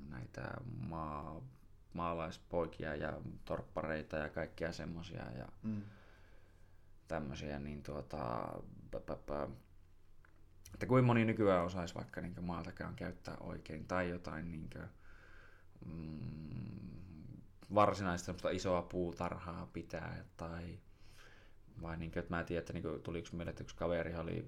näitä 0.09 0.55
maa, 0.89 1.41
maalaispoikia 1.93 2.95
ja 2.95 3.13
torppareita 3.45 4.17
ja 4.17 4.29
kaikkia 4.29 4.73
semmosia 4.73 5.25
ja 5.39 5.49
Mm. 5.63 5.83
tämmöisiä, 7.09 7.59
niin 7.59 7.83
tuota, 7.83 8.49
että 10.75 10.87
kuin 10.87 11.05
moni 11.05 11.25
nykyään 11.25 11.65
osaisi 11.65 11.95
vaikka 11.95 12.21
niin 12.21 12.45
maatakaan 12.45 12.95
käyttää 12.95 13.37
oikein 13.41 13.85
tai 13.87 14.11
jotain 14.11 14.51
niin 14.51 14.71
kuin, 14.73 14.85
mm, 15.87 17.43
varsinaista 17.75 18.27
semmoista 18.27 18.51
isoa 18.51 18.83
puutarhaa 18.83 19.69
pitää 19.73 20.25
tai 20.37 20.79
vai 21.83 21.97
niin 21.97 22.11
kuin, 22.11 22.21
että 22.21 22.35
mä 22.35 22.41
en 22.41 22.47
tiedä, 22.47 22.59
että 22.59 22.73
niin 22.73 22.83
kuin, 22.83 23.03
tuliko 23.03 23.29
meille, 23.33 23.51
että 23.51 23.63
yksi 23.63 23.77
kaveri 23.77 24.17
oli 24.17 24.47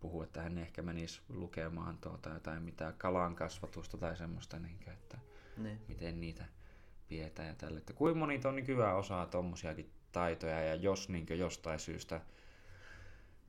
puhu, 0.00 0.22
että 0.22 0.42
hän 0.42 0.58
ehkä 0.58 0.82
menisi 0.82 1.20
lukemaan 1.28 1.98
tuota 1.98 2.30
jotain 2.30 2.62
mitä 2.62 2.94
kalan 2.98 3.34
kasvatusta 3.34 3.98
tai 3.98 4.16
semmoista, 4.16 4.58
niin 4.58 4.78
kuin, 4.84 4.92
että 4.94 5.18
Niin. 5.56 5.80
miten 5.88 6.20
niitä 6.20 6.44
pidetään 7.08 7.48
ja 7.48 7.54
tälle. 7.54 7.78
Että 7.78 7.92
kuinka 7.92 8.18
moni 8.18 8.40
on 8.44 8.56
nykyään 8.56 8.96
osaa 8.96 9.26
tommosiakin 9.26 9.90
taitoja 10.12 10.62
ja 10.62 10.74
jos 10.74 11.08
niin 11.08 11.26
jostain 11.38 11.78
syystä 11.78 12.20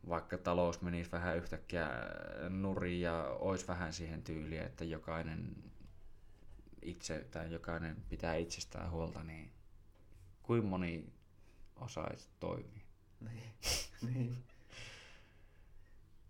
vaikka 0.09 0.37
talous 0.37 0.81
menisi 0.81 1.11
vähän 1.11 1.37
yhtäkkiä 1.37 1.89
nurin 2.49 3.01
ja 3.01 3.23
olisi 3.23 3.67
vähän 3.67 3.93
siihen 3.93 4.23
tyyliin, 4.23 4.61
että 4.61 4.85
jokainen 4.85 5.55
itse 6.89 7.27
tai 7.31 7.51
jokainen 7.51 8.03
pitää 8.09 8.35
itsestään 8.35 8.91
huolta, 8.91 9.23
niin 9.23 9.51
kuinka 10.43 10.67
moni 10.67 11.13
osaisi 11.75 12.29
toimia? 12.39 12.85
Niin. 13.19 13.53
niin. 14.13 14.37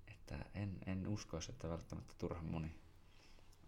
Että 0.07 0.45
en, 0.53 0.77
en 0.85 1.07
uskoisi, 1.07 1.51
että 1.51 1.69
välttämättä 1.69 2.13
turhan 2.17 2.45
moni 2.45 2.75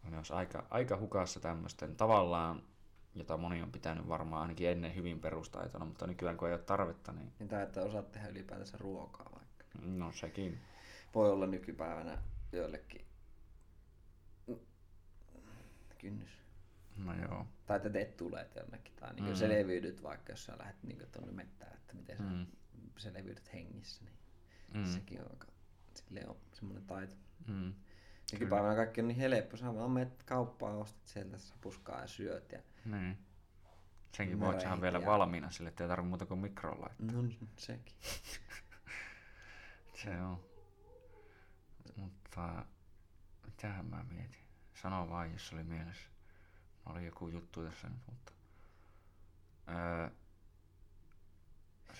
ne 0.09 0.17
olisi 0.17 0.33
aika, 0.33 0.67
aika 0.69 0.97
hukassa 0.97 1.39
tämmöisten 1.39 1.95
tavallaan, 1.95 2.63
jota 3.15 3.37
moni 3.37 3.61
on 3.61 3.71
pitänyt 3.71 4.07
varmaan 4.07 4.41
ainakin 4.41 4.69
ennen 4.69 4.95
hyvin 4.95 5.19
perustaitona, 5.19 5.85
mutta 5.85 6.07
nykyään 6.07 6.37
kun 6.37 6.47
ei 6.47 6.53
ole 6.53 6.61
tarvetta, 6.61 7.11
niin 7.11 7.33
Niin 7.39 7.49
tai 7.49 7.63
että 7.63 7.81
osaat 7.81 8.11
tehdä 8.11 8.27
ylipäätänsä 8.27 8.77
ruokaa 8.77 9.29
vaikka. 9.31 9.65
no 9.81 10.11
sekin. 10.11 10.59
Voi 11.15 11.31
olla 11.31 11.47
nykypäivänä 11.47 12.17
joillekin 12.51 13.09
kynnys. 15.99 16.38
No 17.05 17.13
joo. 17.21 17.47
Tai 17.65 17.77
että 17.77 17.89
teet 17.89 18.17
tulet 18.17 18.55
jonnekin. 18.55 18.93
Tai 18.99 19.13
niin 19.13 19.25
Mm. 19.29 19.35
selviydyt 19.35 20.03
vaikka, 20.03 20.31
jos 20.33 20.45
sä 20.45 20.57
lähdet 20.57 20.83
niin 20.83 21.03
tuonne 21.11 21.31
mettään, 21.31 21.73
että 21.73 21.93
miten 21.93 22.17
sä 22.17 22.23
Mm. 22.23 22.45
selviydyt 22.97 23.53
hengissä. 23.53 24.05
Niin 24.05 24.15
Mm. 24.73 24.85
sekin 24.93 25.21
on 25.21 25.27
aika, 25.31 25.47
on 26.29 26.35
semmoinen 26.53 26.85
taito. 26.87 27.15
Mm. 27.47 27.73
Nykypäivänä 28.33 28.75
kaikki 28.75 29.01
on 29.01 29.07
niin 29.07 29.17
helppo. 29.19 29.57
Sä 29.57 29.75
vaan 29.75 29.91
menet 29.91 30.23
kauppaan, 30.23 30.75
ostat 30.75 31.07
sieltä 31.07 31.37
sapuskaa 31.37 32.01
ja 32.01 32.07
syöt. 32.07 32.51
Ja... 32.51 32.59
Niin. 32.85 33.17
Senkin 34.11 34.39
voit 34.39 34.61
saada 34.61 34.81
vielä 34.81 34.99
tiedä. 34.99 35.11
valmiina 35.11 35.49
sille, 35.51 35.69
että 35.69 35.83
ei 35.83 35.87
tarvitse 35.87 36.09
muuta 36.09 36.25
kuin 36.25 36.39
mikroon 36.39 36.81
laittaa. 36.81 37.21
No 37.21 37.29
sekin. 37.57 37.95
Se 40.03 40.21
on. 40.21 40.43
Mutta 41.95 42.65
mitähän 43.45 43.85
mä 43.85 44.05
mietin? 44.09 44.43
Sano 44.73 45.09
vaan, 45.09 45.31
jos 45.33 45.53
oli 45.53 45.63
mielessä. 45.63 46.09
Oli 46.85 47.05
joku 47.05 47.27
juttu 47.27 47.63
tässä 47.63 47.89
nyt, 47.89 47.99
mutta... 48.07 48.31
Öö, 49.69 50.09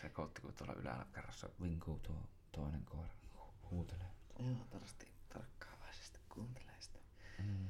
se 0.02 0.10
kootti, 0.10 0.42
kun 0.42 0.54
tuolla 0.54 0.74
yläkerrassa 0.74 1.50
vinkuu 1.62 2.00
tuo 2.00 2.16
toinen 2.52 2.86
koira. 2.86 3.14
hu- 3.38 3.70
Huutelee. 3.72 4.10
Joo, 4.40 4.56
tarkasti 4.70 5.08
tarkkaavaisesti 5.34 6.20
kuuntelee 6.30 6.76
sitä. 6.80 7.00
Mm. 7.40 7.68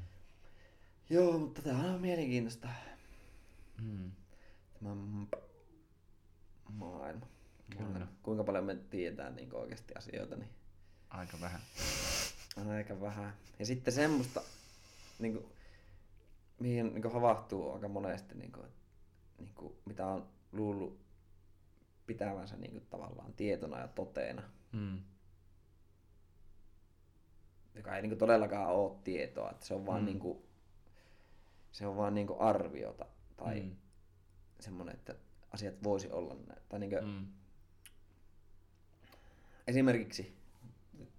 Joo, 1.10 1.40
mutta 1.40 1.62
tämä 1.62 1.94
on 1.94 2.02
mielenkiintoista. 2.02 2.68
Mm. 3.82 4.12
Tämä 4.80 4.96
maailma. 6.70 7.26
Kyllä. 7.70 7.84
maailma. 7.90 8.08
Kuinka 8.24 8.44
paljon 8.44 8.66
me 8.66 8.76
tiedetään 8.76 9.36
niin 9.36 9.54
oikeasti 9.56 9.94
asioita, 9.96 10.36
niin 10.36 10.50
Aika 11.10 11.38
vähän. 11.42 11.62
aika 12.70 13.02
vähän. 13.02 13.34
Ja 13.60 13.66
sitten 13.66 13.94
semmoista, 13.94 14.42
niin 15.20 15.34
kuin, 15.34 15.46
mihin 16.60 16.94
niin 16.94 17.02
kuin 17.02 17.14
havahtuu 17.14 17.74
aika 17.74 17.88
monesti, 17.88 18.36
niin 18.36 18.52
kuin, 18.52 18.68
niin 19.38 19.52
kuin, 19.56 19.74
mitä 19.86 20.08
on 20.08 20.28
luullut 20.52 21.00
pitävänsä 22.06 22.58
niin 22.58 22.72
kuin, 22.72 22.86
tavallaan 22.90 23.34
tietona 23.34 23.80
ja 23.80 23.88
toteena, 23.88 24.42
Mm. 24.72 25.02
joka 27.76 27.96
ei 27.96 28.02
niin 28.02 28.10
kuin, 28.10 28.20
todellakaan 28.20 28.68
ole 28.70 28.98
tietoa, 29.04 29.52
että 29.52 29.66
se 29.66 29.74
on 29.74 29.86
vaan, 29.86 30.02
Mm. 30.02 30.06
niin 30.06 30.20
kuin, 30.20 30.40
se 31.72 31.88
on 31.88 31.98
vaan 31.98 32.16
niin 32.16 32.28
kuin, 32.28 32.40
arviota 32.40 33.06
tai 33.38 33.60
Mm. 33.60 33.66
mm. 33.66 33.76
semmoinen, 34.60 34.96
että 34.96 35.16
asiat 35.52 35.84
voisi 35.84 36.12
olla 36.12 36.34
näin. 36.48 36.62
Tai 36.70 36.80
niin 36.80 36.90
kuin, 36.90 37.04
mm. 37.06 37.28
Esimerkiksi 39.68 40.38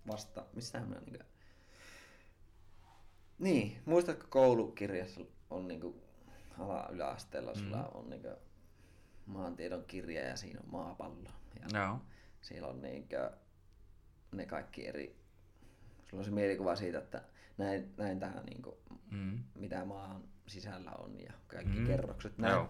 vasta, 0.06 0.44
missä 0.54 0.80
mä 0.80 0.94
niin 0.94 1.04
kuin, 1.18 1.26
niin, 3.40 3.78
muistatko 3.84 4.26
koulukirjassa 4.30 5.20
on 5.50 5.68
niinku 5.68 6.02
ala 6.58 6.88
yläasteella 6.92 7.54
sulla 7.54 7.76
Mhm. 7.76 7.88
on 7.96 8.10
niinku 8.10 8.28
maantiedon 9.26 9.84
kirja 9.84 10.22
ja 10.28 10.36
siinä 10.36 10.60
on 10.64 10.70
maapallo. 10.70 11.30
Ja 11.60 11.80
Joo. 11.80 11.98
siellä 12.40 12.68
on 12.68 12.82
niinkö 12.82 13.30
ne 14.32 14.46
kaikki 14.46 14.86
eri, 14.86 15.16
sulla 16.10 16.20
on 16.20 16.24
se 16.24 16.30
mielikuva 16.30 16.76
siitä, 16.76 16.98
että 16.98 17.22
näin, 17.58 17.94
näin 17.96 18.20
tähän 18.20 18.44
niinku, 18.46 18.78
Mm. 19.10 19.38
mitä 19.54 19.84
maan 19.84 20.24
sisällä 20.46 20.90
on 20.92 21.20
ja 21.20 21.32
kaikki 21.48 21.72
Mm. 21.72 21.80
mm. 21.80 21.86
kerrokset. 21.86 22.38
Näin. 22.38 22.68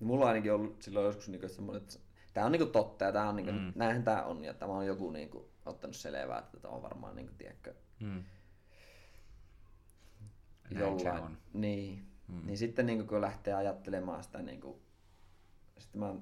Niin 0.00 0.06
Mulla 0.06 0.24
on 0.24 0.28
ainakin 0.28 0.52
ollut 0.52 0.82
silloin 0.82 1.06
joskus 1.06 1.28
niinku 1.28 1.48
semmoinen, 1.48 1.82
että 1.82 1.98
tämä 2.34 2.46
on 2.46 2.52
niinku 2.52 2.66
totta 2.66 3.04
ja 3.04 3.12
tää 3.12 3.28
on 3.28 3.36
niinku, 3.36 3.52
Mm. 3.52 3.58
mm. 3.58 3.72
näinhän 3.74 4.04
tää 4.04 4.24
on 4.24 4.44
ja 4.44 4.54
tämä 4.54 4.72
on 4.72 4.86
joku 4.86 5.10
niinku 5.10 5.48
ottanut 5.66 5.96
selvää, 5.96 6.38
että 6.38 6.60
tämä 6.60 6.74
on 6.74 6.82
varmaan 6.82 7.16
niinku, 7.16 7.32
tiedätkö, 7.38 7.74
Mm. 8.00 8.24
Näin 10.70 11.00
se 11.00 11.10
on. 11.12 11.38
Niin. 11.52 12.06
Mm. 12.28 12.46
Niin 12.46 12.58
sitten 12.58 12.86
niin 12.86 13.06
kun 13.06 13.20
lähtee 13.20 13.54
ajattelemaan 13.54 14.24
sitä, 14.24 14.42
niin 14.42 14.60
kuin, 14.60 14.78
sitten 15.78 16.00
mä 16.00 16.14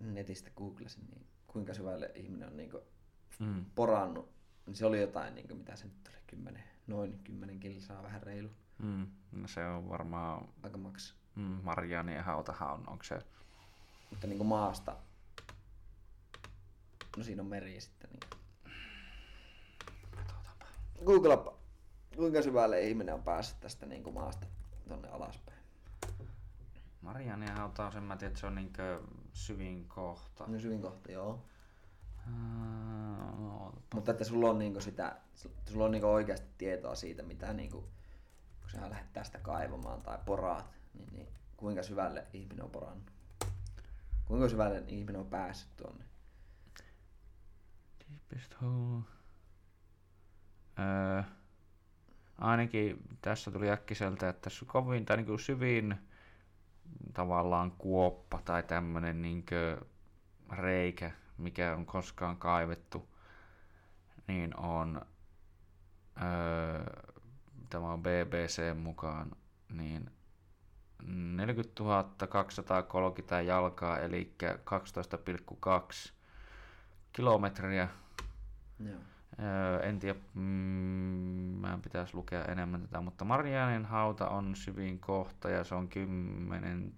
netistä 0.00 0.50
googlasin, 0.56 1.06
niin 1.10 1.26
kuinka 1.46 1.74
syvälle 1.74 2.10
ihminen 2.14 2.48
on 2.48 2.56
niin 2.56 2.70
kuin 2.70 2.82
Mm. 3.38 3.64
porannut, 3.74 4.30
niin 4.66 4.76
se 4.76 4.86
oli 4.86 5.00
jotain, 5.00 5.34
niin 5.34 5.48
kuin, 5.48 5.58
mitä 5.58 5.76
se 5.76 5.84
nyt 5.84 6.08
oli, 6.08 6.16
10, 6.26 6.62
noin 6.86 7.18
10 7.24 7.60
kilsaa, 7.60 8.02
vähän 8.02 8.22
reilu, 8.22 8.50
Mm. 8.78 9.06
No 9.32 9.48
se 9.48 9.64
on 9.66 9.88
varmaan 9.88 10.48
aika 10.62 10.78
maks. 10.78 11.14
mm, 11.34 11.42
Marianien 11.62 12.24
hautahan 12.24 12.72
on, 12.72 12.88
onko 12.88 13.04
se? 13.04 13.18
Mutta 14.10 14.26
niin 14.26 14.38
kuin 14.38 14.48
maasta, 14.48 14.96
no 17.16 17.22
siinä 17.24 17.42
on 17.42 17.48
meri 17.48 17.80
sitten. 17.80 18.10
Niin. 18.10 18.45
Googlapa, 21.04 21.54
kuinka 22.16 22.42
syvälle 22.42 22.80
ihminen 22.80 23.14
on 23.14 23.22
päässyt 23.22 23.60
tästä 23.60 23.86
niin 23.86 24.02
kuin 24.02 24.14
maasta 24.14 24.46
tonne 24.88 25.08
alaspäin. 25.08 25.58
Marianien 27.00 27.56
hauta 27.56 27.86
on 27.86 27.92
sen, 27.92 28.02
mä 28.02 28.16
tiedän, 28.16 28.28
että 28.30 28.40
se 28.40 28.46
on 28.46 28.54
niinkö 28.54 29.02
syvin 29.32 29.88
kohta. 29.88 30.44
No 30.46 30.58
syvin 30.58 30.82
kohta, 30.82 31.12
joo. 31.12 31.42
No, 32.26 33.72
Mutta 33.94 34.10
että 34.10 34.24
sulla 34.24 34.50
on 34.50 34.58
niinku 34.58 34.80
sitä, 34.80 35.16
sulla 35.66 35.84
on 35.84 35.90
niinku 35.90 36.06
oikeasti 36.06 36.46
tietoa 36.58 36.94
siitä, 36.94 37.22
mitä 37.22 37.52
niinku, 37.52 37.88
kun 38.60 38.70
sä 38.70 38.90
lähdet 38.90 39.12
tästä 39.12 39.38
kaivamaan 39.38 40.02
tai 40.02 40.18
poraat, 40.26 40.70
niin, 40.94 41.08
niin 41.12 41.28
kuinka 41.56 41.82
syvälle 41.82 42.26
ihminen 42.32 42.64
on 42.64 42.70
porannut? 42.70 43.10
Kuinka 44.24 44.48
syvälle 44.48 44.84
ihminen 44.88 45.20
on 45.20 45.26
päässyt 45.26 45.76
tuonne? 45.76 46.04
Deepest 48.10 48.54
hole. 48.62 49.15
Öö, 50.78 51.22
ainakin 52.38 53.02
tässä 53.22 53.50
tuli 53.50 53.70
äkkiseltä, 53.70 54.28
että 54.28 54.50
kovin 54.66 55.04
tai 55.06 55.16
niin 55.16 55.38
syvin 55.40 55.96
tavallaan 57.12 57.70
kuoppa 57.70 58.40
tai 58.44 58.62
tämmönen 58.62 59.22
niinkö 59.22 59.80
reikä, 60.52 61.10
mikä 61.38 61.74
on 61.76 61.86
koskaan 61.86 62.36
kaivettu, 62.36 63.08
niin 64.26 64.56
on 64.56 65.02
öö, 66.22 66.84
tämä 67.70 67.92
on 67.92 68.02
BBC 68.02 68.74
mukaan, 68.76 69.36
niin 69.68 70.10
40 71.06 71.72
230 72.28 73.40
jalkaa, 73.40 73.98
eli 73.98 74.34
12,2 76.06 76.12
kilometriä. 77.12 77.88
Joo. 78.80 78.98
Öö, 79.42 79.80
en 79.80 79.98
tiedä, 79.98 80.18
mm, 80.34 80.40
mä 81.60 81.78
pitäisi 81.82 82.14
lukea 82.14 82.44
enemmän 82.44 82.80
tätä, 82.80 83.00
mutta 83.00 83.24
Marianin 83.24 83.84
hauta 83.84 84.28
on 84.28 84.56
syvin 84.56 84.98
kohta 84.98 85.50
ja 85.50 85.64
se 85.64 85.74
on 85.74 85.88
10 85.88 86.92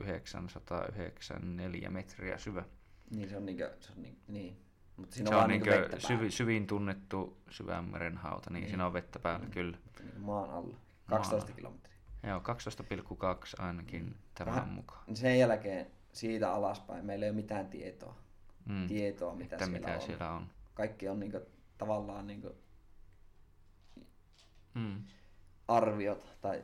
994 0.00 1.90
metriä 1.90 2.38
syvä. 2.38 2.64
Niin 3.10 3.28
se 3.28 3.36
on 3.36 3.46
niinku, 3.46 3.64
se 3.80 3.92
on 3.96 4.02
niin, 4.02 4.18
niin. 4.28 4.56
Mutta 4.96 5.14
siinä 5.14 5.28
se 5.28 5.36
on, 5.36 5.42
on 5.42 5.48
niinku 5.48 5.66
niinkö 5.70 5.82
vettä 5.82 6.00
syvi, 6.06 6.30
syvin 6.30 6.66
tunnettu 6.66 7.36
syvänmeren 7.50 8.16
hauta, 8.16 8.50
niin, 8.50 8.60
Niin. 8.60 8.68
siinä 8.68 8.86
on 8.86 8.92
vettä 8.92 9.18
päällä, 9.18 9.46
Mm. 9.46 9.50
kyllä. 9.52 9.78
niinku 10.00 10.20
maan 10.20 10.50
alla. 10.50 10.76
12 11.06 11.46
alla. 11.46 11.56
kilometriä. 11.56 11.94
Joo, 12.26 12.40
12,2 12.40 13.54
ainakin 13.58 14.14
tämän 14.34 14.54
Vähän- 14.54 14.68
mukaan. 14.68 15.04
Niin 15.06 15.16
sen 15.16 15.38
jälkeen 15.38 15.86
siitä 16.12 16.52
alaspäin 16.52 17.04
meillä 17.04 17.24
ei 17.26 17.30
ole 17.30 17.36
mitään 17.36 17.66
tietoa. 17.66 18.16
Mm. 18.66 18.86
Tietoa, 18.86 19.34
mitä, 19.34 19.58
siellä, 19.58 19.72
mitä 19.78 19.94
on. 19.94 20.00
siellä 20.00 20.30
on. 20.30 20.46
Kaikki 20.74 21.08
on 21.08 21.20
niinku, 21.20 21.40
tavallaan 21.84 22.26
niinku 22.26 22.56
Mm. 24.74 25.04
arviot 25.68 26.36
tai 26.40 26.62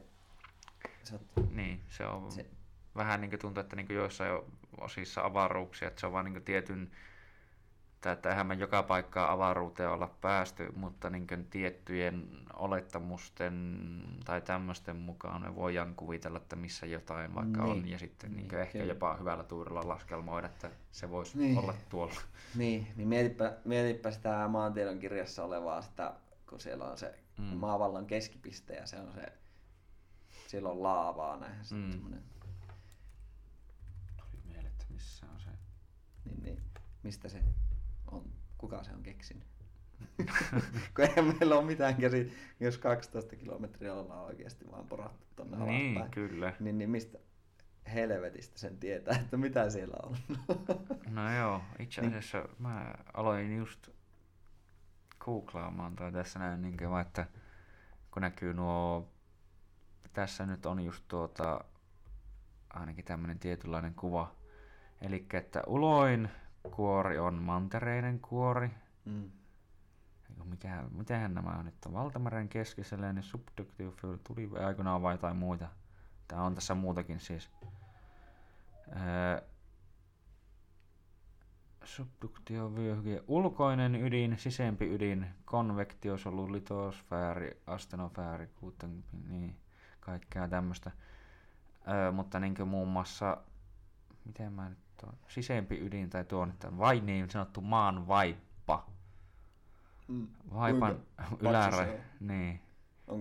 sä 1.03 1.15
oot, 1.15 1.51
Niin, 1.51 1.81
se 1.89 2.07
on 2.07 2.33
se, 2.33 2.47
vähän 2.97 3.21
niin 3.21 3.31
kuin 3.31 3.41
tuntuu, 3.41 3.61
että 3.61 3.77
niin 3.77 3.87
kuin 3.87 3.97
joissain 3.97 4.43
osissa 4.81 5.23
avaruuksia, 5.25 5.89
että 5.89 6.01
se 6.01 6.07
on 6.07 6.13
vaan 6.13 6.25
niin 6.25 6.33
kuin 6.33 6.45
tietyn, 6.45 6.91
tai 8.01 8.13
että 8.13 8.29
eihän 8.29 8.47
me 8.47 8.55
joka 8.55 8.83
paikkaan 8.83 9.31
avaruuteen 9.31 9.91
olla 9.91 10.15
päästy, 10.21 10.73
mutta 10.77 11.11
niin 11.11 11.27
tiettyjen 11.51 12.29
olettamusten 12.55 13.81
tai 14.25 14.41
tämmöisten 14.41 14.97
mukaan 14.97 15.43
me 15.43 15.55
voidaan 15.57 15.95
kuvitella, 15.95 16.39
että 16.39 16.57
missä 16.57 16.87
jotain 16.87 17.35
vaikka 17.35 17.63
on, 17.63 17.83
Niin. 17.83 17.89
ja 17.89 17.99
sitten 17.99 18.31
niin 18.37 18.49
Niin, 18.49 18.61
ehkä 18.61 18.79
kyllä. 18.79 18.93
jopa 18.93 19.17
hyvällä 19.17 19.45
tuurilla 19.45 19.89
laskelmoida, 19.89 20.47
että 20.47 20.71
se 20.93 21.11
voisi 21.11 21.39
Niin. 21.39 21.59
olla 21.59 21.75
tuolla. 21.89 22.21
Niin, 22.55 22.87
niin 22.97 23.09
mietipä, 23.09 23.57
mietipä 23.65 24.11
sitä 24.11 24.49
maantiedon 24.49 24.99
kirjassa 24.99 25.45
olevaa 25.45 25.83
sitä, 25.83 26.13
kun 26.49 26.61
siellä 26.61 26.85
on 26.91 26.99
se 26.99 27.19
mm. 27.39 27.45
maapallon 27.45 28.07
keskipiste 28.07 28.75
ja 28.75 28.87
se 28.87 28.97
on 29.01 29.13
se, 29.13 29.33
siellä 30.47 30.69
on 30.69 30.83
laavaa 30.83 31.39
se 31.63 31.75
mm. 31.75 31.91
semmoinen. 31.91 32.23
Tuli 34.17 34.43
mieleen, 34.45 34.67
että 34.67 34.85
missä 34.91 35.27
on 35.35 35.41
se. 35.41 35.51
Niin, 36.25 36.43
niin. 36.43 36.63
Mistä 37.03 37.29
se 37.29 37.39
on? 38.13 38.25
Kuka 38.59 38.85
se 38.85 38.93
on 38.93 39.03
keksinyt? 39.03 39.45
kun 40.97 41.05
eihän 41.05 41.25
meillä 41.25 41.57
ole 41.57 41.65
mitään 41.65 41.97
käsi, 41.97 42.33
jos 42.61 42.79
12 42.79 43.37
kilometriä 43.37 43.95
ollaan 43.95 44.25
oikeasti 44.25 44.71
vaan 44.71 44.87
porattu 44.87 45.27
tonne 45.37 45.57
Niin, 45.57 45.97
alaspäin. 45.97 46.11
kyllä. 46.11 46.53
Niin, 46.61 46.79
niin 46.79 46.91
mistä 46.91 47.19
helvetistä 47.95 48.59
sen 48.59 48.79
tietää, 48.79 49.19
että 49.19 49.37
mitä 49.37 49.71
siellä 49.71 49.97
on? 50.03 50.17
no 51.15 51.37
joo, 51.37 51.63
itse 51.79 52.01
niin. 52.01 52.11
asiassa 52.11 52.39
niin. 52.39 52.51
mä 52.59 52.95
aloin 53.15 53.57
just 53.57 53.89
googlaamaan 55.21 55.97
tai 55.97 56.13
tässä 56.13 56.39
näin, 56.39 56.63
niin 56.63 56.77
kuin, 56.77 57.01
että 57.01 57.27
kun 58.11 58.23
näkyy 58.23 58.55
nuo, 58.55 59.09
tässä 60.13 60.47
nyt 60.47 60.67
on 60.67 60.81
just 60.85 61.05
tuota, 61.09 61.65
ainakin 62.71 63.05
tämmöinen 63.05 63.39
tietynlainen 63.39 63.95
kuva, 63.95 64.35
eli 65.01 65.27
että 65.33 65.63
uloin 65.67 66.29
kuori 66.71 67.19
on 67.19 67.35
mantereinen 67.35 68.21
kuori, 68.21 68.71
mm 69.05 69.31
mikä, 70.51 70.85
mitähän 70.91 71.35
nämä 71.35 71.51
on, 71.51 71.69
että 71.69 71.93
valtameren 71.93 72.49
keskisellä 72.49 73.13
niin 73.13 73.23
subductive 73.23 73.91
fuel 73.91 74.17
tuli 74.17 74.51
aikanaan 74.65 75.03
vai 75.03 75.15
jotain 75.15 75.37
muita. 75.37 75.69
Tää 76.29 76.43
on 76.43 76.55
tässä 76.55 76.75
muutakin 76.75 77.21
siis. 77.21 77.51
Öö, 78.97 79.41
subduktiovyöhyke, 81.85 83.25
ulkoinen 83.29 83.95
ydin, 83.95 84.39
sisempi 84.39 84.95
ydin, 84.95 85.27
konvektiosolu, 85.45 86.53
litosfääri, 86.53 87.63
astenofääri, 87.67 88.47
kuten, 88.47 89.05
niin, 89.29 89.57
kaikkea 90.01 90.49
tämmöistä. 90.49 90.91
Öö, 91.89 92.13
mutta 92.13 92.41
niin 92.41 92.69
muun 92.69 92.89
muassa, 92.89 93.37
miten 94.25 94.53
mä 94.53 94.69
nyt 94.69 94.79
tuon, 95.01 95.15
sisempi 95.29 95.79
ydin 95.87 96.11
tai 96.11 96.25
tuon, 96.25 96.51
että 96.51 96.79
vai 96.79 97.01
niin 97.01 97.31
sanottu 97.31 97.61
maan 97.61 98.09
vaippa, 98.09 98.87
Mm. 100.11 100.29
Vaipan 100.55 101.03
yläraja. 101.41 101.99
Niin. 102.21 102.61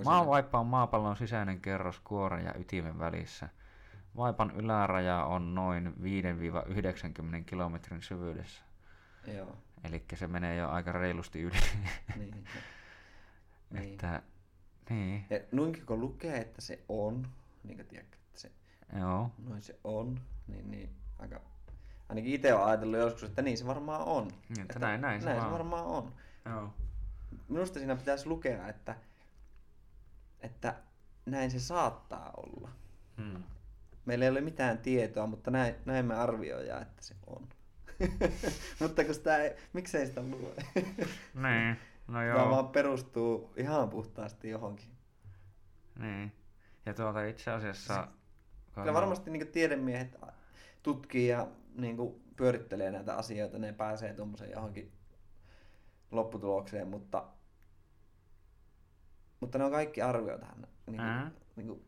Maavaippa 0.05 0.59
on 0.59 0.67
maapallon 0.67 1.17
sisäinen 1.17 1.61
kerros 1.61 1.99
kuoren 1.99 2.45
ja 2.45 2.53
ytimen 2.59 2.99
välissä. 2.99 3.49
Vaipan 4.17 4.51
yläraja 4.51 5.25
on 5.25 5.55
noin 5.55 5.93
5-90 5.97 7.43
kilometrin 7.45 8.01
syvyydessä. 8.01 8.63
Joo. 9.27 9.57
Eli 9.83 10.03
se 10.15 10.27
menee 10.27 10.55
jo 10.55 10.69
aika 10.69 10.91
reilusti 10.91 11.41
yli. 11.41 11.57
niin. 12.19 12.45
että, 13.73 14.21
niin. 14.89 15.25
Ja 15.29 15.39
noinkin 15.51 15.85
kun 15.85 15.99
lukee, 15.99 16.37
että 16.37 16.61
se 16.61 16.83
on, 16.89 17.27
niin 17.63 17.77
kuin 17.77 17.87
tiedät, 17.87 18.13
että 18.13 18.39
se, 18.39 18.51
Joo. 18.99 19.31
noin 19.47 19.61
se 19.61 19.79
on, 19.83 20.21
niin, 20.47 20.71
niin 20.71 20.89
aika, 21.19 21.41
ainakin 22.09 22.33
itse 22.33 22.53
olen 22.53 22.67
ajatellut 22.67 22.99
joskus, 22.99 23.23
että 23.23 23.41
niin 23.41 23.57
se 23.57 23.67
varmaan 23.67 24.01
on. 24.01 24.23
Niin, 24.27 24.61
että, 24.61 24.61
että 24.61 24.79
näin, 24.79 25.01
näin, 25.01 25.25
näin 25.25 25.41
se, 25.41 25.45
se 25.45 25.51
varmaan 25.51 25.85
on. 25.85 26.13
Joo. 26.45 26.73
Minusta 27.49 27.79
siinä 27.79 27.95
pitäisi 27.95 28.27
lukea, 28.27 28.67
että, 28.67 28.95
että 30.39 30.75
näin 31.25 31.51
se 31.51 31.59
saattaa 31.59 32.33
olla. 32.37 32.69
Hmm. 33.17 33.43
Meillä 34.05 34.25
ei 34.25 34.31
ole 34.31 34.41
mitään 34.41 34.77
tietoa, 34.77 35.27
mutta 35.27 35.51
näin, 35.51 35.75
näin 35.85 36.05
me 36.05 36.15
arvioidaan, 36.15 36.81
että 36.81 37.03
se 37.03 37.15
on. 37.27 37.47
mutta 38.79 39.05
kun 39.05 39.13
sitä 39.13 39.37
ei, 39.37 39.55
miksei 39.73 40.07
sitä 40.07 40.21
lue? 40.21 40.55
niin, 41.43 41.77
no 42.07 42.23
joo. 42.23 42.37
Tämä 42.37 42.49
vaan 42.49 42.69
perustuu 42.69 43.53
ihan 43.55 43.89
puhtaasti 43.89 44.49
johonkin. 44.49 44.89
Niin. 45.99 46.31
Ja 46.85 46.93
tuota 46.93 47.23
itse 47.23 47.51
asiassa... 47.51 48.07
Kyllä 48.73 48.93
varmasti 48.93 49.31
niin 49.31 49.47
tiedemiehet 49.47 50.17
tutkii 50.83 51.27
ja 51.27 51.47
niin 51.81 51.97
pyörittelee 52.35 52.91
näitä 52.91 53.15
asioita, 53.15 53.57
ne 53.57 53.73
pääsee 53.73 54.13
tuommoiseen 54.13 54.51
johonkin 54.51 54.91
lopputulokseen, 56.11 56.87
mutta, 56.87 57.27
mutta 59.39 59.57
ne 59.57 59.63
on 59.63 59.71
kaikki 59.71 60.01
arvioitahan. 60.01 60.67
Niin 60.87 61.01
kuin, 61.01 61.31
niin 61.55 61.67
kuin, 61.67 61.85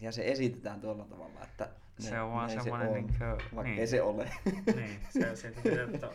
ja 0.00 0.12
se 0.12 0.22
esitetään 0.24 0.80
tuolla 0.80 1.04
tavalla, 1.04 1.42
että 1.42 1.68
ne, 2.04 2.10
se 2.10 2.20
on 2.20 2.32
vaan 2.32 2.50
semmoinen, 2.50 2.88
se 2.88 2.88
on, 2.88 2.94
niin 2.94 3.06
kuin, 3.06 3.28
vaikka 3.28 3.62
niin. 3.62 3.78
ei 3.78 3.86
se 3.86 4.02
ole. 4.02 4.30
niin, 4.76 5.00
se, 5.10 5.36
se, 5.36 5.54
se, 5.62 5.82
että, 5.82 6.10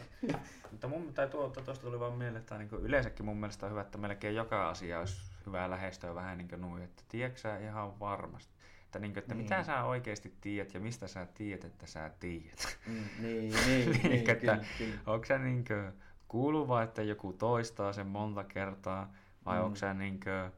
mutta 0.71 0.87
mun, 0.87 1.13
tai 1.13 1.27
tuolta 1.27 1.61
tuosta 1.61 1.85
tuli 1.85 1.99
vaan 1.99 2.13
mieleen, 2.13 2.41
että 2.41 2.57
niin 2.57 2.69
yleensäkin 2.71 3.25
mun 3.25 3.37
mielestä 3.37 3.65
on 3.65 3.71
hyvä, 3.71 3.81
että 3.81 3.97
melkein 3.97 4.35
joka 4.35 4.69
asia 4.69 4.99
olisi 4.99 5.31
hyvä 5.45 5.69
lähestyä 5.69 6.15
vähän 6.15 6.37
niin 6.37 6.47
kuin 6.47 6.61
nuin, 6.61 6.83
että 6.83 7.03
tiedätkö 7.09 7.39
sä 7.39 7.57
ihan 7.57 7.99
varmasti. 7.99 8.54
Että, 8.95 9.01
niin 9.01 9.13
kuin, 9.13 9.21
että 9.21 9.35
niin. 9.35 9.43
mitä 9.43 9.63
sä 9.63 9.83
oikeasti 9.83 10.33
tiedät 10.41 10.73
ja 10.73 10.79
mistä 10.79 11.07
sä 11.07 11.27
tiedät, 11.33 11.63
että 11.63 11.87
sä 11.87 12.11
tiedät. 12.19 12.79
Mm, 12.87 12.93
niin, 12.93 13.53
niin, 13.53 13.55
niin, 13.67 14.01
niin, 14.03 14.11
että, 14.13 14.35
kyllä, 14.35 14.65
kyllä. 14.77 14.99
Onko 15.05 15.25
sä 15.25 15.37
niin 15.37 15.65
kuin, 15.65 15.93
kuuluva, 16.27 16.83
että 16.83 17.01
joku 17.01 17.33
toistaa 17.33 17.93
sen 17.93 18.07
monta 18.07 18.43
kertaa, 18.43 19.13
vai 19.45 19.59
mm. 19.59 19.65
onko 19.65 19.75
sä 19.75 19.93
niinkö 19.93 20.51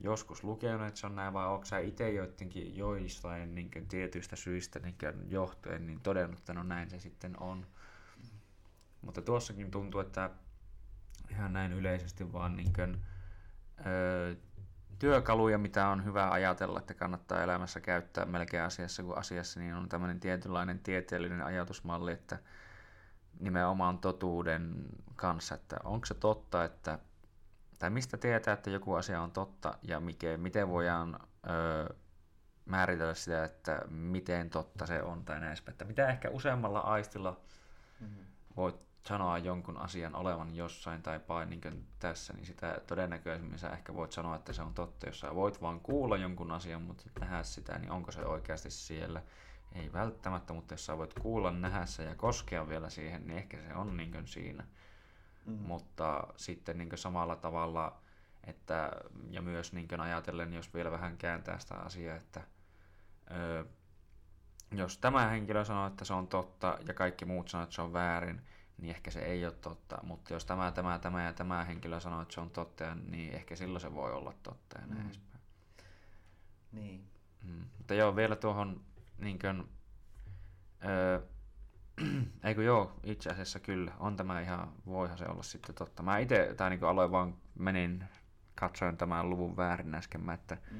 joskus 0.00 0.44
lukenut, 0.44 0.86
että 0.86 1.00
se 1.00 1.06
on 1.06 1.16
näin, 1.16 1.32
vai 1.32 1.46
onko 1.46 1.64
sä 1.64 1.78
itse 1.78 2.10
joidenkin 2.10 2.76
joistain 2.76 3.54
niinkö 3.54 3.82
tietyistä 3.88 4.36
syistä 4.36 4.78
niinkö 4.78 5.14
johtuen 5.28 5.86
niin 5.86 6.00
todennut, 6.00 6.38
että 6.38 6.54
no 6.54 6.62
näin 6.62 6.90
se 6.90 6.98
sitten 6.98 7.42
on. 7.42 7.66
Mutta 9.02 9.22
tuossakin 9.22 9.70
tuntuu, 9.70 10.00
että 10.00 10.30
ihan 11.30 11.52
näin 11.52 11.72
yleisesti 11.72 12.32
vaan 12.32 12.56
niinkö, 12.56 12.88
öö, 13.86 14.34
työkaluja, 15.02 15.58
mitä 15.58 15.88
on 15.88 16.04
hyvä 16.04 16.30
ajatella, 16.30 16.78
että 16.78 16.94
kannattaa 16.94 17.42
elämässä 17.42 17.80
käyttää 17.80 18.24
melkein 18.24 18.62
asiassa 18.62 19.02
kuin 19.02 19.18
asiassa, 19.18 19.60
niin 19.60 19.74
on 19.74 19.88
tämmöinen 19.88 20.20
tietynlainen 20.20 20.78
tieteellinen 20.78 21.44
ajatusmalli, 21.44 22.12
että 22.12 22.38
nimenomaan 23.40 23.98
totuuden 23.98 24.74
kanssa, 25.16 25.54
että 25.54 25.76
onko 25.84 26.06
se 26.06 26.14
totta, 26.14 26.64
että, 26.64 26.98
tai 27.78 27.90
mistä 27.90 28.16
tietää, 28.16 28.54
että 28.54 28.70
joku 28.70 28.94
asia 28.94 29.22
on 29.22 29.30
totta 29.30 29.78
ja 29.82 30.00
mikä, 30.00 30.36
miten 30.36 30.68
voidaan 30.68 31.18
öö, 31.50 31.94
määritellä 32.64 33.14
sitä, 33.14 33.44
että 33.44 33.82
miten 33.88 34.50
totta 34.50 34.86
se 34.86 35.02
on 35.02 35.24
tai 35.24 35.40
näin 35.40 35.58
että 35.68 35.84
mitä 35.84 36.08
ehkä 36.08 36.30
useammalla 36.30 36.80
aistilla 36.80 37.40
mm-hmm. 38.00 38.24
voit 38.56 38.91
sanoa 39.06 39.38
jonkun 39.38 39.76
asian 39.76 40.14
olevan 40.14 40.56
jossain 40.56 41.02
tai 41.02 41.20
pain 41.20 41.50
niin 41.50 41.86
tässä, 41.98 42.32
niin 42.32 42.46
sitä 42.46 42.80
todennäköisemmin 42.86 43.58
sä 43.58 43.70
ehkä 43.70 43.94
voit 43.94 44.12
sanoa, 44.12 44.36
että 44.36 44.52
se 44.52 44.62
on 44.62 44.74
totta. 44.74 45.06
Jos 45.06 45.20
sä 45.20 45.34
voit 45.34 45.62
vaan 45.62 45.80
kuulla 45.80 46.16
jonkun 46.16 46.52
asian, 46.52 46.82
mutta 46.82 47.04
nähdä 47.20 47.42
sitä, 47.42 47.78
niin 47.78 47.90
onko 47.90 48.12
se 48.12 48.24
oikeasti 48.24 48.70
siellä. 48.70 49.22
Ei 49.74 49.92
välttämättä, 49.92 50.52
mutta 50.52 50.74
jos 50.74 50.86
sä 50.86 50.98
voit 50.98 51.14
kuulla, 51.14 51.50
nähdä 51.50 51.86
se 51.86 52.04
ja 52.04 52.14
koskea 52.14 52.68
vielä 52.68 52.90
siihen, 52.90 53.26
niin 53.26 53.38
ehkä 53.38 53.56
se 53.56 53.74
on 53.74 53.96
niin 53.96 54.26
siinä. 54.26 54.64
Mm. 55.46 55.52
Mutta 55.52 56.26
sitten 56.36 56.78
niin 56.78 56.98
samalla 56.98 57.36
tavalla, 57.36 58.02
että, 58.44 58.90
ja 59.30 59.42
myös 59.42 59.72
niin 59.72 60.00
ajatellen, 60.00 60.52
jos 60.52 60.74
vielä 60.74 60.90
vähän 60.90 61.18
kääntää 61.18 61.58
sitä 61.58 61.74
asiaa, 61.74 62.16
että 62.16 62.40
ö, 63.30 63.64
jos 64.70 64.98
tämä 64.98 65.28
henkilö 65.28 65.64
sanoo, 65.64 65.86
että 65.86 66.04
se 66.04 66.14
on 66.14 66.28
totta 66.28 66.78
ja 66.88 66.94
kaikki 66.94 67.24
muut 67.24 67.48
sanoo, 67.48 67.64
että 67.64 67.74
se 67.74 67.82
on 67.82 67.92
väärin, 67.92 68.42
niin 68.78 68.90
ehkä 68.90 69.10
se 69.10 69.20
ei 69.20 69.44
ole 69.44 69.54
totta. 69.54 69.98
Mutta 70.02 70.32
jos 70.32 70.44
tämä, 70.44 70.72
tämä, 70.72 70.98
tämä 70.98 71.24
ja 71.24 71.32
tämä 71.32 71.64
henkilö 71.64 72.00
sanoo, 72.00 72.22
että 72.22 72.34
se 72.34 72.40
on 72.40 72.50
totta, 72.50 72.94
niin 72.94 73.34
ehkä 73.34 73.56
silloin 73.56 73.80
se 73.80 73.94
voi 73.94 74.12
olla 74.12 74.34
totta 74.42 74.80
ja 74.80 74.86
näin 74.86 75.06
mm. 75.06 75.12
Niin. 76.72 77.04
Mm. 77.44 77.64
Mutta 77.78 77.94
joo, 77.94 78.16
vielä 78.16 78.36
tuohon 78.36 78.80
niin 79.18 79.38
kuin, 79.38 79.68
öö, 80.84 81.20
eikö 82.44 82.62
joo, 82.62 82.92
itse 83.04 83.30
asiassa 83.30 83.60
kyllä, 83.60 83.92
on 83.98 84.16
tämä 84.16 84.40
ihan, 84.40 84.72
voihan 84.86 85.18
se 85.18 85.24
olla 85.24 85.42
sitten 85.42 85.74
totta. 85.74 86.02
Mä 86.02 86.18
itse, 86.18 86.54
tai 86.56 86.70
niin 86.70 86.84
aloin 86.84 87.10
vaan, 87.10 87.34
menin, 87.58 88.04
katsoin 88.54 88.96
tämän 88.96 89.30
luvun 89.30 89.56
väärin 89.56 89.94
äsken, 89.94 90.30
että 90.30 90.56
mm. 90.70 90.78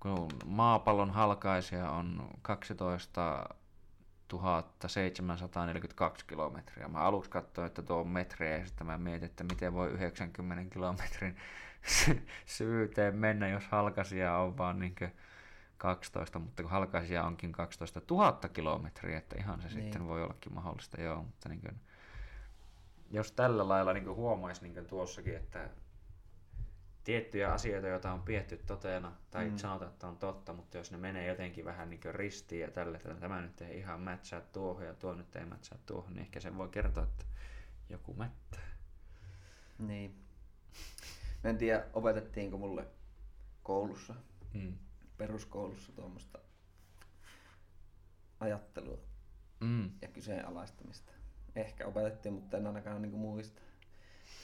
kun 0.00 0.28
maapallon 0.46 1.10
halkaisia 1.10 1.90
on 1.90 2.30
12 2.42 3.46
742 4.86 6.26
kilometriä. 6.26 6.88
Mä 6.88 6.98
aluksi 6.98 7.30
katsoin, 7.30 7.66
että 7.66 7.82
tuo 7.82 8.00
on 8.00 8.08
metriä 8.08 8.58
ja 8.58 8.66
sitten 8.66 8.86
mä 8.86 8.98
mietin, 8.98 9.26
että 9.26 9.44
miten 9.44 9.72
voi 9.72 9.88
90 9.88 10.74
kilometrin 10.74 11.36
syvyyteen 12.46 13.16
mennä, 13.16 13.48
jos 13.48 13.66
halkaisia 13.66 14.36
on 14.36 14.58
vaan 14.58 14.78
niin 14.78 14.94
12, 15.78 16.38
mutta 16.38 16.62
kun 16.62 16.70
halkaisia 16.70 17.24
onkin 17.24 17.52
12 17.52 18.00
000 18.10 18.32
kilometriä, 18.52 19.18
että 19.18 19.36
ihan 19.38 19.62
se 19.62 19.68
niin. 19.68 19.82
sitten 19.82 20.08
voi 20.08 20.22
ollakin 20.22 20.54
mahdollista, 20.54 21.00
joo, 21.00 21.22
mutta 21.22 21.48
niin 21.48 21.60
kuin, 21.60 21.80
jos 23.10 23.32
tällä 23.32 23.68
lailla 23.68 23.92
niin 23.92 24.14
huomaisi 24.14 24.62
niin 24.62 24.86
tuossakin, 24.86 25.36
että 25.36 25.70
tiettyjä 27.04 27.52
asioita, 27.52 27.88
joita 27.88 28.12
on 28.12 28.22
pietty 28.22 28.56
toteena 28.56 29.12
tai 29.30 29.50
mm. 29.50 29.56
sanotaan, 29.56 29.90
että 29.90 30.06
on 30.08 30.16
totta, 30.16 30.52
mutta 30.52 30.76
jos 30.76 30.90
ne 30.92 30.98
menee 30.98 31.26
jotenkin 31.26 31.64
vähän 31.64 31.90
niin 31.90 32.00
ristiin 32.10 32.60
ja 32.60 32.70
tälle, 32.70 32.96
että 32.96 33.14
tämä 33.14 33.40
nyt 33.40 33.60
ei 33.60 33.78
ihan 33.78 34.00
matchaa 34.00 34.40
tuohon 34.40 34.86
ja 34.86 34.94
tuo 34.94 35.14
nyt 35.14 35.36
ei 35.36 35.44
matchaa 35.44 35.78
tuohon, 35.86 36.14
niin 36.14 36.22
ehkä 36.22 36.40
sen 36.40 36.58
voi 36.58 36.68
kertoa, 36.68 37.04
että 37.04 37.24
joku 37.88 38.14
mättää. 38.14 38.60
Niin. 39.78 40.18
en 41.44 41.58
tiedä, 41.58 41.84
opetettiinko 41.92 42.58
mulle 42.58 42.86
koulussa, 43.62 44.14
Mm. 44.54 44.74
peruskoulussa 45.16 45.92
tuommoista 45.92 46.38
ajattelua 48.40 48.98
Mm. 49.60 49.90
ja 50.02 50.08
kyseenalaistamista. 50.08 51.12
Ehkä 51.56 51.86
opetettiin, 51.86 52.32
mutta 52.32 52.56
en 52.56 52.66
ainakaan 52.66 53.02
niin 53.02 53.14
muista. 53.14 53.62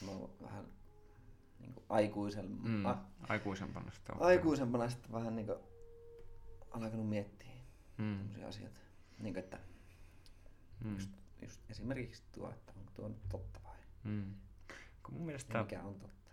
Mä 0.05 0.11
oon 0.11 0.31
vähän 0.43 0.65
niin 1.59 1.75
aikuisen, 1.89 2.49
Mm. 2.63 2.87
a, 2.87 3.05
Aikuisempana 3.29 3.91
sitten 3.91 4.17
on. 4.17 4.23
aikuisempana 4.27 4.89
sitten 4.91 5.13
vähän 5.13 5.37
niin 5.37 5.49
alkanut 6.71 7.09
miettiä 7.09 7.53
Mm. 7.99 8.19
asioita. 8.49 8.81
Niin 9.19 9.35
kuin, 9.35 9.45
että 9.45 9.59
Mm. 10.85 10.95
just, 10.95 11.11
just 11.43 11.71
esimerkiksi 11.71 12.23
tuo, 12.33 12.51
että 12.51 12.73
onko 12.79 12.93
tuo 12.95 13.09
nyt 13.09 13.29
totta 13.29 13.61
vai 13.65 13.77
Mm. 14.05 14.35
Kun 15.03 15.15
mun 15.15 15.27
mielestä 15.27 15.63
mikä 15.63 15.83
on 15.83 15.95
totta. 15.95 16.31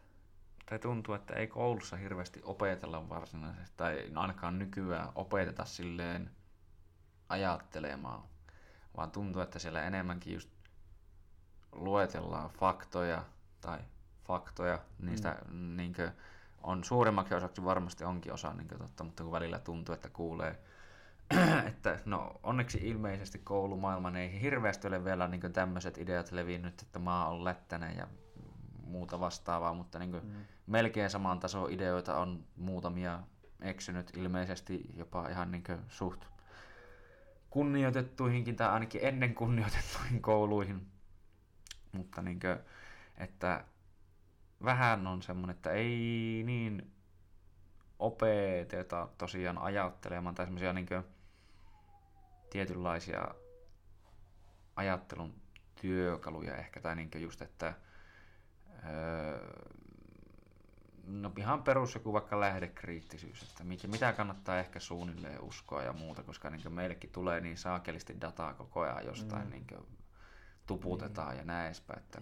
tai 0.69 0.79
tuntuu, 0.79 1.13
että 1.15 1.33
ei 1.33 1.47
koulussa 1.47 1.95
hirveästi 1.97 2.41
opetella 2.43 3.09
varsinaisesti, 3.09 3.73
tai 3.77 4.11
ainakaan 4.15 4.59
nykyään 4.59 5.09
opeteta 5.15 5.65
silleen 5.65 6.31
ajattelemaan, 7.29 8.23
vaan 8.97 9.11
tuntuu, 9.11 9.41
että 9.41 9.59
siellä 9.59 9.83
enemmänkin 9.83 10.33
just 10.33 10.49
luetellaan 11.71 12.49
faktoja 12.49 13.25
tai 13.61 13.79
faktoja, 14.27 14.79
niistä 14.99 15.37
mm. 15.51 15.77
niinkö, 15.77 16.11
on 16.63 16.83
suuremmaksi 16.83 17.33
osaksi 17.35 17.63
varmasti 17.63 18.03
onkin 18.03 18.33
osa 18.33 18.53
niinkö 18.53 18.77
totta, 18.77 19.03
mutta 19.03 19.23
kun 19.23 19.31
välillä 19.31 19.59
tuntuu, 19.59 19.95
että 19.95 20.09
kuulee, 20.09 20.59
että 21.69 21.99
no 22.05 22.39
onneksi 22.43 22.79
ilmeisesti 22.81 23.39
koulumaailman 23.39 24.15
ei 24.15 24.41
hirveästi 24.41 24.87
ole 24.87 25.03
vielä 25.03 25.27
niin 25.27 25.53
tämmöiset 25.53 25.97
ideat 25.97 26.31
levinnyt, 26.31 26.81
että 26.81 26.99
maa 26.99 27.29
on 27.29 27.43
lättäinen 27.43 27.97
ja 27.97 28.07
muuta 28.83 29.19
vastaavaa, 29.19 29.73
mutta 29.73 29.99
niin 29.99 30.11
Mm. 30.11 30.45
melkein 30.67 31.09
saman 31.09 31.39
tason 31.39 31.71
ideoita 31.71 32.17
on 32.17 32.43
muutamia 32.57 33.19
eksynyt 33.61 34.17
ilmeisesti 34.17 34.89
jopa 34.97 35.29
ihan 35.29 35.51
niin 35.51 35.63
suht 35.87 36.25
kunnioitettuihinkin 37.49 38.55
tai 38.55 38.69
ainakin 38.69 39.01
ennen 39.03 39.35
kunnioitettuihin 39.35 40.21
kouluihin. 40.21 40.87
Mutta 41.91 42.21
niin 42.21 42.39
kuin, 42.39 42.57
että 43.17 43.63
vähän 44.63 45.07
on 45.07 45.21
semmoinen, 45.21 45.55
että 45.55 45.71
ei 45.71 46.43
niin 46.45 46.91
opeteta 47.99 49.07
tosiaan 49.17 49.57
ajattelemaan 49.57 50.35
tai 50.35 50.45
semmoisia 50.45 50.73
niin 50.73 50.87
tietynlaisia 52.49 53.27
ajattelun 54.75 55.33
työkaluja 55.81 56.57
ehkä, 56.57 56.81
tai 56.81 56.95
niin 56.95 57.09
just, 57.15 57.41
että 57.41 57.73
öö, 58.85 59.75
no 61.07 61.31
ihan 61.37 61.63
perus 61.63 61.93
joku 61.95 62.13
vaikka 62.13 62.39
lähdekriittisyys, 62.39 63.43
että 63.43 63.63
mikä, 63.63 63.87
mitä 63.87 64.13
kannattaa 64.13 64.59
ehkä 64.59 64.79
suunnilleen 64.79 65.41
uskoa 65.41 65.83
ja 65.83 65.93
muuta, 65.93 66.23
koska 66.23 66.49
niin 66.49 66.73
meillekin 66.73 67.09
tulee 67.09 67.41
niin 67.41 67.57
saakelisti 67.57 68.21
dataa 68.21 68.53
koko 68.53 68.81
ajan 68.81 69.05
jostain 69.05 69.45
Mm. 69.45 69.49
niin 69.49 69.67
tuputetaan 70.65 71.37
ja 71.37 71.43
näin 71.43 71.65
edespäin, 71.65 71.99
että 71.99 72.21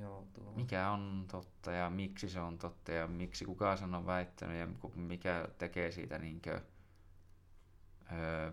Joo, 0.00 0.26
tuo. 0.32 0.52
mikä 0.56 0.90
on 0.90 1.24
totta 1.30 1.72
ja 1.72 1.90
miksi 1.90 2.28
se 2.28 2.40
on 2.40 2.58
totta 2.58 2.92
ja 2.92 3.06
miksi 3.06 3.44
kuka 3.44 3.76
sen 3.76 3.94
on 3.94 4.06
väittänyt 4.06 4.56
ja 4.56 4.88
mikä 4.94 5.48
tekee 5.58 5.90
siitä 5.90 6.18
niinkö, 6.18 6.60
öö, 8.12 8.52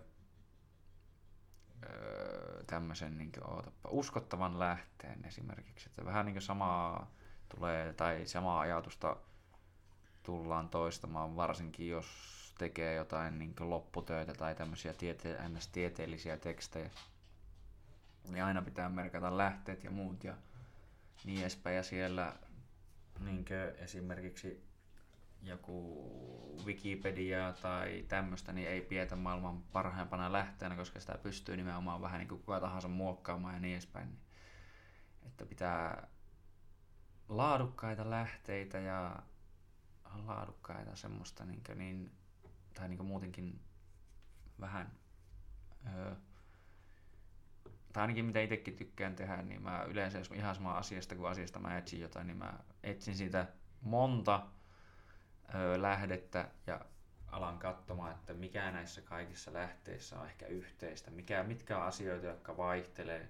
öö, 1.84 2.62
tämmöisen 2.66 3.18
niinkö, 3.18 3.44
ootappa, 3.44 3.88
uskottavan 3.92 4.58
lähteen 4.58 5.24
esimerkiksi. 5.24 5.88
Että 5.88 6.04
vähän 6.04 6.26
niinkö 6.26 6.40
samaa 6.40 7.10
tulee 7.48 7.92
tai 7.92 8.26
samaa 8.26 8.60
ajatusta 8.60 9.16
tullaan 10.22 10.68
toistamaan 10.68 11.36
varsinkin 11.36 11.88
jos 11.88 12.06
tekee 12.58 12.94
jotain 12.94 13.38
niinkö 13.38 13.64
lopputöitä 13.64 14.34
tai 14.34 14.54
tämmöisiä 14.54 14.92
tiete- 14.92 15.48
ns-tieteellisiä 15.48 16.36
tekstejä. 16.36 16.90
Niin 18.28 18.44
aina 18.44 18.62
pitää 18.62 18.88
merkata 18.88 19.36
lähteet 19.36 19.84
ja 19.84 19.90
muut 19.90 20.24
ja 20.24 20.34
niin 21.24 21.40
edespäin. 21.40 21.76
Ja 21.76 21.82
siellä 21.82 22.36
niinkö 23.20 23.74
esimerkiksi 23.78 24.66
joku 25.42 26.62
Wikipedia 26.64 27.54
tai 27.62 28.04
tämmöistä, 28.08 28.52
niin 28.52 28.68
ei 28.68 28.80
pidetä 28.80 29.16
maailman 29.16 29.62
parhaimpana 29.62 30.32
lähteenä, 30.32 30.76
koska 30.76 31.00
sitä 31.00 31.18
pystyy 31.18 31.56
nimenomaan 31.56 32.02
vähän 32.02 32.18
niin 32.18 32.28
kuin 32.28 32.40
kuka 32.40 32.60
tahansa 32.60 32.88
muokkaamaan 32.88 33.54
ja 33.54 33.60
niin 33.60 33.72
edespäin. 33.74 34.08
Niin, 34.08 34.18
Että 35.26 35.46
pitää 35.46 36.08
laadukkaita 37.28 38.10
lähteitä 38.10 38.78
ja 38.78 39.22
laadukkaita 40.26 40.96
semmoista 40.96 41.44
niin, 41.44 41.62
niin 41.74 42.12
tai 42.74 42.88
niin 42.88 43.04
muutenkin 43.04 43.60
vähän 44.60 44.92
öö, 45.94 46.14
tai 47.96 48.00
ainakin 48.00 48.24
mitä 48.24 48.40
itsekin 48.40 48.76
tykkään 48.76 49.16
tehdä, 49.16 49.42
niin 49.42 49.62
mä 49.62 49.82
yleensä 49.82 50.18
jos 50.18 50.30
ihan 50.34 50.54
sama 50.54 50.78
asiasta 50.78 51.14
kuin 51.14 51.30
asiasta 51.30 51.58
mä 51.58 51.78
etsin 51.78 52.00
jotain, 52.00 52.26
niin 52.26 52.36
mä 52.36 52.58
etsin 52.82 53.16
siitä 53.16 53.46
monta 53.80 54.46
ö, 55.54 55.82
lähdettä 55.82 56.48
ja 56.66 56.80
alan 57.26 57.58
katsomaan, 57.58 58.12
että 58.12 58.34
mikä 58.34 58.70
näissä 58.70 59.00
kaikissa 59.00 59.52
lähteissä 59.52 60.20
on 60.20 60.26
ehkä 60.26 60.46
yhteistä, 60.46 61.10
mikä, 61.10 61.42
mitkä 61.42 61.78
on 61.78 61.84
asioita, 61.84 62.26
jotka 62.26 62.56
vaihtelee. 62.56 63.28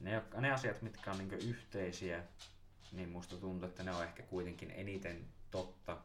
Ne, 0.00 0.22
ne 0.36 0.52
asiat, 0.52 0.82
mitkä 0.82 1.10
on 1.10 1.18
niin 1.18 1.48
yhteisiä, 1.48 2.22
niin 2.92 3.08
musta 3.08 3.36
tuntuu, 3.36 3.68
että 3.68 3.82
ne 3.82 3.92
on 3.92 4.04
ehkä 4.04 4.22
kuitenkin 4.22 4.70
eniten 4.70 5.26
totta. 5.50 5.98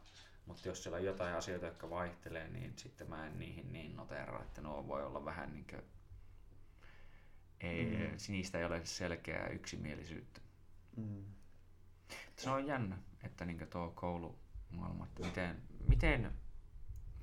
Mutta 0.46 0.68
jos 0.68 0.84
siellä 0.84 0.98
on 0.98 1.06
jotain 1.06 1.36
asioita, 1.36 1.66
jotka 1.66 1.90
vaihtelee, 1.90 2.50
niin 2.50 2.74
sitten 2.78 3.10
mä 3.10 3.28
en 3.28 3.40
niihin 3.40 3.74
niin 3.74 3.96
noteraa, 3.96 4.42
että 4.42 4.62
nuo 4.62 4.88
voi 4.88 5.04
olla 5.04 5.26
vähän 5.26 5.54
niin 5.54 5.66
ei, 7.62 7.86
Mm. 7.86 8.18
niistä 8.28 8.60
ei 8.60 8.66
ole 8.66 8.82
selkeää 8.86 9.48
yksimielisyyttä. 9.48 10.42
Mm. 10.98 11.24
Se 12.38 12.50
on 12.50 12.68
jännä, 12.68 12.98
että 13.24 13.46
niin 13.46 13.68
tuo 13.70 13.92
koulumaailma, 13.96 15.06
että 15.06 15.24
miten, 15.24 15.56
miten 15.90 16.32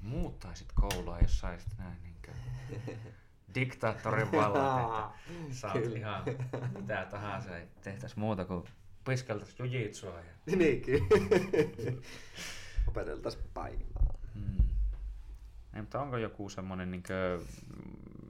muuttaisit 0.00 0.68
koulua, 0.74 1.18
jos 1.18 1.38
saisit 1.38 1.78
näin 1.78 2.02
niin 2.02 2.16
diktaattorin 3.54 4.32
vallat, 4.32 5.12
että 5.20 5.54
saat 5.54 5.72
Kyllä. 5.72 5.98
ihan 5.98 6.22
mitä 6.78 7.06
tahansa, 7.10 7.58
ei 7.58 7.66
tehtäisi 7.82 8.18
muuta 8.18 8.44
kuin 8.44 8.64
piskeltäisi 9.04 9.54
jujitsua. 9.58 10.20
Ja, 10.20 10.32
niin 10.56 10.82
kyllä. 10.82 11.06
Opeteltais 12.88 13.36
painimaan. 13.54 14.18
mm. 14.34 14.64
Ei, 15.74 15.80
mutta 15.80 16.00
onko 16.00 16.16
joku 16.16 16.48
semmoinen, 16.48 16.90
niin 16.90 17.02
kuin, 17.02 17.48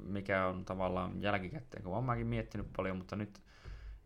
mikä 0.04 0.46
on 0.46 0.64
tavallaan 0.64 1.22
jälkikäteen, 1.22 1.82
kun 1.82 1.92
olen 1.92 2.04
mäkin 2.04 2.26
miettinyt 2.26 2.72
paljon, 2.76 2.96
mutta 2.96 3.16
nyt 3.16 3.42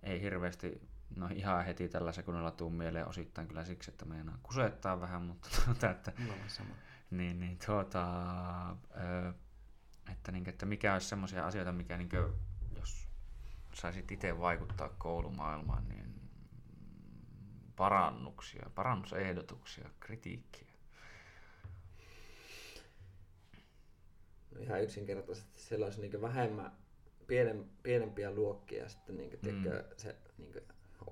ei 0.03 0.21
hirveästi 0.21 0.81
no 1.17 1.29
ihan 1.35 1.65
heti 1.65 1.89
tällä 1.89 2.13
sekunnilla 2.13 2.51
tuu 2.51 2.71
mieleen 2.71 3.09
osittain 3.09 3.49
kyllä 3.49 3.65
siksi, 3.65 3.91
että 3.91 4.05
meinaa 4.05 4.39
kusettaa 4.43 5.01
vähän, 5.01 5.23
mutta 5.23 5.49
tuota, 5.65 5.91
että, 5.91 6.13
sama. 6.47 6.75
niin, 7.11 7.41
niin 7.41 7.59
tuota, 7.67 8.05
ö, 8.71 9.33
että, 10.13 10.33
niin, 10.33 10.49
että 10.49 10.67
mikä 10.67 10.93
olisi 10.93 11.09
semmoisia 11.09 11.47
asioita, 11.47 11.73
mikä 11.73 11.97
niin 11.97 12.09
kuin, 12.09 12.33
jos 12.77 13.09
saisit 13.75 14.11
itse 14.11 14.41
vaikuttaa 14.41 14.89
koulumaailmaan, 14.89 15.89
niin 15.89 16.21
parannuksia, 17.77 18.71
parannusehdotuksia, 18.75 19.91
kritiikkiä. 20.01 20.66
Ihan 24.61 24.83
yksinkertaisesti 24.83 25.61
siellä 25.61 25.85
olisi 25.87 26.01
niinku 26.01 26.21
vähemmän 26.21 26.73
pienen, 27.27 27.71
pienempiä 27.83 28.31
luokkia 28.31 28.83
ja 28.83 28.89
sitten 28.89 29.17
niinku, 29.17 29.37
Mm. 29.43 29.53
mm. 29.53 29.71
se 29.97 30.17
niinku, 30.39 30.59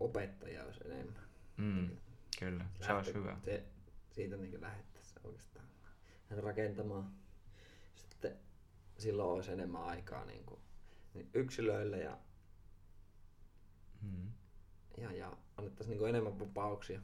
opettaja 0.01 0.65
olisi 0.65 0.81
enemmän. 0.85 1.23
Mm, 1.57 1.91
kyllä, 2.39 2.65
se 2.81 2.93
olisi 2.93 3.15
hyvä. 3.15 3.37
Se, 3.43 3.62
siitä 4.12 4.37
niin 4.37 4.61
lähdettäisiin 4.61 5.21
oikeastaan 5.25 5.65
rakentamaan. 6.37 7.11
Sitten 7.95 8.37
silloin 8.99 9.31
olisi 9.31 9.53
enemmän 9.53 9.83
aikaa 9.85 10.25
niin 10.25 10.45
kuin, 10.45 10.61
niin 11.15 11.31
yksilöille 11.35 11.99
ja, 11.99 12.19
Mm. 14.03 14.29
ja, 14.99 15.12
ja 15.12 15.37
annettaisiin 15.57 15.91
niin 15.91 15.99
kuin 15.99 16.09
enemmän 16.09 16.39
vapauksia 16.39 17.01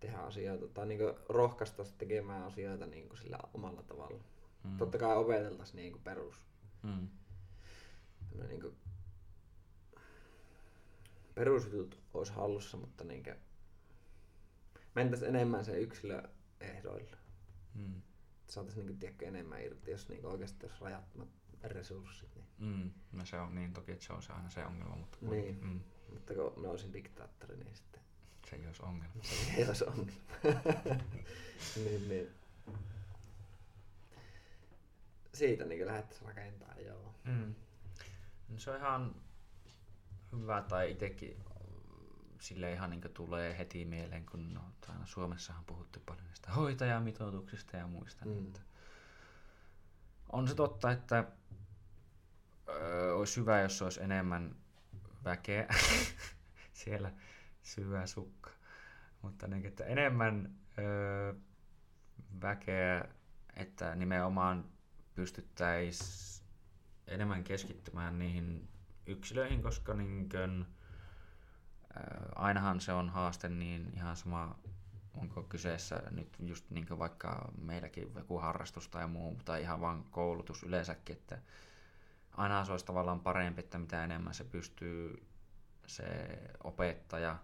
tehdä 0.00 0.18
asioita 0.18 0.68
tai 0.68 0.86
niin 0.86 0.98
kuin 0.98 1.14
rohkaistaisiin 1.28 1.98
tekemään 1.98 2.42
asioita 2.42 2.86
niin 2.86 3.08
kuin 3.08 3.18
sillä 3.18 3.38
omalla 3.54 3.82
tavalla. 3.82 4.24
Mm. 4.64 4.76
Totta 4.76 4.98
kai 4.98 5.16
opeteltaisiin 5.16 5.76
niin 5.76 5.92
kuin 5.92 6.02
perus, 6.02 6.36
Mm. 6.82 7.08
niin 8.48 8.60
kuin 8.60 8.76
perusjutut 11.34 11.98
olisi 12.14 12.32
hallussa, 12.32 12.76
mutta 12.76 13.04
niin 13.04 13.22
kuin 13.22 13.36
mentäisiin 14.94 15.28
enemmän 15.36 15.64
se 15.64 15.78
yksilöehdoilla. 15.78 17.16
Mm. 17.74 18.02
saataisiin 18.48 18.86
niinku, 18.86 19.00
tiedätkö, 19.00 19.26
enemmän 19.28 19.62
irti, 19.62 19.90
jos 19.90 20.08
niinku, 20.08 20.28
oikeasti 20.28 20.66
olisi 20.66 20.80
rajattomat 20.80 21.28
resurssit. 21.62 22.34
Niin. 22.34 22.46
Mm. 22.58 22.90
No 23.12 23.24
se 23.24 23.38
on 23.40 23.54
niin 23.54 23.72
toki, 23.72 23.92
että 23.92 24.04
se 24.04 24.12
on 24.12 24.22
se 24.22 24.32
aina 24.32 24.50
se 24.50 24.64
ongelma, 24.64 24.96
mutta 24.96 25.18
Niin. 25.20 25.58
Mm. 25.64 25.80
Mutta 26.12 26.34
kun 26.34 26.62
mä 26.62 26.68
olisin 26.68 26.92
diktaattori, 26.92 27.56
niin 27.56 27.76
sitten 27.76 28.00
Se 28.50 28.56
ei 28.56 28.66
olisi 28.66 28.82
ongelma. 28.82 29.14
Se 29.22 29.52
ei 29.56 29.68
olisi 29.68 29.84
ongelma. 29.84 30.12
niin, 31.84 32.08
niin. 32.08 32.28
Siitä 35.34 35.64
niin 35.64 35.86
lähdettäisiin 35.86 36.28
rakentamaan, 36.28 36.84
joo. 36.84 37.14
Mm. 37.24 37.54
No 38.48 38.58
se 38.58 38.70
on 38.70 38.76
ihan 38.76 39.14
hyvä, 40.32 40.62
tai 40.62 40.90
itsekin 40.90 41.44
sille 42.40 42.72
ihan 42.72 42.90
niin 42.90 43.00
tulee 43.14 43.58
heti 43.58 43.84
mieleen, 43.84 44.26
kun 44.26 44.54
no, 44.54 44.60
aina 44.88 45.06
Suomessahan 45.06 45.64
puhuttu 45.64 46.00
paljon 46.06 46.26
näistä 46.26 46.52
hoitajamitoituksista 46.52 47.76
ja 47.76 47.86
muista. 47.86 48.24
Mm. 48.24 48.38
Että 48.38 48.60
on 50.32 50.48
se 50.48 50.54
totta, 50.54 50.90
että 50.90 51.24
ö, 52.68 53.14
olisi 53.14 53.40
hyvä, 53.40 53.60
jos 53.60 53.82
olisi 53.82 54.02
enemmän 54.02 54.56
väkeä 55.24 55.66
siellä 56.84 57.12
syvä 57.62 58.06
sukka. 58.06 58.50
Mutta 59.22 59.48
niin, 59.48 59.66
että 59.66 59.84
enemmän 59.84 60.54
ö, 60.78 61.34
väkeä, 62.42 63.04
että 63.56 63.94
nimenomaan 63.94 64.64
pystyttäisiin 65.14 66.46
enemmän 67.06 67.44
keskittymään 67.44 68.18
niihin 68.18 68.68
yksilöihin, 69.06 69.62
koska 69.62 69.94
niin 69.94 70.28
kuin, 70.28 70.66
ainahan 72.34 72.80
se 72.80 72.92
on 72.92 73.08
haaste 73.08 73.48
niin 73.48 73.92
ihan 73.94 74.16
sama, 74.16 74.58
onko 75.14 75.42
kyseessä 75.42 76.02
nyt 76.10 76.36
just 76.40 76.70
niin 76.70 76.98
vaikka 76.98 77.52
meilläkin 77.58 78.12
joku 78.14 78.38
harrastus 78.38 78.88
tai 78.88 79.08
muu, 79.08 79.40
tai 79.44 79.62
ihan 79.62 79.80
vain 79.80 80.04
koulutus 80.04 80.62
yleensäkin, 80.62 81.16
että 81.16 81.38
aina 82.36 82.64
se 82.64 82.72
olisi 82.72 82.86
tavallaan 82.86 83.20
parempi, 83.20 83.60
että 83.60 83.78
mitä 83.78 84.04
enemmän 84.04 84.34
se 84.34 84.44
pystyy 84.44 85.26
se 85.86 86.04
opettaja, 86.64 87.38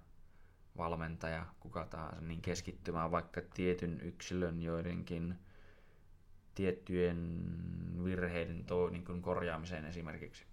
valmentaja, 0.77 1.47
kuka 1.61 1.87
tahansa, 1.87 2.21
niin 2.21 2.43
keskittymään 2.43 3.11
vaikka 3.11 3.41
tietyn 3.55 4.01
yksilön 4.01 4.63
joidenkin 4.63 5.39
tiettyjen 6.59 7.45
virheiden 8.05 8.65
to, 8.65 8.91
niin 8.91 9.05
kuin 9.05 9.23
korjaamiseen 9.23 9.85
esimerkiksi. 9.85 10.45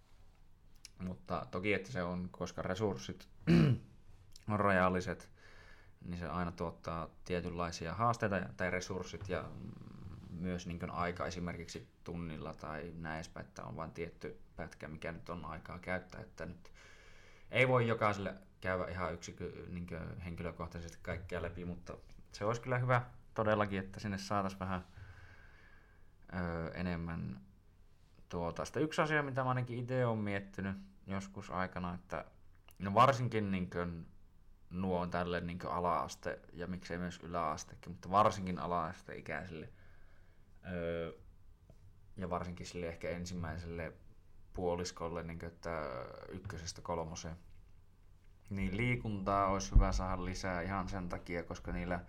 Mutta 0.99 1.45
toki, 1.52 1.73
että 1.73 1.91
se 1.91 2.03
on, 2.03 2.30
koska 2.32 2.61
resurssit 2.61 3.27
on 4.52 4.60
rajalliset, 4.60 5.30
niin 6.06 6.18
se 6.18 6.27
aina 6.27 6.52
tuottaa 6.52 7.10
tietynlaisia 7.26 7.94
haasteita 7.94 8.41
tai 8.57 8.72
resurssit 8.72 9.30
ja 9.30 9.49
myös 10.30 10.68
niin 10.68 10.91
aika 10.91 11.26
esimerkiksi 11.26 11.88
tunnilla 12.03 12.53
tai 12.53 12.94
näin 12.98 13.15
edespäin, 13.15 13.45
että 13.45 13.64
on 13.64 13.76
vain 13.76 13.91
tietty 13.91 14.40
pätkä, 14.56 14.88
mikä 14.88 15.11
nyt 15.11 15.30
on 15.30 15.45
aikaa 15.45 15.80
käyttää, 15.80 16.22
että 16.22 16.45
nyt 16.45 16.72
ei 17.52 17.68
voi 17.68 17.88
jokaiselle 17.88 18.34
käydä 18.61 18.88
ihan 18.88 19.14
yksikö, 19.14 19.52
niin 19.69 19.88
henkilökohtaisesti 20.26 20.98
kaikkea 21.02 21.41
läpi, 21.41 21.65
mutta 21.65 21.98
se 22.32 22.45
olisi 22.45 22.61
kyllä 22.61 22.77
hyvä 22.77 23.02
todellakin, 23.34 23.80
että 23.80 23.99
sinne 23.99 24.18
saataisiin 24.18 24.60
vähän 24.60 24.86
ö, 26.35 26.71
enemmän 26.73 27.41
tuota. 28.29 28.65
Sitten 28.65 28.83
yksi 28.83 29.01
asia, 29.01 29.23
mitä 29.23 29.43
mä 29.43 29.49
ainakin 29.49 29.79
itse 29.79 30.05
olen 30.05 30.19
miettinyt 30.19 30.77
joskus 31.07 31.49
aikana, 31.49 31.93
että 31.93 32.25
no 32.79 32.93
varsinkin 32.93 33.51
niin 33.51 33.69
kuin, 33.69 34.07
nuo 34.69 34.99
on 34.99 35.09
tälle 35.09 35.41
niin 35.41 35.59
ala-aste 35.69 36.39
ja 36.53 36.67
miksei 36.67 36.97
myös 36.97 37.19
yläastekin, 37.23 37.91
mutta 37.91 38.11
varsinkin 38.11 38.59
ala-asteikäisille 38.59 39.69
öö, 40.71 41.11
ja 42.17 42.29
varsinkin 42.29 42.65
sille 42.65 42.87
ehkä 42.87 43.09
ensimmäiselle 43.09 43.93
puoliskolle, 44.53 45.23
niin 45.23 45.39
kuin, 45.39 45.47
että 45.47 45.89
ykkösestä 46.29 46.81
kolmoseen. 46.81 47.35
Niin 48.49 48.77
liikuntaa 48.77 49.47
olisi 49.47 49.75
hyvä 49.75 49.91
saada 49.91 50.25
lisää 50.25 50.61
ihan 50.61 50.89
sen 50.89 51.09
takia, 51.09 51.43
koska 51.43 51.71
niillä 51.71 51.99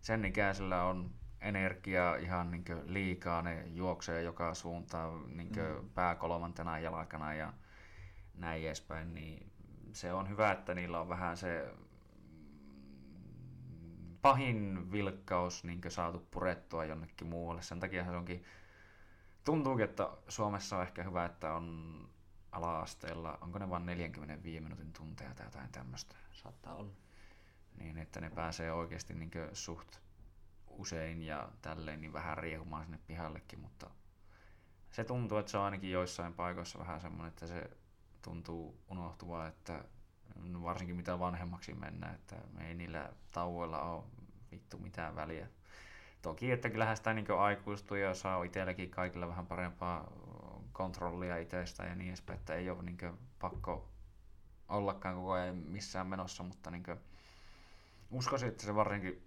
sen 0.00 0.24
ikäisellä 0.24 0.84
on 0.84 1.10
energiaa 1.40 2.16
ihan 2.16 2.50
niin 2.50 2.64
liikaa, 2.84 3.42
ne 3.42 3.66
juoksee 3.66 4.22
joka 4.22 4.54
suuntaan 4.54 5.36
niin 5.36 5.52
mm. 5.56 5.90
pääkolmantena 5.94 6.78
jalkana 6.78 7.34
ja 7.34 7.52
näin 8.34 8.66
edespäin, 8.66 9.14
niin 9.14 9.52
se 9.92 10.12
on 10.12 10.28
hyvä, 10.28 10.52
että 10.52 10.74
niillä 10.74 11.00
on 11.00 11.08
vähän 11.08 11.36
se 11.36 11.74
pahin 14.22 14.92
vilkkaus 14.92 15.64
niin 15.64 15.80
saatu 15.88 16.26
purettua 16.30 16.84
jonnekin 16.84 17.26
muualle. 17.26 17.62
Sen 17.62 17.80
takia 17.80 18.04
se 18.04 18.10
onkin, 18.10 18.44
tuntuukin, 19.44 19.84
että 19.84 20.10
Suomessa 20.28 20.76
on 20.76 20.82
ehkä 20.82 21.02
hyvä, 21.02 21.24
että 21.24 21.54
on 21.54 22.08
ala-asteella, 22.52 23.38
onko 23.40 23.58
ne 23.58 23.70
vain 23.70 23.86
45 23.86 24.60
minuutin 24.60 24.92
tunteja 24.92 25.34
tai 25.34 25.46
jotain 25.46 25.72
tämmöistä. 25.72 26.16
Saattaa 26.32 26.74
olla. 26.74 26.92
Niin, 27.78 27.98
että 27.98 28.20
ne 28.20 28.30
pääsee 28.30 28.72
oikeasti 28.72 29.14
niin 29.14 29.30
suht 29.52 29.98
usein 30.70 31.22
ja 31.22 31.48
tälleen 31.62 32.00
niin 32.00 32.12
vähän 32.12 32.38
riehumaan 32.38 32.84
sinne 32.84 32.98
pihallekin, 33.06 33.58
mutta 33.60 33.90
se 34.90 35.04
tuntuu, 35.04 35.38
että 35.38 35.50
se 35.50 35.58
on 35.58 35.64
ainakin 35.64 35.90
joissain 35.90 36.34
paikoissa 36.34 36.78
vähän 36.78 37.00
semmoinen, 37.00 37.28
että 37.28 37.46
se 37.46 37.70
tuntuu 38.22 38.80
unohtuvaa, 38.88 39.48
että 39.48 39.84
varsinkin 40.62 40.96
mitä 40.96 41.18
vanhemmaksi 41.18 41.74
mennään, 41.74 42.14
että 42.14 42.36
me 42.52 42.68
ei 42.68 42.74
niillä 42.74 43.12
tauoilla 43.32 43.82
ole 43.82 44.04
vittu 44.50 44.78
mitään 44.78 45.16
väliä. 45.16 45.48
Toki, 46.22 46.52
että 46.52 46.70
kyllähän 46.70 46.96
sitä 46.96 47.14
niin 47.14 47.26
aikuistuu 47.38 47.96
ja 47.96 48.14
saa 48.14 48.44
itselläkin 48.44 48.90
kaikilla 48.90 49.28
vähän 49.28 49.46
parempaa 49.46 50.12
kontrollia 50.72 51.36
itsestä 51.36 51.84
ja 51.84 51.94
niin 51.94 52.08
edespäin, 52.08 52.38
että 52.38 52.54
ei 52.54 52.70
ole 52.70 52.82
niin 52.82 52.98
pakko 53.38 53.88
ollakaan 54.68 55.14
koko 55.14 55.32
ajan 55.32 55.56
missään 55.56 56.06
menossa, 56.06 56.42
mutta 56.42 56.70
niin 56.70 56.84
uskoisin, 58.10 58.48
että 58.48 58.66
se 58.66 58.74
varsinkin 58.74 59.24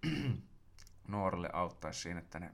nuorille 1.07 1.49
auttaisi 1.53 2.01
siinä, 2.01 2.19
että 2.19 2.39
ne 2.39 2.53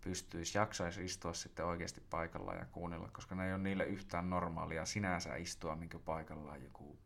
pystyisi, 0.00 0.58
jaksaisi 0.58 1.04
istua 1.04 1.34
sitten 1.34 1.66
oikeasti 1.66 2.00
paikallaan 2.10 2.58
ja 2.58 2.66
kuunnella, 2.66 3.08
koska 3.12 3.34
ne 3.34 3.46
ei 3.46 3.52
ole 3.52 3.62
niille 3.62 3.84
yhtään 3.84 4.30
normaalia 4.30 4.84
sinänsä 4.84 5.36
istua 5.36 5.76
niin 5.76 5.90
paikallaan 6.04 6.62
joku 6.62 6.98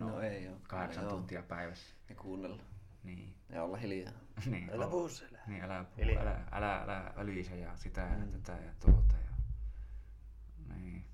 no, 0.00 0.08
no 0.08 0.20
ei 0.20 0.48
ole. 0.48 0.56
kahdeksan 0.68 1.04
ei 1.04 1.10
tuntia 1.10 1.38
ole. 1.38 1.46
päivässä. 1.46 1.94
Ja 2.08 2.14
kuunnella. 2.14 2.62
Niin. 3.02 3.34
Ja 3.48 3.62
olla 3.62 3.76
hiljaa. 3.76 4.12
niin, 4.46 4.70
älä 4.72 4.86
puhu 4.86 5.08
siellä. 5.08 5.38
Niin, 5.46 5.64
älä, 5.64 5.84
puhu, 5.84 6.18
älä, 6.18 6.44
älä, 6.52 6.82
älä 6.82 7.12
älise 7.16 7.56
ja 7.56 7.76
sitä 7.76 8.06
mm. 8.06 8.20
ja 8.20 8.26
tätä 8.26 8.62
ja 8.62 8.72
tuota. 8.80 9.14
Ja... 9.14 9.32
Niin. 10.74 11.04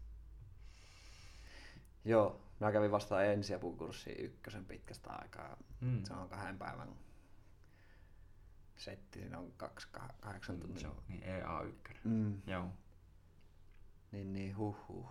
Joo, 2.04 2.40
mä 2.60 2.72
kävin 2.72 2.90
vasta 2.90 3.24
ensiapukurssi 3.24 4.10
ykkösen 4.10 4.64
pitkästä 4.64 5.10
aikaa. 5.10 5.56
Mm. 5.80 6.04
Se 6.04 6.14
on 6.14 6.28
kahden 6.28 6.58
päivän 6.58 6.88
setti, 8.76 9.18
siinä 9.18 9.38
on 9.38 9.52
kaksi, 9.56 9.88
kahdeksan 10.20 10.60
tuntia. 10.60 10.80
Se 10.80 10.88
on 10.88 11.02
niin 11.08 11.22
EA1. 11.22 11.96
Mm. 12.04 12.42
Joo. 12.46 12.68
Niin, 14.12 14.32
niin, 14.32 14.56
huh, 14.56 14.76
huh. 14.88 15.08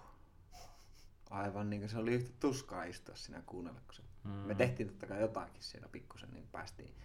Aivan 1.29 1.69
niin 1.69 1.81
kuin 1.81 1.89
se 1.89 1.97
oli 1.97 2.13
yhtä 2.13 2.31
tuskaa 2.39 2.83
istua 2.83 3.15
siinä 3.15 3.43
kuunnella, 3.45 3.79
kun 3.79 3.93
se... 3.93 4.03
Mm. 4.23 4.31
Me 4.31 4.55
tehtiin 4.55 4.87
totta 4.87 5.07
kai 5.07 5.21
jotakin 5.21 5.63
siellä 5.63 5.87
pikkusen, 5.87 6.29
niin 6.33 6.47
päästiin 6.51 6.95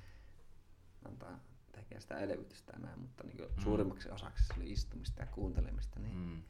antaa 1.05 1.41
tekemään 1.73 2.03
sitä 2.03 2.19
elvytystä 2.19 2.73
ja 2.73 2.79
näin, 2.79 3.01
mutta 3.01 3.25
niin 3.25 3.39
mm. 3.39 3.63
suurimmaksi 3.63 4.11
osaksi 4.11 4.47
se 4.47 4.55
oli 4.57 4.73
istumista 4.73 5.23
ja 5.23 5.27
kuuntelemista. 5.27 6.01
Niin 6.01 6.17
mm. 6.17 6.43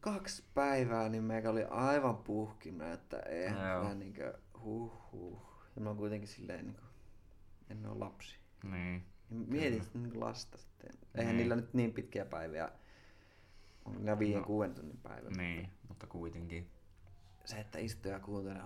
Kaksi 0.00 0.44
päivää, 0.54 1.08
niin 1.08 1.22
meikä 1.22 1.50
oli 1.50 1.64
aivan 1.64 2.16
puhkina, 2.16 2.92
että 2.92 3.18
ei, 3.18 3.50
no, 3.50 3.94
niin 3.94 4.14
kuin, 4.14 4.32
huh, 4.62 4.92
huh. 5.12 5.42
Ja 5.76 5.82
mä 5.82 5.88
oon 5.88 5.96
kuitenkin 5.96 6.28
silleen, 6.28 6.66
niin 6.66 6.76
kuin, 6.76 6.88
en 7.70 7.86
ole 7.86 7.98
lapsi. 7.98 8.43
Niin. 8.70 9.04
niin 9.30 9.48
mietit 9.48 9.94
niin 9.94 10.20
lasta 10.20 10.58
sitten. 10.58 10.90
Eihän 11.14 11.26
niin. 11.26 11.36
niillä 11.36 11.56
nyt 11.56 11.74
niin 11.74 11.92
pitkiä 11.92 12.24
päiviä. 12.24 12.68
On 13.84 14.04
ne 14.04 14.18
viiden 14.18 14.40
no, 14.40 14.46
kuuden 14.46 14.74
tunnin 14.74 14.98
päivä. 15.02 15.30
Niin, 15.30 15.70
mutta 15.88 16.06
kuitenkin. 16.06 16.70
Se, 17.44 17.56
että 17.56 17.78
istuu 17.78 18.12
ja 18.12 18.20
kuuntelee, 18.20 18.62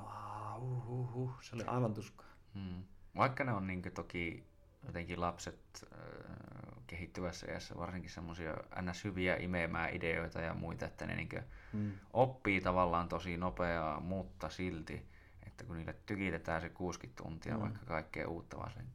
uh, 0.57 0.91
uh, 0.91 1.17
uh, 1.17 1.43
se 1.43 1.57
oli 1.57 1.65
aivan 1.65 1.95
tuskaa. 1.95 2.27
Hmm. 2.55 2.83
Vaikka 3.17 3.45
ne 3.45 3.53
on 3.53 3.67
niin 3.67 3.83
toki 3.95 4.45
jotenkin 4.87 5.21
lapset 5.21 5.87
äh, 5.93 5.99
kehittyvässä 6.87 7.47
iässä 7.53 7.77
varsinkin 7.77 8.11
semmoisia 8.11 8.57
ns. 8.83 9.05
hyviä 9.05 9.37
imeämään 9.37 9.95
ideoita 9.95 10.41
ja 10.41 10.55
muita, 10.55 10.87
että 10.87 11.07
ne 11.07 11.17
niin 11.17 11.29
hmm. 11.73 11.93
oppii 12.13 12.61
tavallaan 12.61 13.09
tosi 13.09 13.37
nopeaa, 13.37 14.01
mutta 14.01 14.49
silti, 14.49 15.07
että 15.47 15.65
kun 15.65 15.77
niille 15.77 15.95
tykitetään 16.07 16.61
se 16.61 16.69
60 16.69 17.23
tuntia 17.23 17.55
hmm. 17.55 17.63
vaikka 17.63 17.87
kaikkea 17.87 18.29
uutta 18.29 18.57
vaan 18.59 18.73
sen 18.73 18.87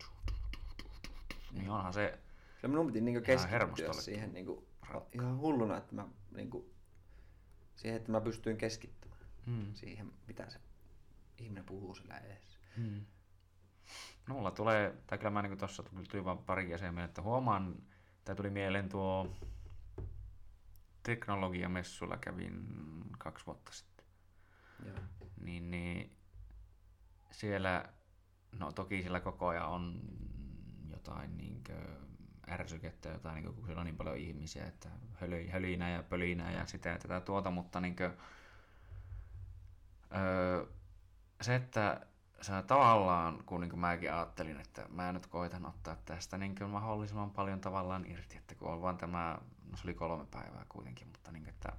niin 1.54 1.70
onhan 1.70 1.94
se 1.94 2.20
Kyllä 2.64 2.72
minun 2.72 2.88
piti 2.88 3.02
niinku 3.02 3.26
keskittyä 3.26 3.94
siihen 3.94 4.34
niinku, 4.34 4.68
ihan 5.12 5.38
hulluna, 5.38 5.78
että 5.78 5.96
mä 5.96 6.08
niinku, 6.32 6.74
siihen, 7.76 7.98
että 7.98 8.12
mä 8.12 8.22
pystyin 8.22 8.58
keskittymään 8.58 9.22
hmm. 9.46 9.74
siihen, 9.74 10.12
mitä 10.28 10.50
se 10.50 10.60
ihminen 11.38 11.66
puhuu 11.66 11.96
sillä 11.96 12.18
edessä. 12.18 12.60
Hmm. 12.78 13.06
No 14.28 14.36
mulla 14.36 14.52
tulee, 14.52 14.98
tai 15.08 15.18
kyllä 15.18 15.32
mä 15.32 15.42
niin 15.42 15.58
tuossa 15.58 15.84
tuli 15.84 16.26
vaan 16.26 16.38
pari 16.38 16.74
asiaa 16.74 17.04
että 17.04 17.22
huomaan, 17.22 17.76
tai 18.26 18.36
tuli 18.36 18.50
mieleen 18.50 18.90
tuo 18.90 19.36
teknologiamessulla 21.04 22.18
kävin 22.18 22.68
kaksi 23.18 23.46
vuotta 23.46 23.72
sitten. 23.72 24.06
Joo. 24.86 24.98
Niin, 25.42 25.72
niin 25.72 26.18
siellä, 27.32 27.94
no 28.52 28.72
toki 28.72 29.02
siellä 29.02 29.20
koko 29.20 29.48
ajan 29.48 29.68
on 29.68 30.02
jotain 31.08 31.38
niinkö 31.38 31.74
ärsykettä, 32.50 33.10
jotain, 33.10 33.36
niin 33.36 33.56
kun 33.56 33.66
siellä 33.66 33.80
on 33.80 33.86
niin 33.86 33.98
paljon 33.98 34.18
ihmisiä, 34.18 34.66
että 34.66 34.90
hölinää 35.52 35.90
ja 35.90 36.04
pölinää 36.04 36.52
ja 36.52 36.66
sitä 36.66 36.90
ja 36.90 36.98
tätä 36.98 37.22
tuota, 37.22 37.52
mutta 37.52 37.82
niinkö, 37.82 38.14
öö, 40.16 40.66
se, 41.42 41.56
että 41.56 42.06
sä 42.42 42.62
tavallaan, 42.62 43.44
kun 43.46 43.62
niin 43.62 43.80
mäkin 43.80 44.14
ajattelin, 44.14 44.60
että 44.60 44.86
mä 44.90 45.14
nyt 45.14 45.28
koitan 45.28 45.66
ottaa 45.66 45.96
tästä 46.06 46.38
niin 46.38 46.56
mahdollisimman 46.70 47.32
paljon 47.32 47.62
tavallaan 47.62 48.12
irti, 48.12 48.38
että 48.38 48.56
kun 48.56 48.72
on 48.72 48.82
vaan 48.82 48.98
tämä, 48.98 49.38
no 49.72 49.78
se 49.78 49.84
oli 49.84 49.94
kolme 49.94 50.26
päivää 50.26 50.66
kuitenkin, 50.70 51.08
mutta 51.08 51.32
niin, 51.32 51.50
että 51.50 51.74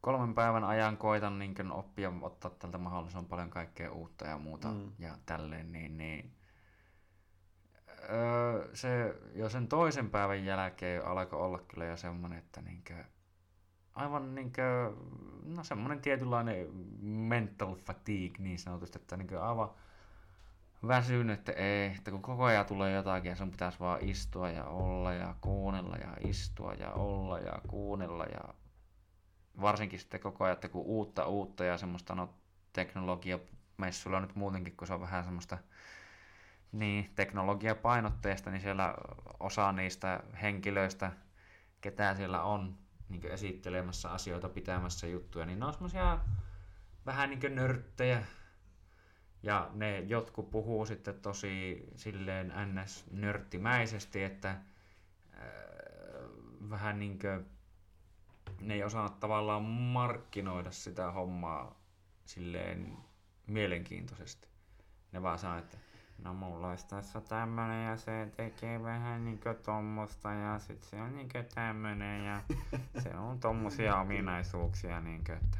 kolmen 0.00 0.34
päivän 0.34 0.64
ajan 0.64 0.96
koitan 0.96 1.38
niin 1.38 1.72
oppia 1.72 2.12
ottaa 2.22 2.50
tältä 2.50 2.78
mahdollisimman 2.78 3.26
paljon 3.26 3.50
kaikkea 3.50 3.92
uutta 3.92 4.26
ja 4.26 4.38
muuta 4.38 4.68
mm. 4.68 4.92
ja 4.98 5.18
tälleen, 5.26 5.72
niin, 5.72 5.98
niin 5.98 6.37
öö, 8.08 8.68
se 8.74 9.14
jo 9.34 9.48
sen 9.48 9.68
toisen 9.68 10.10
päivän 10.10 10.44
jälkeen 10.44 11.06
alkoi 11.06 11.40
olla 11.40 11.58
kyllä 11.58 11.84
jo 11.84 11.96
semmoinen, 11.96 12.38
että 12.38 12.62
niinkö, 12.62 13.04
aivan 13.94 14.34
niinkö, 14.34 14.92
no 15.44 15.64
semmoinen 15.64 16.00
tietynlainen 16.00 16.66
mental 17.02 17.74
fatigue 17.74 18.38
niin 18.38 18.58
sanotusti, 18.58 18.98
että 18.98 19.16
niinkö 19.16 19.42
aivan 19.42 19.70
väsynyt, 20.86 21.38
että 21.38 21.52
ei, 21.52 21.86
että 21.86 22.10
kun 22.10 22.22
koko 22.22 22.44
ajan 22.44 22.66
tulee 22.66 22.92
jotakin 22.92 23.28
ja 23.30 23.36
sun 23.36 23.50
pitäisi 23.50 23.80
vaan 23.80 24.00
istua 24.02 24.50
ja 24.50 24.64
olla 24.64 25.12
ja 25.12 25.34
kuunnella 25.40 25.96
ja 25.96 26.16
istua 26.28 26.72
ja 26.72 26.92
olla 26.92 27.38
ja 27.38 27.60
kuunnella 27.68 28.24
ja 28.24 28.54
varsinkin 29.60 29.98
sitten 29.98 30.20
koko 30.20 30.44
ajan, 30.44 30.54
että 30.54 30.68
kun 30.68 30.84
uutta 30.84 31.26
uutta 31.26 31.64
ja 31.64 31.78
semmoista 31.78 32.14
no 32.14 32.34
teknologia 32.72 33.38
messuilla 33.76 34.20
nyt 34.20 34.36
muutenkin, 34.36 34.76
kun 34.76 34.86
se 34.86 34.94
on 34.94 35.00
vähän 35.00 35.24
semmoista 35.24 35.58
niin, 36.72 37.10
teknologiapainotteista, 37.14 38.50
niin 38.50 38.60
siellä 38.60 38.94
osa 39.40 39.72
niistä 39.72 40.22
henkilöistä, 40.42 41.12
ketä 41.80 42.14
siellä 42.14 42.42
on 42.42 42.78
niin 43.08 43.26
esittelemässä 43.26 44.10
asioita, 44.10 44.48
pitämässä 44.48 45.06
juttuja, 45.06 45.46
niin 45.46 45.58
ne 45.60 45.66
on 45.66 45.72
semmoisia 45.72 46.18
vähän 47.06 47.30
niin 47.30 47.54
nörttejä. 47.54 48.22
Ja 49.42 49.70
ne 49.74 50.00
jotkut 50.00 50.50
puhuu 50.50 50.86
sitten 50.86 51.20
tosi 51.20 51.84
silleen 51.96 52.52
ns-nörttimäisesti, 52.56 54.24
että 54.24 54.50
äh, 54.50 54.60
vähän 56.70 56.98
niin 56.98 57.18
kuin 57.18 57.46
ne 58.60 58.74
ei 58.74 58.84
osaa 58.84 59.08
tavallaan 59.08 59.62
markkinoida 59.64 60.70
sitä 60.70 61.12
hommaa 61.12 61.80
silleen 62.24 62.96
mielenkiintoisesti. 63.46 64.48
Ne 65.12 65.22
vaan 65.22 65.38
saa, 65.38 65.58
että 65.58 65.78
no 66.24 66.34
mulla 66.34 66.68
olisi 66.68 66.88
tässä 66.88 67.20
tämmönen 67.20 67.86
ja 67.86 67.96
se 67.96 68.28
tekee 68.36 68.82
vähän 68.82 69.24
niinkö 69.24 69.54
tommosta 69.54 70.32
ja 70.32 70.58
sit 70.58 70.82
se 70.82 71.02
on 71.02 71.16
niinkö 71.16 71.42
tämmönen 71.54 72.24
ja 72.24 72.40
se 73.02 73.16
on 73.16 73.40
tommosia 73.40 73.96
ominaisuuksia 73.96 75.00
niinkö, 75.00 75.36
että 75.36 75.58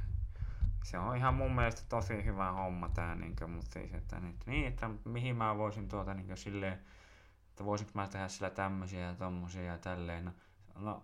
se 0.85 0.99
on 0.99 1.17
ihan 1.17 1.35
mun 1.35 1.55
mielestä 1.55 1.83
tosi 1.89 2.25
hyvä 2.25 2.53
homma 2.53 2.89
tää 2.89 3.15
niinkö, 3.15 3.47
mutta 3.47 3.73
siis 3.73 3.95
että 3.95 4.21
nyt 4.21 4.47
niin, 4.47 4.67
että 4.67 4.91
mihin 5.05 5.37
mä 5.37 5.59
voisin 5.59 5.89
tuota 5.89 6.15
niinkö 6.15 6.37
silleen, 6.37 6.79
että 7.51 7.65
voisinko 7.65 7.93
mä 7.95 8.07
tehdä 8.07 8.29
sillä 8.29 8.51
tämmösiä 8.51 9.01
ja 9.01 9.15
tommosia 9.15 9.63
ja 9.63 9.79
tälleen, 9.79 10.25
no, 10.25 10.33
no 10.75 11.03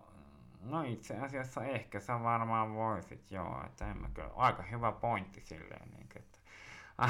No 0.65 0.83
itse 0.83 1.17
asiassa 1.17 1.63
ehkä 1.63 1.99
sä 1.99 2.23
varmaan 2.23 2.73
voisit, 2.73 3.31
joo, 3.31 3.63
että 3.65 3.91
en 3.91 3.97
mä 3.97 4.09
kyllä, 4.13 4.29
aika 4.35 4.63
hyvä 4.63 4.91
pointti 4.91 5.41
silleen, 5.41 5.89
niin, 5.89 6.07
että, 6.15 6.34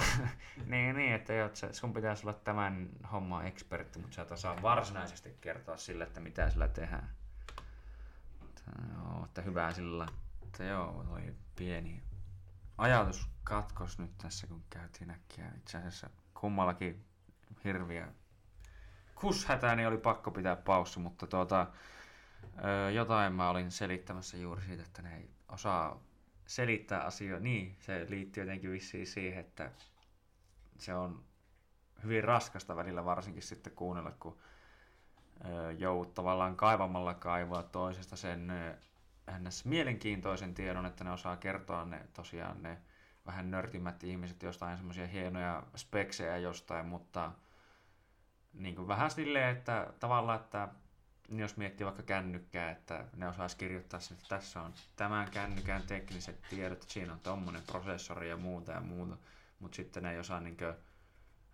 niin, 0.66 0.96
niin, 0.96 1.14
että 1.14 1.34
joo, 1.34 1.50
sun 1.72 1.94
pitäisi 1.94 2.28
olla 2.28 2.40
tämän 2.44 2.90
homman 3.12 3.48
ekspertti, 3.48 4.00
mutta 4.00 4.16
sä 4.16 4.22
et 4.22 4.32
osaa 4.32 4.62
varsinaisesti 4.62 5.38
kertoa 5.42 5.78
sille, 5.78 6.04
että 6.04 6.20
mitä 6.20 6.50
sillä 6.50 6.68
tehdään. 6.68 7.10
Joo, 8.94 9.26
että 9.26 9.42
hyvää 9.42 9.74
sillä, 9.74 10.08
että 10.44 10.64
joo, 10.64 11.06
oli 11.12 11.36
pieni 11.56 12.04
ajatus 12.78 13.30
katkos 13.44 14.00
nyt 14.00 14.18
tässä, 14.18 14.48
kun 14.48 14.64
käytiin 14.70 15.12
äkkiä. 15.12 15.52
Itse 15.58 15.78
asiassa 15.78 16.10
kummallakin 16.34 17.06
hirviä 17.64 18.08
kushätä, 19.16 19.76
niin 19.76 19.88
oli 19.88 19.98
pakko 19.98 20.32
pitää 20.32 20.56
paussi, 20.56 21.00
mutta 21.00 21.28
tuota, 21.28 21.68
jotain 22.94 23.34
mä 23.34 23.50
olin 23.50 23.72
selittämässä 23.72 24.38
juuri 24.38 24.62
siitä, 24.62 24.84
että 24.84 25.02
ne 25.02 25.18
ei 25.18 25.30
osaa 25.50 26.00
selittää 26.46 27.02
asioita. 27.02 27.44
Niin, 27.44 27.76
se 27.80 28.06
liittyy 28.10 28.44
jotenkin 28.44 28.72
vissiin 28.72 29.08
siihen, 29.08 29.40
että 29.40 29.72
se 30.78 30.94
on 30.94 31.24
hyvin 32.04 32.24
raskasta 32.24 32.76
välillä 32.76 33.06
varsinkin 33.06 33.44
sitten 33.44 33.74
kuunnella, 33.74 34.12
kun 34.12 34.38
joudut 35.78 36.14
tavallaan 36.14 36.56
kaivamalla 36.56 37.14
kaivaa 37.14 37.64
toisesta 37.64 38.16
sen 38.16 38.48
ns. 39.40 39.66
mielenkiintoisen 39.66 40.54
tiedon, 40.54 40.86
että 40.86 41.04
ne 41.04 41.12
osaa 41.12 41.38
kertoa 41.38 41.86
ne 41.86 42.08
tosiaan 42.14 42.64
ne 42.64 42.78
vähän 43.26 43.52
nörtimmät 43.52 44.04
ihmiset 44.04 44.44
jostain 44.44 44.78
semmoisia 44.78 45.08
hienoja 45.08 45.64
speksejä 45.76 46.38
jostain, 46.38 46.86
mutta 46.86 47.32
niin 48.54 48.76
kuin 48.76 48.88
vähän 48.88 49.12
silleen, 49.12 49.58
että 49.58 49.94
tavallaan, 50.00 50.40
että 50.40 50.68
jos 51.30 51.58
miettii 51.58 51.86
vaikka 51.86 52.04
kännykkää, 52.04 52.72
että 52.72 53.06
ne 53.16 53.28
osaisi 53.28 53.58
kirjoittaa 53.58 54.00
sen, 54.00 54.18
että 54.18 54.30
tässä 54.30 54.62
on 54.62 54.74
tämän 54.96 55.32
kännykän 55.32 55.82
tekniset 55.82 56.42
tiedot, 56.50 56.82
että 56.82 56.94
siinä 56.94 57.14
on 57.14 57.20
tommonen 57.20 57.62
prosessori 57.72 58.30
ja 58.30 58.38
muuta 58.38 58.72
ja 58.72 58.82
muuta, 58.82 59.18
mutta 59.60 59.76
sitten 59.76 60.04
ne 60.04 60.12
ei 60.12 60.20
osaa 60.20 60.40
niinkö, 60.40 60.76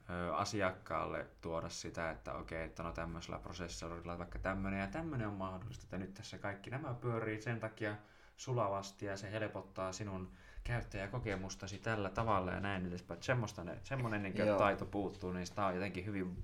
ö, 0.10 0.36
asiakkaalle 0.36 1.28
tuoda 1.42 1.70
sitä, 1.70 2.12
että 2.12 2.34
okei, 2.34 2.64
että 2.64 2.84
no 2.84 2.92
tämmöisellä 2.92 3.40
prosessorilla 3.40 4.18
vaikka 4.18 4.40
tämmöinen 4.40 4.80
ja 4.80 4.88
tämmöinen 4.88 5.28
on 5.28 5.34
mahdollista, 5.34 5.84
että 5.84 5.98
nyt 5.98 6.14
tässä 6.14 6.38
kaikki 6.38 6.70
nämä 6.70 6.94
pyörii 6.94 7.42
sen 7.42 7.60
takia 7.60 7.96
sulavasti 8.38 9.06
ja 9.06 9.18
se 9.18 9.32
helpottaa 9.32 9.94
sinun 9.94 10.32
käyttäjäkokemustasi 10.64 11.78
tällä 11.78 12.10
tavalla 12.10 12.52
ja 12.52 12.60
näin 12.60 12.86
edespäin. 12.86 13.24
Semmoista 13.24 13.64
ne, 13.64 13.78
semmoinen 13.84 14.24
niin 14.24 14.58
taito 14.58 14.86
puuttuu, 14.86 15.32
niin 15.32 15.48
sitä 15.48 15.66
on 15.66 15.74
jotenkin 15.76 16.06
hyvin 16.06 16.44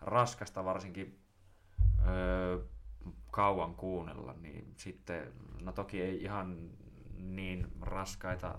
raskasta 0.00 0.64
varsinkin 0.64 1.21
öö, 2.08 2.58
kauan 3.30 3.74
kuunnella, 3.74 4.34
niin 4.40 4.74
sitten, 4.76 5.32
no 5.60 5.72
toki 5.72 6.02
ei 6.02 6.22
ihan 6.22 6.70
niin 7.16 7.72
raskaita 7.80 8.58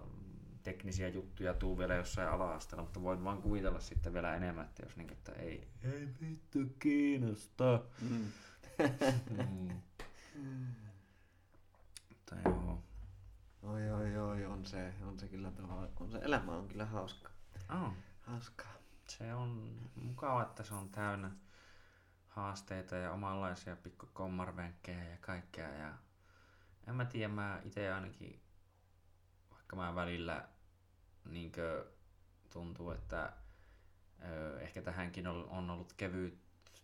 teknisiä 0.63 1.07
juttuja 1.07 1.53
tuu 1.53 1.77
vielä 1.77 1.95
jossain 1.95 2.29
ala 2.29 2.59
mutta 2.77 3.01
voin 3.01 3.23
vaan 3.23 3.41
kuvitella 3.41 3.79
sitten 3.79 4.13
vielä 4.13 4.35
enemmän, 4.35 4.65
että 4.65 4.83
jos 4.85 4.97
niin, 4.97 5.11
että 5.11 5.31
ei, 5.31 5.67
ei 5.83 6.07
vittu 6.21 6.59
kiinnosta. 6.79 7.83
Mm. 8.01 8.25
mm. 9.37 10.73
Mutta 12.09 12.35
joo. 12.45 12.83
Oi, 13.63 13.91
oi, 13.91 14.17
oi, 14.17 14.45
on 14.45 14.65
se, 14.65 14.93
on 15.01 15.19
se 15.19 15.27
kyllä 15.27 15.51
on 15.99 16.11
se 16.11 16.19
elämä 16.21 16.51
on 16.51 16.67
kyllä 16.67 16.85
hauska. 16.85 17.29
Oh. 17.69 17.93
Hauskaa. 18.21 18.73
Se 19.07 19.33
on 19.33 19.79
mukava, 19.95 20.43
että 20.43 20.63
se 20.63 20.73
on 20.73 20.89
täynnä 20.89 21.31
haasteita 22.33 22.95
ja 22.95 23.11
omanlaisia 23.11 23.75
pikku 23.75 24.05
ja 25.03 25.17
kaikkea. 25.21 25.69
Ja 25.69 25.93
en 26.87 26.95
mä 26.95 27.05
tiedä, 27.05 27.27
mä 27.33 27.61
itse 27.63 27.93
ainakin, 27.93 28.41
vaikka 29.51 29.75
mä 29.75 29.95
välillä 29.95 30.47
niinkö 31.25 31.91
tuntuu, 32.49 32.91
että 32.91 33.33
ö, 34.25 34.59
ehkä 34.59 34.81
tähänkin 34.81 35.27
on, 35.27 35.49
on 35.49 35.69
ollut 35.69 35.93
kevyt 35.93 36.39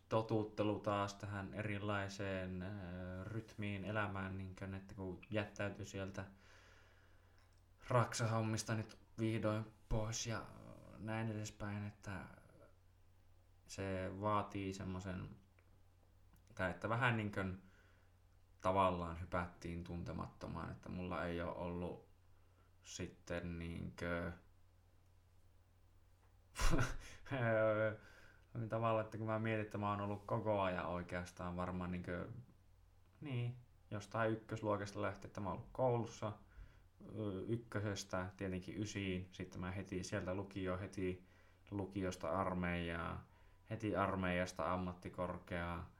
totuuttelu 0.10 0.80
taas 0.80 1.14
tähän 1.14 1.54
erilaiseen 1.54 2.62
ö, 2.62 3.24
rytmiin 3.24 3.86
elämään, 3.86 4.38
niinkö, 4.38 4.68
että 4.76 4.96
kun 4.96 5.22
jättäytyy 5.30 5.86
sieltä 5.86 6.26
raksahommista 7.88 8.76
nyt 8.76 8.98
vihdoin 9.20 9.66
pois 9.90 10.28
ja 10.28 10.46
näin 10.98 11.32
edespäin, 11.32 11.86
että 11.88 12.12
se 13.68 14.12
vaatii 14.22 14.74
semmoisen, 14.74 15.30
tai 16.60 16.70
että 16.70 16.90
vähän 16.90 17.18
niin 17.18 17.32
kuin 17.32 17.62
tavallaan 18.62 19.22
hypättiin 19.22 19.84
tuntemattomaan, 19.84 20.72
että 20.72 20.90
mulla 20.90 21.26
ei 21.26 21.42
ole 21.42 21.56
ollut 21.56 22.10
sitten 22.84 23.60
niin 23.60 23.96
tavallaan, 28.70 29.06
että 29.06 29.18
kun 29.18 29.28
mä 29.28 29.40
mietin, 29.40 29.66
että 29.66 29.78
mä 29.78 29.90
oon 29.90 30.02
ollut 30.02 30.26
koko 30.26 30.62
ajan 30.62 30.86
oikeastaan 30.86 31.56
varmaan 31.56 31.92
niinkö, 31.92 32.28
niin, 33.22 33.56
jostain 33.92 34.32
ykkösluokasta 34.32 35.02
lähtien, 35.02 35.30
että 35.30 35.42
mä 35.42 35.50
oon 35.50 35.58
ollut 35.58 35.70
koulussa 35.72 36.32
ykkösestä 37.48 38.30
tietenkin 38.38 38.82
ysiin, 38.82 39.30
sitten 39.32 39.62
mä 39.62 39.72
heti 39.72 40.04
sieltä 40.04 40.36
lukio 40.36 40.78
heti 40.78 41.26
lukiosta 41.72 42.30
armeijaa, 42.30 43.28
heti 43.70 43.96
armeijasta 43.96 44.74
ammattikorkeaa 44.74 45.99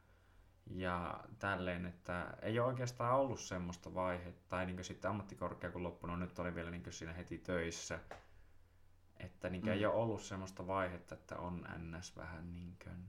ja 0.70 1.24
tälleen, 1.40 1.86
että 1.86 2.34
ei 2.42 2.60
ole 2.60 2.68
oikeastaan 2.68 3.16
ollut 3.16 3.40
semmoista 3.40 3.94
vaihetta, 3.94 4.50
tai 4.50 4.66
niin 4.66 4.84
sitten 4.84 5.10
ammattikorkea 5.10 5.72
kun 5.72 5.84
loppunut, 5.84 6.20
nyt 6.20 6.40
oli 6.40 6.56
vielä 6.56 6.72
niin 6.72 6.84
siinä 6.90 7.14
heti 7.14 7.38
töissä, 7.38 8.00
Että 9.20 9.50
niin 9.50 9.64
mm. 9.64 9.72
ei 9.72 9.86
ole 9.86 9.96
ollut 9.96 10.22
semmoista 10.22 10.68
vaihetta, 10.68 11.16
että 11.16 11.38
on 11.38 11.66
ns. 11.78 12.18
vähän 12.18 12.54
niin 12.54 12.78
kuin 12.84 13.06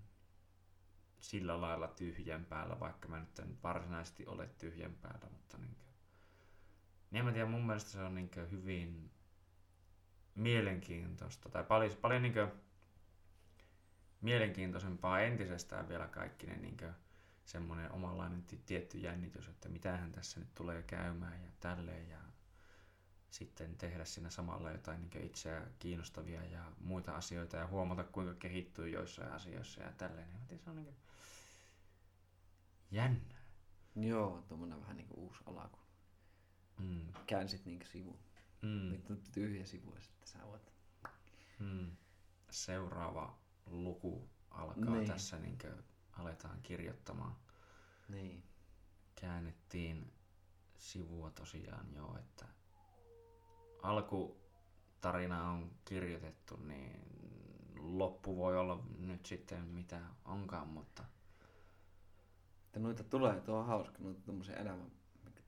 sillä 1.20 1.60
lailla 1.60 1.88
tyhjän 1.88 2.44
päällä, 2.44 2.80
vaikka 2.80 3.08
mä 3.08 3.20
nyt 3.20 3.38
en 3.38 3.58
varsinaisesti 3.62 4.26
ole 4.26 4.48
tyhjän 4.58 4.94
päällä, 4.94 5.28
mutta 5.30 5.58
niin 5.58 5.74
kuin, 5.74 5.88
niin 7.10 7.24
mä 7.24 7.32
tiedä, 7.32 7.46
mun 7.46 7.66
mielestä 7.66 7.90
se 7.90 8.02
on 8.02 8.14
niin 8.14 8.30
hyvin 8.50 9.10
mielenkiintoista, 10.34 11.48
tai 11.48 11.64
paljon, 11.64 11.96
paljon 12.00 12.22
niin 12.22 12.34
mielenkiintoisempaa 14.20 15.20
entisestään 15.20 15.88
vielä 15.88 16.06
kaikki 16.06 16.46
ne 16.46 16.56
niin 16.56 16.76
semmoinen 17.50 17.92
omanlainen 17.92 18.44
tietty 18.66 18.98
jännitys, 18.98 19.48
että 19.48 19.68
mitähän 19.68 20.12
tässä 20.12 20.40
nyt 20.40 20.54
tulee 20.54 20.82
käymään 20.82 21.42
ja 21.42 21.50
tälleen 21.60 22.08
ja 22.08 22.18
sitten 23.30 23.76
tehdä 23.76 24.04
siinä 24.04 24.30
samalla 24.30 24.70
jotain 24.70 25.00
niin 25.00 25.24
itseä 25.24 25.66
kiinnostavia 25.78 26.44
ja 26.44 26.72
muita 26.80 27.16
asioita 27.16 27.56
ja 27.56 27.66
huomata 27.66 28.04
kuinka 28.04 28.34
kehittyy 28.34 28.88
joissain 28.88 29.32
asioissa 29.32 29.82
ja 29.82 29.92
tälleen. 29.92 30.28
Niin 30.48 30.58
se 30.58 30.70
on 30.70 30.76
niin 30.76 30.96
jännä. 32.90 33.34
Joo, 33.96 34.44
tuommoinen 34.48 34.80
vähän 34.80 34.96
niin 34.96 35.08
kuin 35.08 35.18
uusi 35.18 35.40
ala, 35.46 35.68
kun 35.68 35.82
mm. 36.86 37.12
käänsit 37.26 37.66
niin 37.66 37.80
sivu. 37.92 38.18
Mm. 38.62 38.98
Nyt 39.08 39.30
tyhjä 39.32 39.66
sivu 39.66 39.94
ja 39.94 40.00
sitten 40.00 40.28
sä 40.28 40.38
voit. 40.46 40.72
Mm. 41.58 41.96
Seuraava 42.50 43.38
luku 43.66 44.28
alkaa 44.50 44.94
niin. 44.94 45.06
tässä, 45.06 45.38
niin 45.38 45.58
aletaan 46.12 46.62
kirjoittamaan. 46.62 47.36
Niin. 48.08 48.42
Käännettiin 49.14 50.12
sivua 50.78 51.30
tosiaan 51.30 51.94
jo, 51.94 52.16
että 52.18 52.46
alkutarina 53.82 55.50
on 55.50 55.70
kirjoitettu, 55.84 56.56
niin 56.56 57.00
loppu 57.76 58.36
voi 58.36 58.58
olla 58.58 58.84
nyt 58.98 59.26
sitten 59.26 59.64
mitä 59.64 60.00
onkaan, 60.24 60.68
mutta... 60.68 61.04
Että 62.66 62.80
noita 62.80 63.04
tulee, 63.04 63.40
tuo 63.40 63.58
on 63.58 63.66
hauska, 63.66 63.98
noita 63.98 64.20
tämmöisiä 64.26 64.56
elämän 64.56 64.90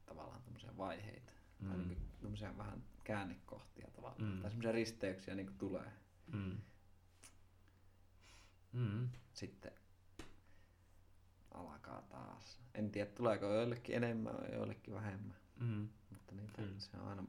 tavallaan 0.06 0.42
tämmöisiä 0.42 0.76
vaiheita. 0.76 1.32
Mm. 1.60 1.96
Tai 2.40 2.58
vähän 2.58 2.84
käännekohtia 3.04 3.90
tavallaan. 3.90 4.22
Mm. 4.22 4.40
Tai 4.40 4.50
semmoisia 4.50 4.72
risteyksiä 4.72 5.34
niin 5.34 5.58
tulee. 5.58 5.92
Mm. 6.32 6.58
Mm. 8.72 9.08
Sitten 9.32 9.72
alkaa 11.54 12.02
taas. 12.02 12.60
En 12.74 12.90
tiedä, 12.90 13.10
tuleeko 13.10 13.46
joillekin 13.46 13.96
enemmän, 13.96 14.34
joillekin 14.52 14.94
vähemmän. 14.94 15.36
Mm. 15.60 15.88
Mutta 16.10 16.34
niitä, 16.34 16.62
mm. 16.62 16.78
se 16.78 16.96
on 16.96 17.08
aina... 17.08 17.24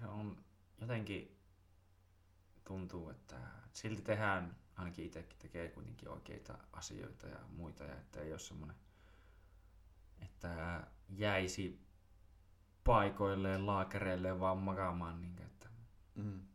Se 0.00 0.06
on 0.06 0.44
jotenkin 0.80 1.38
tuntuu, 2.64 3.10
että 3.10 3.36
silti 3.72 4.02
tehdään, 4.02 4.56
ainakin 4.76 5.06
itsekin 5.06 5.38
tekee 5.38 5.68
kuitenkin 5.68 6.08
oikeita 6.08 6.58
asioita 6.72 7.26
ja 7.26 7.38
muita, 7.48 7.84
ja 7.84 7.94
että 7.94 8.20
ei 8.20 8.32
ole 8.32 8.38
semmoinen, 8.38 8.76
että 10.22 10.86
jäisi 11.08 11.86
paikoilleen, 12.84 13.66
laakereille 13.66 14.40
vaan 14.40 14.58
makaamaan, 14.58 15.22
niin 15.22 15.42
että 15.42 15.68
mm 16.14 16.49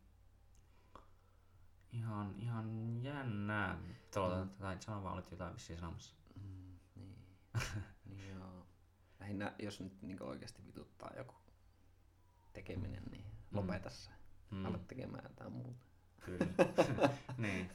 ihan, 1.96 2.34
ihan 2.38 2.98
jännää. 3.02 3.78
Tuolta, 4.14 4.44
mm. 4.44 4.50
tai 4.50 4.76
sano 4.80 5.02
vaan, 5.02 5.14
olet 5.14 5.30
jotain 5.30 5.54
vissiin 5.54 5.78
sanomassa. 5.78 6.14
Mm, 6.34 6.78
niin. 6.94 7.16
niin 8.10 8.34
joo. 8.34 8.66
Lähinnä, 9.20 9.52
jos 9.58 9.80
nyt 9.80 10.02
niin 10.02 10.22
oikeasti 10.22 10.66
vituttaa 10.66 11.10
joku 11.16 11.34
tekeminen, 12.52 13.02
niin 13.10 13.24
mm. 13.24 13.56
lopeta 13.56 13.90
se. 13.90 14.10
Mm. 14.50 14.64
Alat 14.64 14.86
tekemään 14.86 15.24
jotain 15.24 15.52
muuta. 15.52 15.84
Kyllä. 16.24 16.46
niin. 17.38 17.70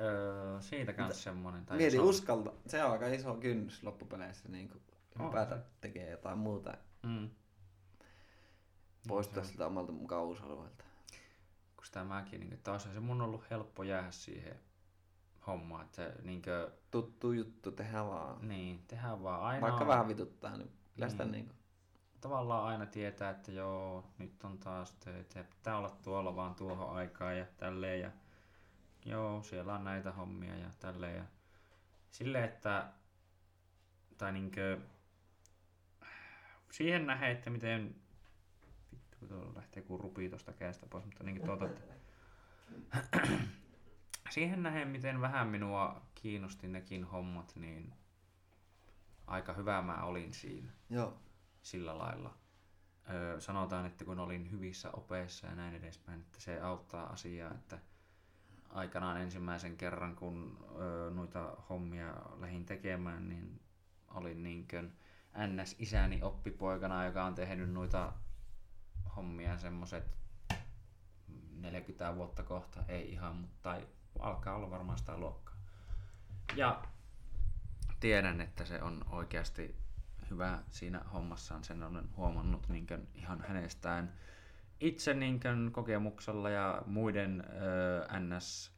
Öö, 0.00 0.60
siitä 0.60 0.92
kanssa 0.92 1.22
semmoinen. 1.22 1.66
Tai 1.66 1.76
mieti, 1.76 1.98
uskalta. 1.98 2.52
Se 2.66 2.84
on 2.84 2.92
aika 2.92 3.06
iso 3.06 3.34
kynnys 3.34 3.82
loppupeleissä 3.82 4.48
niin 4.48 4.68
kuin 4.68 4.82
hypätä 5.26 5.58
tekemään 5.80 6.10
jotain 6.10 6.38
muuta. 6.38 6.76
Mm. 7.02 7.30
Poistua 9.08 9.44
siltä 9.44 9.66
omalta 9.66 9.92
mukavuusalueelta 9.92 10.89
kun 11.80 11.86
sitä 11.86 12.04
mäkin, 12.04 12.40
niin 12.40 12.60
taas 12.62 12.82
se 12.82 13.00
mun 13.00 13.20
on 13.20 13.26
ollut 13.28 13.50
helppo 13.50 13.82
jäädä 13.82 14.10
siihen 14.10 14.60
hommaan. 15.46 15.84
Että 15.84 16.12
niin 16.22 16.42
kuin, 16.42 16.80
Tuttu 16.90 17.32
juttu, 17.32 17.72
tehdään 17.72 18.06
vaan. 18.06 18.48
Niin, 18.48 18.84
tehdään 18.86 19.22
vaan. 19.22 19.42
Aina 19.42 19.60
Vaikka 19.60 19.80
on, 19.80 19.88
vähän 19.88 20.08
vituttaa, 20.08 20.56
niin 20.56 20.72
kyllä 20.94 21.08
sitä 21.08 21.24
niin, 21.24 21.32
niin 21.32 21.46
kuin... 21.46 21.56
Tavallaan 22.20 22.64
aina 22.64 22.86
tietää, 22.86 23.30
että 23.30 23.52
joo, 23.52 24.10
nyt 24.18 24.44
on 24.44 24.58
taas 24.58 24.92
töitä 24.92 25.44
pitää 25.44 25.76
olla 25.76 25.90
tuolla 25.90 26.36
vaan 26.36 26.54
tuohon 26.54 26.96
aikaan 26.96 27.38
ja 27.38 27.46
tälleen. 27.56 28.00
Ja 28.00 28.10
joo, 29.04 29.42
siellä 29.42 29.74
on 29.74 29.84
näitä 29.84 30.12
hommia 30.12 30.56
ja 30.56 30.70
tälleen. 30.78 31.16
Ja 31.16 31.24
silleen, 32.10 32.44
että 32.44 32.86
tai 34.18 34.32
niinkö, 34.32 34.78
siihen 36.70 37.06
nähdä, 37.06 37.28
että 37.28 37.50
miten 37.50 37.94
tuolla 39.26 39.54
lähtee 39.54 39.82
kuin 39.82 40.00
rupi 40.00 40.28
tuosta 40.28 40.52
käestä 40.52 40.86
pois, 40.86 41.04
mutta 41.04 41.24
niin 41.24 41.42
tuota, 41.42 41.66
että 41.66 41.82
siihen 44.30 44.62
nähen, 44.62 44.88
miten 44.88 45.20
vähän 45.20 45.48
minua 45.48 46.02
kiinnosti 46.14 46.68
nekin 46.68 47.04
hommat, 47.04 47.52
niin 47.56 47.94
aika 49.26 49.52
hyvä 49.52 49.82
mä 49.82 50.04
olin 50.04 50.32
siinä. 50.34 50.72
Joo. 50.90 51.18
Sillä 51.62 51.98
lailla. 51.98 52.34
Öö, 53.10 53.40
sanotaan, 53.40 53.86
että 53.86 54.04
kun 54.04 54.18
olin 54.18 54.50
hyvissä 54.50 54.90
opeissa 54.90 55.46
ja 55.46 55.54
näin 55.54 55.74
edespäin, 55.74 56.20
että 56.20 56.40
se 56.40 56.60
auttaa 56.60 57.06
asiaa, 57.06 57.54
että 57.54 57.78
aikanaan 58.70 59.20
ensimmäisen 59.20 59.76
kerran, 59.76 60.16
kun 60.16 60.66
öö, 60.78 61.10
noita 61.10 61.56
hommia 61.68 62.14
lähdin 62.36 62.66
tekemään, 62.66 63.28
niin 63.28 63.60
olin 64.08 64.42
niinkön 64.42 64.92
NS-isäni 65.36 66.22
oppipoikana, 66.22 67.04
joka 67.04 67.24
on 67.24 67.34
tehnyt 67.34 67.72
noita 67.72 68.12
hommia 69.16 69.58
semmoset 69.58 70.04
40 71.56 72.16
vuotta 72.16 72.42
kohta, 72.42 72.84
ei 72.88 73.12
ihan, 73.12 73.36
mutta 73.36 73.80
alkaa 74.18 74.56
olla 74.56 74.70
varmaan 74.70 74.98
sitä 74.98 75.16
luokkaa. 75.16 75.56
Ja 76.56 76.82
tiedän, 78.00 78.40
että 78.40 78.64
se 78.64 78.82
on 78.82 79.04
oikeasti 79.10 79.76
hyvä 80.30 80.58
siinä 80.70 81.00
hommassaan, 81.12 81.64
sen 81.64 81.82
olen 81.82 82.08
huomannut 82.16 82.68
niin 82.68 82.86
ihan 83.14 83.44
hänestään 83.48 84.12
itse 84.80 85.14
niin 85.14 85.40
kokemuksella 85.72 86.50
ja 86.50 86.82
muiden 86.86 87.44
ö, 87.62 88.18
NS 88.18 88.72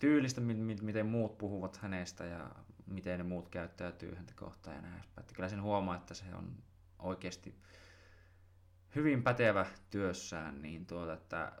tyylistä, 0.00 0.40
miten 0.82 1.06
muut 1.06 1.38
puhuvat 1.38 1.76
hänestä 1.76 2.24
ja 2.24 2.50
miten 2.86 3.18
ne 3.18 3.24
muut 3.24 3.48
käyttäytyy 3.48 4.14
häntä 4.14 4.32
kohtaan 4.36 4.76
ja 4.76 4.82
näin. 4.82 5.02
Että 5.20 5.34
kyllä 5.34 5.48
sen 5.48 5.62
huomaa, 5.62 5.96
että 5.96 6.14
se 6.14 6.24
on 6.34 6.56
oikeasti 6.98 7.54
hyvin 8.94 9.22
pätevä 9.22 9.66
työssään, 9.90 10.62
niin 10.62 10.86
tuota, 10.86 11.12
että 11.12 11.52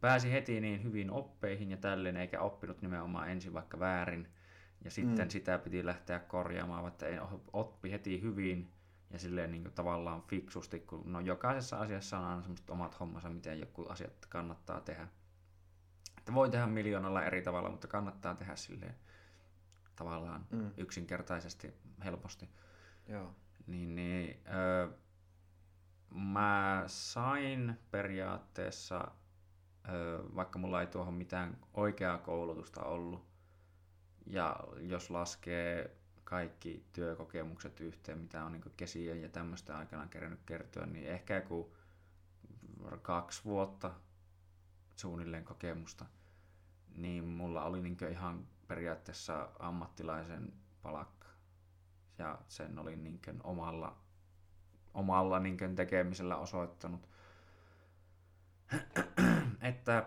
pääsi 0.00 0.32
heti 0.32 0.60
niin 0.60 0.82
hyvin 0.82 1.10
oppeihin 1.10 1.70
ja 1.70 1.76
tälleen, 1.76 2.16
eikä 2.16 2.40
oppinut 2.40 2.82
nimenomaan 2.82 3.28
ensin 3.28 3.52
vaikka 3.52 3.78
väärin. 3.78 4.28
Ja 4.84 4.90
sitten 4.90 5.26
mm. 5.26 5.30
sitä 5.30 5.58
piti 5.58 5.86
lähteä 5.86 6.18
korjaamaan, 6.18 6.88
että 6.88 7.06
ei 7.06 7.18
oppi 7.52 7.90
heti 7.90 8.22
hyvin 8.22 8.72
ja 9.10 9.18
silleen 9.18 9.50
niin 9.50 9.62
kuin 9.62 9.74
tavallaan 9.74 10.22
fiksusti, 10.22 10.80
kun 10.80 11.12
no 11.12 11.20
jokaisessa 11.20 11.78
asiassa 11.78 12.18
on 12.18 12.24
aina 12.24 12.42
semmoiset 12.42 12.70
omat 12.70 13.00
hommansa, 13.00 13.28
miten 13.28 13.60
joku 13.60 13.86
asiat 13.88 14.26
kannattaa 14.28 14.80
tehdä. 14.80 15.08
Että 16.18 16.34
voi 16.34 16.50
tehdä 16.50 16.66
miljoonalla 16.66 17.24
eri 17.24 17.42
tavalla, 17.42 17.70
mutta 17.70 17.88
kannattaa 17.88 18.34
tehdä 18.34 18.56
silleen 18.56 18.94
tavallaan 19.96 20.46
mm. 20.50 20.70
yksinkertaisesti, 20.76 21.74
helposti. 22.04 22.48
Joo. 23.08 23.34
Niin, 23.66 23.94
niin 23.94 24.40
öö, 24.54 24.88
mä 26.14 26.84
sain 26.86 27.78
periaatteessa, 27.90 29.10
vaikka 30.34 30.58
mulla 30.58 30.80
ei 30.80 30.86
tuohon 30.86 31.14
mitään 31.14 31.58
oikeaa 31.74 32.18
koulutusta 32.18 32.82
ollut, 32.82 33.26
ja 34.26 34.56
jos 34.80 35.10
laskee 35.10 35.96
kaikki 36.24 36.86
työkokemukset 36.92 37.80
yhteen, 37.80 38.18
mitä 38.18 38.44
on 38.44 38.52
niin 38.52 38.72
kesien 38.76 39.22
ja 39.22 39.28
tämmöistä 39.28 39.78
aikana 39.78 40.06
kerännyt 40.06 40.40
kertyä, 40.46 40.86
niin 40.86 41.06
ehkä 41.06 41.34
joku 41.34 41.76
kaksi 43.02 43.44
vuotta 43.44 43.94
suunnilleen 44.96 45.44
kokemusta, 45.44 46.06
niin 46.94 47.24
mulla 47.24 47.64
oli 47.64 47.82
niin 47.82 47.96
ihan 48.10 48.46
periaatteessa 48.68 49.48
ammattilaisen 49.58 50.52
palakka. 50.82 51.28
Ja 52.18 52.38
sen 52.48 52.78
oli 52.78 52.96
niin 52.96 53.20
omalla 53.42 54.03
omalla 54.94 55.38
niin 55.38 55.76
tekemisellä 55.76 56.36
osoittanut. 56.36 57.08
että 59.60 60.06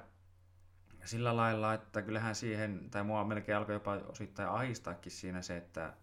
sillä 1.06 1.36
lailla, 1.38 1.74
että 1.74 2.02
kyllähän 2.02 2.36
siihen, 2.36 2.90
tai 2.90 3.04
mua 3.04 3.24
melkein 3.24 3.58
alkoi 3.58 3.76
jopa 3.76 3.94
osittain 3.94 4.50
ahistaakin 4.50 5.12
siinä 5.12 5.42
se, 5.42 5.58
että 5.58 5.94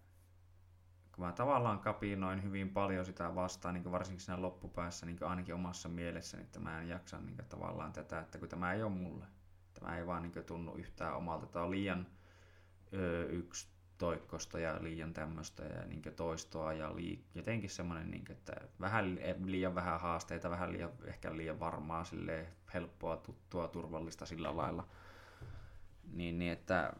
kun 1.11 1.25
mä 1.25 1.31
tavallaan 1.31 1.79
kapinoin 1.79 2.43
hyvin 2.43 2.69
paljon 2.69 3.05
sitä 3.05 3.35
vastaan, 3.35 3.73
niin 3.73 3.91
varsinkin 3.91 4.25
siinä 4.25 4.41
loppupäässä, 4.41 5.05
niin 5.05 5.23
ainakin 5.23 5.55
omassa 5.55 5.89
mielessäni, 5.89 6.43
että 6.43 6.59
mä 6.59 6.81
en 6.81 6.89
jaksa 6.89 7.17
niin 7.17 7.37
tavallaan 7.49 7.93
tätä, 7.93 8.19
että 8.19 8.37
kun 8.37 8.49
tämä 8.49 8.73
ei 8.73 8.83
ole 8.83 8.91
mulle. 8.91 9.25
Tämä 9.73 9.97
ei 9.97 10.07
vaan 10.07 10.21
niin 10.21 10.45
tunnu 10.45 10.75
yhtään 10.75 11.15
omalta. 11.15 11.45
Tämä 11.45 11.65
on 11.65 11.71
liian 11.71 12.07
yksi 13.29 13.67
toikkosta 13.97 14.59
ja 14.59 14.83
liian 14.83 15.13
tämmöistä 15.13 15.63
ja 15.63 15.85
niin 15.85 16.01
toistoa 16.15 16.73
ja 16.73 16.95
lii- 16.95 17.23
jotenkin 17.35 17.69
semmoinen, 17.69 18.11
niin 18.11 18.31
että 18.31 18.53
vähän 18.79 19.19
liian 19.43 19.75
vähän 19.75 19.99
haasteita, 19.99 20.49
vähän 20.49 20.73
liian, 20.73 20.91
ehkä 21.05 21.37
liian 21.37 21.59
varmaa, 21.59 22.03
sille 22.03 22.47
helppoa, 22.73 23.17
tuttua, 23.17 23.67
turvallista 23.67 24.25
sillä 24.25 24.57
lailla. 24.57 24.87
Niin, 26.13 26.39
niin 26.39 26.51
että 26.51 26.93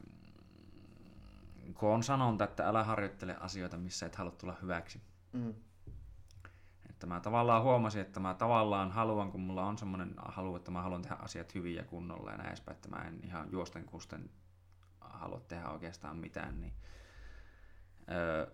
kun 1.73 1.89
on 1.89 2.03
sanonta, 2.03 2.43
että 2.43 2.67
älä 2.67 2.83
harjoittele 2.83 3.37
asioita, 3.39 3.77
missä 3.77 4.05
et 4.05 4.15
halua 4.15 4.31
tulla 4.31 4.57
hyväksi. 4.61 5.01
Mm. 5.33 5.53
Että 6.89 7.07
mä 7.07 7.19
tavallaan 7.19 7.63
huomasin, 7.63 8.01
että 8.01 8.19
mä 8.19 8.33
tavallaan 8.33 8.91
haluan, 8.91 9.31
kun 9.31 9.41
mulla 9.41 9.65
on 9.65 9.77
semmoinen 9.77 10.13
halu, 10.17 10.55
että 10.55 10.71
mä 10.71 10.81
haluan 10.81 11.01
tehdä 11.01 11.15
asiat 11.19 11.55
hyvin 11.55 11.75
ja 11.75 11.83
kunnolla 11.83 12.31
ja 12.31 12.37
näin 12.37 12.49
edespäin, 12.49 12.75
että 12.75 12.89
mä 12.89 13.03
en 13.07 13.19
ihan 13.23 13.47
juosten 13.51 13.85
kusten 13.85 14.29
halua 15.15 15.39
tehdä 15.39 15.69
oikeastaan 15.69 16.17
mitään, 16.17 16.61
niin 16.61 16.73
öö, 18.11 18.51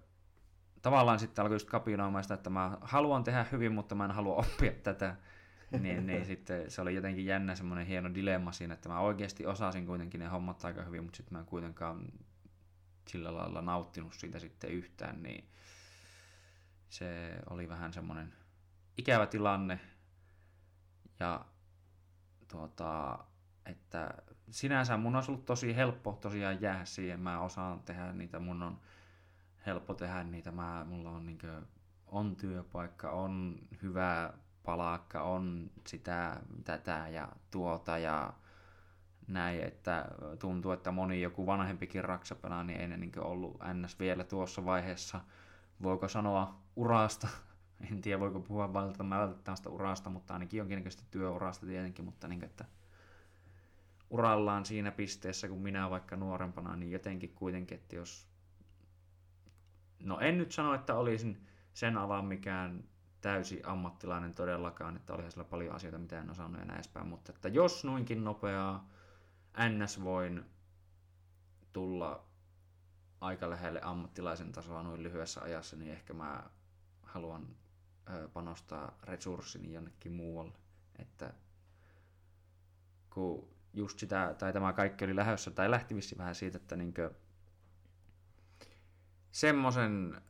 tavallaan 0.81 1.19
sitten 1.19 1.43
alkoi 1.43 1.55
just 1.55 1.69
kapinoimaan 1.69 2.23
sitä, 2.23 2.33
että 2.33 2.49
mä 2.49 2.77
haluan 2.81 3.23
tehdä 3.23 3.45
hyvin, 3.51 3.73
mutta 3.73 3.95
mä 3.95 4.05
en 4.05 4.11
halua 4.11 4.35
oppia 4.35 4.71
tätä. 4.71 5.15
niin, 5.79 6.05
niin 6.07 6.25
sitten 6.25 6.71
se 6.71 6.81
oli 6.81 6.95
jotenkin 6.95 7.25
jännä 7.25 7.55
semmoinen 7.55 7.87
hieno 7.87 8.13
dilemma 8.13 8.51
siinä, 8.51 8.73
että 8.73 8.89
mä 8.89 8.99
oikeasti 8.99 9.45
osasin 9.45 9.85
kuitenkin 9.85 10.19
ne 10.19 10.27
hommat 10.27 10.65
aika 10.65 10.83
hyvin, 10.83 11.03
mutta 11.03 11.17
sitten 11.17 11.33
mä 11.33 11.39
en 11.39 11.45
kuitenkaan 11.45 12.11
sillä 13.07 13.35
lailla 13.35 13.61
nauttinut 13.61 14.13
siitä 14.13 14.39
sitten 14.39 14.69
yhtään, 14.69 15.23
niin 15.23 15.49
se 16.89 17.39
oli 17.49 17.69
vähän 17.69 17.93
semmoinen 17.93 18.33
ikävä 18.97 19.25
tilanne. 19.25 19.79
Ja 21.19 21.45
tuota, 22.47 23.19
että 23.71 24.13
sinänsä 24.49 24.97
mun 24.97 25.15
olisi 25.15 25.31
ollut 25.31 25.45
tosi 25.45 25.75
helppo 25.75 26.17
tosiaan 26.21 26.61
jää 26.61 26.85
siihen. 26.85 27.19
Mä 27.19 27.41
osaan 27.41 27.79
tehdä 27.79 28.13
niitä, 28.13 28.39
mun 28.39 28.63
on 28.63 28.77
helppo 29.65 29.93
tehdä 29.93 30.23
niitä. 30.23 30.51
Mä, 30.51 30.85
mulla 30.89 31.09
on, 31.09 31.25
niin 31.25 31.37
kuin, 31.37 31.67
on 32.07 32.35
työpaikka, 32.35 33.11
on 33.11 33.59
hyvä 33.81 34.33
palakka, 34.63 35.23
on 35.23 35.71
sitä, 35.87 36.41
tätä 36.63 37.07
ja 37.07 37.29
tuota 37.51 37.97
ja 37.97 38.33
näin, 39.27 39.63
että 39.63 40.05
tuntuu, 40.39 40.71
että 40.71 40.91
moni 40.91 41.21
joku 41.21 41.45
vanhempikin 41.45 42.03
raksapelaa, 42.03 42.63
niin 42.63 42.79
ei 42.79 42.87
ne 42.87 42.97
niin 42.97 43.11
ollut 43.19 43.57
ns. 43.73 43.99
vielä 43.99 44.23
tuossa 44.23 44.65
vaiheessa. 44.65 45.21
Voiko 45.83 46.07
sanoa 46.07 46.61
urasta? 46.75 47.27
En 47.91 48.01
tiedä, 48.01 48.19
voiko 48.19 48.39
puhua 48.39 48.73
välttämättä 48.73 49.69
urasta, 49.69 50.09
mutta 50.09 50.33
ainakin 50.33 50.57
jonkinnäköistä 50.57 51.03
työurasta 51.11 51.65
tietenkin, 51.65 52.05
mutta 52.05 52.27
niin, 52.27 52.43
että 52.43 52.65
urallaan 54.11 54.65
siinä 54.65 54.91
pisteessä, 54.91 55.47
kun 55.47 55.61
minä 55.61 55.89
vaikka 55.89 56.15
nuorempana, 56.15 56.75
niin 56.75 56.91
jotenkin 56.91 57.33
kuitenkin, 57.35 57.77
että 57.77 57.95
jos... 57.95 58.27
No 59.99 60.19
en 60.19 60.37
nyt 60.37 60.51
sano, 60.51 60.73
että 60.73 60.95
olisin 60.95 61.47
sen 61.73 61.97
alan 61.97 62.25
mikään 62.25 62.83
täysi 63.21 63.61
ammattilainen 63.65 64.33
todellakaan, 64.33 64.95
että 64.95 65.13
olihan 65.13 65.31
sillä 65.31 65.43
paljon 65.43 65.75
asioita, 65.75 65.97
mitä 65.97 66.19
en 66.19 66.29
osannut 66.29 66.59
ja 66.59 66.65
näin 66.65 66.77
edespäin, 66.77 67.07
mutta 67.07 67.31
että 67.35 67.47
jos 67.47 67.83
noinkin 67.85 68.23
nopeaa 68.23 68.89
ns 69.69 70.03
voin 70.03 70.45
tulla 71.73 72.25
aika 73.21 73.49
lähelle 73.49 73.81
ammattilaisen 73.83 74.51
tasoa 74.51 74.83
noin 74.83 75.03
lyhyessä 75.03 75.41
ajassa, 75.41 75.75
niin 75.75 75.91
ehkä 75.91 76.13
mä 76.13 76.43
haluan 77.03 77.47
panostaa 78.33 78.97
resurssini 79.03 79.73
jonnekin 79.73 80.11
muualle. 80.11 80.57
Että 80.99 81.33
kun 83.09 83.60
just 83.73 83.99
sitä, 83.99 84.35
tai 84.37 84.53
tämä 84.53 84.73
kaikki 84.73 85.05
oli 85.05 85.15
lähdössä, 85.15 85.51
tai 85.51 85.71
lähti 85.71 85.95
vissi 85.95 86.17
vähän 86.17 86.35
siitä, 86.35 86.57
että 86.57 86.75
niinkö 86.75 87.11
semmoisen 89.31 90.21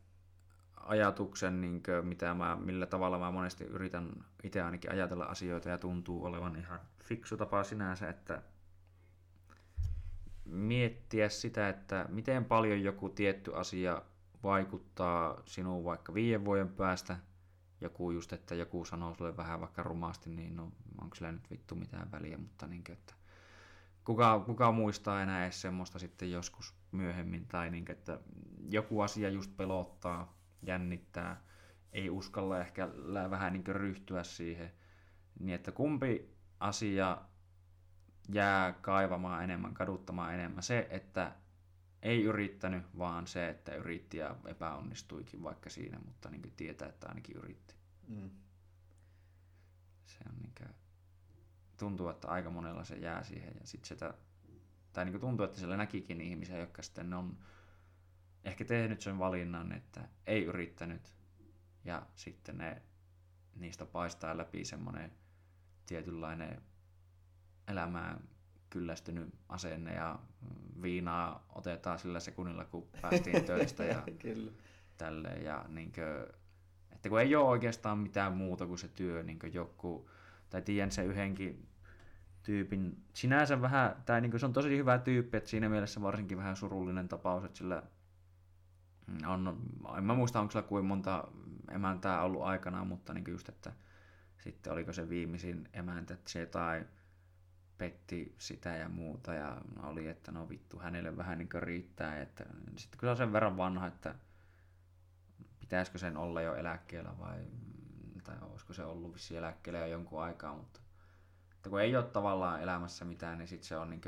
ajatuksen, 0.76 1.62
niinkö, 1.62 2.02
mitä 2.02 2.34
mä, 2.34 2.56
millä 2.56 2.86
tavalla 2.86 3.20
mä 3.20 3.32
monesti 3.32 3.64
yritän 3.64 4.26
itse 4.44 4.62
ainakin 4.62 4.92
ajatella 4.92 5.26
asioita 5.26 5.70
ja 5.70 5.78
tuntuu 5.78 6.26
olevan 6.26 6.56
ihan 6.56 6.80
fiksu 7.04 7.38
tapa 7.38 7.64
sinänsä, 7.64 8.10
että 8.10 8.42
miettiä 10.46 11.30
sitä, 11.30 11.70
että 11.70 12.06
miten 12.10 12.46
paljon 12.46 12.84
joku 12.84 13.10
tietty 13.10 13.56
asia 13.56 14.02
vaikuttaa 14.44 15.42
sinuun 15.46 15.86
vaikka 15.86 16.14
viiden 16.14 16.46
vuoden 16.46 16.70
päästä. 16.70 17.18
Joku 17.82 18.12
just, 18.12 18.34
että 18.34 18.56
joku 18.56 18.86
sanoo 18.86 19.16
sulle 19.16 19.38
vähän 19.38 19.60
vaikka 19.60 19.84
rumaasti, 19.84 20.30
niin 20.30 20.56
no 20.56 20.72
onko 21.02 21.16
sillä 21.16 21.32
nyt 21.32 21.52
vittu 21.52 21.76
mitään 21.76 22.12
väliä, 22.12 22.38
mutta 22.38 22.68
niin, 22.68 22.84
että 22.90 23.14
kuka, 24.06 24.40
kuka 24.40 24.72
muistaa 24.72 25.22
enää 25.22 25.44
edes 25.44 25.62
semmoista 25.62 26.00
sitten 26.00 26.32
joskus 26.32 26.76
myöhemmin, 26.92 27.48
tai 27.48 27.72
niin, 27.72 27.92
että 27.92 28.20
joku 28.70 29.02
asia 29.02 29.30
just 29.30 29.58
pelottaa, 29.58 30.38
jännittää, 30.64 31.42
ei 31.94 32.10
uskalla 32.10 32.60
ehkä 32.60 32.90
vähän 33.30 33.54
niin 33.54 33.68
ryhtyä 33.68 34.24
siihen, 34.24 34.72
niin 35.40 35.56
että 35.56 35.72
kumpi 35.72 36.36
asia 36.60 37.18
jää 38.34 38.74
kaivamaan 38.74 39.44
enemmän, 39.44 39.74
kaduttamaan 39.74 40.34
enemmän. 40.34 40.64
Se, 40.64 40.88
että 40.90 41.36
ei 42.02 42.24
yrittänyt, 42.24 42.98
vaan 42.98 43.28
se, 43.28 43.50
että 43.50 43.76
yritti 43.76 44.18
ja 44.18 44.36
epäonnistuikin 44.46 45.44
vaikka 45.44 45.70
siinä, 45.70 46.00
mutta 46.06 46.30
niin 46.30 46.54
tietää, 46.58 46.90
että 46.90 47.08
ainakin 47.08 47.38
yritti. 47.38 47.76
Mm. 48.08 48.30
Se 50.06 50.18
on 50.30 50.36
niin 50.42 50.54
kuin, 50.58 50.76
tuntuu, 51.82 52.10
että 52.10 52.28
aika 52.28 52.50
monella 52.50 52.84
se 52.84 52.96
jää 52.96 53.24
siihen 53.24 53.54
ja 53.60 53.68
sit 53.68 53.86
sitä, 53.86 54.14
tai 54.94 55.06
niin 55.06 55.20
tuntuu, 55.20 55.46
että 55.46 55.58
siellä 55.60 55.78
näkikin 55.78 56.22
ihmisiä, 56.22 56.58
jotka 56.58 56.82
sitten 56.82 57.14
on 57.14 57.38
ehkä 58.44 58.66
tehnyt 58.66 59.02
sen 59.02 59.20
valinnan, 59.20 59.72
että 59.72 60.02
ei 60.28 60.46
yrittänyt 60.46 61.14
ja 61.86 62.06
sitten 62.16 62.58
ne, 62.58 62.82
niistä 63.56 63.86
paistaa 63.86 64.38
läpi 64.38 64.66
semmoinen 64.66 65.12
tietynlainen 65.86 66.62
elämään 67.68 68.30
kyllästynyt 68.70 69.34
asenne 69.50 69.94
ja 69.94 70.20
viinaa 70.82 71.46
otetaan 71.50 72.00
sillä 72.00 72.20
sekunnilla, 72.20 72.66
kun 72.66 72.88
päästiin 73.02 73.46
töistä 73.46 73.84
ja 73.84 74.04
Kyllä. 74.20 74.52
tälleen. 74.98 75.44
Ja 75.44 75.66
niin 75.68 75.92
kuin, 75.92 76.36
että 76.92 77.10
kun 77.10 77.22
ei 77.22 77.36
ole 77.36 77.50
oikeastaan 77.50 77.98
mitään 77.98 78.34
muuta 78.34 78.66
kuin 78.66 78.80
se 78.80 78.88
työ, 78.88 79.24
niin 79.24 79.40
kuin 79.40 79.54
joku, 79.54 80.10
tai 80.50 80.62
tiedän 80.62 80.92
se 80.92 81.06
yhdenkin 81.06 81.71
tyypin, 82.44 83.04
sinänsä 83.14 83.62
vähän, 83.62 83.96
tai 84.06 84.22
niin 84.22 84.32
kuin 84.32 84.40
se 84.40 84.46
on 84.46 84.54
tosi 84.54 84.78
hyvä 84.78 84.98
tyyppi, 84.98 85.38
että 85.38 85.50
siinä 85.50 85.70
mielessä 85.70 86.02
varsinkin 86.02 86.38
vähän 86.38 86.56
surullinen 86.56 87.08
tapaus, 87.08 87.44
että 87.44 87.58
sillä 87.58 87.84
on, 89.28 89.62
en 89.98 90.04
mä 90.04 90.14
muista 90.14 90.40
onko 90.40 90.52
sillä 90.52 90.68
kuin 90.68 90.86
monta 90.86 91.28
emäntää 91.72 92.22
ollut 92.22 92.44
aikanaan, 92.44 92.88
mutta 92.88 93.14
niin 93.14 93.26
just, 93.28 93.50
että 93.50 93.74
sitten 94.38 94.74
oliko 94.74 94.94
se 94.94 95.10
viimeisin 95.10 95.70
emäntä, 95.74 96.14
että 96.14 96.32
se 96.32 96.40
jotain 96.40 96.86
petti 97.78 98.36
sitä 98.38 98.70
ja 98.70 98.90
muuta 98.90 99.34
ja 99.34 99.62
oli, 99.84 100.08
että 100.08 100.32
no 100.32 100.50
vittu, 100.50 100.80
hänelle 100.80 101.18
vähän 101.18 101.38
niin 101.38 101.50
riittää. 101.60 102.22
Että, 102.22 102.46
sitten 102.76 103.00
kun 103.00 103.08
se 103.08 103.12
on 103.12 103.18
sen 103.18 103.34
verran 103.34 103.58
vanha, 103.58 103.88
että 103.88 104.16
pitäisikö 105.60 105.98
sen 105.98 106.18
olla 106.18 106.42
jo 106.42 106.56
eläkkeellä 106.56 107.18
vai 107.20 107.40
tai 108.24 108.36
olisiko 108.42 108.74
se 108.74 108.84
ollut 108.84 109.14
vissi 109.14 109.38
eläkkeellä 109.38 109.80
jo 109.80 109.86
jonkun 109.86 110.24
aikaa, 110.24 110.56
mutta 110.56 110.81
että 111.62 111.70
kun 111.70 111.82
ei 111.82 111.96
ole 111.96 112.04
tavallaan 112.04 112.62
elämässä 112.62 113.06
mitään, 113.06 113.38
niin 113.38 113.48
sitten 113.48 113.68
se 113.68 113.78
on 113.78 113.90
niin 113.90 114.02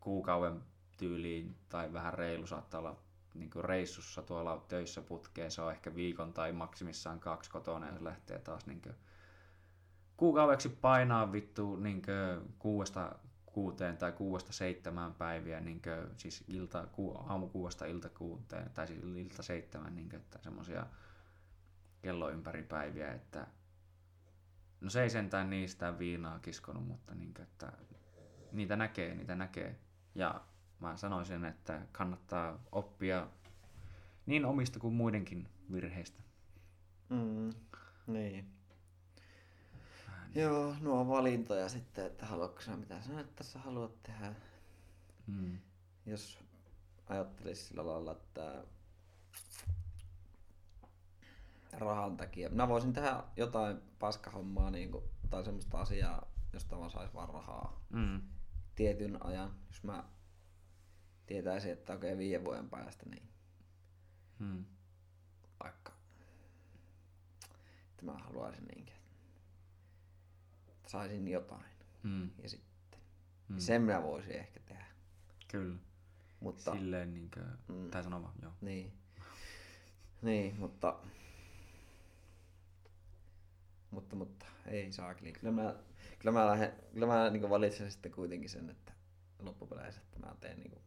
kuukauden 0.00 0.62
tyyliin 0.96 1.56
tai 1.68 1.92
vähän 1.92 2.14
reilu 2.14 2.46
saattaa 2.46 2.80
olla 2.80 2.96
niin 3.34 3.50
reissussa 3.60 4.22
tuolla 4.22 4.64
töissä 4.68 5.02
putkeen, 5.02 5.50
se 5.50 5.62
on 5.62 5.72
ehkä 5.72 5.94
viikon 5.94 6.32
tai 6.32 6.52
maksimissaan 6.52 7.20
kaksi 7.20 7.50
kotona 7.50 7.86
ja 7.86 7.94
se 7.94 8.04
lähtee 8.04 8.38
taas 8.38 8.66
niin 8.66 8.82
kuukaudeksi 10.16 10.68
painaa 10.68 11.32
vittu 11.32 11.76
niin 11.76 12.02
kuudesta 12.58 13.12
kuuteen 13.46 13.96
tai 13.96 14.12
kuudesta 14.12 14.52
seitsemään 14.52 15.14
päiviä, 15.14 15.60
niin 15.60 15.82
kuin, 15.82 16.16
siis 16.16 16.44
ilta, 16.48 16.86
ku, 16.86 17.14
aamu 17.14 17.48
kuudesta 17.48 17.86
ilta 17.86 18.08
kuuteen, 18.08 18.70
tai 18.70 18.86
siis 18.86 19.04
ilta 19.04 19.42
seitsemän, 19.42 19.96
niin 19.96 20.22
semmoisia 20.40 20.86
kello 22.02 22.30
ympäri 22.30 22.62
päiviä, 22.62 23.12
että 23.12 23.46
no 24.80 24.90
se 24.90 25.02
ei 25.02 25.10
sentään 25.10 25.50
niistä 25.50 25.98
viinaa 25.98 26.38
kiskonut, 26.38 26.86
mutta 26.86 27.14
niin 27.14 27.34
että 27.42 27.72
niitä 28.52 28.76
näkee, 28.76 29.14
niitä 29.14 29.34
näkee. 29.34 29.78
Ja 30.14 30.40
mä 30.80 30.96
sanoisin, 30.96 31.44
että 31.44 31.82
kannattaa 31.92 32.58
oppia 32.72 33.26
niin 34.26 34.44
omista 34.44 34.78
kuin 34.78 34.94
muidenkin 34.94 35.48
virheistä. 35.72 36.22
Mm, 37.08 37.52
niin. 38.06 38.56
Joo, 40.34 40.74
nuo 40.80 41.08
valintoja 41.08 41.68
sitten, 41.68 42.06
että 42.06 42.26
haluatko 42.26 42.60
sinä 42.60 42.76
mitä 42.76 43.00
sinä 43.00 43.16
nyt 43.16 43.36
tässä 43.36 43.58
haluat 43.58 44.02
tehdä. 44.02 44.34
Mm. 45.26 45.58
Jos 46.06 46.38
ajattelisi 47.06 47.64
sillä 47.64 47.86
lailla, 47.86 48.12
että 48.12 48.64
rahan 51.72 52.16
takia. 52.16 52.48
Mä 52.50 52.68
voisin 52.68 52.92
tehdä 52.92 53.22
jotain 53.36 53.80
paskahommaa 53.98 54.70
niin 54.70 54.90
kuin, 54.90 55.04
tai 55.30 55.44
semmoista 55.44 55.80
asiaa, 55.80 56.30
josta 56.52 56.76
mä 56.78 56.88
sais 56.88 57.14
vaan 57.14 57.28
rahaa 57.28 57.84
Mm. 57.90 58.20
tietyn 58.74 59.26
ajan. 59.26 59.54
Jos 59.68 59.82
mä 59.82 60.04
tietäisin, 61.26 61.72
että 61.72 61.92
okei 61.92 62.10
okay, 62.10 62.18
viiden 62.18 62.44
vuoden 62.44 62.70
päästä, 62.70 63.06
niin 63.10 63.28
Mm. 64.38 64.64
vaikka 65.64 65.92
että 67.90 68.04
mä 68.04 68.12
haluaisin 68.12 68.64
niinkin, 68.64 68.94
että 70.68 70.90
saisin 70.90 71.28
jotain. 71.28 71.64
Mm. 72.02 72.30
Ja 72.42 72.48
sitten 72.48 73.00
Mm. 73.48 73.58
sen 73.58 73.82
mä 73.82 74.02
voisin 74.02 74.32
ehkä 74.32 74.60
tehdä. 74.60 74.86
Kyllä. 75.48 75.78
Mutta 76.40 76.72
Silleen 76.72 77.14
niinkö... 77.14 77.40
Mm. 77.68 77.90
Tai 77.90 78.02
sano 78.02 78.22
vaan, 78.22 78.34
joo. 78.42 78.52
Niin. 78.60 78.92
Niin, 80.22 80.60
mutta... 80.60 80.98
Mutta, 83.90 84.16
mutta 84.16 84.46
ei 84.66 84.92
saa 84.92 85.14
Kyllä 85.14 85.50
mä, 85.50 85.74
kyllä 86.18 86.38
mä, 86.38 86.46
lähden, 86.46 86.72
kyllä 86.92 87.06
mä 87.06 87.30
niin 87.30 87.50
valitsen 87.50 87.90
sitten 87.90 88.12
kuitenkin 88.12 88.50
sen, 88.50 88.70
että 88.70 88.92
loppupeleissä, 89.38 90.00
että 90.00 90.18
mä 90.18 90.34
teen 90.40 90.60
niin 90.60 90.78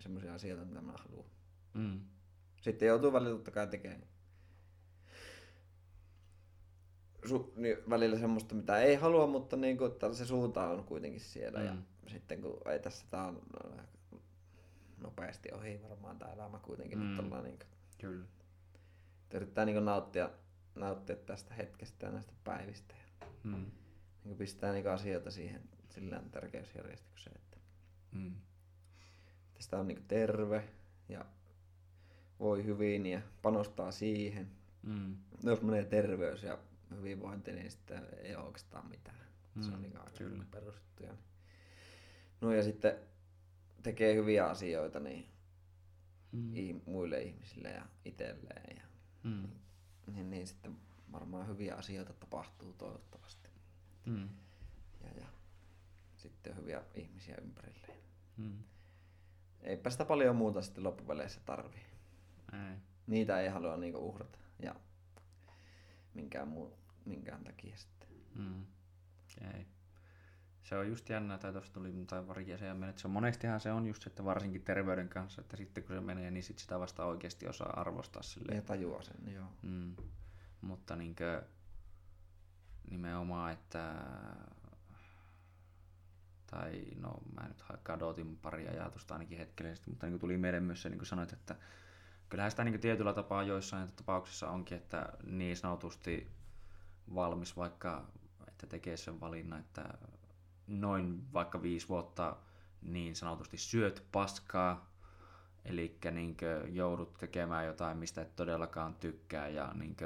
semmoisia 0.00 0.34
asioita, 0.34 0.64
mitä 0.64 0.80
mä 0.80 0.92
haluan. 0.92 1.30
Mm. 1.74 2.00
Sitten 2.60 2.88
joutuu 2.88 3.12
välillä 3.12 3.34
totta 3.36 3.50
kai 3.50 3.66
tekemään 3.66 4.02
su, 7.28 7.52
niin 7.56 7.76
välillä 7.90 8.18
semmoista, 8.18 8.54
mitä 8.54 8.78
ei 8.78 8.94
halua, 8.94 9.26
mutta 9.26 9.56
niin 9.56 9.78
kuin, 9.78 9.92
että 9.92 10.14
se 10.14 10.26
suunta 10.26 10.68
on 10.68 10.84
kuitenkin 10.84 11.20
siellä. 11.20 11.58
Mm. 11.58 11.66
Ja 11.66 11.74
sitten 12.06 12.42
kun 12.42 12.60
ei 12.70 12.78
tässä 12.78 13.06
tää 13.10 13.26
on 13.26 13.42
nopeasti 14.98 15.52
ohi 15.52 15.80
varmaan 15.82 16.18
tämä 16.18 16.32
elämä 16.32 16.58
kuitenkin 16.58 16.98
mm. 16.98 17.16
Niin 17.16 17.30
kuin, 17.30 17.58
Kyllä. 17.98 18.24
että 19.22 19.36
yrittää 19.36 19.64
niin 19.64 19.84
nauttia, 19.84 20.30
nauttia 20.74 21.16
tästä 21.16 21.54
hetkestä 21.54 22.06
ja 22.06 22.12
näistä 22.12 22.32
päivistä. 22.44 22.94
Ja 22.94 23.26
Mm. 23.44 23.66
niin 24.24 24.36
pistää 24.36 24.72
niin 24.72 24.90
asioita 24.90 25.30
siihen 25.30 25.62
sillä 25.90 26.22
tärkeysjärjestykseen, 26.30 27.36
että 27.36 27.56
Mm. 28.12 28.34
tästä 29.54 29.78
on 29.78 29.88
niin 29.88 30.04
terve 30.08 30.68
ja 31.08 31.24
voi 32.40 32.64
hyvin 32.64 33.06
ja 33.06 33.20
panostaa 33.42 33.90
siihen. 33.92 34.50
Mm. 34.82 35.16
Jos 35.42 35.62
menee 35.62 35.84
terveys 35.84 36.42
ja 36.42 36.58
hyvinvointi, 36.90 37.52
niin 37.52 37.70
sitten 37.70 38.06
ei 38.22 38.36
ole 38.36 38.44
oikeastaan 38.44 38.88
mitään. 38.88 39.16
Mm, 39.54 39.62
se 39.62 39.70
on 39.72 39.82
niin 39.82 39.96
aika 39.98 40.10
kyllä. 40.18 40.44
perustettuja. 40.50 41.14
No 42.40 42.52
ja 42.52 42.62
sitten 42.62 42.94
tekee 43.82 44.14
hyviä 44.14 44.46
asioita 44.46 45.00
niin 45.00 45.28
mm. 46.32 46.80
muille 46.86 47.22
ihmisille 47.22 47.68
ja 47.70 47.86
itselleen. 48.04 48.76
Ja, 48.76 48.82
Mm. 49.22 49.48
Niin, 50.06 50.30
niin 50.30 50.46
sitten 50.46 50.76
varmaan 51.12 51.48
hyviä 51.48 51.74
asioita 51.74 52.12
tapahtuu 52.12 52.72
toivottavasti. 52.72 53.48
Mm. 54.06 54.28
Ja, 55.00 55.08
ja 55.20 55.26
sitten 56.16 56.52
on 56.52 56.58
hyviä 56.58 56.82
ihmisiä 56.94 57.36
ympärilleen. 57.42 57.98
Mm. 58.36 58.58
Eipä 59.62 59.90
sitä 59.90 60.04
paljon 60.04 60.36
muuta 60.36 60.62
sitten 60.62 60.84
loppupeleissä 60.84 61.40
tarvii. 61.44 61.86
Ei. 62.52 62.76
Niitä 63.06 63.40
ei 63.40 63.48
halua 63.48 63.76
niinku 63.76 64.08
uhrata 64.08 64.38
ja 64.62 64.74
minkään, 66.14 66.48
muu, 66.48 66.78
minkään 67.04 67.44
takia 67.44 67.76
sitten. 67.76 68.08
Mm. 68.34 68.66
Ei. 69.54 69.66
Se 70.64 70.78
on 70.78 70.88
just 70.88 71.08
jännä, 71.08 71.38
tai 71.38 71.52
tuossa 71.52 71.72
tuli 71.72 71.92
tai 72.06 72.22
pari 72.22 72.50
jäsen 72.50 72.84
että 72.84 73.00
se 73.00 73.08
on 73.08 73.12
monestihan 73.12 73.60
se 73.60 73.72
on 73.72 73.86
just 73.86 74.02
se, 74.02 74.10
että 74.10 74.24
varsinkin 74.24 74.62
terveyden 74.62 75.08
kanssa, 75.08 75.40
että 75.40 75.56
sitten 75.56 75.84
kun 75.84 75.96
se 75.96 76.00
menee, 76.00 76.30
niin 76.30 76.42
sit 76.42 76.58
sitä 76.58 76.80
vasta 76.80 77.04
oikeasti 77.04 77.48
osaa 77.48 77.80
arvostaa 77.80 78.22
silleen. 78.22 78.56
Ja 78.56 78.62
tajua 78.62 79.02
sen, 79.02 79.34
joo. 79.34 79.46
Mm. 79.62 79.96
Mutta 80.60 80.96
niinkö, 80.96 81.42
nimenomaan, 82.90 83.52
että 83.52 83.94
tai 86.50 86.84
no 86.96 87.22
mä 87.34 87.48
nyt 87.48 87.64
kadotin 87.82 88.36
pari 88.36 88.68
ajatusta 88.68 89.14
ainakin 89.14 89.38
hetkellisesti, 89.38 89.90
mutta 89.90 90.06
niin 90.06 90.20
tuli 90.20 90.36
mieleen 90.36 90.62
myös 90.62 90.82
se, 90.82 90.88
niin 90.88 90.98
kuin 90.98 91.06
sanoit, 91.06 91.32
että 91.32 91.56
kyllähän 92.28 92.50
sitä 92.50 92.64
niin 92.64 92.80
tietyllä 92.80 93.12
tapaa 93.12 93.42
joissain 93.42 93.92
tapauksissa 93.92 94.50
onkin, 94.50 94.76
että 94.76 95.08
niin 95.26 95.56
sanotusti 95.56 96.30
valmis 97.14 97.56
vaikka, 97.56 98.06
että 98.48 98.66
tekee 98.66 98.96
sen 98.96 99.20
valinnan, 99.20 99.60
että 99.60 99.88
noin 100.66 101.32
vaikka 101.32 101.62
viisi 101.62 101.88
vuotta 101.88 102.36
niin 102.82 103.16
sanotusti 103.16 103.56
syöt 103.56 104.04
paskaa, 104.12 104.90
eli 105.64 105.98
niin 106.10 106.36
joudut 106.72 107.14
tekemään 107.14 107.66
jotain, 107.66 107.98
mistä 107.98 108.22
et 108.22 108.36
todellakaan 108.36 108.94
tykkää 108.94 109.48
ja 109.48 109.72
niin 109.74 109.96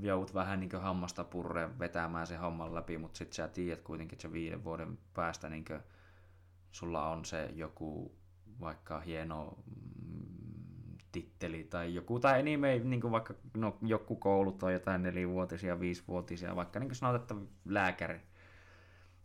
joudut 0.00 0.34
vähän 0.34 0.60
niin 0.60 0.80
hammasta 0.80 1.24
purreen 1.24 1.78
vetämään 1.78 2.26
sen 2.26 2.40
homman 2.40 2.74
läpi, 2.74 2.98
mutta 2.98 3.18
sitten 3.18 3.34
sä 3.34 3.48
tiedät 3.48 3.82
kuitenkin, 3.82 4.14
että 4.14 4.22
se 4.22 4.32
viiden 4.32 4.64
vuoden 4.64 4.98
päästä 5.14 5.48
niin 5.48 5.64
sulla 6.72 7.08
on 7.08 7.24
se 7.24 7.50
joku 7.54 8.18
vaikka 8.60 9.00
hieno 9.00 9.58
mm, 9.66 10.96
titteli 11.12 11.64
tai 11.64 11.94
joku, 11.94 12.20
tai 12.20 12.42
niin, 12.42 12.60
me, 12.60 12.78
niin 12.78 13.00
kuin 13.00 13.10
vaikka 13.10 13.34
no, 13.56 13.78
joku 13.82 14.16
koulut 14.16 14.62
on 14.62 14.72
jotain 14.72 15.02
nelivuotisia, 15.02 15.80
viisivuotisia, 15.80 16.56
vaikka 16.56 16.78
niin 16.80 16.88
kuin 16.88 16.96
sanotaan, 16.96 17.42
että 17.42 17.52
lääkäri. 17.64 18.20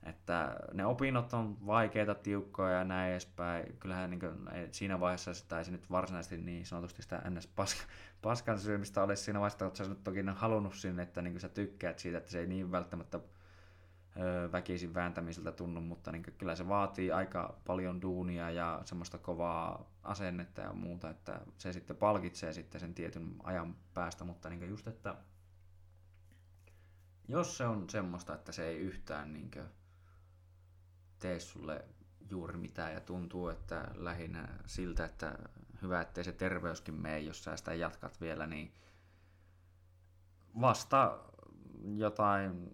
Että 0.06 0.56
ne 0.74 0.86
opinnot 0.86 1.34
on 1.34 1.66
vaikeita, 1.66 2.16
tiukkoja 2.16 2.78
ja 2.78 2.84
näin 2.84 3.12
edespäin. 3.12 3.78
Kyllähän 3.80 4.10
niin 4.10 4.20
kuin, 4.20 4.50
siinä 4.72 5.00
vaiheessa 5.00 5.34
sitä 5.34 5.60
ei 5.60 5.72
nyt 5.72 5.92
varsinaisesti 5.92 6.38
niin 6.38 6.66
sanotusti 6.66 7.02
sitä 7.02 7.22
ns. 7.30 7.48
Paska, 7.48 7.84
paskan 8.22 8.60
syömistä 8.60 9.04
ole 9.04 9.16
siinä 9.16 9.40
vaiheessa, 9.40 9.66
että 9.66 9.84
sä 9.84 9.90
nyt 9.90 10.04
toki 10.04 10.24
halunnut 10.36 10.76
sinne, 10.76 11.04
että 11.04 11.22
niin 11.22 11.40
sä 11.40 11.50
tykkäät 11.50 12.00
siitä, 12.00 12.18
että 12.18 12.32
se 12.32 12.40
ei 12.40 12.48
niin 12.48 12.72
välttämättä 12.72 13.20
ö, 14.20 14.52
väkisin 14.52 14.94
vääntämiseltä 14.94 15.52
tunnu, 15.52 15.82
mutta 15.82 16.12
niin 16.12 16.24
kyllä 16.38 16.56
se 16.56 16.68
vaatii 16.68 17.12
aika 17.12 17.58
paljon 17.68 18.02
duunia 18.02 18.52
ja 18.52 18.82
semmoista 18.86 19.18
kovaa 19.18 19.92
asennetta 20.04 20.62
ja 20.62 20.74
muuta, 20.74 21.10
että 21.10 21.42
se 21.58 21.74
sitten 21.74 21.96
palkitsee 21.96 22.54
sitten 22.54 22.82
sen 22.82 22.94
tietyn 22.94 23.36
ajan 23.44 23.76
päästä, 23.94 24.24
mutta 24.24 24.50
niin 24.50 24.70
just, 24.70 24.88
että 24.88 25.16
jos 27.28 27.58
se 27.58 27.66
on 27.66 27.90
semmoista, 27.90 28.36
että 28.36 28.52
se 28.52 28.68
ei 28.68 28.78
yhtään 28.78 29.34
niin 29.34 29.52
tee 31.24 31.40
sulle 31.40 31.86
juuri 32.30 32.58
mitään 32.58 32.94
ja 32.94 33.02
tuntuu, 33.02 33.50
että 33.50 33.88
lähinnä 33.95 34.48
siltä, 34.66 35.06
että 35.06 35.38
hyvä, 35.82 36.02
ettei 36.02 36.24
se 36.24 36.32
terveyskin 36.32 36.94
mene, 36.94 37.20
jos 37.20 37.44
sä 37.44 37.58
sitä 37.58 37.74
jatkat 37.74 38.22
vielä, 38.22 38.48
niin 38.48 38.74
vasta 40.62 41.20
jotain, 41.95 42.72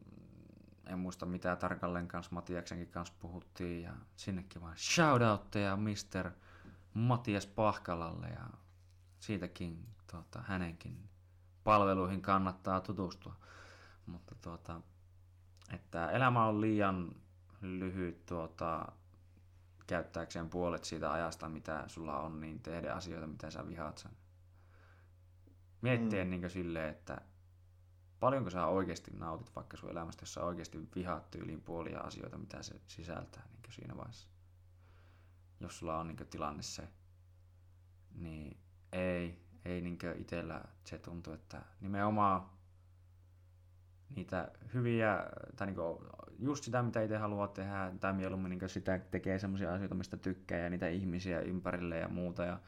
en 0.86 1.00
muista 1.00 1.26
mitä 1.26 1.56
tarkalleen 1.56 2.08
kanssa 2.08 2.36
Matiaksenkin 2.36 2.92
kanssa 2.92 3.16
puhuttiin 3.20 3.84
ja 3.84 3.94
sinnekin 4.16 4.62
vaan 4.62 4.78
shoutoutteja 4.78 5.78
Mr. 5.78 6.32
Matias 6.94 7.48
Pahkalalle 7.48 8.28
ja 8.28 8.50
siitäkin 9.20 9.88
tuota, 10.12 10.42
hänenkin 10.42 11.10
palveluihin 11.64 12.22
kannattaa 12.22 12.82
tutustua. 12.82 13.36
Mutta 14.06 14.36
tuota, 14.42 14.82
että 15.74 16.12
elämä 16.12 16.46
on 16.46 16.62
liian 16.62 17.16
lyhyt 17.62 18.26
tuota, 18.26 18.92
käyttääkseen 19.88 20.50
puolet 20.50 20.84
siitä 20.84 21.12
ajasta, 21.12 21.50
mitä 21.50 21.84
sulla 21.88 22.20
on, 22.20 22.40
niin 22.40 22.60
tehdä 22.60 22.94
asioita, 22.94 23.28
mitä 23.28 23.52
sä 23.52 23.68
vihaat 23.68 23.98
sen. 23.98 24.12
Miettien 25.82 26.28
mm. 26.28 26.32
niin 26.32 26.50
silleen, 26.50 26.90
että 26.90 27.22
paljonko 28.20 28.50
sä 28.50 28.66
oikeasti 28.66 29.12
nautit 29.12 29.56
vaikka 29.56 29.78
sun 29.78 29.92
elämästä, 29.92 30.22
jos 30.22 30.34
sä 30.34 30.44
oikeasti 30.44 30.90
vihaat 30.96 31.32
tyyliin 31.32 31.62
puolia 31.62 32.00
asioita, 32.00 32.38
mitä 32.38 32.64
se 32.64 32.82
sisältää 32.88 33.44
niin 33.52 33.74
siinä 33.74 33.98
vaiheessa. 33.98 34.28
Jos 35.60 35.80
sulla 35.80 36.00
on 36.00 36.08
niin 36.08 36.28
tilanne 36.30 36.64
se, 36.64 36.88
niin 38.16 38.58
ei, 38.92 39.46
ei 39.66 39.82
niin 39.82 39.98
itsellä 40.16 40.64
se 40.84 40.98
tuntuu, 40.98 41.34
että 41.34 41.62
nimenomaan 41.82 42.50
niitä 44.16 44.52
hyviä, 44.74 45.24
tai 45.56 45.68
niin 45.68 45.78
just 46.40 46.64
sitä, 46.64 46.84
mitä 46.84 47.02
itse 47.02 47.18
haluaa 47.18 47.48
tehdä, 47.48 47.92
tai 48.00 48.14
mieluummin 48.14 48.50
niin 48.50 48.70
sitä 48.70 49.00
tekee 49.00 49.40
semmoisia 49.40 49.74
asioita, 49.74 49.96
mistä 49.96 50.18
tykkää, 50.18 50.60
ja 50.60 50.70
niitä 50.70 50.88
ihmisiä 50.88 51.42
ympärille 51.42 51.98
ja 51.98 52.08
muuta. 52.08 52.44
Ja, 52.44 52.60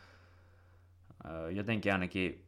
jotenkin 1.50 1.94
ainakin 1.94 2.46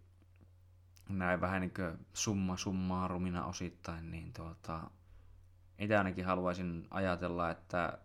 näin 1.10 1.42
vähän 1.42 1.62
niin 1.62 1.74
summa 2.14 2.58
summaa 2.58 3.08
rumina 3.08 3.46
osittain, 3.46 4.12
niin 4.12 4.34
tuota, 4.34 4.90
itse 5.80 5.98
ainakin 5.98 6.26
haluaisin 6.26 6.88
ajatella, 6.92 7.50
että 7.50 7.98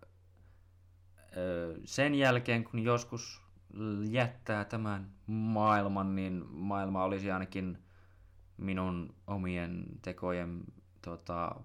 sen 1.84 2.14
jälkeen, 2.14 2.64
kun 2.64 2.80
joskus 2.80 3.42
jättää 4.10 4.64
tämän 4.64 5.10
maailman, 5.26 6.14
niin 6.14 6.44
maailma 6.50 7.04
olisi 7.04 7.30
ainakin 7.30 7.78
minun 8.56 9.14
omien 9.26 9.86
tekojen 10.02 10.64
tota, 11.02 11.60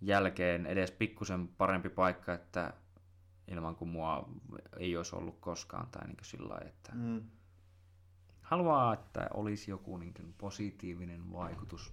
jälkeen 0.00 0.66
edes 0.66 0.90
pikkusen 0.90 1.48
parempi 1.48 1.88
paikka, 1.88 2.32
että 2.34 2.72
ilman 3.48 3.76
kuin 3.76 3.88
mua 3.88 4.28
ei 4.78 4.96
olisi 4.96 5.16
ollut 5.16 5.38
koskaan 5.40 5.86
tai 5.90 6.06
niin 6.06 6.16
sillä 6.22 6.48
lailla, 6.48 6.68
että 6.68 6.92
mm. 6.94 7.22
haluaa, 8.42 8.94
että 8.94 9.28
olisi 9.34 9.70
joku 9.70 9.96
niin 9.96 10.34
positiivinen 10.38 11.32
vaikutus 11.32 11.92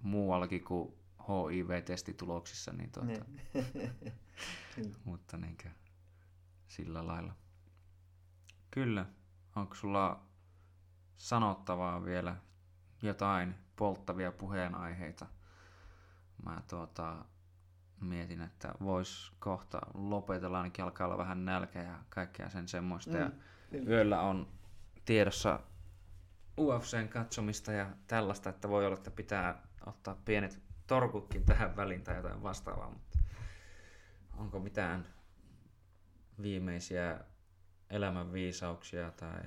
muuallakin 0.00 0.64
kuin 0.64 0.94
HIV-testituloksissa, 1.28 2.72
niin 2.72 2.90
tuota, 2.90 3.06
Niin. 3.06 4.96
mutta 5.04 5.36
niin 5.36 5.56
kuin, 5.62 5.74
sillä 6.68 7.06
lailla. 7.06 7.32
Kyllä. 8.70 9.06
Onko 9.56 9.74
sulla 9.74 10.20
sanottavaa 11.16 12.04
vielä 12.04 12.36
jotain 13.02 13.54
polttavia 13.76 14.32
puheenaiheita? 14.32 15.26
Mä 16.44 16.62
tuota, 16.70 17.24
mietin, 18.00 18.42
että 18.42 18.74
vois 18.80 19.32
kohta 19.38 19.80
lopetella, 19.94 20.58
ainakin 20.58 20.84
alkaa 20.84 21.06
olla 21.06 21.18
vähän 21.18 21.44
nälkä 21.44 21.82
ja 21.82 21.98
kaikkea 22.08 22.48
sen 22.48 22.68
semmoista. 22.68 23.12
Mm. 23.12 23.20
Ja 23.20 23.30
Kyllä. 23.70 23.90
yöllä 23.90 24.20
on 24.20 24.48
tiedossa 25.04 25.60
UFCn 26.58 27.08
katsomista 27.08 27.72
ja 27.72 27.86
tällaista, 28.06 28.50
että 28.50 28.68
voi 28.68 28.86
olla, 28.86 28.96
että 28.96 29.10
pitää 29.10 29.62
ottaa 29.86 30.16
pienet 30.24 30.60
torkutkin 30.86 31.44
tähän 31.44 31.76
väliin 31.76 32.02
tai 32.02 32.16
jotain 32.16 32.42
vastaavaa, 32.42 32.90
mutta 32.90 33.18
onko 34.36 34.58
mitään 34.58 35.06
viimeisiä 36.42 37.20
elämän 37.90 38.32
viisauksia 38.32 39.10
tai 39.10 39.40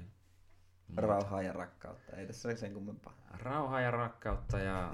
muuta? 0.87 1.01
Rauhaa 1.01 1.41
ja 1.41 1.53
rakkautta. 1.53 2.15
Ei 2.15 2.27
tässä 2.27 2.47
ole 2.47 2.57
sen 2.57 2.73
kummempaa. 2.73 3.13
rauhaa 3.33 3.81
ja 3.81 3.91
rakkautta 3.91 4.59
ja 4.59 4.91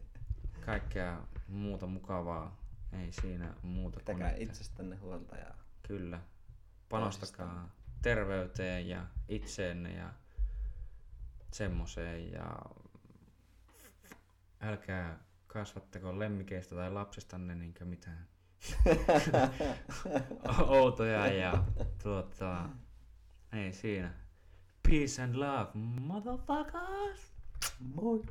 kaikkea 0.66 1.18
muuta 1.52 1.86
mukavaa. 1.86 2.62
Ei 2.92 3.12
siinä 3.12 3.54
muuta 3.62 4.00
kuin 4.00 4.04
Pitäkää 4.16 4.30
että- 4.30 4.42
itsestänne 4.42 4.96
huolta 4.96 5.36
ja 5.36 5.54
Kyllä. 5.82 6.20
Panostakaa 6.88 7.68
terveyteen 8.02 8.88
ja 8.88 9.06
itseenne 9.28 9.92
ja 9.94 10.12
semmoseen 11.52 12.32
ja 12.32 12.56
älkää 14.60 15.18
kasvattako 15.46 16.18
lemmikeistä 16.18 16.74
tai 16.74 16.90
lapsestanne 16.90 17.54
niinkö 17.54 17.84
mitään 17.84 18.28
outoja 20.68 21.26
ja 21.26 21.64
tuota, 22.02 22.68
ei 23.52 23.72
siinä. 23.72 24.14
Peace 24.88 25.22
and 25.22 25.34
love, 25.36 25.70
motherfuckers! 26.00 27.32
moi! 27.94 28.22